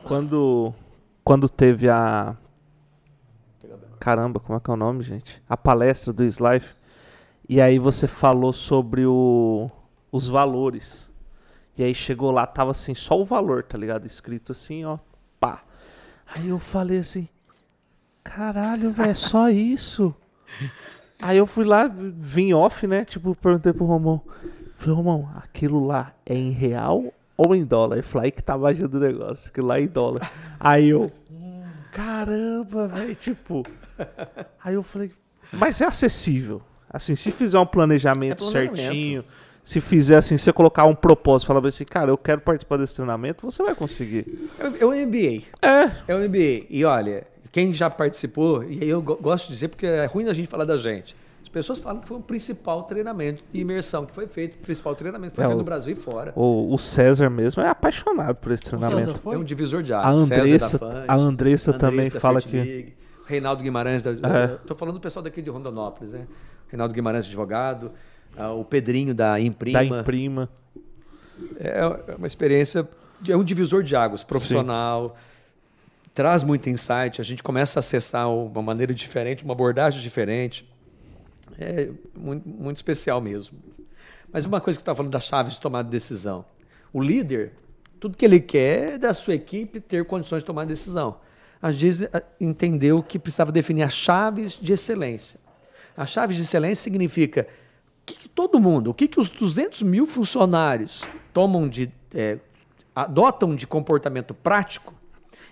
Quando. 0.04 0.74
Quando 1.24 1.48
teve 1.48 1.88
a. 1.88 2.36
Caramba, 3.98 4.40
como 4.40 4.58
é 4.58 4.60
que 4.60 4.70
é 4.70 4.74
o 4.74 4.76
nome, 4.76 5.02
gente? 5.04 5.42
A 5.48 5.56
palestra 5.56 6.12
do 6.12 6.24
Slife. 6.24 6.74
E 7.48 7.60
aí 7.60 7.78
você 7.78 8.08
falou 8.08 8.52
sobre 8.52 9.06
o, 9.06 9.70
os 10.10 10.28
valores. 10.28 11.10
E 11.76 11.84
aí 11.84 11.94
chegou 11.94 12.30
lá, 12.30 12.46
tava 12.46 12.72
assim, 12.72 12.94
só 12.94 13.18
o 13.18 13.24
valor, 13.24 13.62
tá 13.62 13.78
ligado? 13.78 14.06
Escrito 14.06 14.52
assim, 14.52 14.84
ó, 14.84 14.98
pá. 15.40 15.62
Aí 16.26 16.48
eu 16.48 16.58
falei 16.58 16.98
assim, 16.98 17.28
Caralho, 18.22 18.90
velho, 18.92 19.10
é 19.10 19.14
só 19.14 19.48
isso. 19.50 20.14
Aí 21.20 21.38
eu 21.38 21.46
fui 21.46 21.64
lá, 21.64 21.88
vim 21.88 22.52
off, 22.52 22.86
né? 22.86 23.04
Tipo, 23.04 23.34
perguntei 23.34 23.72
pro 23.72 23.84
Romão. 23.84 24.20
Falei, 24.76 24.96
Romão, 24.96 25.30
aquilo 25.36 25.86
lá 25.86 26.12
é 26.26 26.34
em 26.34 26.50
real 26.50 27.12
ou 27.36 27.54
em 27.54 27.64
dólar? 27.64 28.04
Aí 28.20 28.30
que 28.30 28.42
tá 28.42 28.54
a 28.54 28.58
magia 28.58 28.86
do 28.88 28.98
negócio, 29.00 29.48
aquilo 29.48 29.66
lá 29.68 29.78
é 29.78 29.82
em 29.82 29.86
dólar. 29.86 30.30
Aí 30.60 30.88
eu, 30.90 31.10
caramba, 31.92 32.88
velho, 32.88 33.14
tipo. 33.14 33.64
Aí 34.62 34.74
eu 34.74 34.82
falei, 34.82 35.10
mas 35.52 35.80
é 35.80 35.86
acessível. 35.86 36.62
Assim, 36.88 37.16
se 37.16 37.30
fizer 37.30 37.58
um 37.58 37.66
planejamento, 37.66 38.44
É 38.44 38.50
planejamento. 38.50 38.76
certinho, 38.76 39.24
se 39.62 39.80
fizer 39.80 40.16
assim, 40.16 40.36
se 40.36 40.44
você 40.44 40.52
colocar 40.52 40.84
um 40.84 40.94
propósito, 40.94 41.48
falar 41.48 41.66
assim, 41.66 41.84
cara, 41.84 42.10
eu 42.10 42.18
quero 42.18 42.40
participar 42.40 42.76
desse 42.76 42.94
treinamento, 42.94 43.48
você 43.50 43.62
vai 43.62 43.74
conseguir. 43.74 44.50
É 44.58 44.68
o- 44.68 44.76
é 44.76 44.84
o 44.84 44.92
MBA. 45.06 45.42
É, 45.62 45.90
É 46.08 46.14
o 46.14 46.18
MBA. 46.18 46.66
E 46.68 46.84
olha, 46.84 47.26
quem 47.50 47.72
já 47.72 47.88
participou, 47.88 48.62
e 48.64 48.82
aí 48.82 48.88
eu 48.88 49.00
go- 49.00 49.16
gosto 49.16 49.46
de 49.46 49.54
dizer 49.54 49.68
porque 49.68 49.86
é 49.86 50.04
ruim 50.06 50.28
a 50.28 50.32
gente 50.34 50.48
falar 50.48 50.64
da 50.64 50.76
gente. 50.76 51.16
As 51.52 51.54
pessoas 51.54 51.78
falam 51.80 52.00
que 52.00 52.08
foi 52.08 52.16
o 52.16 52.20
principal 52.22 52.84
treinamento 52.84 53.44
de 53.52 53.60
imersão 53.60 54.06
que 54.06 54.14
foi 54.14 54.26
feito, 54.26 54.54
o 54.54 54.58
principal 54.60 54.94
treinamento 54.94 55.32
que 55.32 55.36
foi 55.36 55.44
É, 55.44 55.48
feito 55.48 55.56
o- 55.56 55.58
no 55.58 55.64
Brasil 55.64 55.92
e 55.92 55.96
fora. 55.96 56.32
o, 56.34 56.72
o 56.72 56.78
César 56.78 57.28
mesmo 57.28 57.60
é 57.62 57.68
apaixonado 57.68 58.36
por 58.36 58.52
esse 58.52 58.62
treinamento. 58.62 59.08
César 59.08 59.18
foi? 59.18 59.34
É 59.34 59.38
um 59.38 59.44
divisor 59.44 59.82
de 59.82 59.92
A 59.92 60.00
águas. 60.00 60.28
César 60.28 60.40
Andressa, 60.40 60.78
da 60.78 60.78
Fante, 60.78 61.04
a 61.08 61.14
Andressa 61.14 61.72
também 61.74 62.08
da 62.08 62.18
fala 62.20 62.40
que. 62.40 62.56
League, 62.56 62.94
Reinaldo 63.26 63.62
Guimarães, 63.62 64.02
da, 64.02 64.12
É. 64.12 64.46
tô 64.66 64.74
falando 64.74 64.94
do 64.94 65.00
pessoal 65.00 65.22
daqui 65.22 65.42
de 65.42 65.50
Rondonópolis, 65.50 66.12
né? 66.14 66.26
Reinaldo 66.68 66.94
Guimarães, 66.94 67.26
advogado, 67.26 67.92
ah, 68.34 68.52
o 68.52 68.64
Pedrinho 68.64 69.14
da 69.14 69.38
Imprima. 69.38 69.78
Da 69.78 69.84
imprima. 69.84 70.48
É 71.60 71.84
uma 72.16 72.26
experiência, 72.26 72.88
é 73.28 73.36
um 73.36 73.44
divisor 73.44 73.82
de 73.82 73.94
águas, 73.94 74.24
profissional, 74.24 75.16
traz 76.14 76.42
muito 76.42 76.70
insight, 76.70 77.20
a 77.20 77.24
gente 77.24 77.42
começa 77.42 77.78
a 77.78 77.80
acessar 77.80 78.30
uma 78.30 78.62
maneira 78.62 78.94
diferente, 78.94 79.44
uma 79.44 79.52
abordagem 79.52 80.00
diferente. 80.00 80.66
É 81.58 81.90
muito, 82.16 82.48
muito 82.48 82.76
especial 82.76 83.20
mesmo. 83.20 83.58
Mas 84.32 84.44
uma 84.44 84.60
coisa 84.60 84.78
que 84.78 84.82
estava 84.82 84.96
falando 84.96 85.12
das 85.12 85.24
chaves 85.24 85.54
de 85.54 85.60
tomada 85.60 85.84
de 85.84 85.90
decisão. 85.90 86.44
O 86.92 87.00
líder, 87.02 87.52
tudo 88.00 88.16
que 88.16 88.24
ele 88.24 88.40
quer 88.40 88.94
é 88.94 88.98
da 88.98 89.12
sua 89.14 89.34
equipe 89.34 89.80
ter 89.80 90.04
condições 90.04 90.40
de 90.40 90.46
tomar 90.46 90.64
decisão. 90.64 91.16
Às 91.60 91.80
vezes 91.80 92.08
a- 92.12 92.22
entendeu 92.40 93.02
que 93.02 93.18
precisava 93.18 93.52
definir 93.52 93.82
as 93.82 93.92
chaves 93.92 94.52
de 94.60 94.72
excelência. 94.72 95.38
As 95.96 96.10
chaves 96.10 96.36
de 96.36 96.42
excelência 96.42 96.82
significa 96.82 97.46
o 97.46 98.04
que, 98.06 98.14
que 98.16 98.28
todo 98.28 98.58
mundo, 98.58 98.88
o 98.90 98.94
que, 98.94 99.06
que 99.06 99.20
os 99.20 99.30
200 99.30 99.82
mil 99.82 100.06
funcionários 100.06 101.04
tomam 101.32 101.68
de, 101.68 101.92
é, 102.14 102.38
adotam 102.96 103.54
de 103.54 103.66
comportamento 103.66 104.34
prático, 104.34 104.92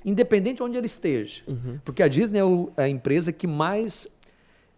independente 0.05 0.57
de 0.57 0.63
onde 0.63 0.77
ele 0.79 0.87
esteja. 0.87 1.43
Porque 1.85 2.03
a 2.03 2.09
Disney 2.09 2.39
é 2.41 2.45
o- 2.45 2.73
a 2.77 2.89
empresa 2.89 3.33
que 3.33 3.47
mais 3.47 4.09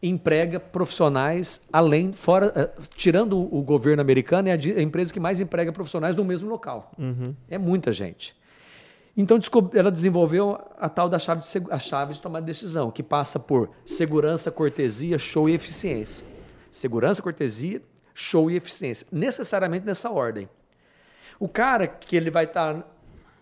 emprega 0.03 0.59
profissionais 0.59 1.61
além, 1.73 2.13
fora, 2.13 2.53
eh, 2.57 2.71
tirando 2.97 3.39
o 3.39 3.63
governo 3.63 4.01
americano, 4.01 4.49
é 4.49 4.53
a, 4.53 4.83
empresa 4.83 5.13
que 5.13 5.21
mais 5.21 5.41
emprega 5.41 5.73
profissionais 5.73 6.17
no 6.17 6.25
mesmo 6.25 6.49
local. 6.49 6.91
É 7.49 7.57
muita 7.57 7.93
gente. 7.93 8.35
Então 9.17 9.39
ela 9.75 9.93
desenvolveu 9.93 10.59
a 10.79 10.89
tal 10.89 11.09
da 11.09 11.19
chave 11.19 11.43
de, 11.43 11.73
a 11.73 11.79
chave 11.79 12.15
de 12.15 12.21
tomar 12.21 12.41
decisão, 12.41 12.91
que 12.91 13.03
passa 13.03 13.39
por 13.39 13.71
segurança, 13.85 14.51
cortesia, 14.51 15.19
show 15.19 15.49
e 15.49 15.55
eficiência. 15.55 16.27
Segurança, 16.71 17.23
cortesia, 17.23 17.83
show 18.15 18.51
e 18.51 18.57
eficiência. 18.57 19.07
Necessariamente 19.13 19.85
nessa 19.87 20.11
ordem. 20.11 20.49
O 21.39 21.47
cara 21.47 21.87
que 21.87 22.17
ele 22.17 22.31
vai 22.31 22.45
estar 22.45 22.89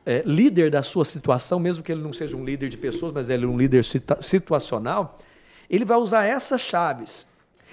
é, 0.04 0.22
líder 0.26 0.70
da 0.70 0.82
sua 0.82 1.04
situação, 1.04 1.60
mesmo 1.60 1.84
que 1.84 1.92
ele 1.92 2.02
não 2.02 2.12
seja 2.12 2.36
um 2.36 2.44
líder 2.44 2.68
de 2.68 2.76
pessoas, 2.76 3.12
mas 3.12 3.28
ele 3.28 3.44
é 3.44 3.48
um 3.48 3.56
líder 3.56 3.84
situa- 3.84 4.20
situacional, 4.20 5.18
ele 5.70 5.84
vai 5.84 5.96
usar 5.96 6.24
essas 6.24 6.60
chaves. 6.60 7.26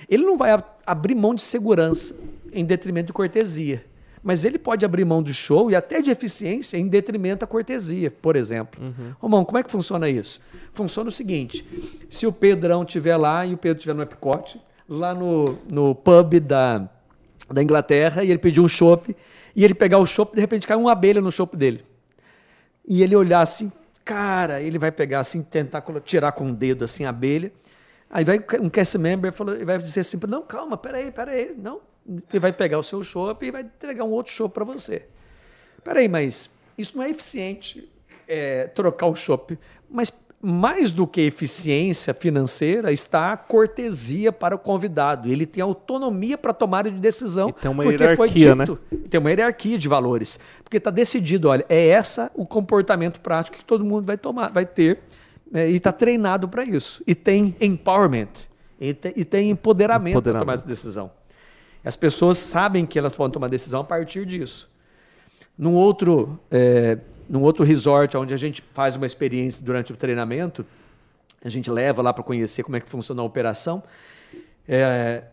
Ele 0.07 0.23
não 0.23 0.37
vai 0.37 0.51
ab- 0.51 0.63
abrir 0.85 1.15
mão 1.15 1.33
de 1.33 1.41
segurança 1.41 2.15
em 2.53 2.63
detrimento 2.63 3.07
de 3.07 3.13
cortesia, 3.13 3.83
mas 4.23 4.45
ele 4.45 4.57
pode 4.59 4.85
abrir 4.85 5.03
mão 5.03 5.21
de 5.23 5.33
show 5.33 5.69
e 5.71 5.75
até 5.75 6.01
de 6.01 6.11
eficiência 6.11 6.77
em 6.77 6.87
detrimento 6.87 7.41
da 7.41 7.47
cortesia, 7.47 8.11
por 8.11 8.35
exemplo. 8.35 8.81
Romão, 9.19 9.43
como 9.43 9.57
é 9.57 9.63
que 9.63 9.71
funciona 9.71 10.07
isso? 10.07 10.39
Funciona 10.73 11.09
o 11.09 11.11
seguinte: 11.11 11.65
se 12.09 12.27
o 12.27 12.31
Pedrão 12.31 12.83
estiver 12.83 13.17
lá 13.17 13.45
e 13.45 13.53
o 13.53 13.57
Pedro 13.57 13.79
estiver 13.79 13.95
no 13.95 14.03
Epicote, 14.03 14.61
lá 14.87 15.13
no, 15.13 15.57
no 15.69 15.95
pub 15.95 16.39
da, 16.39 16.87
da 17.51 17.63
Inglaterra, 17.63 18.23
e 18.23 18.29
ele 18.29 18.39
pedir 18.39 18.61
um 18.61 18.67
chopp, 18.67 19.15
e 19.55 19.65
ele 19.65 19.73
pegar 19.73 19.97
o 19.97 20.05
chopp, 20.05 20.35
de 20.35 20.39
repente 20.39 20.67
cai 20.67 20.77
uma 20.77 20.91
abelha 20.91 21.19
no 21.19 21.31
chopp 21.31 21.57
dele 21.57 21.83
e 22.87 23.03
ele 23.03 23.15
olhar 23.17 23.41
assim, 23.41 23.69
cara, 24.05 24.61
ele 24.61 24.79
vai 24.79 24.91
pegar 24.91 25.19
assim, 25.19 25.41
tentar 25.41 25.83
tirar 26.05 26.31
com 26.31 26.49
o 26.49 26.53
dedo 26.53 26.85
assim 26.85 27.03
a 27.03 27.09
abelha. 27.09 27.51
Aí 28.09 28.23
vai 28.23 28.43
um 28.61 28.69
cast 28.69 28.97
member 28.97 29.34
falou, 29.34 29.55
ele 29.55 29.65
vai 29.65 29.77
dizer 29.77 30.01
assim, 30.01 30.17
não, 30.27 30.41
calma, 30.41 30.77
peraí, 30.77 31.11
peraí, 31.11 31.53
não. 31.57 31.81
Ele 32.07 32.39
vai 32.39 32.53
pegar 32.53 32.79
o 32.79 32.84
seu 32.84 33.03
chopp 33.03 33.45
e 33.45 33.51
vai 33.51 33.61
entregar 33.61 34.05
um 34.05 34.11
outro 34.11 34.31
chopp 34.31 34.53
para 34.53 34.63
você. 34.63 35.03
Peraí, 35.84 36.07
mas 36.07 36.49
isso 36.77 36.95
não 36.95 37.03
é 37.03 37.09
eficiente 37.09 37.89
é, 38.27 38.67
trocar 38.67 39.07
o 39.07 39.15
chopp. 39.15 39.57
Mas 39.89 40.11
mais 40.39 40.91
do 40.91 41.07
que 41.07 41.21
eficiência 41.21 42.13
financeira 42.13 42.91
está 42.91 43.34
a 43.34 43.38
cortesia 43.38 44.31
para 44.31 44.55
o 44.55 44.59
convidado. 44.59 45.29
Ele 45.29 45.45
tem 45.45 45.63
autonomia 45.63 46.38
para 46.38 46.53
tomar 46.53 46.84
de 46.84 46.91
decisão. 46.91 47.49
E 47.49 47.53
tem 47.53 47.71
uma 47.71 47.84
porque 47.84 48.15
foi 48.15 48.29
hierarquia, 48.29 48.55
né? 48.55 48.65
dito, 48.65 48.79
e 48.91 49.09
tem 49.09 49.19
uma 49.19 49.29
hierarquia 49.29 49.77
de 49.77 49.88
valores. 49.88 50.39
Porque 50.63 50.77
está 50.77 50.91
decidido, 50.91 51.49
olha, 51.49 51.65
é 51.67 51.88
essa 51.88 52.31
o 52.35 52.45
comportamento 52.45 53.19
prático 53.19 53.57
que 53.57 53.65
todo 53.65 53.84
mundo 53.84 54.05
vai 54.05 54.17
tomar, 54.17 54.51
vai 54.51 54.65
ter, 54.65 54.99
né, 55.51 55.69
e 55.69 55.75
está 55.75 55.91
treinado 55.91 56.47
para 56.47 56.63
isso. 56.63 57.03
E 57.05 57.15
tem 57.15 57.55
empowerment, 57.59 58.47
e 58.79 58.93
tem, 58.93 59.13
e 59.15 59.25
tem 59.25 59.49
empoderamento, 59.49 60.13
para 60.13 60.19
Empoderamento. 60.19 60.45
tomar 60.45 60.53
essa 60.53 60.67
decisão. 60.67 61.11
As 61.83 61.95
pessoas 61.95 62.37
sabem 62.37 62.85
que 62.85 62.99
elas 62.99 63.15
podem 63.15 63.31
tomar 63.31 63.47
decisão 63.47 63.81
a 63.81 63.83
partir 63.83 64.25
disso. 64.25 64.69
Num 65.57 65.73
outro, 65.73 66.39
é, 66.51 66.97
num 67.29 67.41
outro 67.41 67.63
resort, 67.63 68.15
onde 68.17 68.33
a 68.33 68.37
gente 68.37 68.63
faz 68.73 68.95
uma 68.95 69.05
experiência 69.05 69.63
durante 69.63 69.93
o 69.93 69.95
treinamento, 69.95 70.65
a 71.43 71.49
gente 71.49 71.69
leva 71.71 72.01
lá 72.01 72.11
para 72.11 72.23
conhecer 72.23 72.63
como 72.63 72.75
é 72.75 72.79
que 72.79 72.89
funciona 72.89 73.21
a 73.21 73.25
operação. 73.25 73.81
É, 74.67 75.23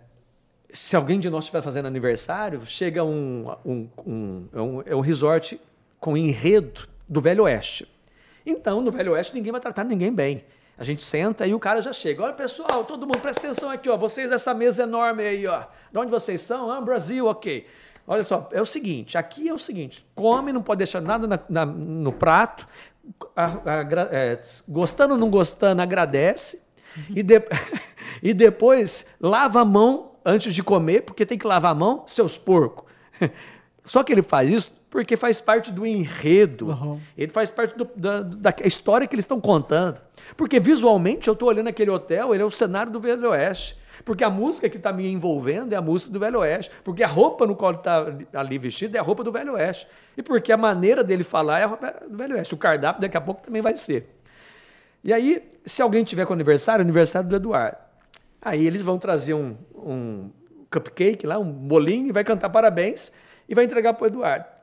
se 0.73 0.97
alguém 0.97 1.19
de 1.19 1.31
nós 1.31 1.45
estiver 1.45 1.63
fazendo 1.63 1.87
aniversário, 1.87 2.61
chega 2.67 3.05
um, 3.05 3.51
um, 3.65 3.89
um, 4.07 4.49
é 4.53 4.61
um, 4.61 4.83
é 4.87 4.97
um 4.97 5.01
resort 5.01 5.61
com 6.01 6.17
enredo 6.17 6.89
do 7.09 7.21
Velho 7.21 7.45
Oeste. 7.45 7.89
Então, 8.45 8.81
no 8.81 8.91
Velho 8.91 9.13
Oeste, 9.13 9.35
ninguém 9.35 9.53
vai 9.53 9.61
tratar 9.61 9.85
ninguém 9.85 10.13
bem. 10.13 10.45
A 10.77 10.83
gente 10.85 11.03
senta 11.03 11.47
e 11.47 11.55
o 11.55 11.59
cara 11.61 11.81
já 11.81 11.93
chega. 11.93 12.23
Olha, 12.25 12.33
pessoal, 12.33 12.85
todo 12.85 13.07
mundo 13.07 13.21
presta 13.21 13.47
atenção 13.47 13.71
aqui, 13.71 13.89
ó. 13.89 13.97
Vocês 13.97 14.29
dessa 14.29 14.53
mesa 14.53 14.83
enorme 14.83 15.23
aí, 15.23 15.47
ó. 15.47 15.63
De 15.93 15.99
onde 15.99 16.11
vocês 16.11 16.41
são? 16.41 16.71
Ah, 16.71 16.81
Brasil, 16.81 17.27
ok. 17.27 17.65
Olha 18.07 18.25
só, 18.25 18.49
é 18.53 18.61
o 18.61 18.67
seguinte: 18.67 19.17
aqui 19.17 19.49
é 19.49 19.55
o 19.55 19.59
seguinte: 19.59 20.05
come, 20.15 20.53
não 20.53 20.61
pode 20.63 20.79
deixar 20.79 21.01
nada 21.01 21.27
na- 21.27 21.39
na- 21.49 21.65
no 21.67 22.13
prato. 22.13 22.67
A- 23.37 23.79
agra- 23.81 24.09
é, 24.11 24.41
gostando 24.69 25.15
ou 25.15 25.21
não 25.21 25.31
gostando, 25.31 25.81
agradece. 25.81 26.61
E, 27.11 27.23
de- 27.23 27.43
e 28.23 28.35
depois 28.35 29.07
lava 29.21 29.61
a 29.61 29.65
mão 29.65 30.13
antes 30.25 30.55
de 30.55 30.63
comer, 30.63 31.03
porque 31.03 31.25
tem 31.25 31.39
que 31.39 31.47
lavar 31.47 31.71
a 31.73 31.75
mão, 31.75 32.05
seus 32.09 32.37
porcos. 32.37 32.85
Só 33.85 34.03
que 34.03 34.13
ele 34.13 34.23
faz 34.23 34.51
isso 34.51 34.73
porque 34.95 35.17
faz 35.17 35.41
parte 35.41 35.73
do 35.73 35.85
enredo. 35.85 36.69
Uhum. 36.69 37.01
Ele 37.19 37.33
faz 37.33 37.51
parte 37.51 37.77
do- 37.77 37.91
da, 37.97 38.23
da 38.23 38.55
história 38.65 39.09
que 39.09 39.15
eles 39.17 39.25
estão 39.25 39.41
contando. 39.41 40.01
Porque 40.37 40.61
visualmente 40.61 41.27
eu 41.27 41.33
estou 41.35 41.49
olhando 41.49 41.67
aquele 41.67 41.91
hotel, 41.91 42.33
ele 42.33 42.45
é 42.45 42.47
o 42.47 42.51
cenário 42.51 42.93
do 42.93 43.01
Velho 43.01 43.29
Oeste. 43.31 43.77
Porque 44.05 44.23
a 44.23 44.31
música 44.31 44.69
que 44.69 44.77
está 44.77 44.93
me 44.93 45.09
envolvendo 45.11 45.73
é 45.73 45.77
a 45.77 45.83
música 45.83 46.13
do 46.13 46.21
Velho 46.21 46.39
Oeste. 46.39 46.71
Porque 46.85 47.03
a 47.03 47.09
roupa 47.09 47.45
no 47.45 47.57
qual 47.57 47.73
ele 47.73 47.81
está 47.81 48.07
ali 48.35 48.57
vestido 48.57 48.97
é 48.97 49.01
a 49.01 49.03
roupa 49.03 49.25
do 49.25 49.33
Velho 49.33 49.55
Oeste. 49.55 49.89
E 50.17 50.23
porque 50.23 50.53
a 50.53 50.57
maneira 50.57 51.03
dele 51.03 51.25
falar 51.25 51.59
é 51.59 51.65
a 51.65 51.67
roupa 51.67 51.93
do 52.09 52.17
Velho 52.17 52.37
Oeste. 52.37 52.55
O 52.55 52.57
cardápio 52.57 53.01
daqui 53.03 53.17
a 53.17 53.21
pouco 53.21 53.43
também 53.43 53.61
vai 53.63 53.75
ser. 53.75 54.15
E 55.03 55.13
aí, 55.13 55.43
se 55.67 55.83
alguém 55.83 56.05
tiver 56.05 56.25
com 56.25 56.33
aniversário, 56.33 56.83
aniversário 56.83 57.29
do 57.29 57.35
Eduardo. 57.35 57.79
Aí 58.41 58.65
eles 58.65 58.81
vão 58.81 58.97
trazer 58.97 59.35
um, 59.35 59.57
um 59.75 60.31
cupcake 60.71 61.27
lá, 61.27 61.37
um 61.37 61.51
bolinho, 61.53 62.07
e 62.07 62.13
vai 62.13 62.23
cantar 62.23 62.49
parabéns 62.49 63.11
e 63.49 63.57
vai 63.57 63.65
entregar 63.65 63.93
para 63.95 64.05
o 64.05 64.07
Eduardo. 64.07 64.54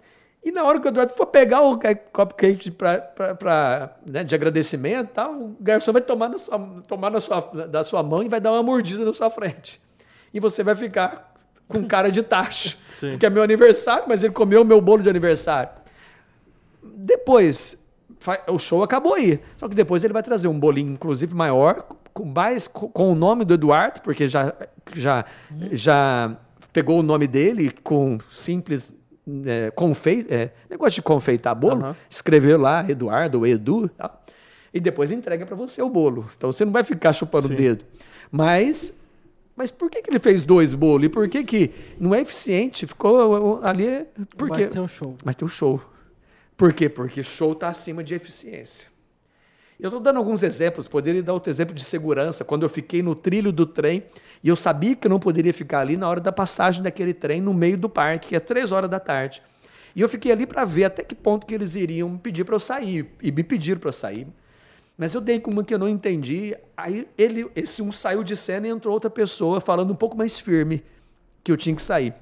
E 0.44 0.52
na 0.52 0.64
hora 0.64 0.80
que 0.80 0.88
o 0.88 0.90
Eduardo 0.90 1.14
for 1.14 1.28
pegar 1.28 1.62
o 1.62 1.80
cupcake 2.12 2.72
pra, 2.72 2.98
pra, 2.98 3.36
pra, 3.36 3.96
né, 4.06 4.24
de 4.24 4.34
agradecimento, 4.34 5.10
tal, 5.14 5.34
o 5.34 5.56
garçom 5.60 5.94
vai 5.94 6.02
tomar, 6.02 6.30
na 6.30 6.38
sua, 6.40 6.60
tomar 6.88 7.12
na 7.12 7.20
sua, 7.20 7.42
da 7.68 7.84
sua 7.84 8.02
mão 8.02 8.24
e 8.24 8.30
vai 8.30 8.42
dar 8.42 8.52
uma 8.52 8.64
mordida 8.64 9.06
na 9.06 9.14
sua 9.14 9.30
frente. 9.30 9.80
E 10.34 10.40
você 10.40 10.64
vai 10.64 10.74
ficar 10.74 11.36
com 11.68 11.86
cara 11.86 12.12
de 12.12 12.24
tacho. 12.24 12.76
Sim. 13.00 13.12
Porque 13.12 13.26
é 13.26 13.30
meu 13.30 13.44
aniversário, 13.44 14.06
mas 14.08 14.24
ele 14.24 14.34
comeu 14.34 14.64
o 14.64 14.66
meu 14.66 14.82
bolo 14.82 15.04
de 15.04 15.10
aniversário. 15.10 15.70
Depois, 16.84 17.80
o 18.48 18.58
show 18.58 18.82
acabou 18.82 19.14
aí. 19.14 19.40
Só 19.58 19.70
que 19.70 19.76
depois 19.76 20.04
ele 20.04 20.14
vai 20.14 20.24
trazer 20.24 20.48
um 20.48 20.60
bolinho, 20.60 20.94
inclusive, 20.94 21.36
maior, 21.36 21.86
com, 22.12 22.26
mais, 22.26 22.68
com, 22.68 22.88
com 22.88 23.12
o 23.12 23.16
nome 23.16 23.46
do 23.46 23.54
Eduardo, 23.54 24.02
porque 24.02 24.28
já, 24.28 24.54
já, 24.94 25.24
já 25.72 26.36
pegou 26.74 27.00
o 27.00 27.04
nome 27.04 27.28
dele 27.28 27.72
com 27.84 28.18
simples 28.30 28.96
é, 29.46 29.72
confei, 29.72 30.26
é, 30.30 30.50
negócio 30.70 30.96
de 30.96 31.02
confeitar 31.02 31.56
bolo, 31.56 31.82
Aham. 31.84 31.96
escreveu 32.10 32.58
lá 32.60 32.86
Eduardo 32.90 33.40
ou 33.40 33.48
Edu. 33.48 33.90
tal. 33.90 34.24
e 34.74 34.80
depois 34.80 35.12
entrega 35.12 35.46
para 35.46 35.56
você 35.56 35.82
o 35.82 35.90
bolo. 35.90 36.30
Então 36.38 36.52
você 36.52 36.64
não 36.64 36.72
vai 36.72 36.84
ficar 36.84 37.12
chupando 37.14 37.48
Sim. 37.48 37.54
o 37.54 37.58
dedo. 37.58 37.86
Mas 38.32 38.98
mas 39.56 39.70
por 39.70 39.90
que, 39.92 40.02
que 40.02 40.10
ele 40.10 40.18
fez 40.20 40.44
dois 40.44 40.74
bolos? 40.74 41.06
E 41.06 41.10
por 41.10 41.28
que 41.28 41.44
que 41.44 41.72
não 42.00 42.16
é 42.16 42.22
eficiente? 42.22 42.88
Ficou 42.88 43.60
ali 43.64 43.86
é- 43.88 44.08
por 44.38 44.50
quê? 44.50 44.62
Mas 44.64 44.70
tem 44.72 44.82
um 44.82 44.88
show. 44.88 45.16
Mas 45.24 45.36
tem 45.36 45.46
o 45.46 45.50
show. 45.50 45.82
Por 46.56 46.74
quê? 46.74 46.88
Porque 46.88 47.22
show 47.22 47.52
está 47.52 47.68
acima 47.68 48.04
de 48.04 48.14
eficiência. 48.16 48.88
Eu 49.80 49.88
estou 49.88 50.00
dando 50.00 50.18
alguns 50.18 50.44
exemplos, 50.44 50.88
poderia 50.88 51.24
dar 51.24 51.34
outro 51.34 51.50
exemplo 51.50 51.74
de 51.74 51.84
segurança, 51.84 52.46
quando 52.46 52.64
eu 52.64 52.70
fiquei 52.70 53.02
no 53.02 53.16
trilho 53.16 53.52
do 53.52 53.66
trem 53.66 54.04
e 54.44 54.50
eu 54.50 54.56
sabia 54.56 54.96
que 54.96 55.06
eu 55.06 55.10
não 55.10 55.20
poderia 55.20 55.54
ficar 55.54 55.82
ali 55.82 55.98
na 55.98 56.10
hora 56.10 56.20
da 56.20 56.32
passagem 56.32 56.82
daquele 56.82 57.14
trem 57.14 57.40
no 57.40 57.54
meio 57.54 57.78
do 57.78 57.88
parque, 57.88 58.30
que 58.30 58.36
é 58.36 58.40
três 58.40 58.72
horas 58.72 58.90
da 58.90 59.00
tarde. 59.00 59.42
E 59.96 60.02
eu 60.02 60.10
fiquei 60.10 60.32
ali 60.32 60.48
para 60.48 60.64
ver 60.66 60.86
até 60.86 61.04
que 61.04 61.14
ponto 61.14 61.46
que 61.46 61.54
eles 61.54 61.76
iriam 61.76 62.18
pedir 62.18 62.44
para 62.44 62.56
eu 62.56 62.60
sair. 62.60 63.08
E 63.22 63.32
me 63.32 63.44
pediram 63.44 63.80
para 63.80 63.92
sair. 63.92 64.28
Mas 64.98 65.14
eu 65.14 65.22
dei 65.22 65.40
como 65.40 65.64
que 65.64 65.74
eu 65.74 65.80
não 65.80 65.88
entendi. 65.88 66.56
Aí 66.76 67.08
ele, 67.18 67.50
esse 67.56 67.82
um 67.82 67.92
saiu 67.92 68.24
de 68.24 68.36
cena 68.36 68.68
e 68.68 68.70
entrou 68.70 68.94
outra 68.94 69.10
pessoa 69.10 69.60
falando 69.62 69.92
um 69.92 69.96
pouco 69.96 70.18
mais 70.18 70.40
firme 70.40 70.84
que 71.44 71.52
eu 71.52 71.58
tinha 71.58 71.76
que 71.76 71.82
sair. 71.82 72.14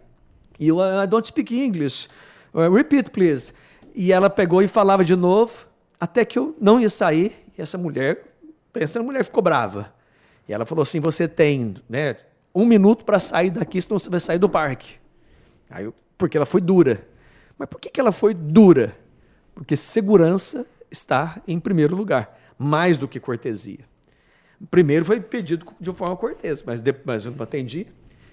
E 0.60 0.68
eu, 0.68 0.78
I 0.80 1.08
don't 1.08 1.26
speak 1.26 1.56
English. 1.56 2.10
Uh, 2.54 2.70
repeat, 2.74 3.12
please. 3.12 3.54
E 3.96 4.12
ela 4.12 4.30
pegou 4.30 4.62
e 4.62 4.68
falava 4.68 5.04
de 5.04 5.16
novo, 5.16 5.66
até 6.00 6.26
que 6.26 6.38
eu 6.38 6.56
não 6.60 6.80
ia 6.80 6.90
sair. 6.90 7.46
E 7.58 7.62
essa 7.62 7.78
mulher, 7.78 8.34
pensando, 8.74 9.04
a 9.04 9.06
mulher 9.06 9.24
ficou 9.24 9.44
brava. 9.44 9.94
E 10.50 10.54
ela 10.54 10.66
falou 10.66 10.82
assim: 10.82 11.00
você 11.00 11.28
tem 11.28 11.76
né, 11.88 12.18
um 12.54 12.66
minuto 12.66 13.06
para 13.06 13.20
sair 13.20 13.52
daqui, 13.52 13.80
senão 13.80 14.00
você 14.00 14.10
vai 14.10 14.20
sair 14.20 14.40
do 14.40 14.50
parque. 14.50 14.96
Aí 15.70 15.86
eu, 15.86 15.94
porque 16.18 16.36
ela 16.36 16.46
foi 16.46 16.60
dura. 16.60 17.08
Mas 17.58 17.70
por 17.70 17.80
que, 17.80 17.90
que 17.92 18.00
ela 18.00 18.12
foi 18.12 18.34
dura? 18.34 18.98
Porque 19.54 19.78
segurança 19.78 20.66
está 20.90 21.40
em 21.48 21.60
primeiro 21.60 21.96
lugar, 21.96 22.36
mais 22.58 22.98
do 22.98 23.08
que 23.08 23.20
cortesia. 23.20 23.88
Primeiro 24.72 25.06
foi 25.06 25.20
pedido 25.20 25.68
de 25.80 25.92
forma 25.94 26.18
cortês, 26.18 26.64
mas 26.64 26.82
depois 26.82 27.26
eu 27.26 27.32
não 27.32 27.44
atendi. 27.44 27.86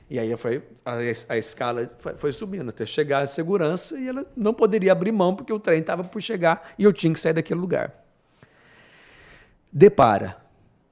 E 0.09 0.19
aí 0.19 0.35
foi, 0.37 0.63
a, 0.85 0.95
a 1.29 1.37
escala 1.37 1.91
foi, 1.99 2.15
foi 2.15 2.33
subindo 2.33 2.71
até 2.71 2.87
chegar 2.87 3.25
a 3.25 3.27
segurança 3.27 3.99
e 3.99 4.09
ela 4.09 4.25
não 4.37 4.55
poderia 4.55 4.93
abrir 4.93 5.13
mão 5.13 5.35
porque 5.35 5.53
o 5.53 5.61
trem 5.61 5.81
estava 5.81 6.03
por 6.03 6.23
chegar 6.23 6.73
e 6.79 6.85
eu 6.85 6.93
tinha 6.93 7.13
que 7.13 7.21
sair 7.21 7.35
daquele 7.35 7.61
lugar. 7.61 7.93
Depara, 9.71 10.37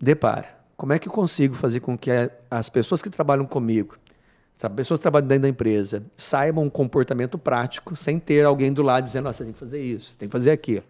depara. 0.00 0.53
Como 0.76 0.92
é 0.92 0.98
que 0.98 1.08
eu 1.08 1.12
consigo 1.12 1.54
fazer 1.54 1.80
com 1.80 1.96
que 1.96 2.10
as 2.50 2.68
pessoas 2.68 3.00
que 3.00 3.08
trabalham 3.10 3.46
comigo, 3.46 3.96
as 4.60 4.72
pessoas 4.72 4.98
que 4.98 5.02
trabalham 5.02 5.28
dentro 5.28 5.42
da 5.42 5.48
empresa, 5.48 6.02
saibam 6.16 6.64
um 6.64 6.70
comportamento 6.70 7.38
prático 7.38 7.94
sem 7.94 8.18
ter 8.18 8.44
alguém 8.44 8.72
do 8.72 8.82
lado 8.82 9.04
dizendo, 9.04 9.24
"Nossa, 9.24 9.44
tem 9.44 9.52
que 9.52 9.58
fazer 9.58 9.80
isso, 9.80 10.14
tem 10.18 10.28
que 10.28 10.32
fazer 10.32 10.50
aquilo. 10.50 10.82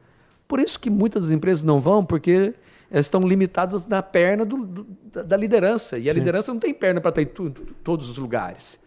Por 0.47 0.61
isso 0.61 0.79
que 0.79 0.89
muitas 0.89 1.25
das 1.25 1.33
empresas 1.33 1.63
não 1.65 1.81
vão, 1.81 2.05
porque 2.05 2.55
elas 2.91 3.07
estão 3.07 3.21
limitadas 3.21 3.87
na 3.87 4.03
perna 4.03 4.45
do- 4.45 4.65
do- 4.65 4.87
da- 5.25 5.37
liderança. 5.37 5.99
E 5.99 6.09
a 6.09 6.13
Sim. 6.13 6.19
liderança 6.19 6.53
não 6.53 6.61
tem 6.61 6.73
perna 6.73 7.01
para 7.01 7.09
estar 7.09 7.23
em 7.23 7.27
tu- 7.27 7.51
todos 7.83 8.09
os 8.09 8.19
lugares. 8.19 8.79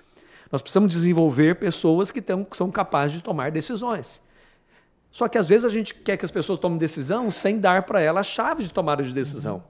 Nós 0.52 0.61
precisamos 0.61 0.94
desenvolver 0.94 1.56
pessoas 1.56 2.10
que, 2.10 2.22
tão- 2.22 2.44
que 2.45 2.56
são 2.56 2.72
capazes 2.72 3.18
de 3.18 3.24
tomar 3.24 3.52
decisões. 3.52 4.22
Só 5.11 5.28
que 5.28 5.38
às 5.38 5.48
vezes 5.48 5.65
a 5.65 5.69
gente 5.69 5.94
quer 5.94 6.15
que 6.15 6.24
as 6.24 6.32
pessoas 6.32 6.60
tomem 6.60 6.78
decisão 6.78 7.30
sem 7.30 7.60
dar 7.60 7.84
para 7.84 7.99
ela 8.02 8.22
a 8.22 8.24
chave 8.24 8.64
de 8.64 8.72
tomada 8.72 9.03
de 9.03 9.11
decisão. 9.14 9.64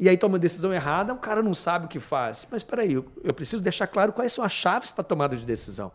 E 0.00 0.08
aí 0.08 0.16
toma 0.16 0.32
uma 0.32 0.38
decisão 0.38 0.72
errada, 0.72 1.12
o 1.12 1.18
cara 1.18 1.42
não 1.42 1.52
sabe 1.52 1.84
o 1.84 1.88
que 1.88 2.00
faz. 2.00 2.48
Mas 2.50 2.62
espera 2.62 2.80
aí, 2.80 2.94
eu, 2.94 3.04
eu 3.22 3.34
preciso 3.34 3.62
deixar 3.62 3.86
claro 3.86 4.14
quais 4.14 4.32
são 4.32 4.42
as 4.42 4.50
chaves 4.50 4.90
para 4.90 5.04
tomada 5.04 5.36
de 5.36 5.44
decisão. 5.44 5.92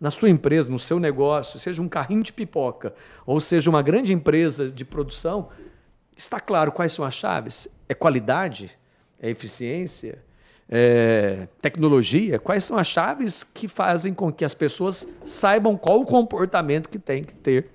Na 0.00 0.10
sua 0.10 0.28
empresa, 0.28 0.68
no 0.68 0.80
seu 0.80 0.98
negócio, 0.98 1.56
seja 1.60 1.80
um 1.80 1.88
carrinho 1.88 2.24
de 2.24 2.32
pipoca 2.32 2.92
ou 3.24 3.40
seja 3.40 3.70
uma 3.70 3.82
grande 3.82 4.12
empresa 4.12 4.68
de 4.68 4.84
produção, 4.84 5.48
está 6.16 6.40
claro 6.40 6.72
quais 6.72 6.92
são 6.92 7.04
as 7.04 7.14
chaves? 7.14 7.68
É 7.88 7.94
qualidade? 7.94 8.76
É 9.20 9.30
eficiência? 9.30 10.24
É 10.68 11.46
tecnologia? 11.62 12.40
Quais 12.40 12.64
são 12.64 12.76
as 12.76 12.88
chaves 12.88 13.44
que 13.44 13.68
fazem 13.68 14.12
com 14.12 14.32
que 14.32 14.44
as 14.44 14.54
pessoas 14.54 15.06
saibam 15.24 15.76
qual 15.76 16.00
o 16.00 16.04
comportamento 16.04 16.88
que 16.88 16.98
tem 16.98 17.22
que 17.22 17.32
ter 17.32 17.70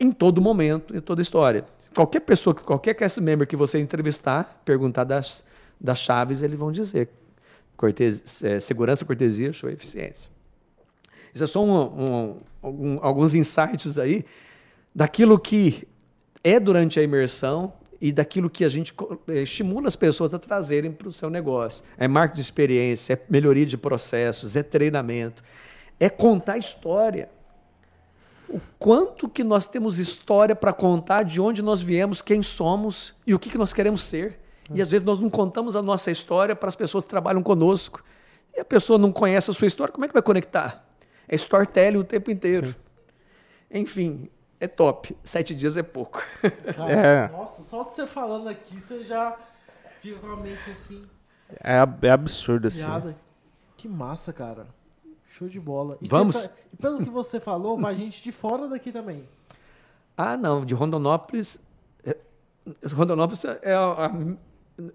em 0.00 0.10
todo 0.10 0.40
momento, 0.40 0.96
em 0.96 1.00
toda 1.00 1.22
história. 1.22 1.64
Qualquer 1.94 2.20
pessoa, 2.20 2.54
qualquer 2.54 2.94
cast 2.94 3.20
member 3.20 3.46
que 3.46 3.56
você 3.56 3.78
entrevistar, 3.78 4.60
perguntar 4.64 5.04
das, 5.04 5.44
das 5.80 5.98
chaves, 5.98 6.42
eles 6.42 6.58
vão 6.58 6.72
dizer. 6.72 7.08
Cortes, 7.76 8.42
é, 8.42 8.58
segurança, 8.60 9.04
cortesia, 9.04 9.52
show 9.52 9.68
eficiência. 9.70 10.30
Isso 11.32 11.44
é 11.44 11.46
só 11.46 11.64
um- 11.64 11.70
um- 12.30 12.36
algum- 12.62 12.98
alguns 13.02 13.34
insights 13.34 13.98
aí 13.98 14.24
daquilo 14.94 15.38
que 15.38 15.86
é 16.42 16.60
durante 16.60 17.00
a 17.00 17.02
imersão 17.02 17.72
e 18.00 18.12
daquilo 18.12 18.48
que 18.50 18.64
a 18.64 18.68
gente 18.68 18.94
eh, 19.28 19.42
estimula 19.42 19.88
as 19.88 19.96
pessoas 19.96 20.32
a 20.34 20.38
trazerem 20.38 20.92
para 20.92 21.08
o 21.08 21.12
seu 21.12 21.30
negócio. 21.30 21.82
É 21.96 22.06
marketing 22.06 22.36
de 22.36 22.40
experiência, 22.42 23.14
é 23.14 23.20
melhoria 23.28 23.66
de 23.66 23.76
processos, 23.76 24.54
é 24.56 24.62
treinamento, 24.62 25.42
é 25.98 26.08
contar 26.08 26.58
história 26.58 27.28
o 28.48 28.60
quanto 28.78 29.28
que 29.28 29.42
nós 29.42 29.66
temos 29.66 29.98
história 29.98 30.54
para 30.54 30.72
contar 30.72 31.22
de 31.22 31.40
onde 31.40 31.62
nós 31.62 31.80
viemos, 31.82 32.22
quem 32.22 32.42
somos 32.42 33.14
e 33.26 33.34
o 33.34 33.38
que, 33.38 33.50
que 33.50 33.58
nós 33.58 33.72
queremos 33.72 34.02
ser. 34.02 34.40
E 34.72 34.80
às 34.80 34.90
vezes 34.90 35.04
nós 35.04 35.20
não 35.20 35.28
contamos 35.28 35.76
a 35.76 35.82
nossa 35.82 36.10
história 36.10 36.56
para 36.56 36.68
as 36.68 36.76
pessoas 36.76 37.04
que 37.04 37.10
trabalham 37.10 37.42
conosco. 37.42 38.02
E 38.56 38.60
a 38.60 38.64
pessoa 38.64 38.98
não 38.98 39.12
conhece 39.12 39.50
a 39.50 39.54
sua 39.54 39.66
história, 39.66 39.92
como 39.92 40.04
é 40.04 40.08
que 40.08 40.14
vai 40.14 40.22
conectar? 40.22 40.84
É 41.28 41.34
storytelling 41.34 41.98
o 41.98 42.04
tempo 42.04 42.30
inteiro. 42.30 42.74
Enfim, 43.70 44.28
é 44.60 44.68
top. 44.68 45.16
Sete 45.24 45.54
dias 45.54 45.76
é 45.76 45.82
pouco. 45.82 46.22
Cara, 46.74 46.92
É. 46.92 47.28
Nossa, 47.28 47.62
só 47.62 47.82
de 47.84 47.94
você 47.94 48.06
falando 48.06 48.48
aqui, 48.48 48.80
você 48.80 49.04
já 49.04 49.36
fica 50.00 50.18
com 50.20 50.32
a 50.32 50.36
mente 50.36 50.70
assim, 50.70 51.04
É, 51.62 51.76
é 52.02 52.10
absurdo, 52.10 52.68
assim. 52.68 52.78
piada. 52.78 53.16
Que 53.76 53.88
massa, 53.88 54.32
cara. 54.32 54.66
Show 55.36 55.48
de 55.48 55.58
bola. 55.58 55.98
E 56.00 56.06
Vamos? 56.08 56.44
tá- 56.44 56.50
pelo 56.80 56.98
que 57.02 57.10
você 57.10 57.40
falou, 57.40 57.78
vai 57.78 57.94
gente 57.96 58.22
de 58.22 58.30
fora 58.32 58.68
daqui 58.68 58.92
também. 58.92 59.24
ah, 60.16 60.36
não, 60.36 60.64
de 60.64 60.74
Rondonópolis. 60.74 61.58
é- 62.04 62.16
Rondonópolis 62.92 63.44
é 63.44 63.74
a, 63.74 64.06
a- 64.06 64.12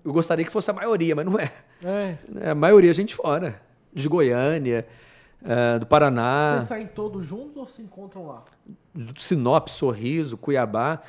Eu 0.03 0.11
gostaria 0.14 0.44
que 0.45 0.52
fosse 0.52 0.70
a 0.70 0.74
maioria, 0.74 1.16
mas 1.16 1.26
não 1.26 1.38
é. 1.40 1.52
É. 1.84 2.18
É 2.41 2.49
a 2.52 2.56
maioria 2.56 2.94
gente 2.94 3.16
fora. 3.16 3.61
De 3.94 4.07
Goiânia, 4.07 4.86
é, 5.44 5.80
do 5.80 5.86
Paraná. 5.86 6.53
Vocês 6.56 6.66
saem 6.66 6.88
todos 6.88 7.26
juntos 7.26 7.57
ou 7.57 7.66
se 7.68 7.82
encontram 7.82 8.28
lá? 8.28 8.44
Sinop, 9.18 9.68
Sorriso, 9.68 10.38
Cuiabá. 10.38 11.02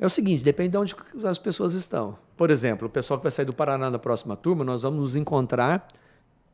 É 0.00 0.04
o 0.06 0.10
seguinte, 0.10 0.42
depende 0.42 0.70
de 0.70 0.78
onde 0.78 0.96
as 1.24 1.38
pessoas 1.38 1.74
estão. 1.74 2.18
Por 2.36 2.50
exemplo, 2.50 2.88
o 2.88 2.90
pessoal 2.90 3.18
que 3.18 3.22
vai 3.24 3.30
sair 3.30 3.44
do 3.44 3.52
Paraná 3.54 3.88
na 3.90 3.98
próxima 3.98 4.36
turma, 4.36 4.64
nós 4.64 4.82
vamos 4.82 4.98
nos 5.00 5.14
encontrar, 5.16 5.86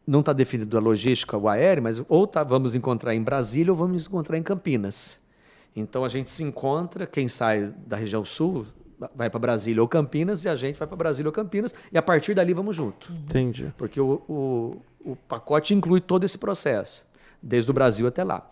não 0.09 0.21
está 0.21 0.33
definido 0.33 0.75
a 0.79 0.81
logística, 0.81 1.37
o 1.37 1.47
aéreo, 1.47 1.83
mas 1.83 2.03
ou 2.09 2.27
tá, 2.27 2.43
vamos 2.43 2.75
encontrar 2.75 3.15
em 3.15 3.23
Brasília 3.23 3.71
ou 3.71 3.77
vamos 3.77 4.07
encontrar 4.07 4.39
em 4.39 4.43
Campinas. 4.43 5.21
Então 5.77 6.03
a 6.03 6.09
gente 6.09 6.31
se 6.31 6.43
encontra, 6.43 7.07
quem 7.07 7.29
sai 7.29 7.75
da 7.87 7.95
região 7.95 8.25
sul 8.25 8.67
vai 9.15 9.29
para 9.29 9.39
Brasília 9.39 9.83
ou 9.83 9.87
Campinas 9.87 10.47
e 10.47 10.49
a 10.49 10.57
gente 10.57 10.79
vai 10.79 10.89
para 10.89 10.97
Brasília 10.97 11.29
ou 11.29 11.33
Campinas 11.33 11.75
e 11.93 11.99
a 11.99 12.01
partir 12.01 12.33
dali 12.35 12.55
vamos 12.55 12.75
junto. 12.75 13.13
Entendi. 13.13 13.71
Porque 13.77 14.01
o, 14.01 14.23
o, 14.27 14.77
o 15.05 15.15
pacote 15.15 15.75
inclui 15.75 16.01
todo 16.01 16.25
esse 16.25 16.39
processo, 16.39 17.05
desde 17.43 17.71
o 17.71 17.75
Brasil 17.75 18.07
até 18.07 18.25
lá. 18.25 18.49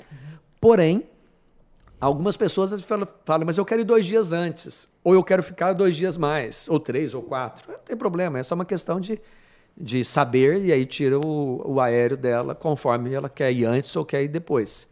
Porém, 0.60 1.04
algumas 1.98 2.36
pessoas 2.36 2.84
falam, 2.84 3.08
falam, 3.24 3.46
mas 3.46 3.56
eu 3.56 3.64
quero 3.64 3.80
ir 3.80 3.84
dois 3.84 4.04
dias 4.04 4.30
antes, 4.30 4.90
ou 5.02 5.14
eu 5.14 5.24
quero 5.24 5.42
ficar 5.42 5.72
dois 5.72 5.96
dias 5.96 6.18
mais, 6.18 6.68
ou 6.68 6.78
três, 6.78 7.14
ou 7.14 7.22
quatro. 7.22 7.72
Não 7.72 7.78
tem 7.78 7.96
problema, 7.96 8.38
é 8.38 8.42
só 8.42 8.54
uma 8.54 8.66
questão 8.66 9.00
de, 9.00 9.18
de 9.76 10.04
saber 10.04 10.64
e 10.64 10.72
aí 10.72 10.86
tira 10.86 11.18
o, 11.18 11.74
o 11.74 11.80
aéreo 11.80 12.16
dela 12.16 12.54
conforme 12.54 13.12
ela 13.12 13.28
quer 13.28 13.52
ir 13.52 13.64
antes 13.64 13.94
ou 13.94 14.04
quer 14.04 14.22
ir 14.22 14.28
depois. 14.28 14.88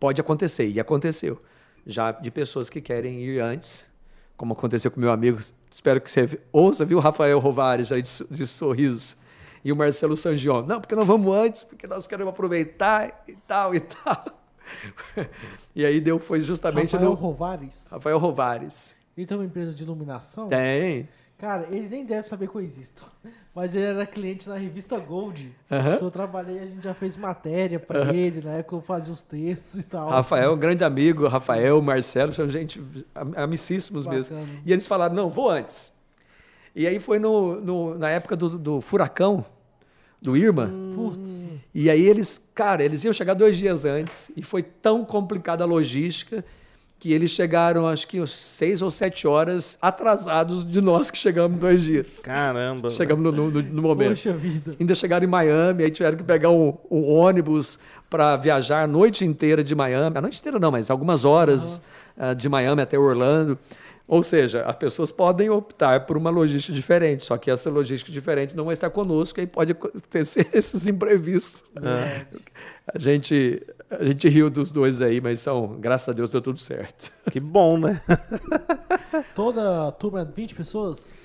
Pode 0.00 0.20
acontecer, 0.20 0.66
e 0.68 0.80
aconteceu. 0.80 1.40
Já 1.86 2.12
de 2.12 2.30
pessoas 2.30 2.70
que 2.70 2.80
querem 2.80 3.20
ir 3.20 3.40
antes, 3.40 3.84
como 4.36 4.54
aconteceu 4.54 4.90
com 4.90 4.98
meu 5.00 5.12
amigo, 5.12 5.40
espero 5.70 6.00
que 6.00 6.10
você 6.10 6.40
ouça, 6.50 6.84
viu, 6.84 6.98
Rafael 6.98 7.38
Rovares, 7.38 7.92
aí 7.92 8.02
de, 8.02 8.10
de 8.30 8.46
Sorrisos, 8.46 9.16
e 9.64 9.70
o 9.70 9.76
Marcelo 9.76 10.16
Sangion. 10.16 10.62
Não, 10.62 10.80
porque 10.80 10.94
não 10.94 11.04
vamos 11.04 11.34
antes, 11.34 11.62
porque 11.62 11.86
nós 11.86 12.06
queremos 12.06 12.32
aproveitar 12.32 13.24
e 13.28 13.34
tal 13.46 13.74
e 13.74 13.80
tal. 13.80 14.24
e 15.74 15.84
aí 15.84 16.00
deu, 16.00 16.18
foi 16.18 16.40
justamente 16.40 16.92
Rafael 16.92 17.10
no 17.10 17.16
Rovares, 17.16 17.86
Rafael 17.90 18.18
Rovares. 18.18 18.96
ele 19.16 19.26
tem 19.26 19.36
uma 19.36 19.44
empresa 19.44 19.72
de 19.72 19.82
iluminação. 19.82 20.48
Tem. 20.48 21.08
Cara, 21.38 21.68
ele 21.70 21.88
nem 21.88 22.04
deve 22.04 22.28
saber 22.28 22.48
que 22.48 22.56
eu 22.56 22.60
existo. 22.60 23.04
Mas 23.54 23.74
ele 23.74 23.84
era 23.84 24.06
cliente 24.06 24.48
na 24.48 24.56
revista 24.56 24.98
Gold. 24.98 25.54
Aham. 25.70 25.98
Que 25.98 26.04
eu 26.04 26.10
trabalhei, 26.10 26.58
a 26.60 26.64
gente 26.66 26.82
já 26.82 26.94
fez 26.94 27.16
matéria 27.18 27.78
pra 27.78 28.14
ele, 28.14 28.40
na 28.40 28.52
época 28.52 28.76
eu 28.76 28.80
fazia 28.80 29.12
os 29.12 29.20
textos 29.20 29.78
e 29.78 29.82
tal. 29.82 30.08
Rafael, 30.08 30.56
grande 30.56 30.82
amigo, 30.84 31.28
Rafael, 31.28 31.80
Marcelo, 31.82 32.32
são 32.32 32.48
gente 32.48 32.80
am- 33.14 33.32
amicíssimos 33.36 34.06
mesmo. 34.06 34.36
Bacana. 34.38 34.58
E 34.64 34.72
eles 34.72 34.86
falaram, 34.86 35.14
não, 35.14 35.28
vou 35.28 35.50
antes. 35.50 35.92
E 36.74 36.86
aí 36.86 36.98
foi 36.98 37.18
no, 37.18 37.60
no- 37.60 37.98
na 37.98 38.08
época 38.08 38.34
do, 38.34 38.58
do 38.58 38.80
furacão, 38.80 39.44
do 40.20 40.34
Irma. 40.34 40.72
Putz. 40.94 41.44
E 41.74 41.90
aí 41.90 42.06
eles, 42.06 42.42
cara, 42.54 42.82
eles 42.82 43.04
iam 43.04 43.12
chegar 43.12 43.34
dois 43.34 43.58
dias 43.58 43.84
antes 43.84 44.32
e 44.34 44.42
foi 44.42 44.62
tão 44.62 45.04
complicada 45.04 45.62
a 45.62 45.66
logística 45.66 46.42
que 47.02 47.12
eles 47.12 47.32
chegaram, 47.32 47.88
acho 47.88 48.06
que 48.06 48.24
seis 48.28 48.80
ou 48.80 48.88
sete 48.88 49.26
horas 49.26 49.76
atrasados 49.82 50.64
de 50.64 50.80
nós 50.80 51.10
que 51.10 51.18
chegamos 51.18 51.58
dois 51.58 51.82
dias. 51.82 52.20
Caramba. 52.20 52.90
Chegamos 52.90 53.24
no, 53.24 53.50
no, 53.50 53.60
no 53.60 53.82
momento. 53.82 54.10
Poxa 54.10 54.32
vida. 54.32 54.76
Ainda 54.78 54.94
chegaram 54.94 55.26
em 55.26 55.28
Miami, 55.28 55.82
aí 55.82 55.90
tiveram 55.90 56.16
que 56.16 56.22
pegar 56.22 56.50
um, 56.50 56.78
um 56.88 57.12
ônibus 57.12 57.80
para 58.08 58.36
viajar 58.36 58.84
a 58.84 58.86
noite 58.86 59.24
inteira 59.24 59.64
de 59.64 59.74
Miami. 59.74 60.16
A 60.16 60.20
noite 60.20 60.38
inteira 60.38 60.60
não, 60.60 60.70
mas 60.70 60.92
algumas 60.92 61.24
horas 61.24 61.82
ah, 62.16 62.34
de 62.34 62.48
Miami 62.48 62.82
até 62.82 62.96
Orlando. 62.96 63.58
Ou 64.06 64.22
seja, 64.22 64.62
as 64.62 64.76
pessoas 64.76 65.10
podem 65.10 65.50
optar 65.50 66.06
por 66.06 66.16
uma 66.16 66.30
logística 66.30 66.72
diferente, 66.72 67.24
só 67.24 67.36
que 67.36 67.50
essa 67.50 67.68
logística 67.68 68.12
diferente 68.12 68.54
não 68.54 68.66
vai 68.66 68.74
estar 68.74 68.90
conosco 68.90 69.40
e 69.40 69.46
pode 69.46 69.72
acontecer 69.72 70.46
esses 70.54 70.86
imprevistos. 70.86 71.64
É. 71.82 72.26
A 72.94 72.98
gente, 72.98 73.60
a 73.98 74.04
gente 74.06 74.28
riu 74.28 74.48
dos 74.50 74.70
dois 74.72 75.02
aí, 75.02 75.20
mas 75.20 75.40
são, 75.40 75.78
graças 75.78 76.08
a 76.08 76.12
Deus 76.12 76.30
deu 76.30 76.40
tudo 76.40 76.58
certo. 76.58 77.12
Que 77.30 77.40
bom, 77.40 77.78
né? 77.78 78.00
Toda 79.34 79.88
a 79.88 79.92
turma 79.92 80.20
é 80.20 80.24
20 80.24 80.54
pessoas? 80.54 81.16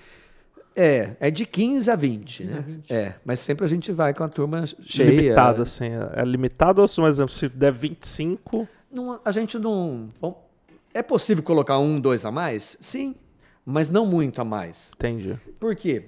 É, 0.76 1.16
é 1.20 1.32
de 1.32 1.46
15 1.46 1.90
a 1.90 1.96
20, 1.96 2.44
15 2.44 2.54
a 2.54 2.56
né? 2.56 2.62
20. 2.62 2.94
É, 2.94 3.16
mas 3.26 3.40
sempre 3.40 3.66
a 3.66 3.68
gente 3.68 3.92
vai 3.92 4.14
com 4.14 4.24
a 4.24 4.30
turma 4.30 4.64
cheia. 4.86 5.10
Limitado, 5.10 5.62
assim. 5.64 5.90
É 6.14 6.24
limitado 6.24 6.82
ou, 6.82 6.88
por 6.88 7.08
exemplo, 7.08 7.34
se 7.34 7.50
der 7.50 7.72
25, 7.72 8.68
Não, 8.92 9.20
a 9.26 9.32
gente 9.32 9.58
não. 9.58 10.10
bom, 10.22 10.48
é 10.94 11.02
possível 11.02 11.44
colocar 11.44 11.80
um, 11.80 12.00
dois 12.00 12.26
a 12.26 12.32
mais? 12.32 12.78
Sim, 12.80 13.16
mas 13.66 13.90
não 13.90 14.06
muito 14.06 14.40
a 14.40 14.46
mais. 14.46 14.92
entendi. 14.96 15.38
Por 15.60 15.76
quê? 15.76 16.06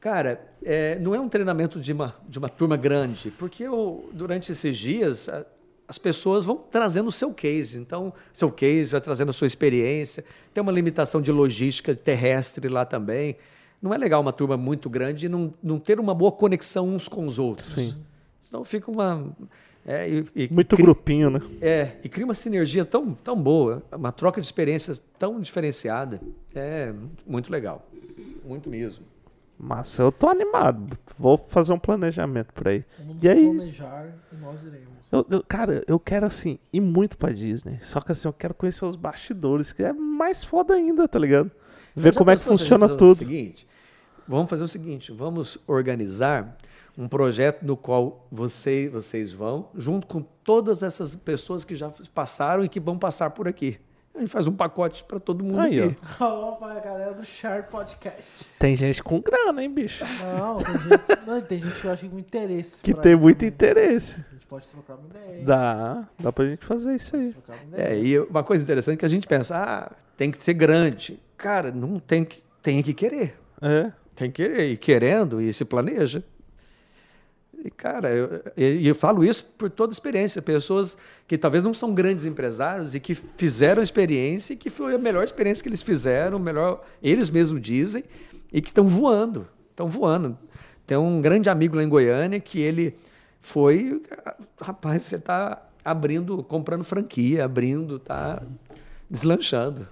Cara, 0.00 0.40
é, 0.66 0.98
não 0.98 1.14
é 1.14 1.20
um 1.20 1.28
treinamento 1.28 1.80
de 1.80 1.92
uma, 1.92 2.14
de 2.28 2.38
uma 2.38 2.48
turma 2.48 2.76
grande, 2.76 3.30
porque 3.30 3.62
eu, 3.62 4.10
durante 4.12 4.50
esses 4.52 4.76
dias 4.76 5.28
a- 5.28 5.46
as 5.88 5.96
pessoas 5.98 6.44
vão 6.44 6.56
trazendo 6.56 7.08
o 7.08 7.12
seu 7.12 7.32
case. 7.32 7.78
Então, 7.78 8.12
seu 8.32 8.50
case 8.50 8.90
vai 8.90 9.00
trazendo 9.00 9.30
a 9.30 9.32
sua 9.32 9.46
experiência. 9.46 10.24
Tem 10.52 10.60
uma 10.60 10.72
limitação 10.72 11.22
de 11.22 11.30
logística 11.30 11.94
terrestre 11.94 12.68
lá 12.68 12.84
também. 12.84 13.36
Não 13.80 13.94
é 13.94 13.98
legal 13.98 14.20
uma 14.20 14.32
turma 14.32 14.56
muito 14.56 14.90
grande 14.90 15.26
e 15.26 15.28
não, 15.28 15.54
não 15.62 15.78
ter 15.78 16.00
uma 16.00 16.12
boa 16.12 16.32
conexão 16.32 16.88
uns 16.88 17.06
com 17.06 17.24
os 17.24 17.38
outros. 17.38 17.72
Sim. 17.74 17.96
Senão 18.40 18.64
fica 18.64 18.90
uma. 18.90 19.30
é, 19.86 20.08
e- 20.08 20.26
e 20.34 20.48
Muito 20.52 20.74
cria- 20.74 20.84
grupinho, 20.84 21.30
né? 21.30 21.40
é, 21.60 21.92
e 22.02 22.08
cria 22.08 22.24
uma 22.24 22.34
sinergia 22.34 22.84
tão, 22.84 23.14
tão 23.14 23.40
boa, 23.40 23.80
uma 23.92 24.10
troca 24.10 24.40
de 24.40 24.46
experiência 24.48 24.98
tão 25.16 25.40
diferenciada. 25.40 26.20
É 26.52 26.92
muito 27.24 27.52
legal. 27.52 27.88
Muito 28.44 28.68
mesmo. 28.68 29.04
Massa, 29.58 30.02
eu 30.02 30.12
tô 30.12 30.28
animado. 30.28 30.98
Vou 31.18 31.38
fazer 31.38 31.72
um 31.72 31.78
planejamento 31.78 32.52
pra 32.52 32.74
ir. 32.74 32.84
Vamos 32.98 33.22
E 33.22 33.28
aí? 33.28 33.44
planejar 33.56 34.06
e 34.32 34.36
nós 34.36 34.62
iremos. 34.62 34.88
Eu- 35.10 35.26
eu- 35.30 35.44
cara, 35.48 35.82
eu 35.86 35.98
quero 35.98 36.26
assim, 36.26 36.58
ir 36.72 36.80
muito 36.80 37.16
pra 37.16 37.32
Disney. 37.32 37.78
Só 37.80 38.00
que 38.00 38.12
assim, 38.12 38.28
eu 38.28 38.32
quero 38.32 38.52
conhecer 38.52 38.84
os 38.84 38.96
bastidores, 38.96 39.72
que 39.72 39.82
é 39.82 39.92
mais 39.92 40.44
foda 40.44 40.74
ainda, 40.74 41.08
tá 41.08 41.18
ligado? 41.18 41.50
Ver 41.94 42.14
como 42.14 42.30
é 42.30 42.36
que 42.36 42.42
funciona 42.42 42.80
fazer 42.86 42.94
O 42.94 42.96
tudo. 42.98 43.14
seguinte, 43.16 43.66
vamos 44.28 44.50
fazer 44.50 44.64
o 44.64 44.68
seguinte, 44.68 45.10
vamos 45.12 45.56
organizar 45.66 46.56
um 46.98 47.08
projeto 47.08 47.62
no 47.62 47.76
qual 47.76 48.26
você, 48.30 48.88
vocês 48.90 49.32
vão, 49.32 49.68
junto 49.74 50.06
com 50.06 50.20
todas 50.20 50.82
essas 50.82 51.14
pessoas 51.14 51.64
que 51.64 51.74
já 51.74 51.90
passaram 52.14 52.62
e 52.64 52.68
que 52.68 52.80
vão 52.80 52.98
passar 52.98 53.30
por 53.30 53.48
aqui. 53.48 53.78
A 54.16 54.20
gente 54.20 54.30
faz 54.30 54.46
um 54.46 54.52
pacote 54.52 55.04
para 55.04 55.20
todo 55.20 55.44
mundo 55.44 55.60
Aí, 55.60 55.78
aqui. 55.78 55.96
Alô, 56.18 56.52
pra 56.52 56.80
galera 56.80 57.12
do 57.12 57.22
Share 57.22 57.64
Podcast. 57.64 58.46
Tem 58.58 58.74
gente 58.74 59.02
com 59.02 59.20
grana, 59.20 59.62
hein, 59.62 59.70
bicho? 59.70 60.02
Não, 60.38 60.56
tem 60.56 60.72
gente, 60.72 61.26
não, 61.26 61.40
tem 61.42 61.58
gente 61.58 61.80
que 61.80 61.86
eu 61.86 61.92
acho 61.92 62.02
que 62.02 62.08
com 62.08 62.18
interesse. 62.18 62.82
Que 62.82 62.94
tem 62.94 63.14
muito 63.14 63.36
também. 63.40 63.50
interesse. 63.50 64.24
A 64.26 64.32
gente 64.32 64.46
pode 64.46 64.66
trocar 64.68 64.94
uma 64.94 65.06
ideia. 65.10 65.44
Dá, 65.44 66.08
dá 66.18 66.32
pra 66.32 66.46
gente 66.46 66.64
fazer 66.64 66.94
isso 66.94 67.14
aí. 67.14 67.32
Trocar 67.32 67.52
uma 67.62 67.64
ideia. 67.64 67.88
É, 67.88 67.98
e 68.00 68.18
uma 68.18 68.42
coisa 68.42 68.62
interessante 68.62 68.94
é 68.94 68.98
que 69.00 69.04
a 69.04 69.08
gente 69.08 69.26
pensa, 69.26 69.54
ah, 69.54 69.92
tem 70.16 70.30
que 70.30 70.42
ser 70.42 70.54
grande. 70.54 71.20
Cara, 71.36 71.70
não 71.70 71.98
tem 71.98 72.24
que, 72.24 72.42
tem 72.62 72.82
que 72.82 72.94
querer. 72.94 73.38
É. 73.60 73.92
Tem 74.14 74.30
que 74.30 74.42
querer, 74.42 74.70
e 74.70 74.76
querendo, 74.78 75.42
e 75.42 75.52
se 75.52 75.62
planeja. 75.66 76.24
E, 77.64 77.70
cara, 77.70 78.10
eu, 78.10 78.42
e 78.56 78.86
eu 78.86 78.94
falo 78.94 79.24
isso 79.24 79.44
por 79.58 79.68
toda 79.70 79.92
experiência. 79.92 80.40
Pessoas 80.40 80.96
que 81.26 81.36
talvez 81.36 81.64
não 81.64 81.74
são 81.74 81.92
grandes 81.94 82.24
empresários 82.26 82.94
e 82.94 83.00
que 83.00 83.14
fizeram 83.14 83.80
a 83.80 83.84
experiência 83.84 84.52
e 84.54 84.56
que 84.56 84.70
foi 84.70 84.94
a 84.94 84.98
melhor 84.98 85.24
experiência 85.24 85.62
que 85.62 85.68
eles 85.68 85.82
fizeram, 85.82 86.38
melhor, 86.38 86.84
eles 87.02 87.28
mesmos 87.30 87.60
dizem, 87.60 88.04
e 88.52 88.60
que 88.60 88.68
estão 88.68 88.86
voando. 88.86 89.48
Estão 89.70 89.88
voando. 89.88 90.38
Tem 90.86 90.96
um 90.96 91.20
grande 91.20 91.48
amigo 91.50 91.76
lá 91.76 91.82
em 91.82 91.88
Goiânia 91.88 92.38
que 92.38 92.60
ele 92.60 92.94
foi. 93.40 94.02
Rapaz, 94.60 95.02
você 95.02 95.16
está 95.16 95.62
abrindo, 95.84 96.42
comprando 96.44 96.84
franquia, 96.84 97.44
abrindo, 97.44 97.98
tá 97.98 98.42
deslanchando. 99.10 99.88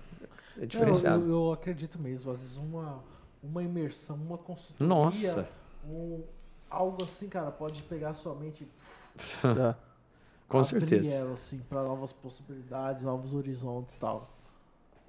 É 0.61 0.67
diferenciado. 0.67 1.25
eu, 1.25 1.31
eu 1.31 1.53
acredito 1.53 1.99
mesmo. 1.99 2.31
Às 2.31 2.39
vezes 2.39 2.57
uma, 2.57 3.03
uma 3.43 3.63
imersão, 3.63 4.17
uma 4.17 4.39
consultoria. 4.39 4.87
Nossa. 4.87 5.49
um- 5.89 6.23
algo 6.75 7.03
assim, 7.05 7.29
cara, 7.29 7.51
pode 7.51 7.83
pegar 7.85 8.15
sua 8.15 8.35
mente 8.35 8.69
dá. 9.43 9.77
Com 10.47 10.59
abrir 10.59 10.69
certeza. 10.69 11.15
ela, 11.15 11.33
assim, 11.33 11.59
para 11.69 11.83
novas 11.83 12.13
possibilidades, 12.13 13.03
novos 13.03 13.35
horizontes 13.35 13.95
e 13.95 13.99
tal. 13.99 14.31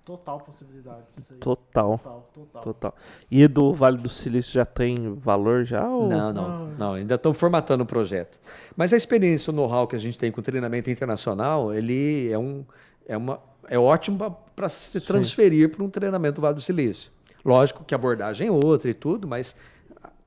Total 0.05 0.39
possibilidade. 0.39 1.03
Total, 1.39 1.97
Total, 1.97 2.29
total. 2.31 2.61
total. 2.61 2.95
E 3.29 3.47
do 3.47 3.73
Vale 3.73 3.97
do 3.97 4.07
Silício 4.07 4.53
já 4.53 4.65
tem 4.65 5.15
valor 5.15 5.65
já? 5.65 5.87
Ou... 5.89 6.07
Não, 6.07 6.31
não, 6.31 6.67
Não. 6.67 6.93
Ainda 6.93 7.15
estão 7.15 7.33
formatando 7.33 7.83
o 7.83 7.87
projeto. 7.87 8.39
Mas 8.77 8.93
a 8.93 8.97
experiência, 8.97 9.51
o 9.51 9.55
know-how 9.55 9.87
que 9.87 9.95
a 9.95 9.99
gente 9.99 10.17
tem 10.17 10.31
com 10.31 10.43
treinamento 10.43 10.91
internacional, 10.91 11.73
ele 11.73 12.31
é 12.31 12.37
um, 12.37 12.63
é 13.07 13.17
uma, 13.17 13.41
é 13.67 13.79
ótimo 13.79 14.37
para 14.55 14.69
se 14.69 15.01
transferir 15.01 15.71
para 15.71 15.83
um 15.83 15.89
treinamento 15.89 16.35
do 16.35 16.41
Vale 16.41 16.55
do 16.55 16.61
Silício. 16.61 17.11
Lógico 17.43 17.83
que 17.83 17.93
a 17.93 17.97
abordagem 17.97 18.47
é 18.47 18.51
outra 18.51 18.89
e 18.89 18.93
tudo, 18.93 19.27
mas 19.27 19.55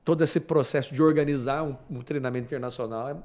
todo 0.09 0.23
esse 0.23 0.39
processo 0.39 0.91
de 0.93 1.01
organizar 1.03 1.61
um, 1.63 1.75
um 1.89 2.01
treinamento 2.01 2.45
internacional, 2.47 3.09
é- 3.09 3.15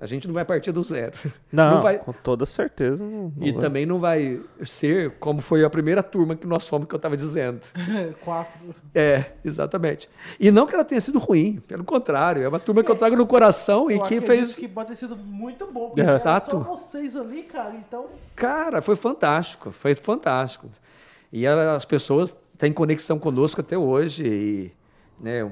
a 0.00 0.06
gente 0.06 0.26
não 0.26 0.32
vai 0.32 0.46
partir 0.46 0.72
do 0.72 0.82
zero. 0.82 1.12
Não, 1.52 1.74
Não 1.74 1.82
vai- 1.82 1.98
com 1.98 2.10
toda 2.10 2.46
certeza. 2.46 3.04
Não, 3.04 3.30
não 3.36 3.46
E 3.46 3.52
vai. 3.52 3.60
também 3.60 3.84
não 3.84 3.98
vai 3.98 4.40
ser 4.62 5.10
como 5.18 5.42
foi 5.42 5.62
a 5.62 5.68
primeira 5.68 6.02
turma 6.02 6.34
que 6.34 6.46
nós 6.46 6.66
fomos, 6.66 6.88
que 6.88 6.94
eu 6.94 6.96
estava 6.96 7.18
dizendo. 7.18 7.60
Quatro. 8.24 8.74
É, 8.94 9.32
exatamente. 9.44 10.08
E 10.38 10.50
não 10.50 10.66
que 10.66 10.74
ela 10.74 10.86
tenha 10.86 11.02
sido 11.02 11.18
ruim, 11.18 11.60
pelo 11.68 11.84
contrário, 11.84 12.42
é 12.42 12.48
uma 12.48 12.58
turma 12.58 12.82
que 12.82 12.90
eu 12.90 12.96
trago 12.96 13.14
no 13.14 13.26
coração 13.26 13.90
e 13.90 14.00
que 14.04 14.22
fez. 14.22 14.54
que 14.56 14.66
pode 14.66 14.88
ter 14.88 14.96
sido 14.96 15.14
muito 15.18 15.66
bom. 15.66 15.88
porque 15.92 16.00
Exato. 16.00 16.50
Só 16.52 16.58
vocês 16.60 17.14
ali, 17.14 17.42
cara, 17.42 17.74
então. 17.76 18.06
Cara, 18.34 18.80
foi 18.80 18.96
fantástico, 18.96 19.70
foi 19.70 19.94
fantástico. 19.94 20.70
E 21.30 21.46
as 21.46 21.84
pessoas 21.84 22.34
têm 22.56 22.72
conexão 22.72 23.18
conosco 23.18 23.60
até 23.60 23.76
hoje, 23.76 24.24
e, 24.26 24.72
né, 25.20 25.48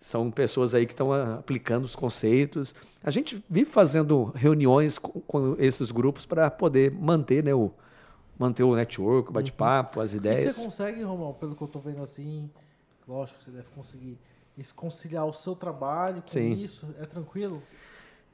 são 0.00 0.30
pessoas 0.30 0.74
aí 0.74 0.84
que 0.86 0.92
estão 0.92 1.12
aplicando 1.12 1.84
os 1.84 1.94
conceitos. 1.94 2.74
A 3.02 3.10
gente 3.10 3.42
vive 3.48 3.70
fazendo 3.70 4.32
reuniões 4.34 4.98
com, 4.98 5.20
com 5.20 5.56
esses 5.58 5.90
grupos 5.92 6.26
para 6.26 6.50
poder 6.50 6.90
manter, 6.90 7.42
né, 7.44 7.54
o, 7.54 7.70
manter 8.38 8.62
o 8.64 8.74
network, 8.74 9.30
o 9.30 9.32
bate-papo, 9.32 10.00
as 10.00 10.12
E 10.12 10.16
ideias. 10.16 10.56
você 10.56 10.64
consegue, 10.64 11.02
Romão, 11.02 11.32
pelo 11.34 11.54
que 11.54 11.62
eu 11.62 11.68
tô 11.68 11.78
vendo 11.78 12.02
assim, 12.02 12.50
lógico 13.06 13.38
que 13.38 13.44
você 13.44 13.50
deve 13.50 13.68
conseguir 13.74 14.18
conciliar 14.76 15.24
o 15.26 15.32
seu 15.32 15.54
trabalho 15.54 16.20
com 16.22 16.28
Sim. 16.28 16.52
isso, 16.54 16.86
é 17.00 17.06
tranquilo? 17.06 17.62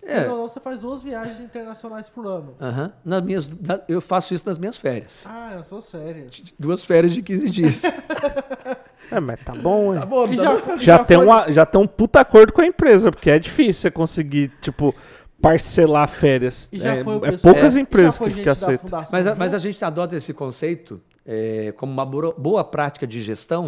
É. 0.03 0.27
Não, 0.27 0.39
não, 0.39 0.49
você 0.49 0.61
faz 0.61 0.79
duas 0.79 1.03
viagens 1.03 1.41
internacionais 1.41 2.09
por 2.09 2.25
ano. 2.27 2.55
Aham. 2.61 2.93
Nas 3.05 3.23
minhas, 3.23 3.51
eu 3.89 4.01
faço 4.01 4.33
isso 4.33 4.47
nas 4.47 4.57
minhas 4.57 4.77
férias. 4.77 5.25
Ah, 5.29 5.55
eu 5.57 5.65
sou 5.65 5.81
sério. 5.81 6.29
Duas 6.59 6.85
férias 6.85 7.13
de 7.15 7.21
15 7.23 7.51
dias. 7.51 7.83
É, 9.11 9.21
mas 9.21 9.41
tá 9.43 9.55
bom, 9.55 9.95
hein? 9.95 10.01
Tá 10.01 10.07
bom, 10.07 10.27
E 10.27 10.37
tá 10.37 10.43
já- 10.45 10.53
bom. 10.57 10.75
e 10.75 10.81
Já, 10.85 10.99
tem 10.99 11.17
foi- 11.17 11.27
uma, 11.27 11.53
já 11.53 11.67
tem 11.67 11.81
um 11.81 11.87
puta 11.87 12.21
acordo 12.21 12.53
com 12.53 12.61
a 12.61 12.67
empresa, 12.67 13.11
porque 13.11 13.31
é 13.31 13.39
difícil 13.39 13.83
você 13.83 13.91
conseguir, 13.91 14.51
tipo, 14.61 14.95
parcelar 15.41 16.09
férias. 16.09 16.69
E 16.73 16.79
já 16.79 16.95
é, 16.97 17.05
foi 17.05 17.17
o 17.17 17.25
é 17.25 17.37
poucas 17.39 17.75
já 17.75 17.81
empresas 17.81 18.19
que, 18.19 18.43
que 18.43 18.49
aceitam. 18.49 19.05
Mas, 19.11 19.27
a- 19.27 19.35
mas 19.35 19.55
a 19.55 19.59
gente 19.59 19.83
adota 19.85 20.17
esse 20.17 20.35
conceito 20.35 21.01
é, 21.25 21.73
como 21.77 21.93
uma 21.93 22.05
boa, 22.07 22.33
prática 22.65 23.07
de 23.07 23.21
gestão 23.23 23.67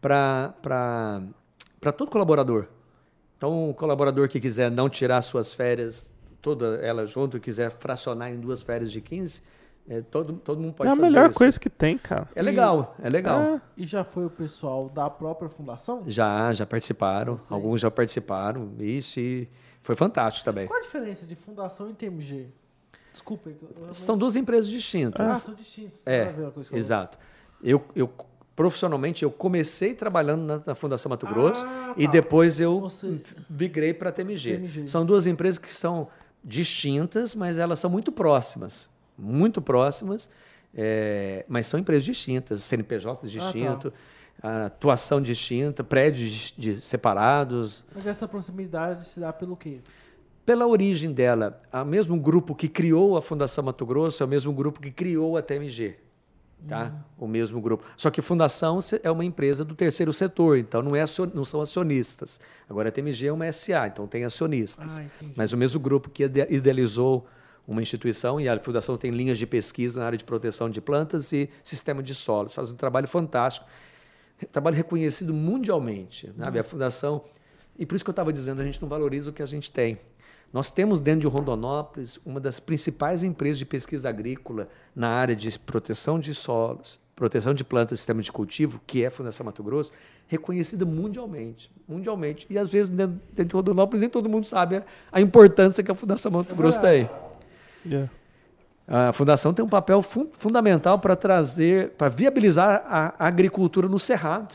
para 0.00 1.92
todo 1.96 2.10
colaborador. 2.10 2.66
Então, 3.36 3.70
o 3.70 3.74
colaborador 3.74 4.28
que 4.28 4.40
quiser 4.40 4.70
não 4.70 4.88
tirar 4.88 5.20
suas 5.22 5.52
férias, 5.52 6.12
toda 6.40 6.76
ela 6.82 7.06
junto, 7.06 7.38
quiser 7.38 7.70
fracionar 7.70 8.32
em 8.32 8.40
duas 8.40 8.62
férias 8.62 8.90
de 8.90 9.00
15, 9.00 9.42
é, 9.88 10.00
todo, 10.02 10.34
todo 10.34 10.60
mundo 10.60 10.74
pode 10.74 10.88
é 10.88 10.92
a 10.92 10.96
fazer 10.96 11.06
melhor 11.08 11.30
isso. 11.30 11.38
coisa 11.38 11.60
que 11.60 11.70
tem, 11.70 11.96
cara. 11.98 12.28
É 12.34 12.42
legal, 12.42 12.96
é 13.02 13.08
legal. 13.08 13.40
É. 13.40 13.60
E 13.76 13.86
já 13.86 14.02
foi 14.04 14.26
o 14.26 14.30
pessoal 14.30 14.88
da 14.88 15.08
própria 15.08 15.48
fundação? 15.48 16.02
Já, 16.06 16.52
já 16.52 16.66
participaram, 16.66 17.38
alguns 17.48 17.80
já 17.80 17.90
participaram, 17.90 18.72
isso 18.78 19.20
e 19.20 19.48
foi 19.82 19.94
fantástico 19.94 20.44
também. 20.44 20.66
Qual 20.66 20.78
a 20.78 20.82
diferença 20.82 21.24
de 21.24 21.34
fundação 21.36 21.88
e 21.90 21.94
TMG? 21.94 22.46
Desculpa. 23.12 23.48
eu- 23.48 23.86
eu- 23.86 23.92
São 23.94 24.18
duas 24.18 24.36
empresas 24.36 24.66
Ah, 24.68 24.74
distintas. 24.74 25.32
são 25.42 25.54
distintos. 25.54 26.00
É, 26.04 26.34
outra. 26.44 26.76
Exato. 26.76 27.18
Eu, 27.62 27.82
eu 27.94 28.10
profissionalmente 28.54 29.22
eu 29.22 29.30
comecei 29.30 29.94
trabalhando 29.94 30.42
na, 30.42 30.62
na 30.66 30.74
Fundação 30.74 31.10
Mato 31.10 31.26
Grosso 31.26 31.64
Ah, 31.64 31.94
e 31.96 32.06
tá. 32.06 32.10
depois 32.12 32.58
eu 32.60 32.86
migrei 33.48 33.94
para 33.94 34.08
a 34.10 34.12
TMG. 34.12 34.56
TMG. 34.56 34.88
São 34.88 35.04
duas 35.06 35.26
empresas 35.26 35.58
que 35.58 35.74
são 35.74 36.08
distintas, 36.44 37.34
mas 37.34 37.58
elas 37.58 37.78
são 37.78 37.90
muito 37.90 38.10
próximas, 38.12 38.88
muito 39.18 39.60
próximas. 39.62 40.28
É, 40.78 41.44
mas 41.48 41.66
são 41.66 41.80
empresas 41.80 42.04
distintas, 42.04 42.62
CNPJs 42.62 43.06
Ah, 43.40 43.90
tá. 44.42 44.66
atuação 44.66 45.22
distinta, 45.22 45.82
prédios 45.82 46.52
de- 46.56 46.78
separados. 46.80 47.84
Mas 47.94 48.06
essa 48.06 48.28
proximidade 48.28 49.06
se 49.06 49.18
dá 49.18 49.32
pelo 49.32 49.56
quê? 49.56 49.78
Pela 50.44 50.66
origem 50.66 51.12
dela, 51.12 51.60
o 51.72 51.84
mesmo 51.84 52.20
grupo 52.20 52.54
que 52.54 52.68
criou 52.68 53.16
a 53.16 53.22
Fundação 53.22 53.64
Mato 53.64 53.86
Grosso 53.86 54.22
é 54.22 54.26
o 54.26 54.28
mesmo 54.28 54.52
grupo 54.52 54.78
que 54.80 54.90
criou 54.90 55.36
a 55.36 55.42
TMG. 55.42 55.96
Tá? 56.68 56.92
O 57.18 57.26
mesmo 57.26 57.60
grupo. 57.60 57.84
Só 57.96 58.10
que 58.10 58.20
Fundação 58.22 58.78
é 59.02 59.10
uma 59.10 59.24
empresa 59.24 59.64
do 59.64 59.74
terceiro 59.74 60.12
setor, 60.12 60.58
então 60.58 60.82
não, 60.82 60.96
é 60.96 61.04
não 61.34 61.44
são 61.44 61.60
acionistas. 61.60 62.40
Agora 62.68 62.88
a 62.88 62.92
TMG 62.92 63.26
é 63.28 63.32
uma 63.32 63.46
SA, 63.52 63.86
então 63.86 64.06
tem 64.06 64.24
acionistas. 64.24 64.98
Ah. 64.98 65.04
Mas 65.36 65.52
o 65.52 65.56
mesmo 65.56 65.78
grupo 65.80 66.10
que 66.10 66.24
ide- 66.24 66.46
idealizou 66.50 67.26
uma 67.66 67.82
instituição 67.82 68.40
e 68.40 68.48
a 68.48 68.58
Fundação 68.60 68.96
tem 68.96 69.10
linhas 69.10 69.38
de 69.38 69.46
pesquisa 69.46 69.98
na 69.98 70.06
área 70.06 70.18
de 70.18 70.24
proteção 70.24 70.70
de 70.70 70.80
plantas 70.80 71.32
e 71.32 71.50
sistema 71.64 72.02
de 72.02 72.14
solos. 72.14 72.54
Faz 72.54 72.70
um 72.70 72.76
trabalho 72.76 73.08
fantástico. 73.08 73.66
Trabalho 74.52 74.76
reconhecido 74.76 75.34
mundialmente. 75.34 76.32
Sabe? 76.38 76.58
A 76.58 76.64
Fundação. 76.64 77.22
E 77.78 77.84
por 77.84 77.96
isso 77.96 78.04
que 78.04 78.10
eu 78.10 78.12
estava 78.12 78.32
dizendo, 78.32 78.60
a 78.60 78.64
gente 78.64 78.80
não 78.80 78.88
valoriza 78.88 79.30
o 79.30 79.32
que 79.32 79.42
a 79.42 79.46
gente 79.46 79.70
tem. 79.70 79.98
Nós 80.52 80.70
temos 80.70 81.00
dentro 81.00 81.22
de 81.22 81.26
Rondonópolis 81.26 82.20
uma 82.24 82.38
das 82.38 82.60
principais 82.60 83.22
empresas 83.22 83.58
de 83.58 83.66
pesquisa 83.66 84.08
agrícola 84.08 84.68
na 84.94 85.08
área 85.08 85.34
de 85.34 85.58
proteção 85.58 86.18
de 86.18 86.34
solos, 86.34 87.00
proteção 87.16 87.52
de 87.52 87.64
plantas 87.64 87.98
e 87.98 88.00
sistema 88.00 88.22
de 88.22 88.30
cultivo, 88.30 88.80
que 88.86 89.02
é 89.02 89.08
a 89.08 89.10
Fundação 89.10 89.44
Mato 89.44 89.62
Grosso, 89.62 89.90
reconhecida 90.28 90.84
mundialmente. 90.84 91.70
Mundialmente. 91.88 92.46
E 92.48 92.56
às 92.56 92.68
vezes 92.68 92.88
dentro, 92.88 93.20
dentro 93.32 93.48
de 93.48 93.54
Rondonópolis 93.54 94.00
nem 94.00 94.08
todo 94.08 94.28
mundo 94.28 94.46
sabe 94.46 94.76
a, 94.76 94.84
a 95.10 95.20
importância 95.20 95.82
que 95.82 95.90
a 95.90 95.94
Fundação 95.94 96.30
Mato 96.30 96.54
Grosso 96.54 96.80
tem. 96.80 97.08
Yeah. 97.86 98.10
A 98.88 99.12
fundação 99.12 99.52
tem 99.52 99.64
um 99.64 99.68
papel 99.68 100.00
fun- 100.00 100.28
fundamental 100.38 100.98
para 100.98 101.16
trazer, 101.16 101.90
para 101.90 102.08
viabilizar 102.08 102.84
a, 102.86 103.14
agricultura 103.26 103.88
no 103.88 103.98
cerrado. 103.98 104.54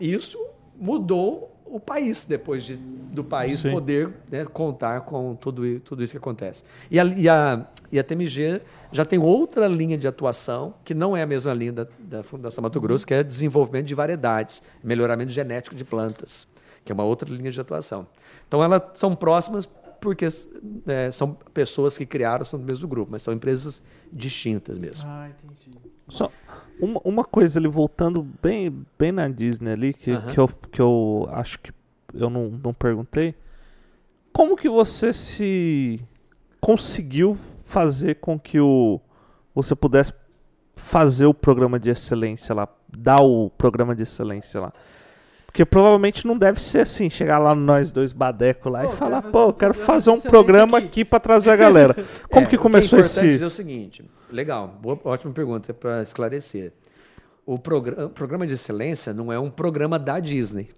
E 0.00 0.14
isso 0.14 0.38
mudou 0.78 1.52
o 1.66 1.78
país 1.78 2.24
depois 2.24 2.64
de, 2.64 2.76
do 2.76 3.22
país 3.22 3.60
Sim. 3.60 3.72
poder 3.72 4.10
né, 4.30 4.44
contar 4.46 5.02
com 5.02 5.34
tudo, 5.34 5.80
tudo 5.80 6.02
isso 6.02 6.12
que 6.12 6.18
acontece. 6.18 6.64
E 6.90 6.98
a, 6.98 7.04
e, 7.04 7.28
a, 7.28 7.66
e 7.92 7.98
a 7.98 8.04
TMG 8.04 8.62
já 8.92 9.04
tem 9.04 9.18
outra 9.18 9.66
linha 9.66 9.98
de 9.98 10.08
atuação, 10.08 10.74
que 10.84 10.94
não 10.94 11.14
é 11.14 11.22
a 11.22 11.26
mesma 11.26 11.52
linha 11.52 11.72
da, 11.72 11.86
da 11.98 12.22
Fundação 12.22 12.62
Mato 12.62 12.80
Grosso, 12.80 13.06
que 13.06 13.12
é 13.12 13.22
desenvolvimento 13.22 13.86
de 13.86 13.94
variedades, 13.94 14.62
melhoramento 14.82 15.32
genético 15.32 15.76
de 15.76 15.84
plantas, 15.84 16.48
que 16.82 16.92
é 16.92 16.94
uma 16.94 17.04
outra 17.04 17.28
linha 17.28 17.50
de 17.50 17.60
atuação. 17.60 18.06
Então, 18.48 18.62
elas 18.62 18.80
são 18.94 19.14
próximas 19.14 19.68
porque 20.00 20.26
é, 20.86 21.10
são 21.10 21.34
pessoas 21.52 21.96
que 21.96 22.06
criaram, 22.06 22.44
são 22.44 22.58
do 22.58 22.64
mesmo 22.64 22.86
grupo, 22.88 23.12
mas 23.12 23.22
são 23.22 23.34
empresas 23.34 23.82
distintas 24.12 24.78
mesmo. 24.78 25.08
Ah, 25.08 25.28
entendi. 25.28 25.78
Só 26.08 26.30
uma, 26.78 27.00
uma 27.04 27.24
coisa 27.24 27.58
ali, 27.58 27.68
voltando 27.68 28.22
bem, 28.42 28.86
bem 28.98 29.12
na 29.12 29.28
Disney 29.28 29.72
ali, 29.72 29.94
que, 29.94 30.12
Aham. 30.12 30.32
que, 30.32 30.38
eu, 30.38 30.48
que 30.48 30.80
eu 30.80 31.28
acho 31.32 31.58
que 31.58 31.72
eu 32.14 32.30
não, 32.30 32.48
não 32.48 32.74
perguntei. 32.74 33.34
Como 34.32 34.56
que 34.56 34.68
você 34.68 35.12
se 35.12 36.00
conseguiu 36.60 37.38
fazer 37.64 38.16
com 38.16 38.38
que 38.38 38.60
o 38.60 39.00
você 39.54 39.74
pudesse 39.74 40.12
fazer 40.74 41.24
o 41.24 41.32
programa 41.32 41.80
de 41.80 41.88
excelência 41.88 42.54
lá, 42.54 42.68
dar 42.94 43.22
o 43.22 43.48
programa 43.48 43.94
de 43.94 44.02
excelência 44.02 44.60
lá? 44.60 44.72
Porque 45.56 45.64
provavelmente 45.64 46.26
não 46.26 46.36
deve 46.36 46.60
ser 46.60 46.80
assim, 46.80 47.08
chegar 47.08 47.38
lá 47.38 47.54
nós 47.54 47.90
dois 47.90 48.12
badeco 48.12 48.68
lá 48.68 48.82
Pô, 48.82 48.92
e 48.92 48.96
falar, 48.96 49.22
pô, 49.22 49.44
eu 49.44 49.48
um 49.48 49.52
quero 49.54 49.72
fazer 49.72 50.10
um 50.10 50.20
programa 50.20 50.76
aqui." 50.76 50.86
aqui 50.86 51.04
pra 51.06 51.18
trazer 51.18 51.48
a 51.48 51.56
galera. 51.56 51.96
Como 52.30 52.44
É, 52.44 52.48
que 52.50 52.56
o 52.56 52.58
começou 52.58 52.98
é 52.98 53.00
importante 53.00 53.24
esse 53.24 53.32
dizer 53.32 53.44
o 53.46 53.50
seguinte, 53.50 54.04
legal, 54.30 54.68
boa, 54.82 55.00
ótima 55.02 55.32
pergunta 55.32 55.72
para 55.72 56.02
esclarecer. 56.02 56.74
O 57.46 57.58
programa, 57.58 58.10
programa 58.10 58.46
de 58.46 58.52
excelência 58.52 59.14
não 59.14 59.32
é 59.32 59.40
um 59.40 59.48
programa 59.50 59.98
da 59.98 60.20
Disney. 60.20 60.68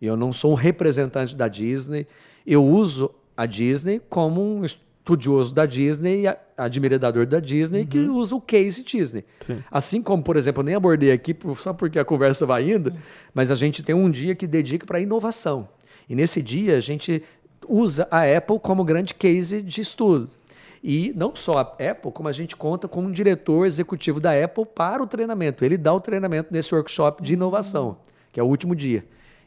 Eu 0.00 0.16
não 0.16 0.32
sou 0.32 0.52
um 0.52 0.56
representante 0.56 1.36
da 1.36 1.46
Disney. 1.46 2.06
Eu 2.46 2.64
uso 2.64 3.14
a 3.36 3.44
Disney 3.44 4.00
como 4.08 4.40
um 4.40 4.64
estudioso 5.02 5.52
da 5.52 5.66
Disney 5.66 6.24
admirador 6.56 7.26
da 7.26 7.40
Disney 7.40 7.84
que 7.84 7.98
usa 7.98 8.36
o 8.36 8.40
case 8.40 8.84
Disney. 8.84 9.24
Sim. 9.44 9.58
Assim 9.70 10.00
como, 10.00 10.22
por 10.22 10.36
exemplo, 10.36 10.60
eu 10.60 10.64
nem 10.64 10.76
abordei 10.76 11.10
aqui 11.10 11.36
só 11.56 11.72
porque 11.72 11.98
a 11.98 12.04
conversa 12.04 12.46
vai 12.46 12.70
indo, 12.70 12.92
mas 13.34 13.50
a 13.50 13.56
gente 13.56 13.82
tem 13.82 13.94
um 13.94 14.08
dia 14.08 14.34
que 14.36 14.46
dedica 14.46 14.86
para 14.86 15.00
inovação. 15.00 15.68
E 16.08 16.14
nesse 16.14 16.40
dia 16.40 16.76
a 16.76 16.80
gente 16.80 17.22
usa 17.68 18.06
a 18.10 18.22
Apple 18.22 18.60
como 18.60 18.84
grande 18.84 19.12
case 19.12 19.60
de 19.60 19.80
estudo. 19.80 20.30
E 20.84 21.12
não 21.16 21.34
só 21.34 21.52
a 21.58 21.90
Apple, 21.90 22.10
como 22.12 22.28
a 22.28 22.32
gente 22.32 22.56
conta 22.56 22.86
com 22.88 23.02
um 23.02 23.10
diretor 23.10 23.66
executivo 23.66 24.20
da 24.20 24.32
Apple 24.32 24.66
para 24.66 25.02
o 25.02 25.06
treinamento. 25.06 25.64
Ele 25.64 25.76
dá 25.76 25.92
o 25.92 26.00
treinamento 26.00 26.52
nesse 26.52 26.74
workshop 26.74 27.22
de 27.22 27.34
inovação, 27.34 27.98
que 28.32 28.38
é 28.38 28.42
o 28.42 28.46
último 28.46 28.74
dia. 28.74 29.04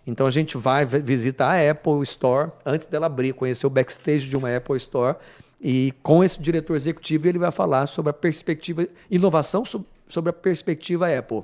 Então 0.08 0.28
a 0.28 0.32
gente 0.32 0.56
vai 0.56 0.86
vi- 0.86 1.00
visitar 1.02 1.50
a 1.52 1.72
Apple 1.72 2.02
Store 2.04 2.52
antes 2.66 2.88
dela 2.88 3.08
abrir, 3.08 3.34
conhecer 3.34 3.68
o 3.68 3.70
backstage 3.70 4.30
de 4.30 4.38
uma 4.38 4.56
Apple 4.56 4.78
Store 4.78 5.18
e 5.68 5.92
com 6.04 6.24
esse 6.24 6.40
diretor 6.40 6.76
executivo 6.76 7.28
ele 7.28 7.40
vai 7.40 7.50
falar 7.52 7.88
sobre 7.88 8.12
a 8.12 8.14
perspectiva 8.14 8.88
inovação 9.10 9.66
sob- 9.66 9.86
sobre 10.08 10.30
a 10.30 10.34
perspectiva 10.34 11.08
Apple. 11.12 11.42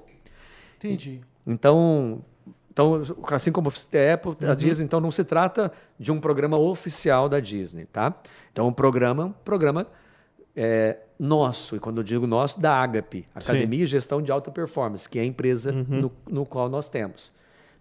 Entendi. 0.77 1.22
Então, 1.48 2.22
então 2.72 3.02
assim 3.31 3.52
como 3.52 3.68
a 3.69 4.14
Apple, 4.14 4.35
Uhum. 4.43 4.52
a 4.52 4.53
Disney, 4.53 4.85
então 4.85 4.99
não 4.99 5.10
se 5.10 5.23
trata 5.23 5.72
de 5.99 6.11
um 6.11 6.19
programa 6.19 6.56
oficial 6.57 7.27
da 7.27 7.39
Disney, 7.39 7.85
tá? 7.85 8.14
Então 8.52 8.68
um 8.68 8.73
programa, 8.73 9.26
um 9.26 9.34
programa 9.43 9.88
é, 10.56 10.98
nosso, 11.18 11.76
e 11.76 11.80
quando 11.80 11.98
eu 11.98 12.03
digo 12.03 12.27
nosso, 12.27 12.60
da 12.60 12.73
Agape, 12.76 13.26
Academia 13.34 13.84
e 13.85 13.88
Gestão 13.88 14.22
de 14.22 14.31
Alta 14.31 14.52
Performance, 14.52 15.10
que 15.10 15.18
é 15.18 15.23
a 15.23 15.26
empresa 15.26 15.72
Uhum. 15.72 15.85
no, 16.02 16.11
no 16.30 16.45
qual 16.45 16.69
nós 16.69 16.89
temos. 16.89 17.31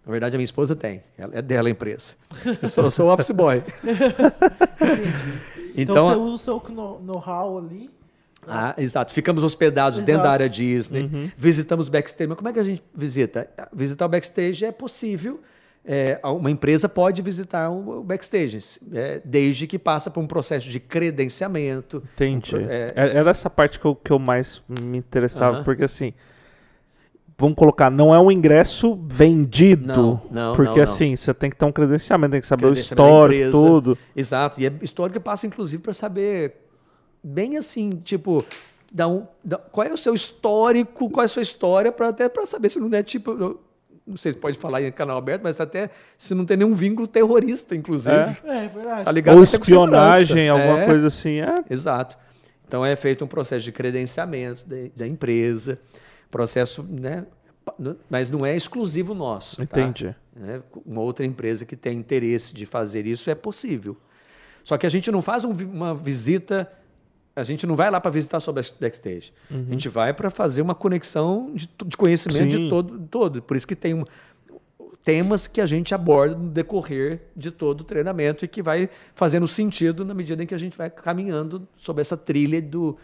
Na 0.03 0.11
verdade, 0.11 0.35
a 0.35 0.37
minha 0.39 0.45
esposa 0.45 0.75
tem, 0.75 1.03
ela 1.15 1.35
é 1.37 1.41
dela 1.43 1.67
a 1.67 1.71
empresa. 1.71 2.15
Eu 2.63 2.67
sou, 2.67 2.85
eu 2.85 2.89
sou 2.91 3.13
office 3.13 3.29
boy. 3.29 3.61
Então, 5.75 5.95
então, 5.95 6.09
você 6.09 6.15
usa 6.19 6.33
o 6.33 6.37
seu 6.37 6.73
know- 6.73 6.99
know-how 7.01 7.57
ali. 7.57 7.89
Ah, 8.47 8.73
exato. 8.77 9.13
Ficamos 9.13 9.43
hospedados 9.43 9.99
dentro 9.99 10.13
Exato. 10.13 10.23
da 10.27 10.31
área 10.31 10.49
Disney, 10.49 11.31
visitamos 11.37 11.89
backstage. 11.89 12.27
Mas 12.27 12.37
como 12.37 12.49
é 12.49 12.53
que 12.53 12.59
a 12.59 12.63
gente 12.63 12.83
visita? 12.93 13.47
Visitar 13.71 14.05
o 14.05 14.09
backstage 14.09 14.65
é 14.65 14.71
possível. 14.71 15.39
É, 15.85 16.19
uma 16.23 16.49
empresa 16.51 16.87
pode 16.89 17.21
visitar 17.23 17.69
o 17.71 18.03
backstage, 18.03 18.59
é, 18.93 19.19
desde 19.25 19.65
que 19.65 19.79
passa 19.79 20.09
por 20.11 20.19
um 20.21 20.27
processo 20.27 20.69
de 20.69 20.79
credenciamento. 20.79 22.03
Entendi. 22.15 22.55
Um 22.55 22.59
pro- 22.59 22.71
é- 22.71 22.93
É- 22.95 23.17
Era 23.17 23.29
essa 23.31 23.49
parte 23.49 23.79
que 23.79 23.85
eu, 23.85 23.95
que 23.95 24.11
eu 24.11 24.19
mais 24.19 24.61
me 24.67 24.97
interessava, 24.97 25.63
porque 25.63 25.83
assim, 25.83 26.13
vamos 27.41 27.55
colocar, 27.57 27.89
não 27.89 28.13
é 28.15 28.19
um 28.19 28.31
ingresso 28.31 28.97
vendido. 29.07 29.87
Não, 29.87 30.21
não, 30.31 30.55
Porque 30.55 30.69
não, 30.69 30.77
não. 30.77 30.83
assim, 30.83 31.15
você 31.15 31.33
tem 31.33 31.49
que 31.49 31.55
ter 31.57 31.65
um 31.65 31.71
credenciamento, 31.71 32.31
tem 32.31 32.41
que 32.41 32.47
saber 32.47 32.67
o 32.67 32.73
da 32.73 32.79
histórico, 32.79 33.51
tudo. 33.51 33.97
Exato. 34.15 34.61
E 34.61 34.65
é 34.67 34.73
história 34.81 35.11
que 35.11 35.19
passa, 35.19 35.45
inclusive, 35.47 35.81
para 35.81 35.93
saber 35.93 36.53
bem 37.23 37.57
assim, 37.57 37.89
tipo, 38.03 38.43
dar 38.91 39.07
um, 39.07 39.25
dar- 39.43 39.57
qual 39.71 39.85
é 39.87 39.91
o 39.91 39.97
seu 39.97 40.13
histórico, 40.13 41.09
qual 41.09 41.23
é 41.23 41.25
a 41.25 41.27
sua 41.27 41.41
história, 41.41 41.91
para 41.91 42.07
até 42.09 42.29
para 42.29 42.45
saber 42.45 42.69
se 42.69 42.79
não 42.79 42.89
é 42.97 43.03
tipo. 43.03 43.31
eu 43.31 43.59
Não 44.07 44.17
sei 44.17 44.31
se 44.33 44.37
pode 44.39 44.57
falar 44.57 44.81
em 44.81 44.91
canal 44.91 45.17
aberto, 45.17 45.43
mas 45.43 45.59
até 45.61 45.89
se 46.17 46.33
não 46.33 46.45
tem 46.45 46.57
nenhum 46.57 46.73
vínculo 46.73 47.07
terrorista, 47.07 47.75
inclusive. 47.75 48.15
É, 48.45 48.65
é 48.65 48.67
verdade. 48.67 49.05
Tá 49.05 49.11
ligado? 49.11 49.37
Ou 49.37 49.43
espionagem, 49.43 50.49
alguma 50.49 50.81
É. 50.81 50.85
coisa 50.85 51.07
assim. 51.07 51.39
É, 51.39 51.55
Exato. 51.69 52.17
Então 52.67 52.85
é 52.85 52.95
feito 52.95 53.23
um 53.25 53.27
processo 53.27 53.65
de 53.65 53.71
credenciamento 53.71 54.63
da, 54.65 54.75
da 54.95 55.07
empresa, 55.07 55.77
processo, 56.31 56.83
né? 56.83 57.25
Mas 58.09 58.29
não 58.29 58.45
é 58.45 58.55
exclusivo 58.55 59.13
nosso. 59.13 59.57
tá? 59.67 59.79
entendi. 59.81 60.15
Né? 60.35 60.61
Uma 60.85 61.01
outra 61.01 61.25
empresa 61.25 61.65
que 61.65 61.75
tem 61.75 61.97
interesse 61.97 62.53
de 62.53 62.65
fazer 62.65 63.05
isso 63.05 63.29
é 63.29 63.35
possível. 63.35 63.95
Só 64.63 64.77
que 64.77 64.85
a 64.85 64.89
gente 64.89 65.11
não 65.11 65.21
faz 65.21 65.45
um 65.45 65.51
uma 65.51 65.93
visita, 65.93 66.71
a 67.35 67.43
gente 67.43 67.67
não 67.67 67.75
vai 67.75 67.91
lá 67.91 67.99
para 67.99 68.11
visitar 68.11 68.39
só 68.39 68.51
backstage. 68.51 69.33
A 69.49 69.71
gente 69.71 69.89
vai 69.89 70.13
para 70.13 70.29
fazer 70.29 70.61
uma 70.61 70.75
conexão 70.75 71.51
de, 71.53 71.69
de 71.85 71.97
conhecimento 71.97 72.51
Sim. 72.51 72.63
de 72.63 72.69
todo, 72.69 72.99
todo. 73.09 73.41
Por 73.41 73.57
isso 73.57 73.67
que 73.67 73.75
tem 73.75 73.93
um, 73.93 74.03
temas 75.03 75.47
que 75.47 75.59
a 75.59 75.65
gente 75.65 75.93
aborda 75.93 76.35
no 76.35 76.49
decorrer 76.49 77.21
de 77.35 77.51
todo 77.51 77.81
o 77.81 77.83
treinamento 77.83 78.45
e 78.45 78.47
que 78.47 78.61
vai 78.61 78.89
fazendo 79.15 79.47
sentido 79.47 80.05
na 80.05 80.13
medida 80.13 80.43
em 80.43 80.45
que 80.45 80.53
a 80.53 80.57
gente 80.57 80.77
vai 80.77 80.89
caminhando 80.89 81.67
sobre 81.75 82.01
essa 82.01 82.15
trilha 82.15 82.61
do, 82.61 82.97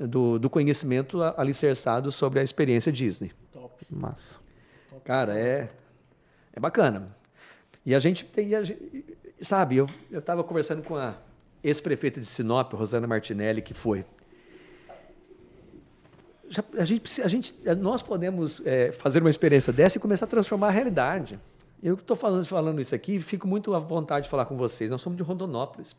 do, 0.00 0.38
do 0.38 0.48
conhecimento 0.50 1.22
alicerçado 1.22 2.10
sobre 2.12 2.40
a 2.40 2.42
experiência 2.42 2.90
Disney. 2.92 3.32
Massa. 3.90 4.36
Cara, 5.04 5.38
é, 5.38 5.68
é 6.52 6.60
bacana. 6.60 7.14
E 7.84 7.94
a 7.94 7.98
gente 7.98 8.24
tem. 8.24 8.54
a 8.54 8.62
gente- 8.62 9.04
sabe, 9.40 9.76
eu 9.76 9.86
estava 10.10 10.42
conversando 10.44 10.82
com 10.82 10.94
a 10.96 11.14
ex-prefeita 11.62 12.20
de 12.20 12.26
Sinop, 12.26 12.72
Rosana 12.74 13.06
Martinelli, 13.06 13.60
que 13.60 13.74
foi. 13.74 14.04
Já- 16.48 16.64
a 16.78 16.84
gente, 16.84 17.22
a 17.22 17.28
gente, 17.28 17.54
nós 17.78 18.02
podemos 18.02 18.60
é, 18.66 18.92
fazer 18.92 19.20
uma 19.20 19.30
experiência 19.30 19.72
dessa 19.72 19.98
e 19.98 20.00
começar 20.00 20.26
a 20.26 20.28
transformar 20.28 20.68
a 20.68 20.70
realidade. 20.70 21.38
Eu 21.82 21.94
estou 21.94 22.14
falando, 22.16 22.44
falando 22.46 22.80
isso 22.80 22.94
aqui, 22.94 23.18
fico 23.20 23.48
muito 23.48 23.74
à 23.74 23.78
vontade 23.78 24.24
de 24.24 24.30
falar 24.30 24.44
com 24.46 24.56
vocês. 24.56 24.88
Nós 24.90 25.00
somos 25.00 25.16
de 25.16 25.22
Rondonópolis. 25.22 25.96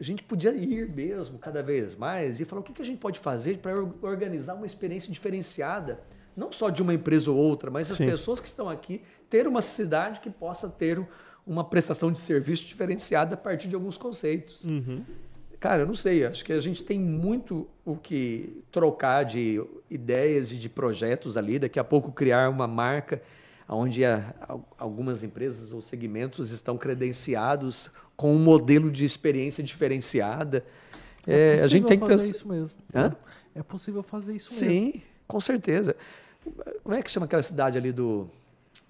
A 0.00 0.02
gente 0.02 0.22
podia 0.22 0.50
ir 0.52 0.88
mesmo 0.88 1.38
cada 1.38 1.62
vez 1.62 1.94
mais 1.94 2.40
e 2.40 2.46
falar 2.46 2.60
o 2.60 2.64
que, 2.64 2.72
que 2.72 2.80
a 2.80 2.84
gente 2.84 2.98
pode 2.98 3.18
fazer 3.18 3.58
para 3.58 3.74
organizar 4.00 4.54
uma 4.54 4.64
experiência 4.64 5.12
diferenciada, 5.12 6.00
não 6.34 6.50
só 6.50 6.70
de 6.70 6.80
uma 6.80 6.94
empresa 6.94 7.30
ou 7.30 7.36
outra, 7.36 7.70
mas 7.70 7.90
as 7.90 7.98
Sim. 7.98 8.06
pessoas 8.06 8.40
que 8.40 8.46
estão 8.46 8.68
aqui 8.68 9.02
ter 9.28 9.46
uma 9.46 9.60
cidade 9.60 10.20
que 10.20 10.30
possa 10.30 10.70
ter 10.70 11.06
uma 11.46 11.62
prestação 11.62 12.10
de 12.10 12.18
serviço 12.18 12.64
diferenciada 12.64 13.34
a 13.34 13.36
partir 13.36 13.68
de 13.68 13.74
alguns 13.74 13.98
conceitos. 13.98 14.64
Uhum. 14.64 15.04
Cara, 15.58 15.82
eu 15.82 15.86
não 15.86 15.94
sei, 15.94 16.24
acho 16.24 16.42
que 16.42 16.54
a 16.54 16.60
gente 16.60 16.82
tem 16.82 16.98
muito 16.98 17.68
o 17.84 17.94
que 17.94 18.64
trocar 18.72 19.24
de 19.24 19.62
ideias 19.90 20.50
e 20.50 20.56
de 20.56 20.70
projetos 20.70 21.36
ali, 21.36 21.58
daqui 21.58 21.78
a 21.78 21.84
pouco 21.84 22.10
criar 22.10 22.48
uma 22.48 22.66
marca 22.66 23.20
onde 23.68 24.00
algumas 24.78 25.22
empresas 25.22 25.72
ou 25.72 25.80
segmentos 25.80 26.50
estão 26.50 26.76
credenciados 26.76 27.90
com 28.20 28.34
um 28.34 28.38
modelo 28.38 28.90
de 28.90 29.02
experiência 29.02 29.64
diferenciada. 29.64 30.62
É, 31.26 31.62
a 31.62 31.68
gente 31.68 31.84
possível 31.84 31.88
tem 31.88 31.98
que 31.98 32.06
fazer 32.06 32.26
pensar. 32.26 32.36
isso 32.36 32.48
mesmo. 32.48 32.78
Hã? 32.94 33.16
É 33.54 33.62
possível 33.62 34.02
fazer 34.02 34.36
isso 34.36 34.52
mesmo. 34.52 34.68
Sim, 34.68 35.02
com 35.26 35.40
certeza. 35.40 35.96
Como 36.84 36.94
é 36.94 37.00
que 37.00 37.10
chama 37.10 37.24
aquela 37.24 37.42
cidade 37.42 37.78
ali 37.78 37.90
do, 37.90 38.28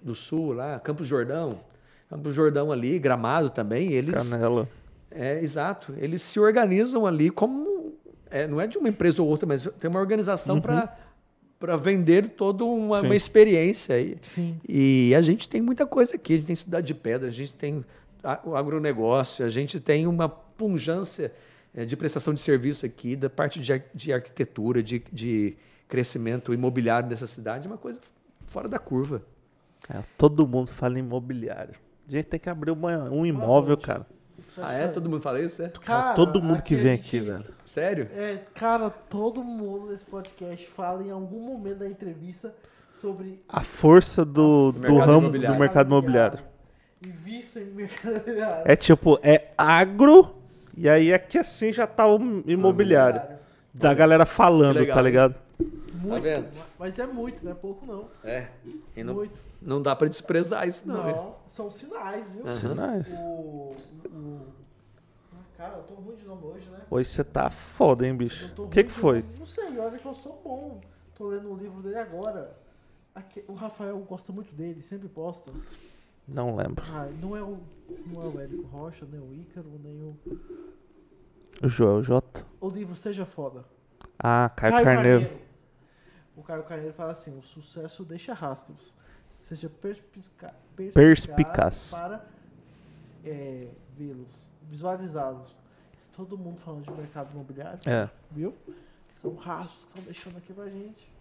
do 0.01 0.13
sul, 0.13 0.51
lá? 0.51 0.81
Campos 0.81 1.07
Jordão. 1.07 1.61
Campos 2.09 2.35
Jordão 2.35 2.73
ali, 2.73 2.99
Gramado 2.99 3.49
também, 3.49 3.93
eles. 3.93 4.15
Canela. 4.15 4.67
É, 5.09 5.41
exato. 5.41 5.93
Eles 5.97 6.21
se 6.21 6.37
organizam 6.37 7.05
ali 7.05 7.29
como. 7.29 7.93
é, 8.29 8.45
não 8.45 8.59
é 8.59 8.67
de 8.67 8.77
uma 8.77 8.89
empresa 8.89 9.21
ou 9.21 9.29
outra, 9.29 9.47
mas 9.47 9.65
tem 9.79 9.89
uma 9.89 10.01
organização 10.01 10.59
para 10.59 11.77
vender 11.77 12.31
toda 12.31 12.65
uma, 12.65 12.99
Sim. 12.99 13.05
uma 13.05 13.15
experiência. 13.15 13.97
E, 13.97 14.17
Sim. 14.23 14.57
e 14.67 15.15
a 15.15 15.21
gente 15.21 15.47
tem 15.47 15.61
muita 15.61 15.85
coisa 15.85 16.17
aqui. 16.17 16.33
A 16.33 16.35
gente 16.35 16.47
tem 16.47 16.55
Cidade 16.57 16.87
de 16.87 16.95
Pedra, 16.95 17.29
a 17.29 17.31
gente 17.31 17.53
tem 17.53 17.85
o 18.43 18.55
agronegócio, 18.55 19.45
a 19.45 19.49
gente 19.49 19.79
tem 19.79 20.05
uma 20.07 20.29
punjância 20.29 21.31
eh, 21.73 21.85
de 21.85 21.95
prestação 21.97 22.33
de 22.33 22.41
serviço 22.41 22.85
aqui, 22.85 23.15
da 23.15 23.29
parte 23.29 23.59
de, 23.59 23.83
de 23.93 24.13
arquitetura, 24.13 24.81
de, 24.83 25.03
de 25.11 25.55
crescimento 25.87 26.53
imobiliário 26.53 27.09
dessa 27.09 27.27
cidade, 27.27 27.67
uma 27.67 27.77
coisa 27.77 27.99
fora 28.47 28.67
da 28.67 28.79
curva. 28.79 29.21
É, 29.89 30.01
todo 30.17 30.47
mundo 30.47 30.69
fala 30.71 30.97
em 30.97 30.99
imobiliário. 30.99 31.73
A 32.07 32.11
gente 32.11 32.25
tem 32.25 32.39
que 32.39 32.49
abrir 32.49 32.71
uma- 32.71 33.09
um 33.09 33.25
imóvel, 33.25 33.77
cara. 33.77 34.05
Ah, 34.57 34.73
é? 34.73 34.87
Todo 34.87 35.09
mundo 35.09 35.21
fala 35.21 35.39
isso? 35.39 35.61
É? 35.63 35.69
Cara, 35.69 36.13
todo 36.13 36.41
mundo 36.41 36.61
que 36.61 36.75
vem 36.75 36.93
aqui, 36.93 37.19
velho. 37.19 37.45
Sério? 37.63 38.09
É, 38.13 38.37
cara, 38.53 38.89
todo 38.89 39.43
mundo 39.43 39.91
nesse 39.91 40.03
podcast 40.05 40.67
fala 40.67 41.03
em 41.03 41.11
algum 41.11 41.39
momento 41.41 41.79
da 41.79 41.87
entrevista 41.87 42.53
sobre 42.99 43.41
A 43.47 43.61
força 43.61 44.25
do, 44.25 44.71
Do 44.73 44.97
ramo 44.97 45.21
imobiliário. 45.23 45.55
do 45.57 45.59
mercado 45.59 45.87
imobiliário. 45.87 46.39
Invista 47.01 47.59
em 47.59 47.65
mercado 47.65 48.15
imobiliário. 48.15 48.71
É 48.71 48.75
tipo, 48.75 49.19
é 49.23 49.51
agro, 49.57 50.35
e 50.77 50.87
aí 50.87 51.13
aqui 51.13 51.37
assim 51.37 51.73
já 51.73 51.87
tá 51.87 52.05
o 52.07 52.17
imobiliário. 52.45 53.21
Da 53.73 53.93
galera 53.93 54.25
falando, 54.25 54.73
Que 54.75 54.79
legal, 54.81 54.97
tá 54.97 55.01
ligado? 55.03 55.35
Muito, 55.93 56.23
vendo? 56.23 56.49
mas 56.77 56.99
é 56.99 57.05
muito, 57.07 57.43
não 57.45 57.51
é 57.51 57.55
pouco 57.55 57.85
não. 57.85 58.07
É. 58.23 58.47
E 58.95 59.03
não, 59.03 59.13
Muito. 59.13 59.41
não 59.61 59.81
dá 59.81 59.95
para 59.95 60.07
desprezar 60.09 60.67
isso, 60.67 60.87
não. 60.87 60.97
Não, 61.03 61.09
hein? 61.09 61.31
são 61.55 61.69
sinais, 61.71 62.27
viu? 62.33 62.45
Sinais. 62.47 63.07
O, 63.09 63.75
o... 64.07 64.41
Ah, 65.33 65.37
Cara, 65.57 65.73
eu 65.77 65.83
tô 65.83 65.93
ruim 65.93 66.15
de 66.15 66.25
nome 66.25 66.43
hoje, 66.45 66.69
né? 66.69 66.79
Hoje 66.89 67.09
você 67.09 67.23
tá 67.23 67.49
foda, 67.49 68.05
hein, 68.05 68.15
bicho? 68.15 68.51
O 68.57 68.67
que 68.67 68.83
que 68.83 68.91
foi? 68.91 69.23
Não 69.39 69.45
sei, 69.45 69.77
olha 69.79 69.97
que 69.97 70.05
eu 70.05 70.13
sou 70.15 70.41
bom. 70.43 70.79
Tô 71.15 71.27
lendo 71.29 71.51
o 71.51 71.55
livro 71.55 71.81
dele 71.81 71.99
agora. 71.99 72.51
Aqui- 73.13 73.43
o 73.47 73.53
Rafael 73.53 73.97
gosta 73.99 74.31
muito 74.33 74.53
dele, 74.55 74.81
sempre 74.81 75.07
posta. 75.07 75.51
Não 76.27 76.55
lembro. 76.55 76.83
Ah, 76.93 77.07
não 77.21 77.35
é 77.35 77.41
o, 77.43 77.59
não 78.07 78.21
é 78.21 78.25
o 78.25 78.39
Érico 78.39 78.63
Rocha, 78.67 79.05
nem 79.11 79.19
o 79.19 79.33
Ícaro, 79.33 79.69
nem 79.83 80.01
o. 80.01 80.17
O 81.63 81.67
Joel 81.67 82.01
J. 82.03 82.45
O 82.59 82.69
livro 82.69 82.95
Seja 82.95 83.25
Foda. 83.25 83.65
Ah, 84.17 84.49
Caio, 84.55 84.83
Carneiro. 84.83 85.39
O 86.35 86.41
Caio 86.43 86.63
Carneiro 86.63 86.93
fala 86.93 87.11
assim: 87.11 87.37
o 87.37 87.41
sucesso 87.43 88.03
deixa 88.05 88.33
rastros. 88.33 88.95
Seja 89.29 89.69
perspica- 89.69 90.53
Perspicaz. 90.75 91.91
para 91.91 92.25
é, 93.25 93.67
vê-los, 93.97 94.29
visualizá-los. 94.63 95.55
Todo 96.15 96.37
mundo 96.37 96.59
falando 96.59 96.83
de 96.85 96.91
mercado 96.91 97.31
imobiliário, 97.33 97.79
É. 97.87 98.09
viu? 98.29 98.53
São 99.15 99.35
rastros 99.35 99.83
que 99.85 99.89
estão 99.91 100.03
deixando 100.03 100.37
aqui 100.37 100.53
pra 100.53 100.67
gente. 100.69 101.11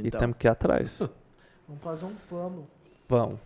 E 0.00 0.06
Então, 0.06 0.20
temos 0.20 0.36
que 0.36 0.46
ir 0.46 0.50
atrás. 0.50 0.98
Vamos 1.66 1.82
fazer 1.82 2.04
um 2.06 2.14
plano. 2.28 2.66
Vamos. 3.08 3.40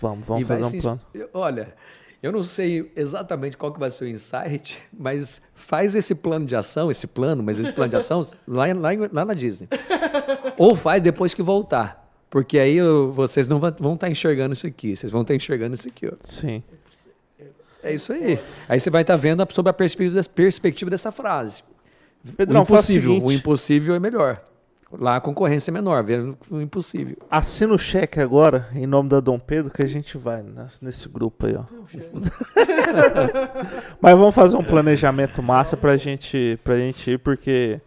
Vamos, 0.00 0.26
vamos 0.26 0.42
E 0.42 0.44
fazer 0.46 0.76
um 0.76 0.80
plano. 0.80 1.00
Olha, 1.34 1.74
eu 2.22 2.32
não 2.32 2.42
sei 2.42 2.90
exatamente 2.96 3.56
qual 3.56 3.72
que 3.72 3.78
vai 3.80 3.90
ser 3.90 4.04
o 4.04 4.08
insight, 4.08 4.78
mas 4.92 5.42
faz 5.54 5.94
esse 5.94 6.14
plano 6.14 6.46
de 6.46 6.56
ação, 6.56 6.90
esse 6.90 7.06
plano, 7.06 7.42
mas 7.42 7.58
esse 7.58 7.72
plano 7.72 7.90
de 7.90 7.96
ação 7.96 8.20
lá, 8.46 8.66
lá, 8.72 8.90
lá 9.12 9.24
na 9.24 9.34
Disney. 9.34 9.68
Ou 10.58 10.74
faz 10.74 11.00
depois 11.02 11.34
que 11.34 11.42
voltar. 11.42 12.00
Porque 12.30 12.58
aí 12.58 12.76
eu- 12.76 13.12
vocês 13.12 13.46
não 13.46 13.60
vão 13.60 13.94
estar 13.94 14.08
enxergando 14.10 14.54
isso 14.54 14.66
aqui, 14.66 14.96
vocês 14.96 15.12
vão 15.12 15.20
estar 15.22 15.34
enxergando 15.34 15.74
isso 15.74 15.88
aqui. 15.88 16.06
Ó. 16.06 16.12
Sim. 16.22 16.62
É 17.82 17.92
isso 17.92 18.12
aí. 18.12 18.38
Aí 18.68 18.78
você 18.78 18.88
vai 18.90 19.02
estar 19.02 19.16
vendo 19.16 19.44
sobre 19.52 19.70
a 19.70 19.72
perspectiva, 19.72 20.22
perspectiva 20.34 20.88
dessa 20.90 21.10
frase. 21.10 21.64
Pedrão, 22.36 22.60
o 22.60 22.62
o 22.62 22.64
impossível, 22.64 23.10
o 23.10 23.14
seguinte. 23.16 23.34
impossível 23.34 23.94
é 23.96 23.98
melhor. 23.98 24.40
Lá 24.98 25.16
a 25.16 25.20
concorrência 25.20 25.70
é 25.70 25.72
menor, 25.72 26.04
vendo 26.04 26.36
o 26.50 26.60
impossível. 26.60 27.16
Assina 27.30 27.72
o 27.72 27.78
cheque 27.78 28.20
agora, 28.20 28.68
em 28.74 28.86
nome 28.86 29.08
da 29.08 29.20
Dom 29.20 29.38
Pedro, 29.38 29.72
que 29.72 29.82
a 29.82 29.88
gente 29.88 30.18
vai 30.18 30.44
nesse, 30.82 31.08
grupo 31.08 31.46
aí, 31.46 31.56
ó. 31.56 31.64
Mas 34.00 34.16
vamos 34.16 34.34
fazer 34.34 34.56
um 34.56 34.64
planejamento 34.64 35.42
massa 35.42 35.76
pra 35.76 35.96
gente, 35.96 36.58
pra 36.62 36.76
gente 36.76 37.12
ir, 37.12 37.18
porque 37.18 37.80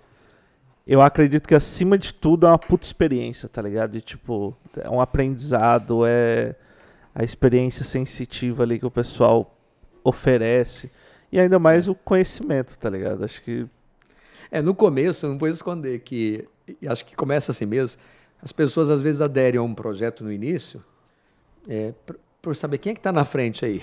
eu 0.88 1.02
acredito 1.02 1.48
que 1.48 1.56
acima 1.56 1.98
de 1.98 2.14
tudo 2.14 2.48
é 2.48 2.50
uma 2.50 2.60
puta 2.60 2.86
experiência, 2.86 3.48
tá 3.48 3.62
ligado? 3.62 3.96
E, 3.96 4.02
tipo, 4.02 4.56
é 4.78 4.90
um 4.90 5.00
aprendizado, 5.00 6.06
é 6.06 6.56
a 7.14 7.24
experiência 7.24 7.86
sensitiva 7.86 8.64
ali 8.64 8.78
que 8.78 8.86
o 8.86 8.92
pessoal 8.92 9.58
oferece. 10.04 10.92
E 11.32 11.40
ainda 11.40 11.58
mais 11.58 11.88
o 11.88 11.96
conhecimento, 11.96 12.78
tá 12.78 12.90
ligado? 12.90 13.24
Acho 13.24 13.42
que. 13.42 13.66
É, 14.52 14.62
no 14.62 14.76
começo, 14.76 15.26
eu 15.26 15.32
não 15.32 15.38
vou 15.38 15.50
esconder 15.50 16.00
que, 16.00 16.48
e 16.82 16.88
acho 16.88 17.06
que 17.06 17.16
começa 17.16 17.52
assim 17.52 17.66
mesmo, 17.66 18.00
as 18.42 18.52
pessoas 18.52 18.90
às 18.90 19.02
vezes 19.02 19.22
aderem 19.22 19.60
a 19.60 19.64
um 19.64 19.74
projeto 19.74 20.24
no 20.24 20.32
início, 20.32 20.82
é, 21.68 21.94
por, 22.42 22.56
saber 22.56 22.78
quem 22.78 22.92
é 22.92 22.94
que 22.94 23.00
está 23.00 23.12
na 23.12 23.26
frente 23.26 23.66
aí. 23.66 23.82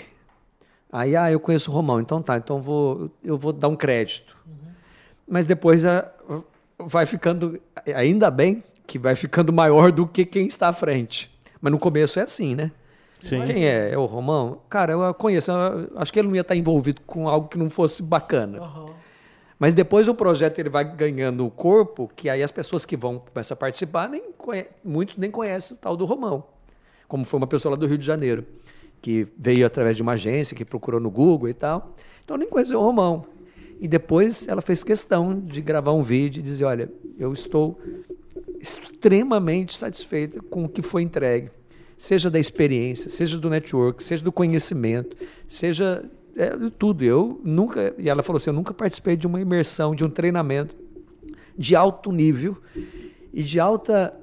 Aí, 0.91 1.17
ah, 1.17 1.31
eu 1.33 1.41
conheço 1.41 1.71
o 1.71 1.75
Romão, 1.75 2.01
então 2.01 2.21
tá, 2.23 2.37
então 2.37 2.61
vou, 2.61 3.11
eu 3.25 3.37
vou 3.37 3.53
dar 3.53 3.69
um 3.69 3.77
crédito. 3.77 4.37
Mas 5.27 5.47
depois 5.47 5.85
a- 5.87 6.13
vai 6.79 7.07
ficando, 7.07 7.61
ainda 7.95 8.31
bem 8.31 8.63
que 8.87 8.99
vai 8.99 9.15
ficando 9.15 9.53
maior 9.53 9.91
do 9.91 10.07
que 10.07 10.25
quem 10.25 10.47
está 10.47 10.69
à 10.69 10.73
frente. 10.73 11.31
Mas 11.61 11.73
no 11.73 11.79
começo 11.79 12.19
é 12.19 12.23
assim, 12.23 12.55
né? 12.55 12.71
Sim. 13.21 13.45
Quem 13.45 13.67
é? 13.67 13.93
É 13.93 13.99
o 13.99 14.05
Romão? 14.05 14.61
Cara, 14.69 14.93
eu 14.93 15.15
conheço, 15.15 15.51
eu 15.51 15.93
acho 15.97 16.13
que 16.13 16.19
ele 16.19 16.29
não 16.29 16.35
ia 16.35 16.41
estar 16.41 16.57
envolvido 16.57 17.01
com 17.07 17.29
algo 17.29 17.49
que 17.49 17.57
não 17.57 17.71
fosse 17.71 18.03
bacana. 18.03 18.59
Aham. 18.59 18.87
Mas 19.63 19.73
depois 19.73 20.09
o 20.09 20.15
projeto 20.17 20.59
ele 20.59 20.69
vai 20.69 20.83
ganhando 20.83 21.47
o 21.47 21.49
corpo, 21.49 22.11
que 22.17 22.29
aí 22.29 22.43
as 22.43 22.51
pessoas 22.51 22.85
que 22.85 22.97
vão 22.97 23.21
começar 23.21 23.55
a 23.55 23.57
participar, 23.57 24.09
nem 24.09 24.21
muitos 24.83 25.17
nem 25.17 25.31
conhecem 25.31 25.77
o 25.77 25.79
tal 25.79 25.97
do 25.97 26.05
Romão. 26.05 26.43
Como 27.07 27.25
foi 27.25 27.39
uma 27.39 27.47
pessoa 27.47 27.71
lá 27.71 27.77
do 27.79 27.87
Rio 27.87 27.97
de 27.97 28.05
Janeiro, 28.05 28.45
que 29.01 29.25
veio 29.39 29.65
através 29.65 29.95
de 29.95 30.03
uma 30.03 30.15
agência, 30.15 30.57
que 30.57 30.65
procurou 30.65 30.99
no 30.99 31.13
Google 31.13 31.49
e 31.49 31.55
tal. 31.55 31.95
Então 32.25 32.37
nem 32.37 32.49
conheceu 32.49 32.81
o 32.81 32.83
Romão. 32.83 33.25
E 33.81 33.87
depois 33.87 34.49
ela 34.49 34.61
fez 34.61 34.83
questão 34.83 35.39
de 35.39 35.61
gravar 35.61 35.93
um 35.93 36.03
vídeo 36.03 36.41
e 36.41 36.43
dizer: 36.43 36.65
olha, 36.65 36.91
eu 37.17 37.33
estou 37.33 37.81
extremamente 38.59 39.77
satisfeita 39.77 40.43
com 40.43 40.65
o 40.65 40.69
que 40.69 40.83
foi 40.83 41.03
entregue. 41.03 41.53
Seja 41.97 42.29
da 42.29 42.41
experiência, 42.41 43.09
seja 43.09 43.39
do 43.39 43.49
network, 43.49 44.03
seja 44.03 44.25
do 44.25 44.33
conhecimento, 44.33 45.17
seja 45.47 46.05
é, 46.37 46.51
tudo. 46.79 47.05
Eu 47.05 47.41
nunca, 47.45 47.95
e 47.99 48.09
ela 48.09 48.23
falou 48.23 48.39
assim: 48.39 48.51
eu 48.51 48.55
nunca 48.55 48.73
participei 48.75 49.17
de 49.17 49.27
uma 49.27 49.41
imersão, 49.41 49.95
de 49.95 50.05
um 50.05 50.11
treinamento 50.11 50.75
de 51.57 51.77
alto 51.77 52.11
nível 52.11 52.57
e 53.33 53.43
de 53.43 53.61
alta 53.61 54.15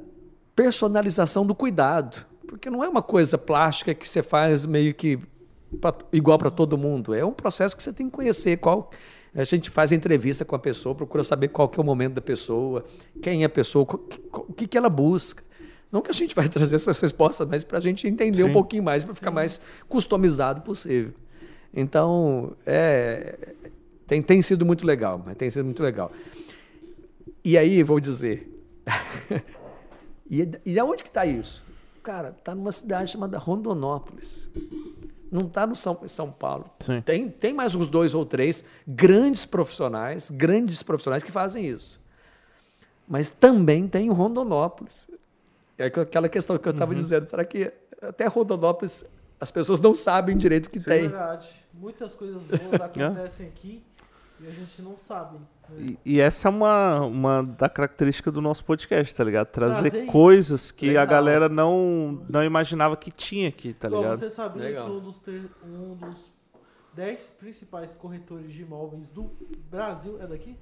personalização 0.56 1.46
do 1.46 1.56
cuidado. 1.56 2.26
Porque 2.48 2.70
não 2.70 2.84
é 2.84 2.90
uma 2.90 3.02
coisa 3.02 3.38
plástica 3.38 3.94
que 3.94 4.08
você 4.08 4.24
faz 4.24 4.66
meio 4.66 4.94
que 4.94 5.20
pra- 5.80 5.94
igual 6.12 6.38
para 6.38 6.50
todo 6.50 6.78
mundo. 6.78 7.14
É 7.14 7.24
um 7.24 7.32
processo 7.32 7.78
que 7.78 7.84
você 7.84 7.94
tem 7.94 8.08
que 8.08 8.16
conhecer 8.16 8.58
qual. 8.58 8.90
A 9.36 9.44
gente 9.44 9.70
faz 9.70 9.92
entrevista 9.92 10.44
com 10.44 10.56
a 10.56 10.60
pessoa, 10.60 10.96
procura 10.96 11.24
saber 11.24 11.50
qual 11.50 11.70
que 11.70 11.80
é 11.80 11.84
o 11.84 11.86
momento 11.86 12.16
da 12.16 12.22
pessoa, 12.22 12.84
quem 13.22 13.44
é 13.44 13.46
a 13.46 13.50
pessoa, 13.50 13.86
o 14.34 14.54
que, 14.54 14.68
que 14.68 14.76
ela 14.76 14.90
busca. 14.90 15.44
Não 15.92 16.02
que 16.02 16.10
a 16.10 16.14
gente 16.14 16.34
vai 16.36 16.50
trazer 16.50 16.76
essas 16.76 17.00
respostas, 17.00 17.48
mas 17.48 17.64
para 17.64 17.78
a 17.78 17.82
gente 17.82 18.08
entender 18.08 18.44
um 18.44 18.48
Sim. 18.48 18.54
pouquinho 18.54 18.84
mais, 18.84 19.04
para 19.04 19.14
ficar 19.14 19.30
mais 19.30 19.62
customizado 19.88 20.62
possível. 20.62 21.14
Então, 21.74 22.56
é, 22.66 23.56
tem, 24.08 24.22
tem 24.22 24.42
sido 24.42 24.66
muito 24.66 24.86
legal, 24.86 25.24
tem 25.38 25.50
sido 25.50 25.66
muito 25.66 25.84
legal. 25.84 26.12
E 27.44 27.58
aí, 27.58 27.84
vou 27.84 28.00
dizer, 28.00 28.50
e, 30.30 30.50
e 30.66 30.80
aonde 30.80 31.04
que 31.04 31.10
está 31.10 31.26
isso? 31.26 31.64
Cara, 32.04 32.36
está 32.38 32.56
numa 32.56 32.72
cidade 32.72 33.12
chamada 33.12 33.38
Rondonópolis. 33.38 34.50
Não 35.32 35.46
está 35.46 35.68
no 35.68 35.76
São, 35.76 36.00
São 36.08 36.32
Paulo. 36.32 36.70
Sim. 36.80 37.02
Tem, 37.02 37.30
tem 37.30 37.54
mais 37.54 37.76
uns 37.76 37.88
dois 37.88 38.16
ou 38.16 38.26
três 38.26 38.66
grandes 38.88 39.46
profissionais, 39.46 40.32
grandes 40.32 40.82
profissionais 40.82 41.22
que 41.22 41.32
fazem 41.32 41.68
isso. 41.68 42.02
Mas 43.08 43.30
também 43.30 43.88
tem 43.88 44.10
o 44.10 44.14
Rondonópolis. 44.14 45.08
É 45.78 45.86
aquela 45.86 46.28
questão 46.28 46.58
que 46.58 46.68
eu 46.68 46.72
estava 46.72 46.94
dizendo. 46.96 47.30
Será 47.30 47.46
que 47.46 47.72
até 48.02 48.26
Rondonópolis 48.28 49.06
as 49.40 49.52
pessoas 49.52 49.80
não 49.80 49.96
sabem 49.96 50.38
direito 50.38 50.68
o 50.68 50.70
que 50.70 50.80
É 50.80 50.82
tem? 50.82 51.02
verdade. 51.10 51.50
Muitas 51.74 52.14
coisas 52.16 52.42
boas 52.44 52.74
acontecem 52.82 53.48
aqui 53.48 53.84
e 54.42 54.48
a 54.48 54.52
gente 54.52 54.82
não 54.82 54.98
sabe. 54.98 55.38
né? 55.38 55.46
E, 55.80 56.00
e 56.16 56.20
essa 56.20 56.48
é 56.48 56.52
uma, 56.52 57.02
uma 57.02 57.44
da 57.44 57.70
característica 57.70 58.32
do 58.32 58.42
nosso 58.42 58.64
podcast, 58.66 59.14
tá 59.14 59.24
ligado? 59.24 59.48
Trazer, 59.48 59.82
Trazer 59.92 60.04
isso. 60.04 60.12
coisas 60.12 60.72
que 60.72 60.88
Legal. 60.88 61.04
a 61.04 61.06
galera 61.06 61.48
não, 61.50 62.24
não 62.30 62.44
imaginava 62.44 62.98
que 62.98 63.12
tinha 63.12 63.50
aqui, 63.50 63.74
tá 63.74 63.88
ligado? 63.90 64.18
você 64.20 64.30
sabia 64.30 64.64
Legal. 64.64 64.86
que 64.88 64.92
um 64.92 65.00
dos, 65.00 65.20
ter- 65.20 65.50
um 65.64 65.96
dos 65.96 66.32
10 66.96 67.30
principais 67.40 67.94
corretores 67.96 68.52
de 68.52 68.62
imóveis 68.64 69.08
do 69.10 69.30
Brasil 69.70 70.18
é 70.22 70.28
daqui? 70.28 70.58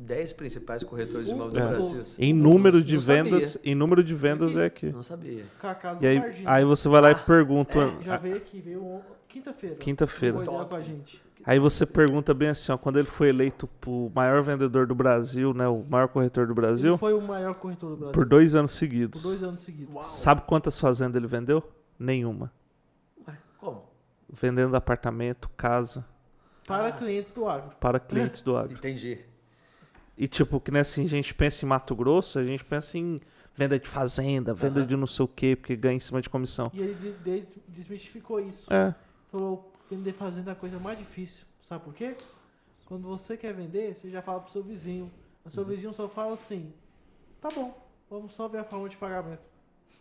Dez 0.00 0.32
principais 0.32 0.84
corretores 0.84 1.26
de 1.26 1.32
imóvel 1.32 1.50
do 1.52 1.58
É. 1.58 1.66
Brasil. 1.68 1.94
dos- 1.96 2.18
Em 2.20 2.32
número 2.32 2.76
Não 2.78 2.84
de 2.84 3.00
sabia. 3.00 3.24
vendas, 3.24 3.58
em 3.64 3.74
número 3.74 4.04
de 4.04 4.14
vendas 4.14 4.56
é 4.56 4.66
aqui. 4.66 4.86
Não 4.92 5.02
sabia. 5.02 5.44
Com 5.60 5.66
a 5.66 5.74
casa 5.74 6.04
E 6.04 6.08
aí, 6.08 6.42
aí 6.46 6.64
você 6.64 6.88
vai 6.88 7.00
lá 7.00 7.10
e 7.10 7.14
pergunta. 7.16 7.92
Já 8.02 8.16
veio 8.16 8.36
aqui, 8.36 8.60
veio 8.60 9.00
quinta-feira. 9.26 9.74
Quinta-feira. 9.76 10.38
Com 10.44 10.74
a 10.76 10.80
gente. 10.80 11.20
Aí 11.44 11.58
você 11.58 11.84
pergunta 11.84 12.32
bem 12.32 12.48
assim, 12.50 12.70
ó, 12.70 12.76
quando 12.78 12.98
ele 12.98 13.08
foi 13.08 13.28
eleito 13.30 13.68
o 13.86 14.10
maior 14.14 14.40
vendedor 14.42 14.86
do 14.86 14.94
Brasil, 14.94 15.52
né, 15.54 15.66
o 15.66 15.82
maior 15.88 16.06
corretor 16.08 16.46
do 16.46 16.54
Brasil, 16.54 16.90
Ele 16.90 16.98
foi 16.98 17.14
o 17.14 17.20
maior 17.20 17.54
corretor 17.54 17.90
do 17.90 17.96
Brasil. 17.96 18.12
por 18.12 18.24
dois 18.24 18.54
anos 18.54 18.72
por 18.72 18.78
seguidos. 18.78 19.22
dois 19.22 19.42
anos 19.42 19.62
seguidos. 19.62 20.06
Sabe 20.06 20.42
quantas 20.46 20.78
fazendas 20.78 21.16
ele 21.16 21.26
vendeu? 21.26 21.62
Nenhuma. 21.98 22.52
Ué, 23.26 23.34
como? 23.58 23.82
Vendendo 24.30 24.76
apartamento, 24.76 25.48
casa, 25.56 26.04
Para 26.66 26.92
clientes 26.92 27.32
do 27.32 27.48
agro. 27.48 27.70
para 27.80 27.98
clientes 27.98 28.42
do 28.42 28.56
agro. 28.56 28.76
Entendi. 28.76 29.18
E 30.18 30.26
tipo, 30.26 30.58
que 30.60 30.70
nem 30.72 30.80
assim, 30.80 31.04
a 31.04 31.08
gente 31.08 31.32
pensa 31.32 31.64
em 31.64 31.68
Mato 31.68 31.94
Grosso, 31.94 32.38
a 32.40 32.42
gente 32.44 32.64
pensa 32.64 32.98
em 32.98 33.20
venda 33.56 33.78
de 33.78 33.86
fazenda, 33.88 34.52
venda 34.52 34.80
Aham. 34.80 34.86
de 34.88 34.96
não 34.96 35.06
sei 35.06 35.24
o 35.24 35.28
quê, 35.28 35.54
porque 35.56 35.76
ganha 35.76 35.94
em 35.96 36.00
cima 36.00 36.20
de 36.20 36.28
comissão. 36.28 36.70
E 36.74 36.80
ele 36.80 36.94
de- 36.94 37.12
des- 37.40 37.58
desmistificou 37.68 38.40
isso. 38.40 38.72
É, 38.72 38.94
Falou, 39.30 39.72
vender 39.90 40.12
fazenda 40.14 40.50
é 40.50 40.52
a 40.52 40.56
coisa 40.56 40.78
mais 40.78 40.98
difícil. 40.98 41.44
Sabe 41.60 41.84
por 41.84 41.94
quê? 41.94 42.16
Quando 42.86 43.06
você 43.06 43.36
quer 43.36 43.52
vender, 43.52 43.94
você 43.94 44.10
já 44.10 44.20
fala 44.22 44.40
pro 44.40 44.50
seu 44.50 44.62
vizinho. 44.62 45.04
O 45.04 45.08
Uhum. 45.46 45.50
seu 45.50 45.64
vizinho 45.64 45.92
só 45.92 46.08
fala 46.08 46.34
assim, 46.34 46.72
tá 47.40 47.48
bom, 47.54 47.76
vamos 48.10 48.32
só 48.32 48.48
ver 48.48 48.58
a 48.58 48.64
forma 48.64 48.88
de 48.88 48.96
pagamento. 48.96 49.42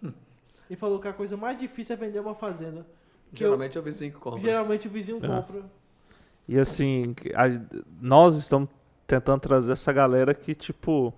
Ele 0.02 0.12
falou 0.80 1.00
que 1.00 1.08
a 1.08 1.14
coisa 1.14 1.36
mais 1.38 1.60
difícil 1.60 1.94
é 1.94 1.98
vender 1.98 2.20
uma 2.20 2.34
fazenda. 2.36 2.86
Que 3.34 3.44
eu- 3.44 3.50
Geralmente 3.50 3.78
é 3.78 3.82
o 3.82 3.84
vizinho 3.84 4.12
que 4.14 4.18
compra. 4.20 4.40
geralmente 4.40 4.88
o 4.88 4.92
vizinho 4.92 5.18
É. 5.24 5.28
compra. 5.28 5.64
e 6.50 6.58
assim, 6.58 7.14
a- 7.36 7.78
nós 8.02 8.38
estamos 8.38 8.70
tentando 9.08 9.40
trazer 9.40 9.72
essa 9.72 9.92
galera 9.94 10.34
que, 10.34 10.54
tipo, 10.54 11.14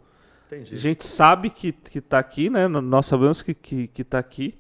Entendi. 0.52 0.76
A 0.76 0.78
gente 0.80 1.06
sabe 1.06 1.50
que, 1.52 1.72
que 1.72 2.02
tá 2.02 2.18
aqui, 2.18 2.50
né? 2.50 2.68
Nós 2.68 3.06
sabemos 3.06 3.42
que, 3.42 3.54
que, 3.54 3.88
que 3.88 4.04
tá 4.04 4.18
aqui, 4.18 4.58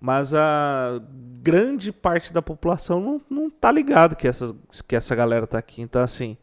mas 0.00 0.34
a 0.34 1.00
grande 1.40 1.92
parte 1.92 2.32
da 2.32 2.42
população 2.42 3.00
não, 3.00 3.20
não 3.30 3.50
tá 3.50 3.70
ligado 3.70 4.16
que 4.16 4.26
essa, 4.26 4.54
que 4.88 4.96
essa 4.96 5.14
galera 5.14 5.46
tá 5.46 5.56
aqui. 5.58 5.82
Então, 5.82 6.02
assim, 6.02 6.36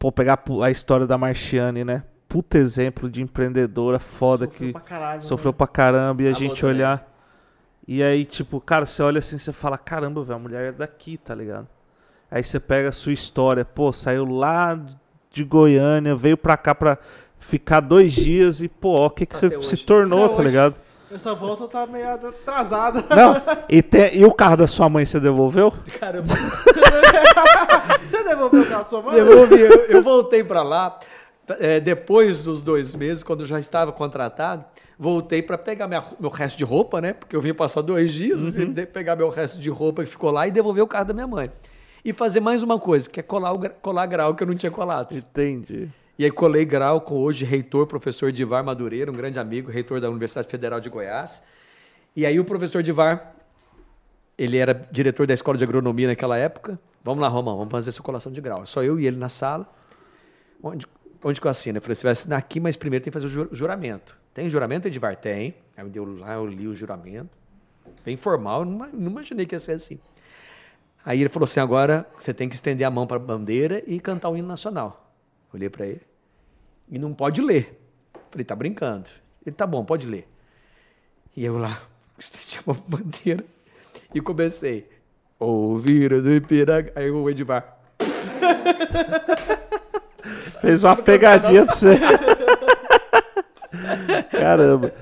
pô, 0.00 0.10
pegar 0.10 0.42
a 0.64 0.70
história 0.70 1.06
da 1.06 1.16
Marchiane, 1.16 1.84
né? 1.84 2.02
Puta 2.28 2.58
exemplo 2.58 3.08
de 3.08 3.22
empreendedora 3.22 4.00
foda 4.00 4.46
Sofreu 4.46 4.66
que 4.66 4.72
pra 4.72 4.80
caralho. 4.80 5.22
sofreu 5.22 5.52
né? 5.52 5.58
pra 5.58 5.66
caramba 5.68 6.22
e 6.22 6.26
a 6.26 6.30
Alô 6.30 6.38
gente 6.38 6.60
também. 6.60 6.76
olhar. 6.76 7.08
E 7.86 8.02
aí, 8.02 8.24
tipo, 8.24 8.60
cara, 8.60 8.84
você 8.84 9.02
olha 9.02 9.20
assim, 9.20 9.38
você 9.38 9.52
fala, 9.52 9.78
caramba, 9.78 10.24
velho, 10.24 10.36
a 10.36 10.38
mulher 10.40 10.68
é 10.68 10.72
daqui, 10.72 11.18
tá 11.18 11.34
ligado? 11.34 11.68
Aí 12.30 12.42
você 12.42 12.58
pega 12.58 12.88
a 12.88 12.92
sua 12.92 13.12
história, 13.12 13.64
pô, 13.64 13.92
saiu 13.92 14.24
lá 14.24 14.80
de 15.32 15.44
Goiânia, 15.44 16.14
veio 16.14 16.36
pra 16.36 16.56
cá 16.56 16.74
pra 16.74 16.98
ficar 17.38 17.80
dois 17.80 18.12
dias 18.12 18.60
e, 18.62 18.68
pô, 18.68 18.94
o 19.06 19.10
que, 19.10 19.26
que 19.26 19.36
você 19.36 19.46
Até 19.46 19.60
se 19.62 19.74
hoje. 19.74 19.84
tornou, 19.84 20.24
Até 20.26 20.34
tá 20.34 20.40
hoje. 20.40 20.48
ligado? 20.48 20.74
Essa 21.10 21.34
volta 21.34 21.66
tá 21.68 21.86
meio 21.86 22.08
atrasada. 22.08 23.04
Não, 23.14 23.42
e, 23.68 23.82
tem- 23.82 24.16
e 24.16 24.24
o 24.24 24.32
carro 24.32 24.56
da 24.56 24.66
sua 24.66 24.88
mãe 24.88 25.04
você 25.04 25.20
devolveu? 25.20 25.72
Caramba, 26.00 26.26
Você 28.02 28.22
devolveu 28.24 28.62
o 28.62 28.66
carro 28.66 28.82
da 28.82 28.88
sua 28.88 29.02
mãe? 29.02 29.14
devolvi. 29.14 29.60
Eu, 29.60 29.70
eu 29.86 30.02
voltei 30.02 30.42
para 30.44 30.62
lá 30.62 30.98
é, 31.58 31.80
depois 31.80 32.42
dos 32.42 32.62
dois 32.62 32.94
meses, 32.94 33.22
quando 33.22 33.40
eu 33.40 33.46
já 33.46 33.58
estava 33.58 33.92
contratado. 33.92 34.64
Voltei 34.98 35.42
para 35.42 35.58
pegar 35.58 35.88
minha, 35.88 36.02
meu 36.20 36.30
resto 36.30 36.56
de 36.56 36.64
roupa, 36.64 37.00
né? 37.00 37.12
Porque 37.12 37.34
eu 37.34 37.40
vim 37.40 37.52
passar 37.52 37.80
dois 37.80 38.12
dias, 38.12 38.40
de- 38.52 38.86
pegar 38.86 39.16
meu 39.16 39.28
resto 39.30 39.58
de 39.58 39.68
roupa 39.68 40.04
que 40.04 40.10
ficou 40.10 40.30
lá 40.30 40.46
e 40.46 40.50
devolver 40.50 40.82
o 40.84 40.86
carro 40.86 41.06
da 41.06 41.14
minha 41.14 41.26
mãe. 41.26 41.50
E 42.04 42.12
fazer 42.12 42.40
mais 42.40 42.62
uma 42.62 42.78
coisa, 42.78 43.08
que 43.08 43.20
é 43.20 43.22
colar, 43.22 43.56
gra- 43.56 43.70
colar 43.70 44.06
grau 44.06 44.34
que 44.34 44.42
eu 44.42 44.46
não 44.46 44.54
tinha 44.54 44.70
colado. 44.72 45.14
Entendi. 45.14 45.88
E 46.18 46.24
aí 46.24 46.30
colei 46.30 46.64
grau 46.64 47.00
com 47.00 47.14
hoje 47.16 47.44
reitor, 47.44 47.86
professor 47.86 48.30
Divar 48.32 48.62
Madureira, 48.64 49.10
um 49.10 49.14
grande 49.14 49.38
amigo, 49.38 49.70
reitor 49.70 50.00
da 50.00 50.10
Universidade 50.10 50.48
Federal 50.48 50.80
de 50.80 50.88
Goiás. 50.88 51.42
E 52.14 52.26
aí 52.26 52.38
o 52.38 52.44
professor 52.44 52.82
Divar, 52.82 53.34
ele 54.36 54.58
era 54.58 54.72
diretor 54.90 55.26
da 55.26 55.34
escola 55.34 55.56
de 55.56 55.64
agronomia 55.64 56.08
naquela 56.08 56.36
época. 56.36 56.78
Vamos 57.04 57.22
lá, 57.22 57.28
Romão, 57.28 57.56
vamos 57.56 57.70
fazer 57.70 57.92
sua 57.92 58.04
colação 58.04 58.30
de 58.30 58.40
grau. 58.40 58.66
Só 58.66 58.82
eu 58.82 58.98
e 59.00 59.06
ele 59.06 59.16
na 59.16 59.28
sala. 59.28 59.72
Onde, 60.62 60.86
onde 61.24 61.40
que 61.40 61.46
eu 61.46 61.50
assino? 61.50 61.78
Eu 61.78 61.82
falei, 61.82 61.94
você 61.94 62.02
vai 62.02 62.12
assinar 62.12 62.38
aqui, 62.38 62.60
mas 62.60 62.76
primeiro 62.76 63.02
tem 63.04 63.10
que 63.10 63.18
fazer 63.18 63.26
o 63.26 63.28
ju- 63.28 63.48
juramento. 63.52 64.16
Tem 64.34 64.48
juramento, 64.50 64.86
Edivar? 64.86 65.16
Tem. 65.16 65.54
Aí 65.76 65.84
me 65.84 65.90
deu 65.90 66.04
lá, 66.18 66.34
eu 66.34 66.46
li 66.46 66.68
o 66.68 66.74
juramento. 66.74 67.30
Bem 68.04 68.16
formal, 68.16 68.64
não, 68.64 68.86
não 68.92 69.10
imaginei 69.10 69.46
que 69.46 69.54
ia 69.54 69.58
ser 69.58 69.72
assim. 69.72 69.98
Aí 71.04 71.20
ele 71.20 71.28
falou 71.28 71.44
assim: 71.44 71.60
agora 71.60 72.06
você 72.18 72.32
tem 72.32 72.48
que 72.48 72.54
estender 72.54 72.86
a 72.86 72.90
mão 72.90 73.06
para 73.06 73.16
a 73.16 73.20
bandeira 73.20 73.82
e 73.86 74.00
cantar 74.00 74.28
o 74.28 74.36
hino 74.36 74.48
nacional. 74.48 75.12
Olhei 75.52 75.68
para 75.68 75.86
ele. 75.86 76.02
E 76.88 76.98
não 76.98 77.12
pode 77.12 77.40
ler. 77.40 77.80
Falei, 78.30 78.44
tá 78.44 78.54
brincando. 78.54 79.08
Ele, 79.44 79.54
tá 79.54 79.66
bom, 79.66 79.84
pode 79.84 80.06
ler. 80.06 80.28
E 81.36 81.44
eu 81.44 81.58
lá, 81.58 81.82
estendi 82.18 82.58
a 82.58 82.62
mão 82.66 82.76
pra 82.76 82.98
bandeira 82.98 83.44
e 84.14 84.20
comecei. 84.20 84.88
Ouvir 85.38 86.22
do 86.22 86.32
Ipiranga. 86.32 86.92
Aí 86.94 87.10
o 87.10 87.28
Edivar. 87.28 87.78
Fez 90.60 90.84
uma 90.84 90.94
pegadinha 90.94 91.66
pra 91.66 91.74
você. 91.74 91.98
Caramba. 94.30 94.94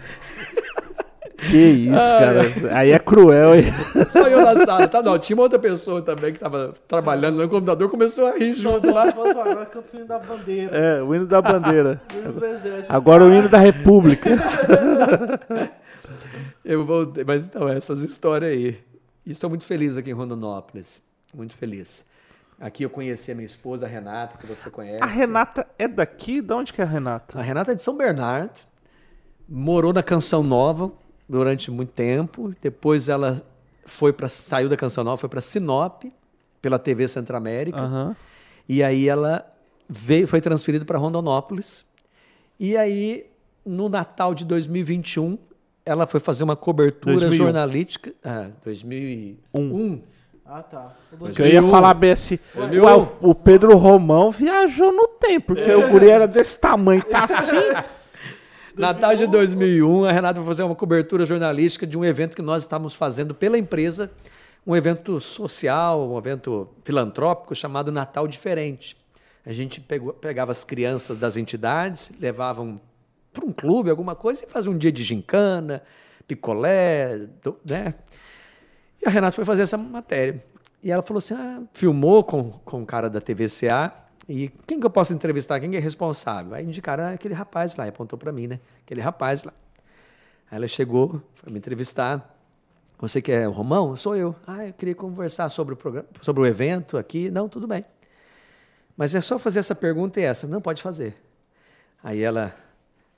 Que 1.49 1.57
isso, 1.57 1.97
cara. 1.97 2.43
Aí 2.77 2.91
é 2.91 2.99
cruel, 2.99 3.55
hein? 3.55 3.65
Só 4.09 4.29
eu 4.29 4.43
na 4.43 4.65
sala, 4.65 4.87
tá? 4.87 5.03
Não, 5.03 5.19
tinha 5.19 5.37
uma 5.37 5.45
outra 5.45 5.59
pessoa 5.59 6.03
também 6.03 6.33
que 6.33 6.39
tava 6.39 6.75
trabalhando 6.87 7.39
no 7.39 7.49
computador, 7.49 7.89
começou 7.89 8.27
a 8.27 8.37
rir 8.37 8.53
junto 8.55 8.93
lá. 8.93 9.09
Agora 9.09 9.67
canto 9.67 9.95
o 9.95 9.97
hino 9.97 10.07
da 10.07 10.19
bandeira. 10.19 10.77
É, 10.77 11.03
o 11.03 11.15
hino 11.15 11.27
da 11.27 11.41
bandeira. 11.41 12.03
O 12.12 12.19
hino 12.19 12.33
do 12.33 12.45
exército. 12.45 12.93
Agora 12.93 13.25
o 13.25 13.33
hino 13.33 13.49
da 13.49 13.59
República. 13.59 14.31
Eu 16.65 16.85
voltei, 16.85 17.25
mas 17.25 17.47
então, 17.47 17.69
essas 17.69 18.03
histórias 18.03 18.53
aí. 18.53 18.79
E 19.25 19.31
estou 19.31 19.49
muito 19.49 19.65
feliz 19.65 19.97
aqui 19.97 20.11
em 20.11 20.15
Rondonópolis. 20.15 21.01
Muito 21.33 21.55
feliz. 21.55 22.05
Aqui 22.61 22.83
eu 22.83 22.91
conheci 22.91 23.33
a 23.33 23.35
minha 23.35 23.47
esposa, 23.47 23.87
a 23.87 23.89
Renata, 23.89 24.37
que 24.37 24.47
você 24.47 24.69
conhece. 24.69 25.03
A 25.03 25.07
Renata 25.07 25.67
é 25.79 25.89
daqui? 25.89 26.43
De 26.43 26.53
onde 26.53 26.73
que 26.75 26.81
é 26.83 26.85
a 26.85 26.87
Renata? 26.87 27.39
A 27.39 27.43
Renata 27.43 27.73
é 27.73 27.75
de 27.75 27.81
São 27.81 27.97
Bernardo, 27.97 28.53
morou 29.49 29.95
na 29.95 30.03
Canção 30.03 30.43
Nova 30.43 30.93
durante 31.31 31.70
muito 31.70 31.90
tempo. 31.93 32.52
Depois 32.61 33.09
ela 33.09 33.43
foi 33.86 34.12
para 34.12 34.28
saiu 34.28 34.69
da 34.69 34.77
Canção 34.77 35.05
Nova, 35.05 35.16
foi 35.16 35.28
para 35.28 35.40
Sinop 35.40 36.05
pela 36.61 36.78
TV 36.78 37.07
Centro-América. 37.09 37.81
Aham. 37.81 38.16
E 38.69 38.82
aí 38.82 39.09
ela 39.09 39.47
veio, 39.89 40.27
foi 40.28 40.40
transferida 40.40 40.85
para 40.85 40.98
Rondonópolis. 40.98 41.85
E 42.59 42.77
aí 42.77 43.27
no 43.65 43.89
Natal 43.89 44.35
de 44.35 44.44
2021 44.44 45.39
ela 45.86 46.07
foi 46.07 46.20
fazer 46.20 46.44
uma 46.44 46.57
cobertura 46.57 47.15
2001. 47.20 47.36
jornalística. 47.44 48.12
Ah, 48.24 48.48
2001. 48.65 50.02
Ah, 50.44 50.62
tá. 50.62 50.94
Eu 51.12 51.19
2000. 51.19 51.47
ia 51.47 51.62
falar 51.62 51.94
bem 51.94 52.11
assim. 52.12 52.39
O- 53.23 53.31
o 53.31 53.35
Pedro 53.35 53.77
Romão 53.77 54.31
viajou 54.32 54.93
no 54.93 55.07
tempo, 55.09 55.55
porque 55.55 55.73
o 55.73 55.89
guri 55.89 56.09
era 56.11 56.27
desse 56.27 56.61
tamanho, 56.61 57.02
tá 57.05 57.24
assim. 57.24 57.57
Natal 58.77 59.15
de 59.17 59.27
2001, 59.27 60.05
a 60.05 60.13
Renata 60.13 60.39
foi 60.41 60.47
fazer 60.47 60.63
uma 60.63 60.75
cobertura 60.75 61.27
jornalística 61.27 61.87
de 61.87 61.99
um 61.99 62.05
evento 62.05 62.37
que 62.37 62.43
nós 62.43 62.63
estávamos 62.63 62.95
fazendo 62.95 63.35
pela 63.35 63.59
empresa, 63.59 64.11
um 64.67 64.77
evento 64.77 65.21
social, 65.21 66.09
um 66.11 66.19
evento 66.19 66.69
filantrópico 66.85 67.55
chamado 67.55 67.91
Natal 67.91 68.29
Diferente. 68.29 68.97
A 69.45 69.53
gente 69.53 69.81
pegou- 69.81 70.13
pegava 70.13 70.53
as 70.53 70.65
crianças 70.65 71.17
das 71.17 71.37
entidades, 71.37 72.13
levavam 72.21 72.81
para 73.33 73.45
um 73.45 73.53
clube, 73.53 73.91
alguma 73.91 74.15
coisa, 74.15 74.45
e 74.45 74.49
fazia 74.51 74.71
um 74.71 74.77
dia 74.77 74.93
de 74.93 75.03
gincana, 75.03 75.83
picolé, 76.27 77.27
né? 77.69 77.95
E 79.03 79.07
a 79.07 79.11
Renata 79.11 79.33
foi 79.33 79.45
fazer 79.45 79.63
essa 79.63 79.79
matéria. 79.79 80.43
E 80.83 80.91
ela 80.91 81.03
falou 81.03 81.19
assim: 81.19 81.35
ah, 81.35 81.63
filmou 81.73 82.23
com, 82.23 82.51
com 82.65 82.83
o 82.83 82.87
cara 82.87 83.09
da 83.09 83.21
TVCA. 83.21 83.93
E 84.32 84.48
quem 84.65 84.78
que 84.78 84.86
eu 84.86 84.90
posso 84.90 85.12
entrevistar? 85.12 85.59
Quem 85.59 85.73
que 85.73 85.77
é 85.77 85.81
responsável? 85.81 86.55
Aí 86.55 86.65
indicaram 86.65 87.02
"Ah, 87.02 87.11
aquele 87.11 87.35
rapaz 87.35 87.74
lá, 87.74 87.85
apontou 87.86 88.16
para 88.16 88.31
mim, 88.31 88.47
né? 88.47 88.61
Aquele 88.85 89.01
rapaz 89.01 89.43
lá. 89.43 89.52
Aí 90.48 90.57
ela 90.57 90.69
chegou, 90.69 91.20
foi 91.35 91.52
me 91.52 91.59
entrevistar. 91.59 92.32
Você 93.01 93.20
que 93.20 93.32
é 93.32 93.48
o 93.48 93.51
Romão? 93.51 93.97
Sou 93.97 94.15
eu. 94.15 94.36
Ah, 94.47 94.69
eu 94.69 94.73
queria 94.73 94.94
conversar 94.94 95.48
sobre 95.48 95.74
o 95.74 95.77
programa, 95.77 96.07
sobre 96.20 96.43
o 96.43 96.47
evento 96.47 96.97
aqui. 96.97 97.28
Não, 97.28 97.48
tudo 97.48 97.66
bem. 97.66 97.85
Mas 98.97 99.16
é 99.16 99.20
só 99.20 99.36
fazer 99.36 99.59
essa 99.59 99.74
pergunta 99.74 100.20
e 100.20 100.23
essa. 100.23 100.47
Não 100.47 100.61
pode 100.61 100.81
fazer. 100.81 101.16
Aí 102.01 102.23
ela 102.23 102.55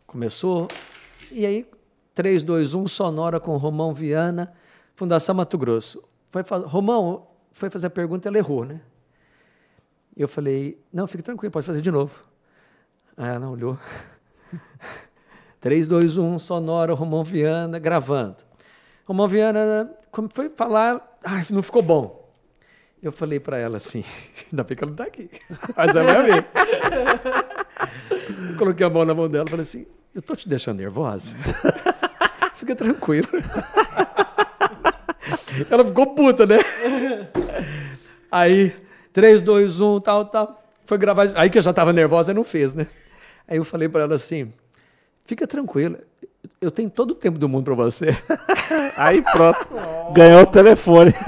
começou, 0.07 0.67
e 1.31 1.45
aí, 1.45 1.67
3, 2.15 2.43
2, 2.43 2.75
1, 2.75 2.87
sonora 2.87 3.39
com 3.39 3.55
Romão 3.59 3.93
Viana, 3.93 4.51
Fundação 4.97 5.35
Mato 5.35 5.59
Grosso. 5.59 6.03
Foi 6.31 6.43
Romão 6.65 7.27
foi 7.53 7.69
fazer 7.69 7.89
a 7.89 7.91
pergunta, 7.91 8.31
ela 8.31 8.39
errou, 8.39 8.65
né? 8.65 8.81
Eu 10.17 10.29
falei, 10.29 10.79
não, 10.93 11.07
fique 11.07 11.23
tranquilo, 11.23 11.51
pode 11.51 11.67
fazer 11.67 11.81
de 11.81 11.91
novo. 11.91 12.23
Aí 13.17 13.31
ela 13.31 13.49
olhou. 13.49 13.79
3, 15.61 15.87
2, 15.87 16.19
1, 16.19 16.39
sonora, 16.39 16.93
Romão 16.93 17.23
Viana, 17.25 17.79
gravando. 17.79 18.37
Romão 19.07 19.29
Viana, 19.29 19.91
como 20.11 20.29
foi 20.33 20.49
falar, 20.51 21.19
ai, 21.25 21.47
não 21.51 21.63
ficou 21.63 21.83
bom. 21.83 22.23
Eu 23.03 23.11
falei 23.11 23.41
para 23.41 23.59
ela 23.59 23.79
assim, 23.79 24.05
ainda 24.51 24.63
bem 24.63 24.77
que 24.77 24.85
ela 24.85 24.93
não 24.93 24.95
está 24.95 25.05
aqui, 25.05 25.31
mas 25.77 25.97
ela 25.97 26.13
vai 26.13 26.23
ver. 26.25 26.47
Coloquei 28.57 28.87
a 28.87 28.91
mão 28.91 29.05
na 29.05 29.15
mão 29.15 29.29
dela 29.29 29.45
e 29.47 29.51
falei 29.51 29.63
assim, 29.63 29.87
eu 30.15 30.23
tô 30.23 30.37
te 30.37 30.49
deixando 30.49 30.79
nervosa? 30.79 31.35
Fica 32.55 32.77
tranquilo. 32.77 33.29
Ela 35.69 35.85
ficou 35.85 36.15
puta, 36.15 36.47
né? 36.47 36.59
Aí, 38.31 38.75
3, 39.13 39.43
2, 39.43 39.81
1, 39.81 40.01
tal, 40.01 40.25
tal. 40.25 40.63
Foi 40.87 40.99
gravar. 40.99 41.31
Aí 41.35 41.51
que 41.51 41.59
eu 41.59 41.63
já 41.63 41.73
tava 41.73 41.93
nervosa, 41.93 42.35
não 42.35 42.45
fez, 42.45 42.75
né? 42.75 42.87
Aí 43.47 43.57
eu 43.57 43.65
falei 43.65 43.89
para 43.89 44.03
ela 44.03 44.15
assim: 44.15 44.53
fica 45.27 45.47
tranquila, 45.47 45.99
eu 46.61 46.71
tenho 46.71 46.91
todo 46.91 47.13
o 47.13 47.15
tempo 47.15 47.39
do 47.39 47.49
mundo 47.49 47.65
para 47.65 47.75
você. 47.75 48.17
Aí 48.97 49.23
pronto. 49.23 49.67
Ganhou 50.13 50.43
o 50.43 50.47
telefone. 50.47 51.15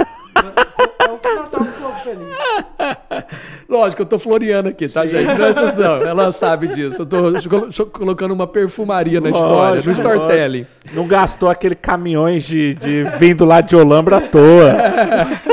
É. 3.68 3.72
Lógico, 3.72 4.02
eu 4.02 4.06
tô 4.06 4.18
floreando 4.18 4.68
aqui, 4.68 4.88
tá, 4.88 5.04
gente? 5.06 5.24
Não, 5.26 5.44
é 5.46 5.50
essas 5.50 5.74
não, 5.76 5.96
ela 5.96 6.32
sabe 6.32 6.68
disso. 6.68 7.02
Eu 7.02 7.06
tô 7.06 7.48
colo- 7.48 7.72
tô 7.72 7.86
colocando 7.86 8.32
uma 8.32 8.46
perfumaria 8.46 9.20
na 9.20 9.30
história, 9.30 9.80
no 9.80 9.86
Lógico, 9.86 9.90
storytelling. 9.90 10.66
Não 10.92 11.06
gastou 11.06 11.48
aquele 11.48 11.74
caminhões 11.74 12.44
de, 12.44 12.74
de 12.74 13.04
vindo 13.18 13.44
lá 13.44 13.60
de 13.60 13.74
Olambra 13.74 14.18
à 14.18 14.20
toa. 14.20 14.76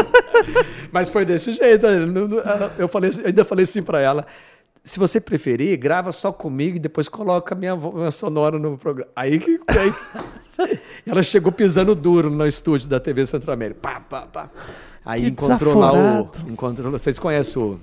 Mas 0.91 1.09
foi 1.09 1.25
desse 1.25 1.53
jeito. 1.53 1.88
né? 1.88 2.29
Eu 2.77 2.88
falei, 2.88 3.09
assim- 3.09 3.23
ainda 3.25 3.45
falei 3.45 3.63
assim 3.63 3.81
pra 3.81 4.01
ela: 4.01 4.25
se 4.83 4.99
você 4.99 5.21
preferir, 5.21 5.77
grava 5.77 6.11
só 6.11 6.31
comigo 6.31 6.75
e 6.75 6.79
depois 6.79 7.07
coloca 7.07 7.55
minha, 7.55 7.75
vo- 7.75 7.93
minha 7.93 8.11
sonora 8.11 8.59
no 8.59 8.77
programa. 8.77 9.09
Aí 9.15 9.39
que. 9.39 9.59
Aí, 9.67 9.93
ela 11.07 11.23
chegou 11.23 11.51
pisando 11.51 11.95
duro 11.95 12.29
no 12.29 12.45
estúdio 12.45 12.88
da 12.89 12.99
TV 12.99 13.25
Centro 13.25 13.51
América. 13.51 13.79
Pá, 13.81 14.01
pá, 14.01 14.21
pá. 14.31 14.49
Aí 15.05 15.21
Que 15.21 15.27
encontrou 15.29 15.77
lá 15.79 15.91
o. 15.91 15.95
desaforado. 15.95 16.31
Encontrou, 16.51 16.91
vocês 16.91 17.17
conhecem 17.17 17.61
o 17.61 17.77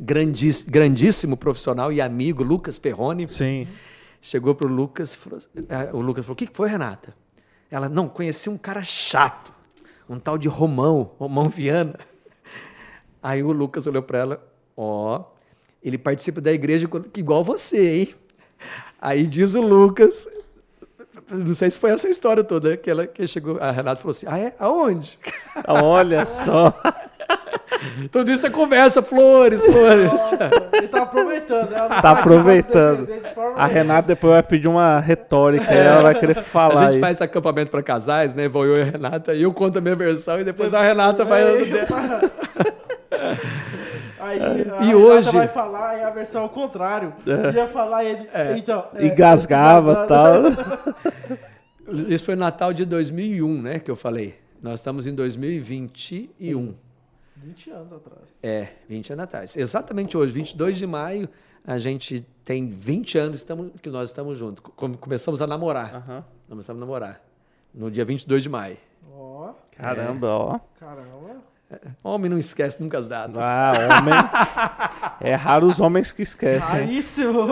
grandis- 0.00 0.62
grandíssimo 0.62 1.36
profissional 1.36 1.92
e 1.92 2.00
amigo 2.00 2.42
Lucas 2.42 2.78
Perrone? 2.78 3.28
Sim. 3.28 3.68
Chegou 4.22 4.54
pro 4.54 4.68
Lucas, 4.68 5.14
falou- 5.14 5.40
eh, 5.68 5.90
o 5.92 6.00
Lucas 6.00 6.24
falou: 6.26 6.34
O 6.34 6.36
que 6.36 6.48
foi, 6.52 6.68
Renata? 6.68 7.14
Ela, 7.70 7.88
não, 7.88 8.08
conheci 8.08 8.48
um 8.50 8.58
cara 8.58 8.82
chato, 8.82 9.52
um 10.08 10.18
tal 10.18 10.36
de 10.36 10.48
Romão, 10.48 11.12
Romão 11.18 11.44
Viana. 11.44 11.94
Aí 13.22 13.42
o 13.42 13.52
Lucas 13.52 13.86
olhou 13.86 14.02
para 14.02 14.18
ela: 14.18 14.48
Ó, 14.76 15.24
ele 15.82 15.96
participa 15.96 16.40
da 16.40 16.52
igreja 16.52 16.88
igual 17.16 17.44
você, 17.44 17.98
hein? 18.00 18.14
Aí 19.00 19.26
diz 19.26 19.54
o 19.54 19.62
Lucas, 19.62 20.28
não 21.30 21.54
sei 21.54 21.70
se 21.70 21.78
foi 21.78 21.90
essa 21.90 22.08
história 22.08 22.44
toda, 22.44 22.76
que 22.76 22.90
ela 22.90 23.06
que 23.06 23.26
chegou, 23.26 23.58
a 23.58 23.70
Renata 23.70 24.00
falou 24.00 24.10
assim: 24.10 24.26
Ah, 24.28 24.38
é? 24.38 24.54
Aonde? 24.58 25.18
Olha 25.66 26.26
só. 26.26 26.74
Tudo 28.10 28.30
isso 28.30 28.46
é 28.46 28.50
conversa, 28.50 29.00
flores, 29.02 29.64
flores. 29.64 30.12
Ele 30.72 30.88
tá 30.88 31.02
aproveitando. 31.02 31.72
Ela 31.72 31.88
não 31.88 32.00
Tá 32.02 32.10
aproveitando. 32.10 33.08
A. 33.56 33.66
Renata 33.66 34.08
depois 34.08 34.32
vai 34.32 34.42
pedir 34.42 34.68
uma 34.68 34.98
retórica 35.00 35.72
e 35.72 35.76
ela 35.76 36.02
vai 36.02 36.14
querer 36.18 36.38
A 36.38 36.42
falar. 36.42 36.84
gente 36.86 36.94
aí. 36.94 37.00
faz 37.00 37.20
acampamento 37.22 37.70
para 37.70 37.82
casais, 37.82 38.34
né? 38.34 38.48
Vou 38.48 38.64
eu 38.66 38.76
e 38.76 38.80
a 38.82 38.84
Renata, 38.84 39.34
e 39.34 39.42
eu 39.42 39.52
conto 39.52 39.78
a 39.78 39.80
minha 39.80 39.94
versão 39.96 40.40
e 40.40 40.44
depois 40.44 40.74
a 40.74 40.82
Renata 40.82 41.24
vai. 41.24 41.42
Aí, 44.20 44.38
E 44.38 44.42
a 44.42 44.52
Renata 44.52 44.96
hoje- 44.96 45.30
vai 45.32 45.48
falar 45.48 45.98
e 45.98 46.02
a 46.02 46.10
versão 46.10 46.42
ao 46.42 46.48
contrário. 46.48 47.12
Ia 47.54 47.66
falar 47.68 48.04
ele. 48.04 48.28
Então, 48.56 48.84
é, 48.94 49.06
Engasgava 49.06 50.04
e 50.04 50.06
tal. 50.08 50.42
Isso 52.08 52.24
foi 52.26 52.36
Natal 52.36 52.72
de 52.72 52.84
2001, 52.84 53.62
né? 53.62 53.78
Que 53.78 53.90
eu 53.90 53.96
falei. 53.96 54.36
Nós 54.62 54.80
estamos 54.80 55.06
em 55.06 55.14
2021. 55.14 56.74
20 57.42 57.70
anos 57.70 57.92
atrás. 57.92 58.20
É, 58.42 58.68
20 58.88 59.12
anos 59.12 59.24
atrás. 59.24 59.56
Exatamente 59.56 60.16
hoje, 60.16 60.32
22 60.32 60.76
de 60.76 60.86
maio, 60.86 61.28
a 61.66 61.78
gente 61.78 62.26
tem 62.44 62.68
20 62.68 63.18
anos 63.18 63.46
que, 63.82 63.88
nós 63.90 64.08
estamos 64.10 64.38
juntos. 64.38 64.62
Come- 64.76 64.96
Começamos 64.96 65.40
a 65.42 65.46
namorar. 65.46 65.94
Aham. 65.96 66.24
Começamos 66.48 66.82
a 66.82 66.84
namorar. 66.84 67.20
No 67.74 67.90
dia 67.90 68.04
22 68.04 68.42
de 68.42 68.48
maio. 68.48 68.76
Ó, 69.16 69.52
Caramba, 69.76 70.26
ó. 70.28 70.60
caramba. 70.78 71.40
Homem 72.02 72.28
não 72.28 72.36
esquece 72.36 72.82
nunca 72.82 72.98
as 72.98 73.06
datas. 73.06 73.44
Ah, 73.44 73.72
homem. 74.00 74.14
É 75.22 75.34
raro 75.34 75.66
os 75.66 75.78
homens 75.78 76.12
que 76.12 76.22
esquecem. 76.22 76.66
Raríssimo. 76.80 77.46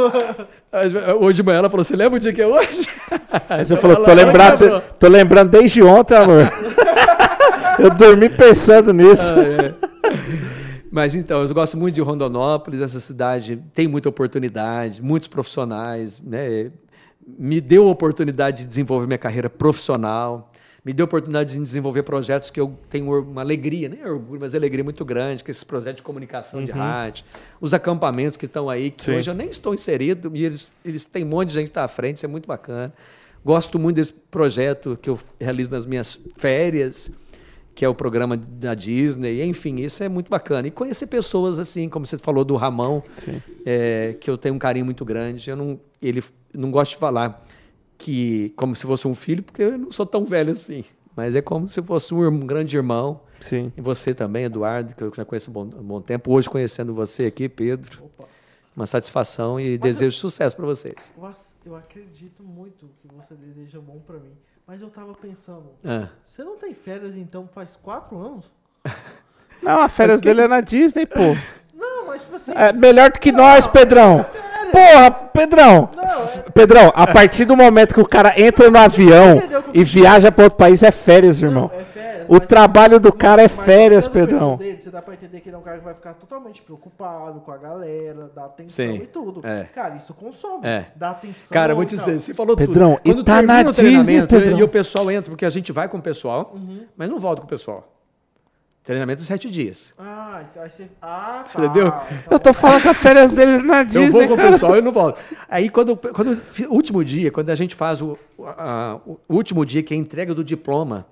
Hoje 1.21 1.37
de 1.37 1.43
manhã 1.43 1.59
ela 1.59 1.69
falou: 1.69 1.85
Você 1.85 1.95
lembra 1.95 2.17
o 2.17 2.21
dia 2.21 2.33
que 2.33 2.41
é 2.41 2.47
hoje? 2.47 2.89
Aí 3.47 3.63
você 3.65 3.77
falou, 3.77 4.03
tô 4.03 4.15
lembrou. 4.15 4.81
tô 4.99 5.07
lembrando 5.07 5.51
desde 5.51 5.83
ontem, 5.83 6.17
amor. 6.17 6.51
Eu 7.79 7.95
dormi 7.95 8.29
pensando 8.29 8.93
nisso. 8.93 9.33
Ah, 9.33 9.43
é. 9.43 9.75
Mas 10.91 11.15
então, 11.15 11.43
eu 11.43 11.55
gosto 11.55 11.77
muito 11.77 11.95
de 11.95 12.01
Rondonópolis, 12.01 12.81
essa 12.81 12.99
cidade 12.99 13.63
tem 13.75 13.87
muita 13.87 14.09
oportunidade, 14.09 15.03
muitos 15.03 15.29
profissionais, 15.29 16.21
né? 16.21 16.71
Me 17.39 17.61
deu 17.61 17.87
a 17.87 17.91
oportunidade 17.91 18.63
de 18.63 18.69
desenvolver 18.69 19.07
minha 19.07 19.19
carreira 19.19 19.51
profissional, 19.51 20.51
me 20.83 20.95
deu 20.95 21.05
a 21.05 21.07
oportunidade 21.07 21.55
de 21.55 21.63
desenvolver 21.63 22.03
projetos 22.03 22.49
que 22.49 22.59
eu 22.59 22.75
tenho 22.89 23.21
uma 23.21 23.43
alegria, 23.43 23.91
nem 23.91 24.03
orgulho, 24.03 24.41
mas 24.41 24.55
alegria 24.55 24.83
muito 24.83 25.05
grande, 25.05 25.45
que 25.45 25.51
é 25.51 25.53
esses 25.53 25.65
projetos 25.65 25.97
de 25.97 26.03
comunicação 26.03 26.65
de 26.65 26.71
rádio, 26.71 27.27
os 27.61 27.75
acampamentos 27.75 28.39
que 28.39 28.47
estão 28.47 28.71
aí, 28.71 28.91
que 28.91 29.05
Sim. 29.05 29.17
hoje 29.17 29.29
eu 29.29 29.35
nem 29.35 29.51
estou 29.51 29.75
inserido, 29.75 30.31
e 30.35 30.45
eles, 30.47 30.73
eles 30.83 31.05
têm 31.05 31.25
um 31.25 31.29
monte 31.29 31.49
de 31.49 31.55
gente 31.55 31.65
que 31.65 31.71
está 31.71 31.85
à 31.85 31.89
frente, 31.89 32.17
isso 32.17 32.25
é 32.25 32.29
muito 32.29 32.47
bacana. 32.47 32.95
Gosto 33.45 33.79
muito 33.79 33.97
desse 33.97 34.13
projeto 34.13 34.99
que 35.01 35.11
eu 35.11 35.19
realizo 35.39 35.71
nas 35.71 35.85
minhas 35.85 36.19
férias, 36.37 37.11
que 37.79 37.85
é 37.85 37.89
o 37.89 37.95
programa 37.95 38.37
da 38.37 38.75
Disney, 38.75 39.41
enfim, 39.45 39.77
isso 39.77 40.03
é 40.03 40.09
muito 40.09 40.29
bacana. 40.29 40.67
E 40.67 40.71
conhecer 40.73 41.07
pessoas 41.07 41.61
assim, 41.61 41.89
como 41.89 42.05
você 42.05 42.19
falou 42.19 42.45
do 42.45 42.57
Ramão, 42.57 43.05
é, 43.65 44.17
que 44.21 44.29
eu 44.29 44.37
tenho 44.37 44.57
um 44.57 44.59
carinho 44.59 44.85
muito 44.85 45.05
grande. 45.05 45.49
Eu 45.49 45.55
não, 45.55 45.79
ele 46.03 46.21
não 46.53 46.73
gosto 46.73 46.91
de 46.91 46.97
falar 46.97 47.47
que 47.97 48.53
como 48.57 48.75
se 48.75 48.85
fosse 48.85 49.07
um 49.07 49.15
filho, 49.15 49.45
porque 49.45 49.63
eu 49.63 49.79
não 49.79 49.93
sou 49.93 50.05
tão 50.05 50.25
velho 50.25 50.51
assim. 50.51 50.85
Mas 51.15 51.37
é 51.37 51.41
como 51.41 51.69
se 51.69 51.81
fosse 51.81 52.13
um, 52.13 52.27
um 52.27 52.41
grande 52.41 52.77
irmão. 52.77 53.21
Sim. 53.41 53.73
E 53.77 53.81
você 53.81 54.13
também, 54.13 54.43
Eduardo, 54.47 54.97
que 54.97 55.03
eu 55.05 55.13
já 55.15 55.25
conheço 55.25 55.49
há 55.49 55.53
bom, 55.53 55.65
bom 55.67 56.01
tempo. 56.01 56.33
Hoje 56.33 56.51
conhecendo 56.51 56.93
você 56.93 57.27
aqui, 57.27 57.49
Pedro. 57.49 58.03
Opa. 58.07 58.25
Uma 58.75 58.89
satisfação 58.89 59.61
e 59.61 59.79
desejo 59.79 60.17
sucesso 60.17 60.57
para 60.57 60.67
vocês. 60.67 61.13
Eu, 61.17 61.27
ac- 61.27 61.55
eu 61.65 61.77
acredito 61.77 62.43
muito 62.43 62.91
que 63.01 63.07
você 63.15 63.35
deseja 63.37 63.79
bom 63.79 64.01
pra 64.05 64.17
mim. 64.19 64.33
Mas 64.69 64.83
eu 64.83 64.91
tava 64.91 65.15
pensando, 65.15 65.71
Ah, 65.83 66.09
você 66.23 66.45
não 66.45 66.59
tem 66.59 66.75
férias 66.75 67.17
então 67.17 67.49
faz 67.55 67.75
quatro 67.75 68.19
anos? 68.19 68.55
Não, 69.63 69.81
a 69.81 69.89
férias 69.89 70.21
dele 70.21 70.43
é 70.43 70.47
na 70.47 70.61
Disney, 70.61 71.07
pô. 71.07 71.35
Não, 71.75 72.07
mas 72.07 72.21
tipo 72.21 72.37
assim. 72.37 72.53
É 72.55 72.71
melhor 72.71 73.11
do 73.11 73.19
que 73.19 73.33
nós, 73.33 73.67
Pedrão. 73.67 74.25
Porra, 74.71 75.11
Pedrão. 75.11 75.89
Não, 75.97 76.25
é, 76.25 76.27
Pedrão, 76.53 76.93
a 76.95 77.07
partir 77.07 77.47
do 77.47 77.57
momento 77.57 77.95
que 77.95 78.01
o 78.01 78.07
cara 78.07 78.39
entra 78.41 78.71
no 78.71 78.79
avião 78.79 79.41
e 79.73 79.83
viaja 79.83 80.31
pra 80.31 80.45
outro 80.45 80.59
país, 80.59 80.83
é 80.83 80.93
férias, 80.93 81.41
irmão. 81.41 81.71
não, 81.73 81.81
é 81.81 81.85
férias. 81.85 81.88
O 82.29 82.39
trabalho 82.41 83.01
do 83.01 83.13
cara 83.13 83.43
é 83.43 83.49
férias, 83.49 84.07
Pedrão. 84.07 84.57
Dele, 84.57 84.81
você 84.81 84.91
dá 84.91 85.01
pra 85.03 85.15
entender 85.15 85.41
que 85.41 85.49
ele 85.49 85.57
é 85.57 85.59
um 85.59 85.63
cara 85.63 85.79
que 85.79 85.85
vai 85.85 85.95
ficar 85.95 86.15
totalmente 86.15 86.61
preocupado 86.63 87.41
com 87.41 87.51
a 87.51 87.57
galera, 87.57 88.31
dá 88.35 88.45
atenção 88.45 88.87
Sim, 88.87 88.95
e 88.97 89.07
tudo. 89.07 89.41
é. 89.47 89.65
Cara, 89.75 89.97
isso 89.97 90.13
consome. 90.15 90.67
É. 90.67 90.87
Dá 90.95 91.11
atenção. 91.11 91.49
Cara, 91.51 91.73
eu 91.73 91.77
vou 91.77 91.85
te 91.85 91.95
e 91.95 91.99
dizer, 91.99 92.19
você 92.21 92.35
falou 92.35 92.57
Pedrão, 92.57 92.97
tudo. 92.97 93.01
e 93.05 93.11
Quando 93.15 93.25
tá 93.25 93.37
termina 93.37 93.63
na 93.65 93.71
o 93.71 93.73
treinamento 93.73 94.27
Disney, 94.29 94.41
Pedrão. 94.41 94.59
e 94.59 94.63
o 94.63 94.69
pessoal 94.69 95.11
entra, 95.11 95.31
porque 95.31 95.45
a 95.47 95.51
gente 95.51 95.73
vai 95.73 95.89
com 95.89 95.99
o 95.99 96.03
pessoal, 96.03 96.53
Uhum. 96.55 96.85
mas 96.97 97.09
não 97.09 97.19
volta 97.19 97.41
com 97.41 97.47
o 97.47 97.51
pessoal. 97.51 97.95
Treinamento 98.85 99.23
é 99.23 99.25
sete 99.27 99.51
dias. 99.51 99.93
Ah, 99.99 100.43
então 100.51 100.63
aí 100.63 100.71
você. 100.71 100.89
Ah, 101.03 101.45
tá. 101.53 101.63
Entendeu? 101.63 101.87
Então- 101.89 102.03
Eu 102.31 102.39
tô 102.41 102.55
falando 102.55 102.81
que 102.83 102.89
a 102.89 102.95
férias 102.95 103.33
dele 103.33 103.53
é 103.57 103.59
na 103.63 103.83
Disney, 103.83 104.07
eu 104.07 104.13
vou 104.13 104.29
com 104.29 104.33
o 104.35 104.37
pessoal 104.51 104.77
e 104.79 104.81
não 104.81 104.93
volto. 104.93 105.21
Aí, 105.47 105.69
quando, 105.69 105.95
quando 105.95 106.41
último 106.71 107.05
dia, 107.05 107.31
quando 107.31 107.51
a 107.51 107.55
gente 107.55 107.75
faz 107.75 108.01
o, 108.01 108.17
a- 108.57 108.99
o 109.07 109.19
último 109.29 109.67
dia, 109.67 109.83
que 109.83 109.93
é 109.93 109.97
a 109.97 110.01
entrega 110.01 110.35
do 110.35 110.43
diploma, 110.43 111.05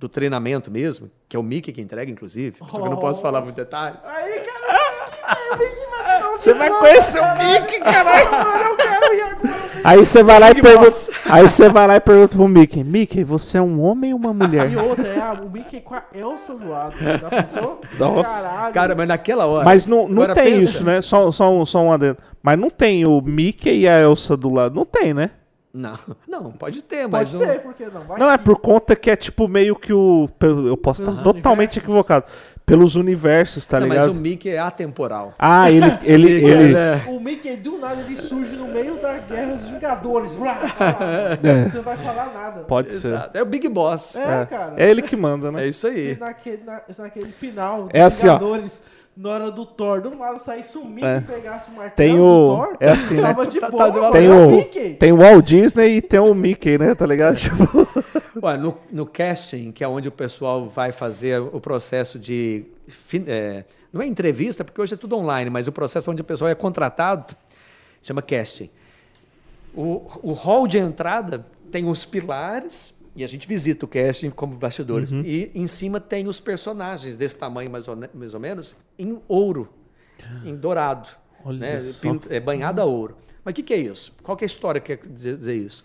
do 0.00 0.08
treinamento 0.08 0.70
mesmo, 0.70 1.10
que 1.28 1.36
é 1.36 1.38
o 1.38 1.42
Mickey 1.42 1.72
que 1.72 1.80
entrega, 1.82 2.10
inclusive, 2.10 2.56
só 2.58 2.78
que 2.78 2.86
eu 2.86 2.90
não 2.90 2.96
posso 2.96 3.20
Oh. 3.20 3.22
falar 3.22 3.40
muitos 3.42 3.56
detalhes. 3.56 3.98
Aí, 4.08 4.40
cara, 4.40 4.80
Você 6.34 6.54
vai 6.54 6.70
conhecer 6.70 7.20
o 7.20 7.36
Mickey, 7.38 7.80
caralho. 7.80 8.28
eu 8.70 8.76
quero 8.76 9.14
ir 9.14 9.20
agora. 9.22 9.60
Aí 9.84 9.98
você 9.98 10.22
vai 10.22 10.38
lá 10.40 10.50
e 10.50 10.54
pergunta. 10.54 10.80
Boss. 10.84 11.10
Aí 11.26 11.42
você 11.48 11.68
vai 11.68 11.86
lá 11.86 11.96
e 11.96 12.00
pergunta 12.00 12.36
pro 12.36 12.48
Mickey, 12.48 12.82
Mickey, 12.84 13.22
você 13.24 13.58
é 13.58 13.62
um 13.62 13.80
homem 13.82 14.12
ou 14.12 14.18
uma 14.18 14.32
mulher? 14.32 14.70
E 14.70 14.76
outra, 14.76 15.06
é 15.08 15.20
a, 15.20 15.32
o 15.32 15.50
Mickey 15.50 15.80
com 15.80 15.94
a 15.94 16.02
Elsa 16.14 16.54
do 16.54 16.68
lado. 16.68 16.94
Já 16.98 17.28
pensou? 17.42 17.80
Não. 17.98 18.22
Caralho. 18.22 18.74
Cara, 18.74 18.94
mas 18.94 19.08
naquela 19.08 19.46
hora. 19.46 19.64
Mas 19.64 19.86
não, 19.86 20.08
não 20.08 20.26
tem 20.34 20.54
pensa. 20.54 20.70
isso, 20.70 20.84
né? 20.84 21.00
Só, 21.00 21.30
só, 21.30 21.50
um, 21.50 21.64
só 21.66 21.80
um 21.80 21.92
adendo. 21.92 22.18
Mas 22.42 22.58
não 22.58 22.70
tem 22.70 23.06
o 23.06 23.20
Mickey 23.20 23.80
e 23.80 23.88
a 23.88 23.98
Elsa 24.00 24.36
do 24.36 24.50
lado. 24.50 24.74
Não 24.74 24.84
tem, 24.86 25.12
né? 25.14 25.30
Não, 25.72 25.96
não, 26.26 26.50
pode 26.50 26.82
ter, 26.82 27.06
mas 27.06 27.32
Pode 27.32 27.44
não. 27.44 27.52
ter, 27.52 27.60
por 27.60 27.74
que 27.74 27.86
não? 27.86 28.00
Vai 28.02 28.18
Não, 28.18 28.30
é 28.30 28.36
por 28.36 28.58
conta 28.58 28.96
que 28.96 29.08
é 29.10 29.14
tipo 29.16 29.46
meio 29.46 29.76
que 29.76 29.92
o. 29.92 30.28
Eu 30.66 30.76
posso 30.76 31.02
estar 31.02 31.22
totalmente 31.22 31.76
universos. 31.76 31.76
equivocado. 31.78 32.24
Pelos 32.66 32.94
universos, 32.94 33.66
tá 33.66 33.80
Não, 33.80 33.88
mas 33.88 33.98
ligado? 33.98 34.12
o 34.12 34.14
Mickey 34.14 34.50
é 34.50 34.58
atemporal. 34.60 35.34
Ah, 35.36 35.68
ele. 35.70 35.86
ele, 36.04 36.30
ele... 36.44 36.76
É. 36.76 37.02
O 37.08 37.18
Mickey 37.18 37.56
do 37.56 37.78
nada 37.78 38.00
ele 38.00 38.16
surge 38.20 38.54
no 38.54 38.68
meio 38.68 38.96
da 39.00 39.18
guerra 39.18 39.56
dos 39.56 39.68
Vingadores. 39.70 40.32
É. 40.38 40.38
blá. 40.38 40.56
Você 41.70 41.76
não 41.76 41.82
vai 41.82 41.96
falar 41.96 42.32
nada. 42.32 42.60
Pode 42.60 42.94
ser. 42.94 43.08
Exato. 43.08 43.38
É 43.38 43.42
o 43.42 43.46
Big 43.46 43.68
Boss. 43.68 44.14
É, 44.16 44.42
É. 44.42 44.46
cara. 44.46 44.74
É 44.76 44.88
ele 44.88 45.02
que 45.02 45.16
manda, 45.16 45.50
né? 45.50 45.64
É 45.64 45.68
isso 45.68 45.86
aí. 45.86 46.14
Se 46.14 46.20
naquele, 46.20 46.62
na- 46.64 46.82
se 46.88 47.00
naquele 47.00 47.32
final 47.32 47.82
dos 47.84 47.90
É 47.94 48.02
assim, 48.02 48.28
ó. 48.28 48.38
Na 49.22 49.28
hora 49.30 49.50
do 49.50 49.66
Thor, 49.66 50.00
do 50.00 50.10
nada 50.16 50.38
saísse 50.38 50.78
um 50.78 50.86
Mickey 50.86 51.06
É. 51.06 51.18
e 51.18 51.20
pegasse 51.20 51.70
o 51.70 51.74
martelo 51.74 51.94
Tem 51.96 52.16
do 52.16 52.24
o- 52.24 52.46
Thor, 52.46 52.76
é 52.80 52.90
assim, 52.90 53.16
né? 53.16 53.22
tava 53.34 53.46
de 53.46 53.60
Tá- 53.60 53.68
boa, 53.70 53.84
tá 53.84 53.90
de 53.90 53.98
mano, 54.00 54.12
Tem 54.12 54.30
o, 54.30 54.50
Mickey. 54.50 54.94
tem 54.94 55.12
o 55.12 55.16
Walt 55.18 55.44
Disney 55.44 55.96
e 55.98 56.02
tem 56.02 56.18
o 56.20 56.34
Mickey, 56.34 56.78
né? 56.78 56.94
Tá 56.94 57.04
ligado? 57.06 57.36
Tipo, 57.40 57.86
Ué, 58.42 58.56
no, 58.56 58.78
no 58.90 59.04
casting, 59.04 59.72
que 59.72 59.84
é 59.84 59.88
onde 59.88 60.08
o 60.08 60.12
pessoal 60.12 60.64
vai 60.66 60.90
fazer 60.92 61.38
o 61.40 61.60
processo 61.60 62.18
de. 62.18 62.64
é, 63.26 63.64
não 63.92 64.00
é 64.00 64.06
entrevista, 64.06 64.64
porque 64.64 64.80
hoje 64.80 64.94
é 64.94 64.96
tudo 64.96 65.16
online, 65.18 65.50
mas 65.50 65.68
o 65.68 65.72
processo 65.72 66.10
onde 66.10 66.22
o 66.22 66.24
pessoal 66.24 66.48
é 66.50 66.54
contratado 66.54 67.36
chama 68.02 68.22
casting. 68.22 68.70
O, 69.74 70.06
o 70.22 70.32
hall 70.32 70.66
de 70.66 70.78
entrada 70.78 71.44
tem 71.70 71.86
os 71.86 72.06
pilares, 72.06 72.94
e 73.20 73.24
a 73.24 73.26
gente 73.26 73.46
visita 73.46 73.84
o 73.84 73.88
casting 73.88 74.30
como 74.30 74.56
bastidores. 74.56 75.12
Uhum. 75.12 75.22
E 75.24 75.50
em 75.54 75.66
cima 75.66 76.00
tem 76.00 76.26
os 76.26 76.40
personagens 76.40 77.16
desse 77.16 77.36
tamanho, 77.38 77.70
mais 77.70 77.86
ou, 77.86 77.96
mais 78.14 78.32
ou 78.34 78.40
menos, 78.40 78.74
em 78.98 79.18
ouro, 79.28 79.68
em 80.44 80.54
dourado. 80.56 81.08
Olha 81.44 81.58
né? 81.58 81.80
só. 81.82 82.00
Pint- 82.00 82.26
é, 82.30 82.40
banhado 82.40 82.80
a 82.80 82.84
ouro. 82.84 83.16
Mas 83.44 83.52
o 83.52 83.54
que, 83.54 83.62
que 83.62 83.74
é 83.74 83.78
isso? 83.78 84.12
Qual 84.22 84.36
que 84.36 84.44
é 84.44 84.46
a 84.46 84.50
história 84.52 84.80
que 84.80 84.96
quer 84.96 85.06
dizer 85.08 85.54
isso? 85.56 85.84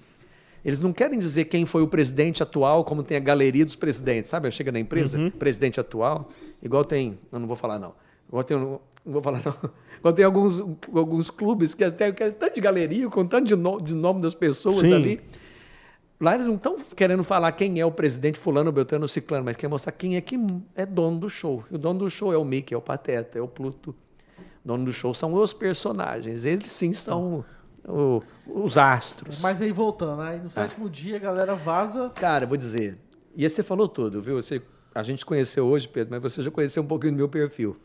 Eles 0.63 0.79
não 0.79 0.91
querem 0.91 1.19
dizer 1.19 1.45
quem 1.45 1.65
foi 1.65 1.81
o 1.83 1.87
presidente 1.87 2.41
atual, 2.41 2.83
como 2.83 3.03
tem 3.03 3.17
a 3.17 3.19
galeria 3.19 3.63
dos 3.65 3.75
presidentes, 3.75 4.29
sabe? 4.31 4.49
Chega 4.51 4.71
na 4.71 4.79
empresa, 4.79 5.17
Uhum. 5.17 5.29
presidente 5.29 5.79
atual, 5.79 6.29
igual 6.63 6.83
tem. 6.83 7.19
Não, 7.31 7.39
não 7.39 7.47
vou 7.47 7.55
falar, 7.55 7.77
não. 7.79 7.93
Igual 8.27 8.43
tem. 8.43 8.57
Não 8.57 8.79
vou 9.05 9.21
falar, 9.21 9.41
não. 9.45 9.53
Igual 9.99 10.13
tem 10.13 10.25
alguns, 10.25 10.59
alguns 10.93 11.29
clubes 11.31 11.73
que 11.73 11.83
até 11.83 12.11
que 12.11 12.21
é 12.23 12.29
tanto 12.31 12.55
de 12.55 12.61
galeria, 12.61 13.07
com 13.09 13.25
tanto 13.25 13.47
de, 13.47 13.55
no- 13.55 13.81
de 13.81 13.93
nome 13.93 14.21
das 14.21 14.35
pessoas 14.35 14.81
Sim. 14.81 14.93
ali. 14.93 15.21
Lá 16.25 16.33
eles 16.33 16.47
não 16.47 16.55
estão 16.55 16.75
querendo 16.95 17.23
falar 17.23 17.51
quem 17.51 17.79
é 17.79 17.85
o 17.85 17.91
presidente 17.91 18.39
fulano, 18.39 18.71
beltrano, 18.71 19.07
ciclano, 19.07 19.45
mas 19.45 19.55
quer 19.55 19.67
mostrar 19.67 19.91
quem 19.91 20.15
é 20.17 20.21
que 20.21 20.39
é 20.75 20.83
dono 20.83 21.19
do 21.19 21.29
show. 21.29 21.63
E 21.69 21.75
o 21.75 21.77
dono 21.77 21.99
do 21.99 22.09
show 22.09 22.33
é 22.33 22.37
o 22.37 22.43
Mickey, 22.43 22.73
é 22.73 22.77
o 22.77 22.81
Pateta, 22.81 23.37
é 23.37 23.41
o 23.43 23.47
Pluto. 23.47 23.91
O 24.63 24.67
dono 24.67 24.85
do 24.85 24.91
show 24.91 25.13
são 25.13 25.31
os 25.35 25.53
personagens. 25.53 26.43
Eles 26.43 26.71
sim 26.71 26.93
são 26.93 27.45
o- 27.87 28.23
os 28.47 28.75
astros. 28.75 29.39
Mas 29.43 29.61
aí 29.61 29.71
voltando, 29.71 30.19
aí 30.23 30.39
no 30.39 30.49
sétimo 30.49 30.89
dia 30.89 31.17
a 31.17 31.19
galera 31.19 31.53
vaza. 31.53 32.09
Cara, 32.15 32.47
vou 32.47 32.57
dizer. 32.57 32.97
E 33.35 33.43
aí 33.43 33.49
você 33.49 33.61
falou 33.61 33.87
tudo, 33.87 34.19
viu? 34.19 34.41
Você, 34.41 34.63
a 34.95 35.03
gente 35.03 35.23
conheceu 35.23 35.67
hoje, 35.67 35.87
Pedro, 35.87 36.09
mas 36.19 36.23
você 36.33 36.41
já 36.41 36.49
conheceu 36.49 36.81
um 36.81 36.87
pouquinho 36.87 37.13
do 37.13 37.17
meu 37.17 37.29
perfil. 37.29 37.77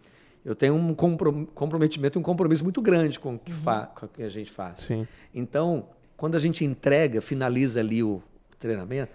Eu 0.42 0.54
tenho 0.54 0.74
um 0.74 0.94
comprom- 0.94 1.44
comprometimento, 1.44 2.18
um 2.18 2.22
compromisso 2.22 2.64
muito 2.64 2.80
grande 2.80 3.20
com 3.20 3.34
o 3.34 3.38
que, 3.38 3.52
fa- 3.52 3.90
com 3.94 4.06
o 4.06 4.08
que 4.08 4.22
a 4.22 4.30
gente 4.30 4.50
faz. 4.50 4.80
Sim. 4.80 5.06
Então, 5.34 5.88
quando 6.16 6.36
a 6.36 6.38
gente 6.38 6.64
entrega, 6.64 7.20
finaliza 7.20 7.80
ali 7.80 8.02
o 8.02 8.22
treinamento, 8.60 9.10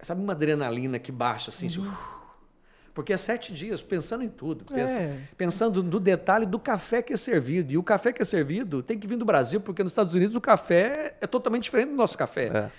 sabe 0.00 0.22
uma 0.22 0.32
adrenalina 0.32 0.98
que 0.98 1.10
baixa 1.10 1.50
assim? 1.50 1.66
assim, 1.66 1.90
porque 2.94 3.12
é 3.12 3.16
sete 3.16 3.52
dias 3.52 3.80
pensando 3.80 4.22
em 4.24 4.28
tudo, 4.28 4.64
É. 4.76 5.16
pensando 5.36 5.82
no 5.82 5.98
detalhe 5.98 6.44
do 6.46 6.58
café 6.58 7.00
que 7.02 7.12
é 7.12 7.16
servido. 7.16 7.72
E 7.72 7.78
o 7.78 7.82
café 7.82 8.12
que 8.12 8.22
é 8.22 8.24
servido 8.24 8.82
tem 8.82 8.98
que 8.98 9.06
vir 9.06 9.16
do 9.16 9.24
Brasil, 9.24 9.60
porque 9.60 9.82
nos 9.82 9.92
Estados 9.92 10.14
Unidos 10.14 10.36
o 10.36 10.40
café 10.40 11.16
é 11.20 11.26
totalmente 11.26 11.64
diferente 11.64 11.90
do 11.90 11.96
nosso 11.96 12.16
café. 12.18 12.46
É. 12.46 12.70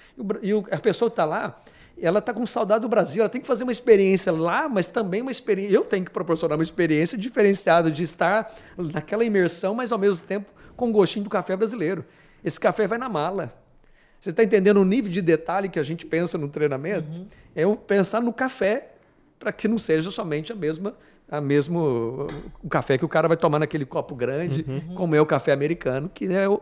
E, 0.42 0.54
o 0.54 0.66
e 0.70 0.74
a 0.74 0.80
pessoa 0.80 1.10
que 1.10 1.14
está 1.14 1.26
lá, 1.26 1.58
ela 2.02 2.20
está 2.20 2.34
com 2.34 2.46
saudade 2.46 2.82
do 2.82 2.90
Brasil, 2.90 3.22
ela 3.22 3.30
tem 3.30 3.42
que 3.42 3.48
fazer 3.48 3.64
uma 3.64 3.72
experiência 3.72 4.32
lá, 4.32 4.70
mas 4.70 4.88
também 4.88 5.22
uma 5.22 5.32
experiência. 5.32 5.76
Eu 5.76 5.84
tenho 5.84 6.06
que 6.06 6.12
proporcionar 6.12 6.58
uma 6.58 6.64
experiência 6.64 7.18
diferenciada 7.18 7.90
de 7.92 8.04
estar 8.04 8.54
naquela 8.78 9.24
imersão, 9.24 9.74
mas 9.74 9.92
ao 9.92 9.98
mesmo 9.98 10.26
tempo 10.26 10.52
com 10.76 10.90
o 10.90 10.92
gostinho 10.94 11.24
do 11.26 11.30
café 11.30 11.58
brasileiro. 11.58 12.06
Esse 12.44 12.58
café 12.60 12.88
vai 12.88 12.98
na 12.98 13.10
mala. 13.10 13.54
Você 14.20 14.32
está 14.32 14.44
entendendo 14.44 14.78
o 14.78 14.86
nível 14.86 15.12
de 15.12 15.22
detalhe 15.22 15.70
que 15.70 15.80
a 15.80 15.84
gente 15.84 16.06
pensa 16.06 16.38
no 16.38 16.50
treinamento? 16.50 17.08
É 17.56 17.64
eu 17.64 17.76
pensar 17.76 18.22
no 18.22 18.34
café 18.34 18.90
para 19.40 19.52
que 19.52 19.68
não 19.68 19.78
seja 19.78 20.12
somente 20.12 20.52
a 20.52 20.56
mesma, 20.56 20.94
a 21.30 21.40
mesmo 21.40 22.28
o 22.62 22.70
café 22.70 22.98
que 22.98 23.06
o 23.06 23.08
cara 23.08 23.28
vai 23.28 23.38
tomar 23.38 23.60
naquele 23.60 23.86
copo 23.86 24.14
grande, 24.14 24.66
como 24.96 25.16
é 25.16 25.22
o 25.22 25.26
café 25.26 25.54
americano, 25.54 26.10
que 26.14 26.26
é 26.26 26.48
o 26.48 26.62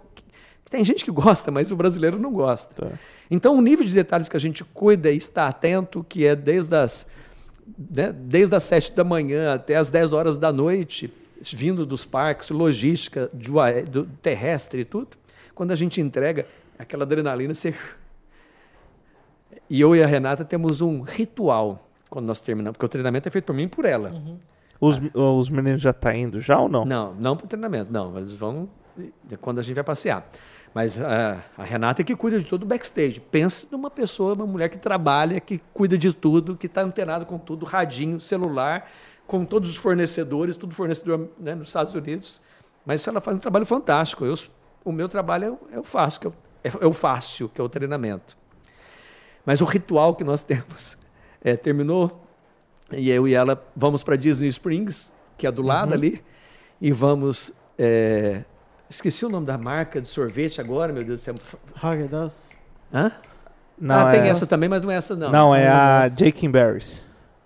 tem 0.69 0.83
gente 0.83 1.05
que 1.05 1.11
gosta, 1.11 1.49
mas 1.49 1.71
o 1.71 1.77
brasileiro 1.77 2.19
não 2.19 2.29
gosta. 2.31 2.89
Tá. 2.89 2.99
Então 3.31 3.57
o 3.57 3.61
nível 3.61 3.85
de 3.85 3.93
detalhes 3.93 4.27
que 4.27 4.35
a 4.35 4.39
gente 4.39 4.65
cuida 4.65 5.09
e 5.09 5.15
está 5.15 5.47
atento, 5.47 6.05
que 6.07 6.25
é 6.27 6.35
desde 6.35 6.75
as 6.75 7.07
né, 7.89 8.13
desde 8.13 8.55
as 8.55 8.63
7 8.63 8.91
da 8.93 9.03
manhã 9.03 9.53
até 9.53 9.75
as 9.75 9.89
10 9.89 10.13
horas 10.13 10.37
da 10.37 10.51
noite, 10.51 11.11
vindo 11.41 11.85
dos 11.85 12.05
parques, 12.05 12.49
logística 12.49 13.29
do 13.33 14.05
terrestre 14.21 14.81
e 14.81 14.85
tudo, 14.85 15.17
quando 15.53 15.71
a 15.71 15.75
gente 15.75 15.99
entrega 15.99 16.45
aquela 16.77 17.03
adrenalina, 17.03 17.53
você... 17.53 17.73
E 19.69 19.81
eu 19.81 19.95
e 19.95 20.01
a 20.03 20.07
Renata 20.07 20.45
temos 20.45 20.81
um 20.81 21.01
ritual 21.01 21.87
quando 22.09 22.25
nós 22.25 22.39
terminamos, 22.41 22.77
porque 22.77 22.85
o 22.85 22.89
treinamento 22.89 23.27
é 23.27 23.31
feito 23.31 23.45
por 23.45 23.53
mim 23.53 23.63
e 23.63 23.67
por 23.67 23.85
ela. 23.85 24.11
Os, 24.79 24.99
os 25.13 25.49
meninos 25.49 25.81
já 25.81 25.91
tá 25.91 26.15
indo 26.15 26.39
já 26.39 26.57
ou 26.59 26.69
não? 26.69 26.85
Não, 26.85 27.13
não 27.15 27.35
para 27.35 27.45
o 27.45 27.47
treinamento, 27.47 27.91
não. 27.91 28.17
Eles 28.17 28.33
vão 28.33 28.69
quando 29.41 29.59
a 29.59 29.63
gente 29.63 29.75
vai 29.75 29.83
passear. 29.83 30.29
Mas 30.73 31.01
ah, 31.01 31.41
a 31.57 31.63
Renata 31.63 32.01
é 32.01 32.05
que 32.05 32.15
cuida 32.15 32.39
de 32.39 32.45
todo 32.45 32.63
o 32.63 32.65
backstage. 32.65 33.19
Pensa 33.19 33.67
numa 33.71 33.89
pessoa, 33.89 34.33
uma 34.33 34.45
mulher 34.45 34.69
que 34.69 34.77
trabalha, 34.77 35.39
que 35.39 35.59
cuida 35.73 35.97
de 35.97 36.13
tudo, 36.13 36.55
que 36.55 36.67
está 36.67 36.81
antenada 36.81 37.25
com 37.25 37.37
tudo, 37.37 37.65
radinho, 37.65 38.19
celular, 38.21 38.89
com 39.25 39.43
todos 39.43 39.69
os 39.69 39.75
fornecedores, 39.75 40.55
tudo 40.55 40.73
fornecedor 40.75 41.29
né, 41.39 41.55
nos 41.55 41.69
Estados 41.69 41.93
Unidos. 41.95 42.39
Mas 42.85 43.05
ela 43.07 43.19
faz 43.19 43.35
um 43.35 43.39
trabalho 43.39 43.65
fantástico. 43.65 44.23
Eu, 44.23 44.35
o 44.85 44.91
meu 44.91 45.09
trabalho 45.09 45.57
é, 45.71 45.79
o 45.79 45.83
fácil, 45.83 46.21
que 46.21 46.27
o- 46.27 46.33
é, 46.63 46.69
é 46.81 46.85
o 46.85 46.93
fácil, 46.93 47.49
que 47.49 47.59
é 47.61 47.63
o 47.63 47.69
treinamento. 47.69 48.37
Mas 49.45 49.61
o 49.61 49.65
ritual 49.65 50.15
que 50.15 50.23
nós 50.23 50.43
temos 50.43 50.97
é, 51.43 51.55
terminou 51.55 52.23
e 52.91 53.09
eu 53.09 53.27
e 53.27 53.33
ela 53.33 53.61
vamos 53.75 54.03
para 54.03 54.15
Disney 54.15 54.47
Springs, 54.49 55.11
que 55.37 55.45
é 55.45 55.51
do 55.51 55.61
lado 55.61 55.93
ali, 55.93 56.23
e 56.79 56.91
vamos. 56.91 57.51
é, 57.77 58.43
esqueci 58.89 59.25
o 59.25 59.29
nome 59.29 59.45
da 59.45 59.57
marca 59.57 60.01
de 60.01 60.07
sorvete 60.07 60.61
agora, 60.61 60.93
meu 60.93 61.03
Deus 61.03 61.21
do 61.21 61.23
céu. 61.23 61.35
Haagen-Dazs. 61.81 62.57
Hã? 62.93 63.11
Não, 63.79 64.07
ah, 64.07 64.09
tem 64.11 64.21
é, 64.21 64.27
essa 64.29 64.47
também, 64.47 64.67
mas 64.69 64.81
não 64.81 64.89
é 64.89 64.95
essa 64.95 65.15
não. 65.15 65.31
não, 65.31 65.55
é 65.55 65.67
a 65.67 65.73
Haagen-Dazs. 66.03 66.17
Jake 66.17 66.47
Berries. 66.47 67.03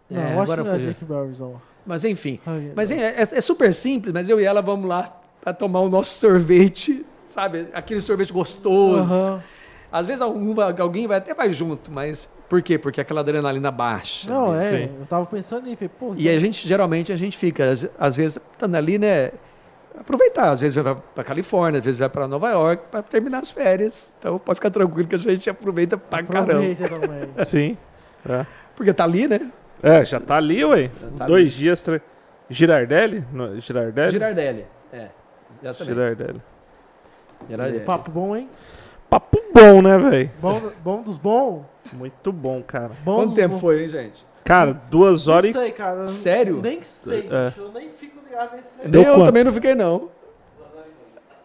É, 0.10 0.14
Não, 0.14 0.22
eu 0.22 0.28
acho 0.30 0.42
agora 0.42 0.64
não 0.64 0.72
é 0.72 0.74
foi- 0.76 0.88
Jake 0.88 1.06
Barris, 1.06 1.40
não. 1.40 1.62
Mas 1.86 2.06
enfim. 2.06 2.40
Mas 2.76 2.92
é, 2.92 3.22
é- 3.24 3.28
é 3.32 3.42
super 3.42 3.74
simples, 3.74 4.14
mas 4.14 4.30
eu 4.30 4.40
e 4.40 4.44
ela 4.46 4.62
vamos 4.62 4.88
lá 4.88 5.20
para 5.42 5.54
tomar 5.54 5.80
o 5.80 5.90
nosso 5.90 6.20
sorvete, 6.20 7.04
sabe? 7.32 7.68
Aquele 7.74 8.02
sorvete 8.02 8.32
gostoso. 8.32 9.00
Aham. 9.14 9.44
Às 9.92 10.08
vezes 10.08 10.22
algum 10.22 10.54
vai- 10.54 10.74
alguém 10.80 11.06
vai 11.06 11.18
até 11.18 11.34
mais 11.34 11.54
junto, 11.56 11.92
mas 11.92 12.30
por 12.48 12.62
quê? 12.62 12.78
Porque 12.78 13.02
aquela 13.02 13.20
adrenalina 13.22 13.70
baixa. 13.70 14.32
Não, 14.32 14.52
mesmo. 14.52 14.62
é. 14.64 14.70
Sim. 14.70 14.90
Eu 15.00 15.06
tava 15.06 15.26
pensando 15.26 15.68
em, 15.68 15.76
falei, 15.76 15.90
pô, 16.00 16.14
E 16.18 16.30
a 16.30 16.40
gente, 16.40 16.66
geralmente, 16.68 17.12
a 17.12 17.16
gente 17.18 17.38
fica, 17.38 17.70
às, 17.72 17.90
às 18.00 18.16
vezes, 18.16 18.40
estando 18.54 18.76
ali, 18.76 18.98
né? 18.98 19.32
Aproveitar, 20.00 20.52
às 20.52 20.62
vezes 20.62 20.82
vai 20.82 20.96
para 21.14 21.24
Califórnia, 21.26 21.80
às 21.80 21.86
vezes 21.86 22.00
vai 22.00 22.08
para 22.08 22.26
Nova 22.26 22.50
York 22.52 22.84
para 22.90 23.04
terminar 23.04 23.40
as 23.40 23.52
férias. 23.52 24.14
Então 24.18 24.40
pode 24.40 24.56
ficar 24.58 24.70
tranquilo 24.72 25.06
que 25.10 25.16
a 25.16 25.18
gente 25.18 25.50
aproveita 25.50 25.98
pra 25.98 26.24
caramba. 26.24 26.54
aproveita 26.54 26.88
também. 26.88 27.46
Sim. 27.46 27.78
É. 28.28 28.46
Porque 28.74 28.94
tá 28.94 29.04
ali, 29.04 29.28
né? 29.28 29.52
É, 29.84 30.06
já 30.06 30.22
tá 30.22 30.38
ali, 30.38 30.64
ué. 30.64 30.90
tá 31.18 31.26
Dois 31.26 31.52
dias. 31.52 31.82
Tre... 31.82 32.02
Girardelli? 32.50 33.26
No- 33.34 33.60
Girardelli? 33.60 34.12
Girardelli. 34.12 34.66
É, 34.94 35.08
exatamente. 35.62 35.94
Girardelli. 35.94 36.42
Girardelli. 37.50 37.86
Papo 37.86 38.12
bom, 38.12 38.36
hein? 38.36 38.50
Papo 39.10 39.42
bom, 39.54 39.82
né, 39.82 39.98
velho? 39.98 40.32
Bom, 40.42 40.72
bom 40.84 41.02
dos 41.02 41.18
bons. 41.18 41.64
Muito 41.94 42.32
bom, 42.32 42.64
cara. 42.64 42.92
Bom 43.04 43.16
Quanto 43.24 43.36
tempo 43.36 43.50
bons. 43.56 43.62
foi, 43.62 43.84
hein, 43.84 43.90
gente? 43.90 44.26
Cara, 44.44 44.74
duas 44.90 45.28
Não 45.28 45.34
horas 45.36 45.50
e. 45.50 45.54
sei, 45.54 45.72
cara. 45.72 46.08
Sério? 46.08 46.62
Nem 46.62 46.82
sei, 46.84 47.28
É. 47.30 47.46
bicho. 47.50 47.62
Eu 47.62 47.72
nem 47.74 47.90
fico 47.90 48.18
ligado 48.28 48.56
nesse. 48.56 48.70
Deu 48.88 49.02
Nem 49.02 49.04
eu 49.04 49.16
quanto? 49.16 49.26
também 49.28 49.44
não 49.44 49.54
fiquei, 49.54 49.76
não. 49.76 50.10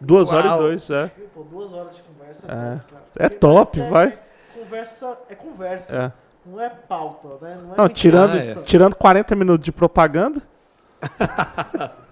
Duas 0.00 0.30
horas 0.30 0.46
Uau. 0.52 0.56
e 0.56 0.62
dois, 0.62 0.90
é. 0.90 1.10
Pô, 1.34 1.42
duas 1.42 1.72
horas 1.72 1.96
de 1.96 2.02
conversa 2.02 2.46
É. 2.52 2.54
é, 2.54 2.78
top, 2.78 2.92
cara. 2.92 3.02
É 3.18 3.28
top, 3.28 3.80
é- 3.80 3.88
vai. 3.90 4.06
é 4.08 4.58
Conversa 4.58 5.18
é 5.30 5.34
conversa. 5.34 5.96
É. 5.96 6.12
Não 6.48 6.60
é 6.60 6.68
pauta, 6.68 7.28
né? 7.44 7.58
Não 7.62 7.74
é 7.74 7.76
Não, 7.78 7.88
tirando, 7.88 8.32
Ah, 8.32 8.38
é. 8.38 8.54
tirando 8.64 8.94
40 8.94 9.34
minutos 9.34 9.64
de 9.64 9.72
propaganda. 9.72 10.40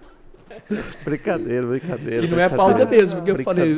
Brincadeira, 1.05 1.67
brincadeira. 1.67 2.25
E 2.25 2.27
não 2.27 2.39
é 2.39 2.49
pauta 2.49 2.85
mesmo, 2.85 3.21
porque 3.21 3.31
eu 3.39 3.43
falei, 3.43 3.75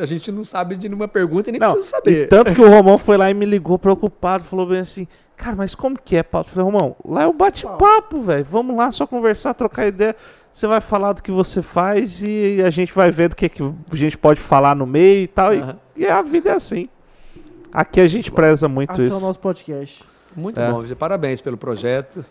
a 0.00 0.06
gente 0.06 0.32
não 0.32 0.42
sabe 0.44 0.76
de 0.76 0.88
nenhuma 0.88 1.06
pergunta 1.08 1.48
e 1.48 1.52
nem 1.52 1.60
Não, 1.60 1.72
precisa 1.74 1.96
E 1.96 1.98
saber. 2.00 2.28
tanto 2.28 2.54
que 2.54 2.60
o 2.60 2.68
Romão 2.68 2.98
foi 2.98 3.16
lá 3.16 3.30
e 3.30 3.34
me 3.34 3.46
ligou 3.46 3.78
preocupado, 3.78 4.42
falou 4.44 4.66
bem 4.66 4.80
assim, 4.80 5.06
cara, 5.36 5.54
mas 5.54 5.74
como 5.74 5.96
que 5.98 6.16
é 6.16 6.22
pauta? 6.22 6.50
Eu 6.50 6.54
falei, 6.54 6.70
Romão, 6.72 6.96
lá 7.04 7.22
é 7.22 7.26
o 7.26 7.32
bate-papo, 7.32 8.20
velho. 8.22 8.44
Vamos 8.50 8.76
lá 8.76 8.90
só 8.90 9.06
conversar, 9.06 9.54
trocar 9.54 9.86
ideia. 9.86 10.16
Você 10.52 10.66
vai 10.66 10.80
falar 10.80 11.12
do 11.12 11.22
que 11.22 11.30
você 11.30 11.60
faz 11.62 12.22
e 12.22 12.62
a 12.64 12.70
gente 12.70 12.92
vai 12.92 13.10
vendo 13.10 13.32
o 13.32 13.36
que, 13.36 13.48
que 13.48 13.62
a 13.62 13.96
gente 13.96 14.16
pode 14.18 14.40
falar 14.40 14.74
no 14.74 14.86
meio 14.86 15.22
e 15.22 15.26
tal. 15.26 15.54
e- 15.54 15.60
Aham. 15.60 15.76
E, 15.96 16.06
a 16.06 16.22
vida 16.22 16.50
é 16.50 16.54
assim. 16.54 16.88
Aqui 17.72 18.00
a 18.00 18.08
gente 18.08 18.32
preza 18.32 18.66
muito 18.68 18.90
Assim 18.90 19.02
é 19.02 19.04
o 19.04 19.08
isso. 19.08 19.20
nosso 19.20 19.38
podcast. 19.38 20.02
Muito 20.34 20.58
É. 20.58 20.70
bom, 20.72 20.82
parabéns 20.98 21.40
pelo 21.40 21.56
projeto 21.56 22.24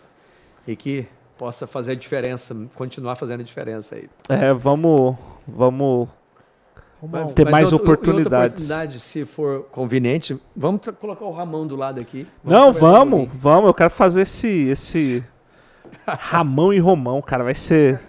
e 0.66 0.74
que 0.76 1.06
possa 1.36 1.66
fazer 1.66 1.92
a 1.92 1.94
diferença, 1.94 2.56
continuar 2.74 3.16
fazendo 3.16 3.40
a 3.40 3.44
diferença 3.44 3.94
aí. 3.94 4.08
É, 4.28 4.52
vamos, 4.52 5.16
vamos 5.46 6.08
Romão, 7.00 7.26
Ter 7.28 7.48
mais 7.50 7.72
outra- 7.72 7.92
oportunidades. 7.92 8.56
Oportunidade, 8.56 9.00
se 9.00 9.24
for 9.26 9.64
conveniente, 9.70 10.40
vamos 10.56 10.80
colocar 10.98 11.24
o 11.26 11.30
Ramon 11.30 11.66
do 11.66 11.76
lado 11.76 12.00
aqui. 12.00 12.26
Não, 12.42 12.72
conversar 12.72 12.86
um 12.86 12.90
vamos, 12.90 13.28
vamos. 13.34 13.66
Eu 13.68 13.74
quero 13.74 13.90
fazer 13.90 14.22
esse, 14.22 14.48
esse 14.48 15.22
Ramão 16.08 16.72
e 16.72 16.78
Romão, 16.78 17.20
cara. 17.20 17.44
Vai 17.44 17.54
ser 17.54 18.00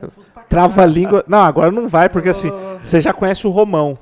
trava-língua. 0.48 1.24
Não, 1.28 1.42
agora 1.42 1.70
não 1.70 1.88
vai, 1.88 2.08
porque 2.08 2.30
assim, 2.30 2.50
você 2.82 3.02
já 3.02 3.12
conhece 3.14 3.46
o 3.46 3.50
Romão. 3.52 3.98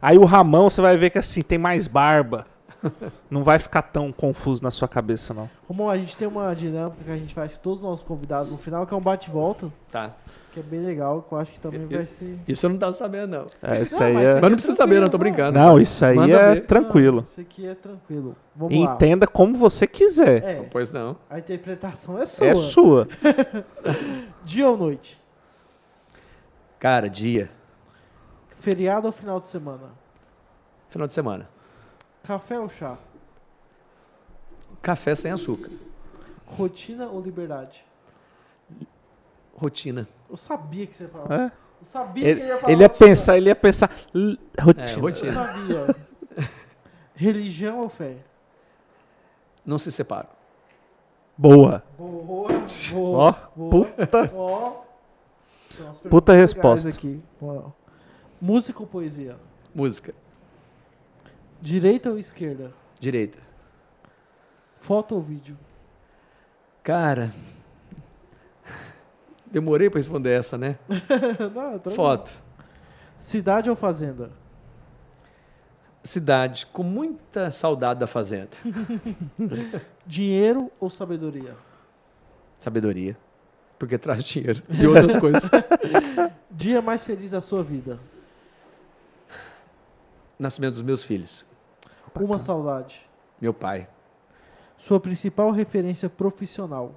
Aí 0.00 0.18
o 0.18 0.24
Ramão, 0.24 0.68
você 0.68 0.80
vai 0.82 0.96
ver 0.96 1.10
que 1.10 1.18
assim, 1.18 1.40
tem 1.40 1.58
mais 1.58 1.86
barba. 1.88 2.46
Não 3.30 3.42
vai 3.42 3.58
ficar 3.58 3.82
tão 3.82 4.12
confuso 4.12 4.62
na 4.62 4.70
sua 4.70 4.86
cabeça, 4.86 5.32
não. 5.34 5.48
Romão, 5.66 5.88
a 5.90 5.96
gente 5.98 6.16
tem 6.16 6.28
uma 6.28 6.54
dinâmica 6.54 7.02
que 7.04 7.10
a 7.10 7.16
gente 7.16 7.34
faz 7.34 7.56
com 7.56 7.62
todos 7.62 7.78
os 7.80 7.84
nossos 7.84 8.04
convidados 8.06 8.52
no 8.52 8.58
final, 8.58 8.86
que 8.86 8.94
é 8.94 8.96
um 8.96 9.00
bate-volta, 9.00 9.72
Tá. 9.90 10.12
que 10.52 10.60
é 10.60 10.62
bem 10.62 10.80
legal, 10.80 11.22
que 11.22 11.32
eu 11.32 11.38
acho 11.38 11.52
que 11.52 11.60
também 11.60 11.82
Eu- 11.82 11.88
vai 11.88 12.06
ser... 12.06 12.38
Isso 12.46 12.66
eu 12.66 12.70
não 12.70 12.78
tava 12.78 12.92
sabendo, 12.92 13.30
não. 13.38 13.46
É, 13.62 13.82
isso 13.82 13.98
Não, 13.98 14.06
aí 14.06 14.12
mas 14.14 14.24
é... 14.24 14.34
Mas 14.34 14.42
não 14.50 14.52
precisa 14.56 14.76
saber, 14.76 15.00
não, 15.00 15.08
tô 15.08 15.18
brincando. 15.18 15.58
Não, 15.58 15.80
isso 15.80 16.04
aí 16.04 16.14
Manda 16.16 16.32
é 16.36 16.54
ver. 16.54 16.66
tranquilo. 16.66 17.16
Não, 17.16 17.24
isso 17.24 17.40
aqui 17.40 17.66
é 17.66 17.74
tranquilo. 17.74 18.36
Vamos 18.54 18.78
lá. 18.84 18.94
Entenda 18.94 19.26
como 19.26 19.54
você 19.54 19.86
quiser. 19.86 20.44
É, 20.44 20.62
Pois 20.70 20.92
não. 20.92 21.16
a 21.28 21.38
interpretação 21.38 22.18
é 22.18 22.26
sua. 22.26 22.46
É 22.46 22.54
sua. 22.54 23.08
Dia 24.44 24.68
ou 24.68 24.76
noite? 24.76 25.20
Cara, 26.78 27.08
dia, 27.10 27.50
Feriado 28.60 29.06
ou 29.06 29.12
final 29.12 29.40
de 29.40 29.48
semana? 29.48 29.90
final 30.88 31.06
de 31.06 31.12
semana. 31.14 31.48
Café 32.28 32.60
ou 32.60 32.68
chá? 32.68 32.98
Café 34.82 35.14
sem 35.14 35.32
açúcar. 35.32 35.70
Rotina 36.46 37.08
ou 37.08 37.22
liberdade? 37.22 37.82
Rotina. 39.54 40.06
Eu 40.28 40.36
sabia 40.36 40.86
que 40.86 40.94
você 40.94 41.04
ia 41.04 41.08
falar. 41.08 41.40
É. 41.40 41.44
Eu 41.80 41.86
sabia 41.86 42.22
que 42.24 42.28
ele 42.30 42.40
Ele, 42.42 42.48
ia 42.50 42.58
falar. 42.58 42.72
ele 42.74 42.82
ia 42.82 42.86
rotina. 42.88 43.08
pensar, 43.08 43.36
ele 43.38 43.48
ia 43.48 43.56
pensar. 43.56 43.90
"L- 44.14 44.38
É, 44.58 44.62
Rotina. 44.62 44.90
Eu 44.92 45.00
rotina. 45.00 45.32
sabia. 45.32 45.96
Religião 47.16 47.80
ou 47.80 47.88
fé? 47.88 48.18
Não 49.64 49.78
se 49.78 49.90
separa. 49.90 50.28
Boa. 51.36 51.82
Boa, 51.96 52.48
Ó, 52.50 52.50
boa, 52.92 53.50
boa. 53.56 53.86
puta. 53.86 54.30
Ó. 54.34 54.82
Puta 56.10 56.32
legais 56.32 56.52
resposta. 56.52 56.88
Aqui. 56.90 57.22
Música 58.38 58.80
ou 58.80 58.86
poesia? 58.86 59.36
Música. 59.74 60.14
Direita 61.60 62.10
ou 62.10 62.18
esquerda? 62.18 62.72
Direita. 63.00 63.38
Foto 64.76 65.14
ou 65.14 65.20
vídeo? 65.20 65.56
Cara. 66.82 67.32
Demorei 69.46 69.90
pra 69.90 69.98
responder 69.98 70.30
essa, 70.30 70.56
né? 70.56 70.78
Não, 71.54 71.78
tranquilo. 71.78 71.94
Foto. 71.94 72.32
Cidade 73.18 73.68
ou 73.68 73.76
fazenda? 73.76 74.30
Cidade 76.04 76.66
com 76.66 76.82
muita 76.82 77.50
saudade 77.50 78.00
da 78.00 78.06
fazenda. 78.06 78.50
Dinheiro 80.06 80.70
ou 80.78 80.88
sabedoria? 80.88 81.54
Sabedoria. 82.58 83.16
Porque 83.78 83.96
traz 83.96 84.24
dinheiro 84.24 84.62
e 84.68 84.86
outras 84.86 85.16
coisas. 85.16 85.50
Dia 86.50 86.82
mais 86.82 87.04
feliz 87.04 87.30
da 87.30 87.40
sua 87.40 87.62
vida? 87.62 87.98
Nascimento 90.38 90.74
dos 90.74 90.82
meus 90.82 91.02
filhos. 91.04 91.44
Uma 92.14 92.38
saudade. 92.38 93.08
Meu 93.40 93.52
pai. 93.54 93.88
Sua 94.78 94.98
principal 95.00 95.50
referência 95.50 96.08
profissional? 96.08 96.94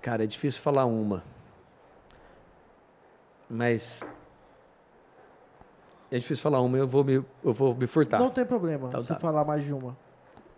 Cara, 0.00 0.24
é 0.24 0.26
difícil 0.26 0.60
falar 0.62 0.84
uma. 0.86 1.22
Mas. 3.50 4.02
É 6.10 6.18
difícil 6.18 6.42
falar 6.42 6.60
uma, 6.62 6.78
eu 6.78 6.86
vou 6.86 7.04
me, 7.04 7.14
eu 7.44 7.52
vou 7.52 7.74
me 7.74 7.86
furtar. 7.86 8.18
Não 8.18 8.30
tem 8.30 8.46
problema 8.46 8.88
Então 8.88 9.00
se 9.00 9.08
tá. 9.08 9.16
falar 9.16 9.44
mais 9.44 9.64
de 9.64 9.72
uma. 9.72 9.96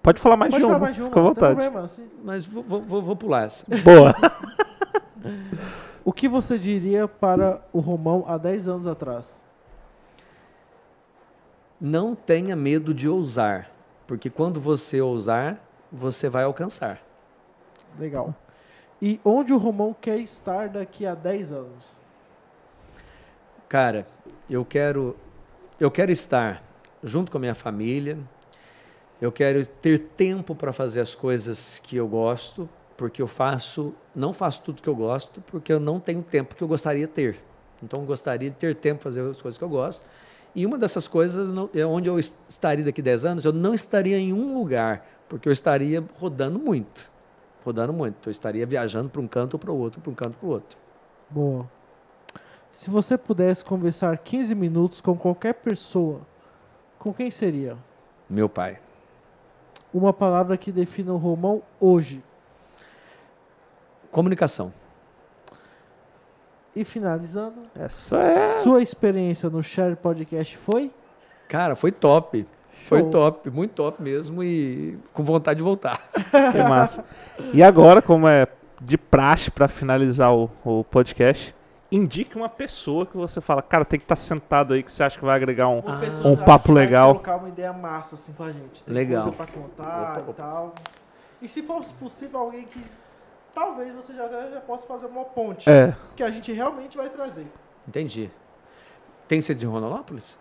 Pode 0.02 0.20
falar 0.20 0.36
mais 0.36 0.50
Pode 0.50 0.62
de 0.62 0.66
falar 0.66 0.78
uma. 0.78 0.84
mais 0.84 0.94
de 0.96 1.02
uma, 1.02 1.08
Fica 1.08 1.20
à 1.20 1.22
não 1.22 1.34
tem 1.34 1.40
vontade. 1.42 1.54
problema. 1.56 1.84
assim. 1.84 2.10
Mas 2.22 2.46
vou, 2.46 2.62
vou- 2.62 2.82
vou- 2.82 3.02
vou 3.02 3.16
pular 3.16 3.44
essa. 3.46 3.64
Boa. 3.82 4.14
O 6.04 6.12
que 6.12 6.28
você 6.28 6.58
diria 6.58 7.06
para 7.06 7.62
o 7.72 7.80
Romão 7.80 8.24
há 8.26 8.38
10 8.38 8.68
anos 8.68 8.86
atrás? 8.86 9.44
Não 11.80 12.14
tenha 12.14 12.56
medo 12.56 12.94
de 12.94 13.08
ousar. 13.08 13.70
Porque 14.06 14.28
quando 14.28 14.60
você 14.60 15.00
ousar, 15.00 15.62
você 15.90 16.28
vai 16.28 16.44
alcançar. 16.44 17.00
Legal. 17.98 18.34
E 19.00 19.20
onde 19.24 19.52
o 19.52 19.58
Romão 19.58 19.94
quer 19.98 20.18
estar 20.18 20.68
daqui 20.68 21.06
a 21.06 21.14
10 21.14 21.52
anos? 21.52 21.98
Cara, 23.68 24.06
eu 24.48 24.64
quero 24.64 25.16
eu 25.78 25.90
quero 25.90 26.12
estar 26.12 26.62
junto 27.02 27.30
com 27.30 27.38
a 27.38 27.40
minha 27.40 27.54
família. 27.54 28.18
Eu 29.20 29.32
quero 29.32 29.64
ter 29.64 29.98
tempo 29.98 30.54
para 30.54 30.72
fazer 30.72 31.00
as 31.00 31.14
coisas 31.14 31.78
que 31.78 31.96
eu 31.96 32.08
gosto, 32.08 32.68
porque 33.00 33.22
eu 33.22 33.26
faço, 33.26 33.94
não 34.14 34.30
faço 34.30 34.60
tudo 34.60 34.82
que 34.82 34.88
eu 34.88 34.94
gosto, 34.94 35.40
porque 35.46 35.72
eu 35.72 35.80
não 35.80 35.98
tenho 35.98 36.22
tempo 36.22 36.54
que 36.54 36.60
eu 36.62 36.68
gostaria 36.68 37.06
de 37.06 37.10
ter. 37.10 37.42
Então 37.82 38.00
eu 38.00 38.06
gostaria 38.06 38.50
de 38.50 38.56
ter 38.56 38.74
tempo 38.74 39.00
para 39.00 39.04
fazer 39.10 39.22
as 39.22 39.40
coisas 39.40 39.56
que 39.56 39.64
eu 39.64 39.70
gosto. 39.70 40.04
E 40.54 40.66
uma 40.66 40.76
dessas 40.76 41.08
coisas 41.08 41.48
é 41.74 41.86
onde 41.86 42.10
eu 42.10 42.18
est- 42.18 42.38
estaria 42.46 42.84
daqui 42.84 43.00
a 43.00 43.04
10 43.04 43.24
anos, 43.24 43.46
eu 43.46 43.54
não 43.54 43.72
estaria 43.72 44.18
em 44.18 44.34
um 44.34 44.52
lugar, 44.52 45.06
porque 45.30 45.48
eu 45.48 45.52
estaria 45.52 46.04
rodando 46.18 46.58
muito. 46.58 47.10
Rodando 47.64 47.90
muito. 47.90 48.28
Eu 48.28 48.30
estaria 48.30 48.66
viajando 48.66 49.08
para 49.08 49.22
um 49.22 49.26
canto 49.26 49.54
ou 49.54 49.58
para 49.58 49.72
o 49.72 49.78
outro, 49.78 49.98
para 50.02 50.10
um 50.10 50.14
canto 50.14 50.36
para 50.36 50.46
o 50.46 50.50
outro. 50.50 50.76
Boa. 51.30 51.66
Se 52.70 52.90
você 52.90 53.16
pudesse 53.16 53.64
conversar 53.64 54.18
15 54.18 54.54
minutos 54.54 55.00
com 55.00 55.16
qualquer 55.16 55.54
pessoa, 55.54 56.20
com 56.98 57.14
quem 57.14 57.30
seria? 57.30 57.78
Meu 58.28 58.46
pai. 58.46 58.78
Uma 59.90 60.12
palavra 60.12 60.58
que 60.58 60.70
defina 60.70 61.14
o 61.14 61.16
Romão 61.16 61.62
hoje. 61.80 62.22
Comunicação. 64.10 64.72
E 66.74 66.84
finalizando, 66.84 67.62
Essa 67.74 68.16
é. 68.18 68.62
sua 68.62 68.80
experiência 68.82 69.50
no 69.50 69.62
Share 69.62 69.96
Podcast 69.96 70.56
foi? 70.58 70.90
Cara, 71.48 71.74
foi 71.74 71.90
top. 71.90 72.46
Foi 72.86 73.02
top, 73.10 73.50
muito 73.50 73.72
top 73.74 74.02
mesmo 74.02 74.42
e 74.42 74.98
com 75.12 75.22
vontade 75.22 75.58
de 75.58 75.62
voltar. 75.62 76.00
Que 76.52 76.62
massa. 76.62 77.04
E 77.52 77.62
agora, 77.62 78.00
como 78.00 78.26
é 78.26 78.46
de 78.80 78.96
praxe 78.96 79.50
pra 79.50 79.68
finalizar 79.68 80.32
o, 80.34 80.50
o 80.64 80.82
podcast, 80.84 81.54
indique 81.92 82.36
uma 82.36 82.48
pessoa 82.48 83.04
que 83.04 83.16
você 83.16 83.40
fala, 83.40 83.60
cara, 83.62 83.84
tem 83.84 83.98
que 83.98 84.04
estar 84.04 84.16
sentado 84.16 84.72
aí 84.72 84.82
que 84.82 84.90
você 84.90 85.02
acha 85.02 85.18
que 85.18 85.24
vai 85.24 85.36
agregar 85.36 85.68
um. 85.68 85.82
Ah. 85.86 86.00
Um 86.24 86.36
papo 86.36 86.72
vai 86.72 86.84
legal. 86.84 87.14
trocar 87.14 87.36
uma 87.36 87.48
ideia 87.48 87.72
massa 87.72 88.14
assim 88.14 88.32
com 88.32 88.44
a 88.44 88.52
gente. 88.52 88.82
Tem 88.84 88.94
Legal. 88.94 89.24
coisa 89.24 89.36
pra 89.36 89.46
contar 89.46 90.12
Opa, 90.12 90.18
e 90.18 90.22
opa. 90.22 90.32
tal. 90.32 90.74
E 91.42 91.48
se 91.48 91.62
fosse 91.62 91.92
possível 91.94 92.40
alguém 92.40 92.64
que 92.64 92.82
talvez 93.54 93.92
você 93.94 94.14
já, 94.14 94.26
já 94.28 94.60
possa 94.60 94.86
fazer 94.86 95.06
uma 95.06 95.24
ponte. 95.24 95.68
É. 95.68 95.94
Que 96.16 96.22
a 96.22 96.30
gente 96.30 96.52
realmente 96.52 96.96
vai 96.96 97.08
trazer. 97.08 97.46
Entendi. 97.86 98.30
Tem 99.28 99.38
que 99.38 99.44
ser 99.44 99.54
de 99.54 99.66
Rondonópolis? 99.66 100.38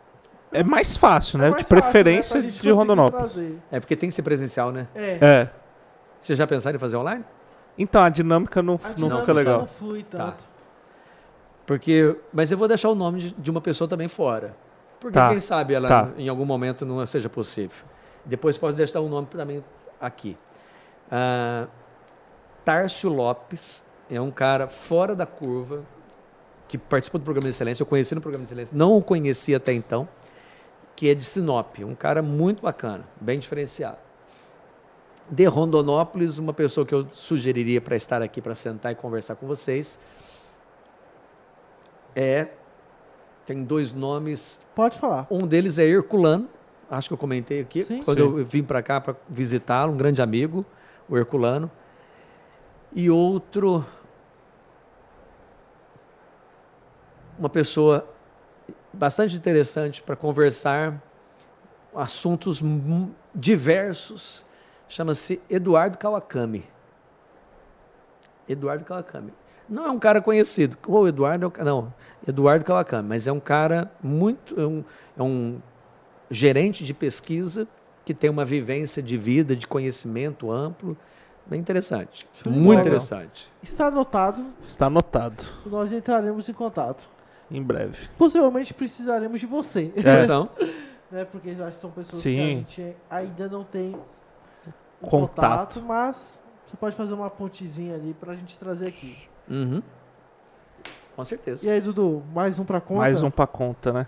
É 0.51 0.63
mais 0.63 0.97
fácil, 0.97 1.37
né? 1.37 1.47
É 1.47 1.49
mais 1.51 1.63
de 1.63 1.69
fácil, 1.69 1.75
né, 1.75 1.81
preferência 1.81 2.41
gente 2.41 2.51
de 2.51 2.57
conseguir 2.57 2.71
Rondonópolis. 2.71 3.33
trazer. 3.33 3.59
É 3.71 3.79
porque 3.79 3.95
tem 3.95 4.09
que 4.09 4.15
ser 4.15 4.23
presencial, 4.23 4.71
né? 4.71 4.87
É. 4.95 5.17
É. 5.21 5.49
Você 6.19 6.35
já 6.35 6.47
pensaram 6.47 6.75
em 6.75 6.79
fazer 6.79 6.97
online? 6.97 7.23
Então, 7.77 8.03
a 8.03 8.09
dinâmica 8.09 8.61
não, 8.61 8.73
A 8.83 8.87
não 8.89 8.93
dinâmica 8.95 9.19
fica 9.21 9.33
legal. 9.33 9.59
Não 9.59 9.67
flui 9.67 10.03
tanto. 10.03 10.43
Porque, 11.65 12.15
mas 12.33 12.51
eu 12.51 12.57
vou 12.57 12.67
deixar 12.67 12.89
o 12.89 12.95
nome 12.95 13.19
de, 13.19 13.31
de 13.31 13.51
uma 13.51 13.61
pessoa 13.61 13.87
também 13.87 14.07
fora. 14.07 14.55
Porque 14.99 15.13
Tá, 15.13 15.29
quem 15.29 15.39
sabe 15.39 15.73
ela 15.75 15.87
tá. 15.87 16.09
em 16.17 16.27
algum 16.27 16.45
momento 16.45 16.85
não 16.85 17.05
seja 17.05 17.29
possível. 17.29 17.85
Depois 18.25 18.57
posso 18.57 18.75
deixar 18.75 18.99
o 18.99 19.07
nome 19.07 19.27
também 19.27 19.63
aqui. 20.01 20.35
Ah, 21.11 21.67
Tárcio 22.69 23.09
Lopes 23.09 23.83
é 24.11 24.21
um 24.21 24.29
cara 24.29 24.67
fora 24.67 25.15
da 25.15 25.25
curva 25.25 25.83
que 26.67 26.77
participou 26.77 27.17
do 27.17 27.23
programa 27.23 27.45
de 27.45 27.49
excelência. 27.49 27.81
Eu 27.81 27.87
conheci 27.87 28.13
no 28.13 28.21
programa 28.21 28.43
de 28.43 28.47
excelência, 28.47 28.77
não 28.77 28.95
o 28.95 29.01
conhecia 29.01 29.57
até 29.57 29.73
então, 29.73 30.07
que 30.95 31.09
é 31.09 31.15
de 31.15 31.23
Sinop, 31.23 31.79
um 31.79 31.95
cara 31.95 32.21
muito 32.21 32.61
bacana, 32.61 33.05
bem 33.19 33.39
diferenciado. 33.39 33.97
de 35.27 35.45
Rondonópolis, 35.45 36.37
uma 36.37 36.53
pessoa 36.53 36.85
que 36.85 36.93
eu 36.93 37.07
sugeriria 37.11 37.81
para 37.81 37.95
estar 37.95 38.21
aqui 38.21 38.39
para 38.39 38.53
sentar 38.53 38.91
e 38.91 38.95
conversar 38.95 39.35
com 39.35 39.47
vocês 39.47 39.99
é 42.15 42.49
tem 43.47 43.63
dois 43.63 43.91
nomes. 43.91 44.61
Pode 44.75 44.99
falar. 44.99 45.25
Um 45.31 45.47
deles 45.47 45.79
é 45.79 45.85
Herculano, 45.85 46.47
acho 46.87 47.07
que 47.07 47.15
eu 47.15 47.17
comentei 47.17 47.61
aqui 47.61 47.83
Sim. 47.83 48.03
quando 48.03 48.17
Sim. 48.19 48.37
eu 48.37 48.45
vim 48.45 48.61
para 48.61 48.83
cá 48.83 49.01
para 49.01 49.15
visitá-lo, 49.27 49.93
um 49.93 49.97
grande 49.97 50.21
amigo, 50.21 50.63
o 51.09 51.17
Herculano. 51.17 51.71
E 52.93 53.09
outro 53.09 53.85
uma 57.37 57.49
pessoa 57.49 58.07
bastante 58.91 59.35
interessante 59.35 60.01
para 60.01 60.15
conversar 60.15 61.01
assuntos 61.95 62.61
diversos. 63.33 64.45
Chama-se 64.87 65.41
Eduardo 65.49 65.97
Kawakami. 65.97 66.65
Eduardo 68.47 68.83
Kawakami. 68.83 69.33
Não 69.69 69.85
é 69.85 69.91
um 69.91 69.99
cara 69.99 70.21
conhecido. 70.21 70.77
O 70.87 71.07
Eduardo 71.07 71.53
é 71.57 71.63
não, 71.63 71.93
Eduardo 72.27 72.65
Kawakami, 72.65 73.07
mas 73.07 73.27
é 73.27 73.31
um 73.31 73.39
cara 73.39 73.91
muito 74.01 74.59
é 74.59 74.65
um, 74.65 74.83
é 75.17 75.23
um 75.23 75.61
gerente 76.29 76.83
de 76.83 76.93
pesquisa 76.93 77.67
que 78.03 78.13
tem 78.13 78.29
uma 78.29 78.43
vivência 78.43 79.01
de 79.03 79.15
vida, 79.15 79.55
de 79.55 79.67
conhecimento 79.67 80.51
amplo, 80.51 80.97
bem 81.49 81.59
interessante. 81.59 82.27
Show 82.33 82.51
Muito 82.51 82.65
bola. 82.67 82.79
interessante. 82.81 83.51
Está 83.63 83.87
anotado, 83.87 84.45
Está 84.61 84.85
anotado. 84.87 85.43
nós 85.65 85.91
entraremos 85.91 86.47
em 86.47 86.53
contato. 86.53 87.07
Em 87.51 87.61
breve. 87.63 88.07
Possivelmente 88.17 88.73
precisaremos 88.73 89.39
de 89.39 89.45
você, 89.47 89.91
É. 89.95 90.23
Então, 90.23 90.49
né? 91.11 91.25
Porque 91.25 91.55
já 91.55 91.71
são 91.71 91.89
pessoas 91.89 92.21
Sim. 92.21 92.35
que 92.35 92.41
a 92.41 92.45
gente 92.45 92.95
ainda 93.09 93.47
não 93.49 93.63
tem 93.63 93.95
Contato. 95.01 95.09
contato, 95.79 95.81
mas 95.81 96.39
você 96.67 96.77
pode 96.77 96.95
fazer 96.95 97.13
uma 97.13 97.29
pontezinha 97.29 97.95
ali 97.95 98.13
pra 98.19 98.35
gente 98.35 98.57
trazer 98.59 98.87
aqui. 98.87 99.17
uhum. 99.49 99.81
com 101.15 101.25
certeza. 101.25 101.67
E 101.67 101.71
aí, 101.71 101.81
Dudu, 101.81 102.21
mais 102.33 102.59
um 102.59 102.65
pra 102.65 102.79
conta? 102.79 102.99
Mais 102.99 103.23
um 103.23 103.31
pra 103.31 103.47
conta, 103.47 103.91
né? 103.91 104.07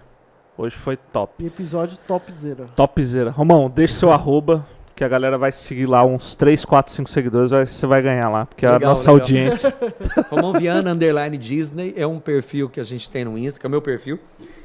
Hoje 0.57 0.75
foi 0.75 0.95
top. 0.97 1.43
E 1.43 1.47
episódio 1.47 1.97
topzera. 2.05 2.67
Topzera. 2.75 3.31
Romão, 3.31 3.69
deixa 3.69 3.95
seu 3.95 4.11
arroba, 4.11 4.65
que 5.01 5.05
a 5.05 5.07
galera 5.09 5.35
vai 5.35 5.51
seguir 5.51 5.87
lá 5.87 6.05
uns 6.05 6.35
3, 6.35 6.63
4, 6.63 6.93
5 6.93 7.09
seguidores, 7.09 7.49
vai- 7.49 7.65
você 7.65 7.87
vai 7.87 8.03
ganhar 8.03 8.29
lá, 8.29 8.45
porque 8.45 8.67
é 8.67 8.69
a 8.69 8.73
Legal, 8.73 8.89
nossa 8.91 9.11
legal. 9.11 9.21
audiência. 9.25 9.73
Romão 10.29 10.53
Viana 10.53 10.91
Underline 10.91 11.35
Disney 11.39 11.91
é 11.97 12.05
um 12.05 12.19
perfil 12.19 12.69
que 12.69 12.79
a 12.79 12.83
gente 12.83 13.09
tem 13.09 13.25
no 13.25 13.35
Insta, 13.35 13.59
que 13.59 13.65
é 13.65 13.67
o 13.67 13.71
meu 13.71 13.81
perfil, 13.81 14.19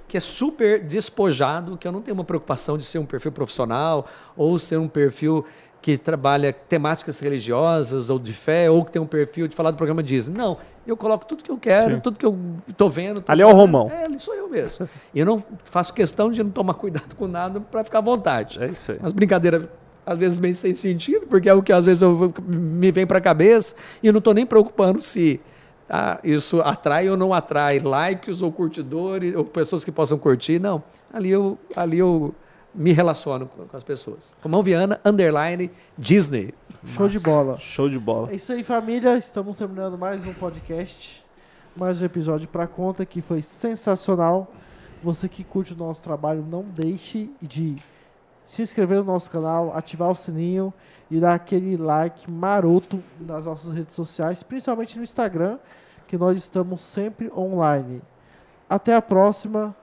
que 0.06 0.14
é 0.14 0.20
super 0.20 0.78
despojado, 0.84 1.78
que 1.78 1.88
eu 1.88 1.92
não 1.92 2.02
tenho 2.02 2.14
uma 2.14 2.22
preocupação 2.22 2.76
de 2.76 2.84
ser 2.84 2.98
um 2.98 3.06
perfil 3.06 3.32
profissional 3.32 4.06
ou 4.36 4.58
ser 4.58 4.76
um 4.76 4.88
perfil 4.88 5.42
que 5.80 5.96
trabalha 5.96 6.52
temáticas 6.52 7.18
religiosas 7.18 8.10
ou 8.10 8.18
de 8.18 8.34
fé, 8.34 8.70
ou 8.70 8.84
que 8.84 8.92
tem 8.92 9.00
um 9.00 9.06
perfil 9.06 9.48
de 9.48 9.56
falar 9.56 9.70
do 9.70 9.78
programa 9.78 10.02
Disney. 10.02 10.36
Não, 10.36 10.58
eu 10.86 10.98
coloco 10.98 11.24
tudo 11.24 11.42
que 11.42 11.50
eu 11.50 11.56
quero, 11.56 11.94
Sim. 11.94 12.00
tudo 12.00 12.18
que 12.18 12.26
eu 12.26 12.36
tô 12.76 12.90
vendo. 12.90 13.24
Ali 13.26 13.40
é 13.40 13.46
o 13.46 13.52
Romão. 13.54 13.90
É, 13.90 14.04
ali 14.04 14.20
sou 14.20 14.34
eu 14.34 14.50
mesmo. 14.50 14.86
E 15.14 15.20
eu 15.20 15.24
não 15.24 15.42
faço 15.64 15.94
questão 15.94 16.30
de 16.30 16.42
não 16.42 16.50
tomar 16.50 16.74
cuidado 16.74 17.14
com 17.16 17.26
nada 17.26 17.58
para 17.58 17.82
ficar 17.82 17.98
à 18.00 18.02
vontade. 18.02 18.62
É 18.62 18.66
isso 18.66 18.92
aí. 18.92 18.98
As 19.02 19.14
brincadeiras, 19.14 19.66
às 20.06 20.16
vezes, 20.16 20.38
meio 20.38 20.54
sem 20.54 20.72
sentido, 20.74 21.26
porque 21.26 21.48
é 21.48 21.52
o 21.52 21.60
que 21.60 21.72
às 21.72 21.84
vezes 21.84 22.00
eu, 22.00 22.32
me 22.46 22.92
vem 22.92 23.04
para 23.04 23.18
a 23.18 23.20
cabeça 23.20 23.74
e 24.00 24.06
eu 24.06 24.12
não 24.12 24.20
estou 24.20 24.32
nem 24.32 24.46
preocupando 24.46 25.02
se 25.02 25.40
ah, 25.90 26.20
isso 26.22 26.60
atrai 26.60 27.10
ou 27.10 27.16
não 27.16 27.34
atrai 27.34 27.80
likes 27.80 28.40
ou 28.40 28.52
curtidores 28.52 29.34
ou 29.34 29.44
pessoas 29.44 29.84
que 29.84 29.90
possam 29.90 30.16
curtir. 30.16 30.60
Não. 30.60 30.82
Ali 31.12 31.30
eu, 31.30 31.58
ali 31.74 31.98
eu 31.98 32.32
me 32.72 32.92
relaciono 32.92 33.46
com, 33.46 33.66
com 33.66 33.76
as 33.76 33.82
pessoas. 33.82 34.36
Romão 34.42 34.62
Viana, 34.62 35.00
underline, 35.04 35.70
Disney. 35.98 36.54
Show 36.86 37.08
de 37.08 37.18
bola. 37.18 37.58
Show 37.58 37.88
de 37.88 37.98
bola. 37.98 38.30
É 38.30 38.36
isso 38.36 38.52
aí, 38.52 38.62
família. 38.62 39.18
Estamos 39.18 39.56
terminando 39.56 39.98
mais 39.98 40.24
um 40.24 40.32
podcast. 40.32 41.24
Mais 41.74 42.00
um 42.00 42.04
episódio 42.04 42.46
pra 42.48 42.66
conta 42.66 43.04
que 43.04 43.20
foi 43.20 43.42
sensacional. 43.42 44.52
Você 45.02 45.28
que 45.28 45.42
curte 45.42 45.72
o 45.72 45.76
nosso 45.76 46.02
trabalho, 46.02 46.44
não 46.48 46.62
deixe 46.62 47.30
de 47.40 47.76
se 48.46 48.62
inscrever 48.62 48.98
no 48.98 49.04
nosso 49.04 49.30
canal, 49.30 49.76
ativar 49.76 50.10
o 50.10 50.14
sininho 50.14 50.72
e 51.10 51.20
dar 51.20 51.34
aquele 51.34 51.76
like 51.76 52.30
maroto 52.30 53.02
nas 53.20 53.44
nossas 53.44 53.74
redes 53.74 53.94
sociais, 53.94 54.42
principalmente 54.42 54.96
no 54.96 55.04
Instagram, 55.04 55.58
que 56.06 56.16
nós 56.16 56.38
estamos 56.38 56.80
sempre 56.80 57.30
online. 57.36 58.00
Até 58.68 58.94
a 58.94 59.02
próxima. 59.02 59.74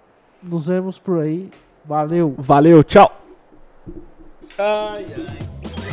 Nos 0.42 0.66
vemos 0.66 1.00
por 1.00 1.22
aí. 1.22 1.50
Valeu! 1.86 2.36
Valeu, 2.38 2.84
tchau. 2.84 3.10
Ai, 4.58 5.06
ai. 5.16 5.93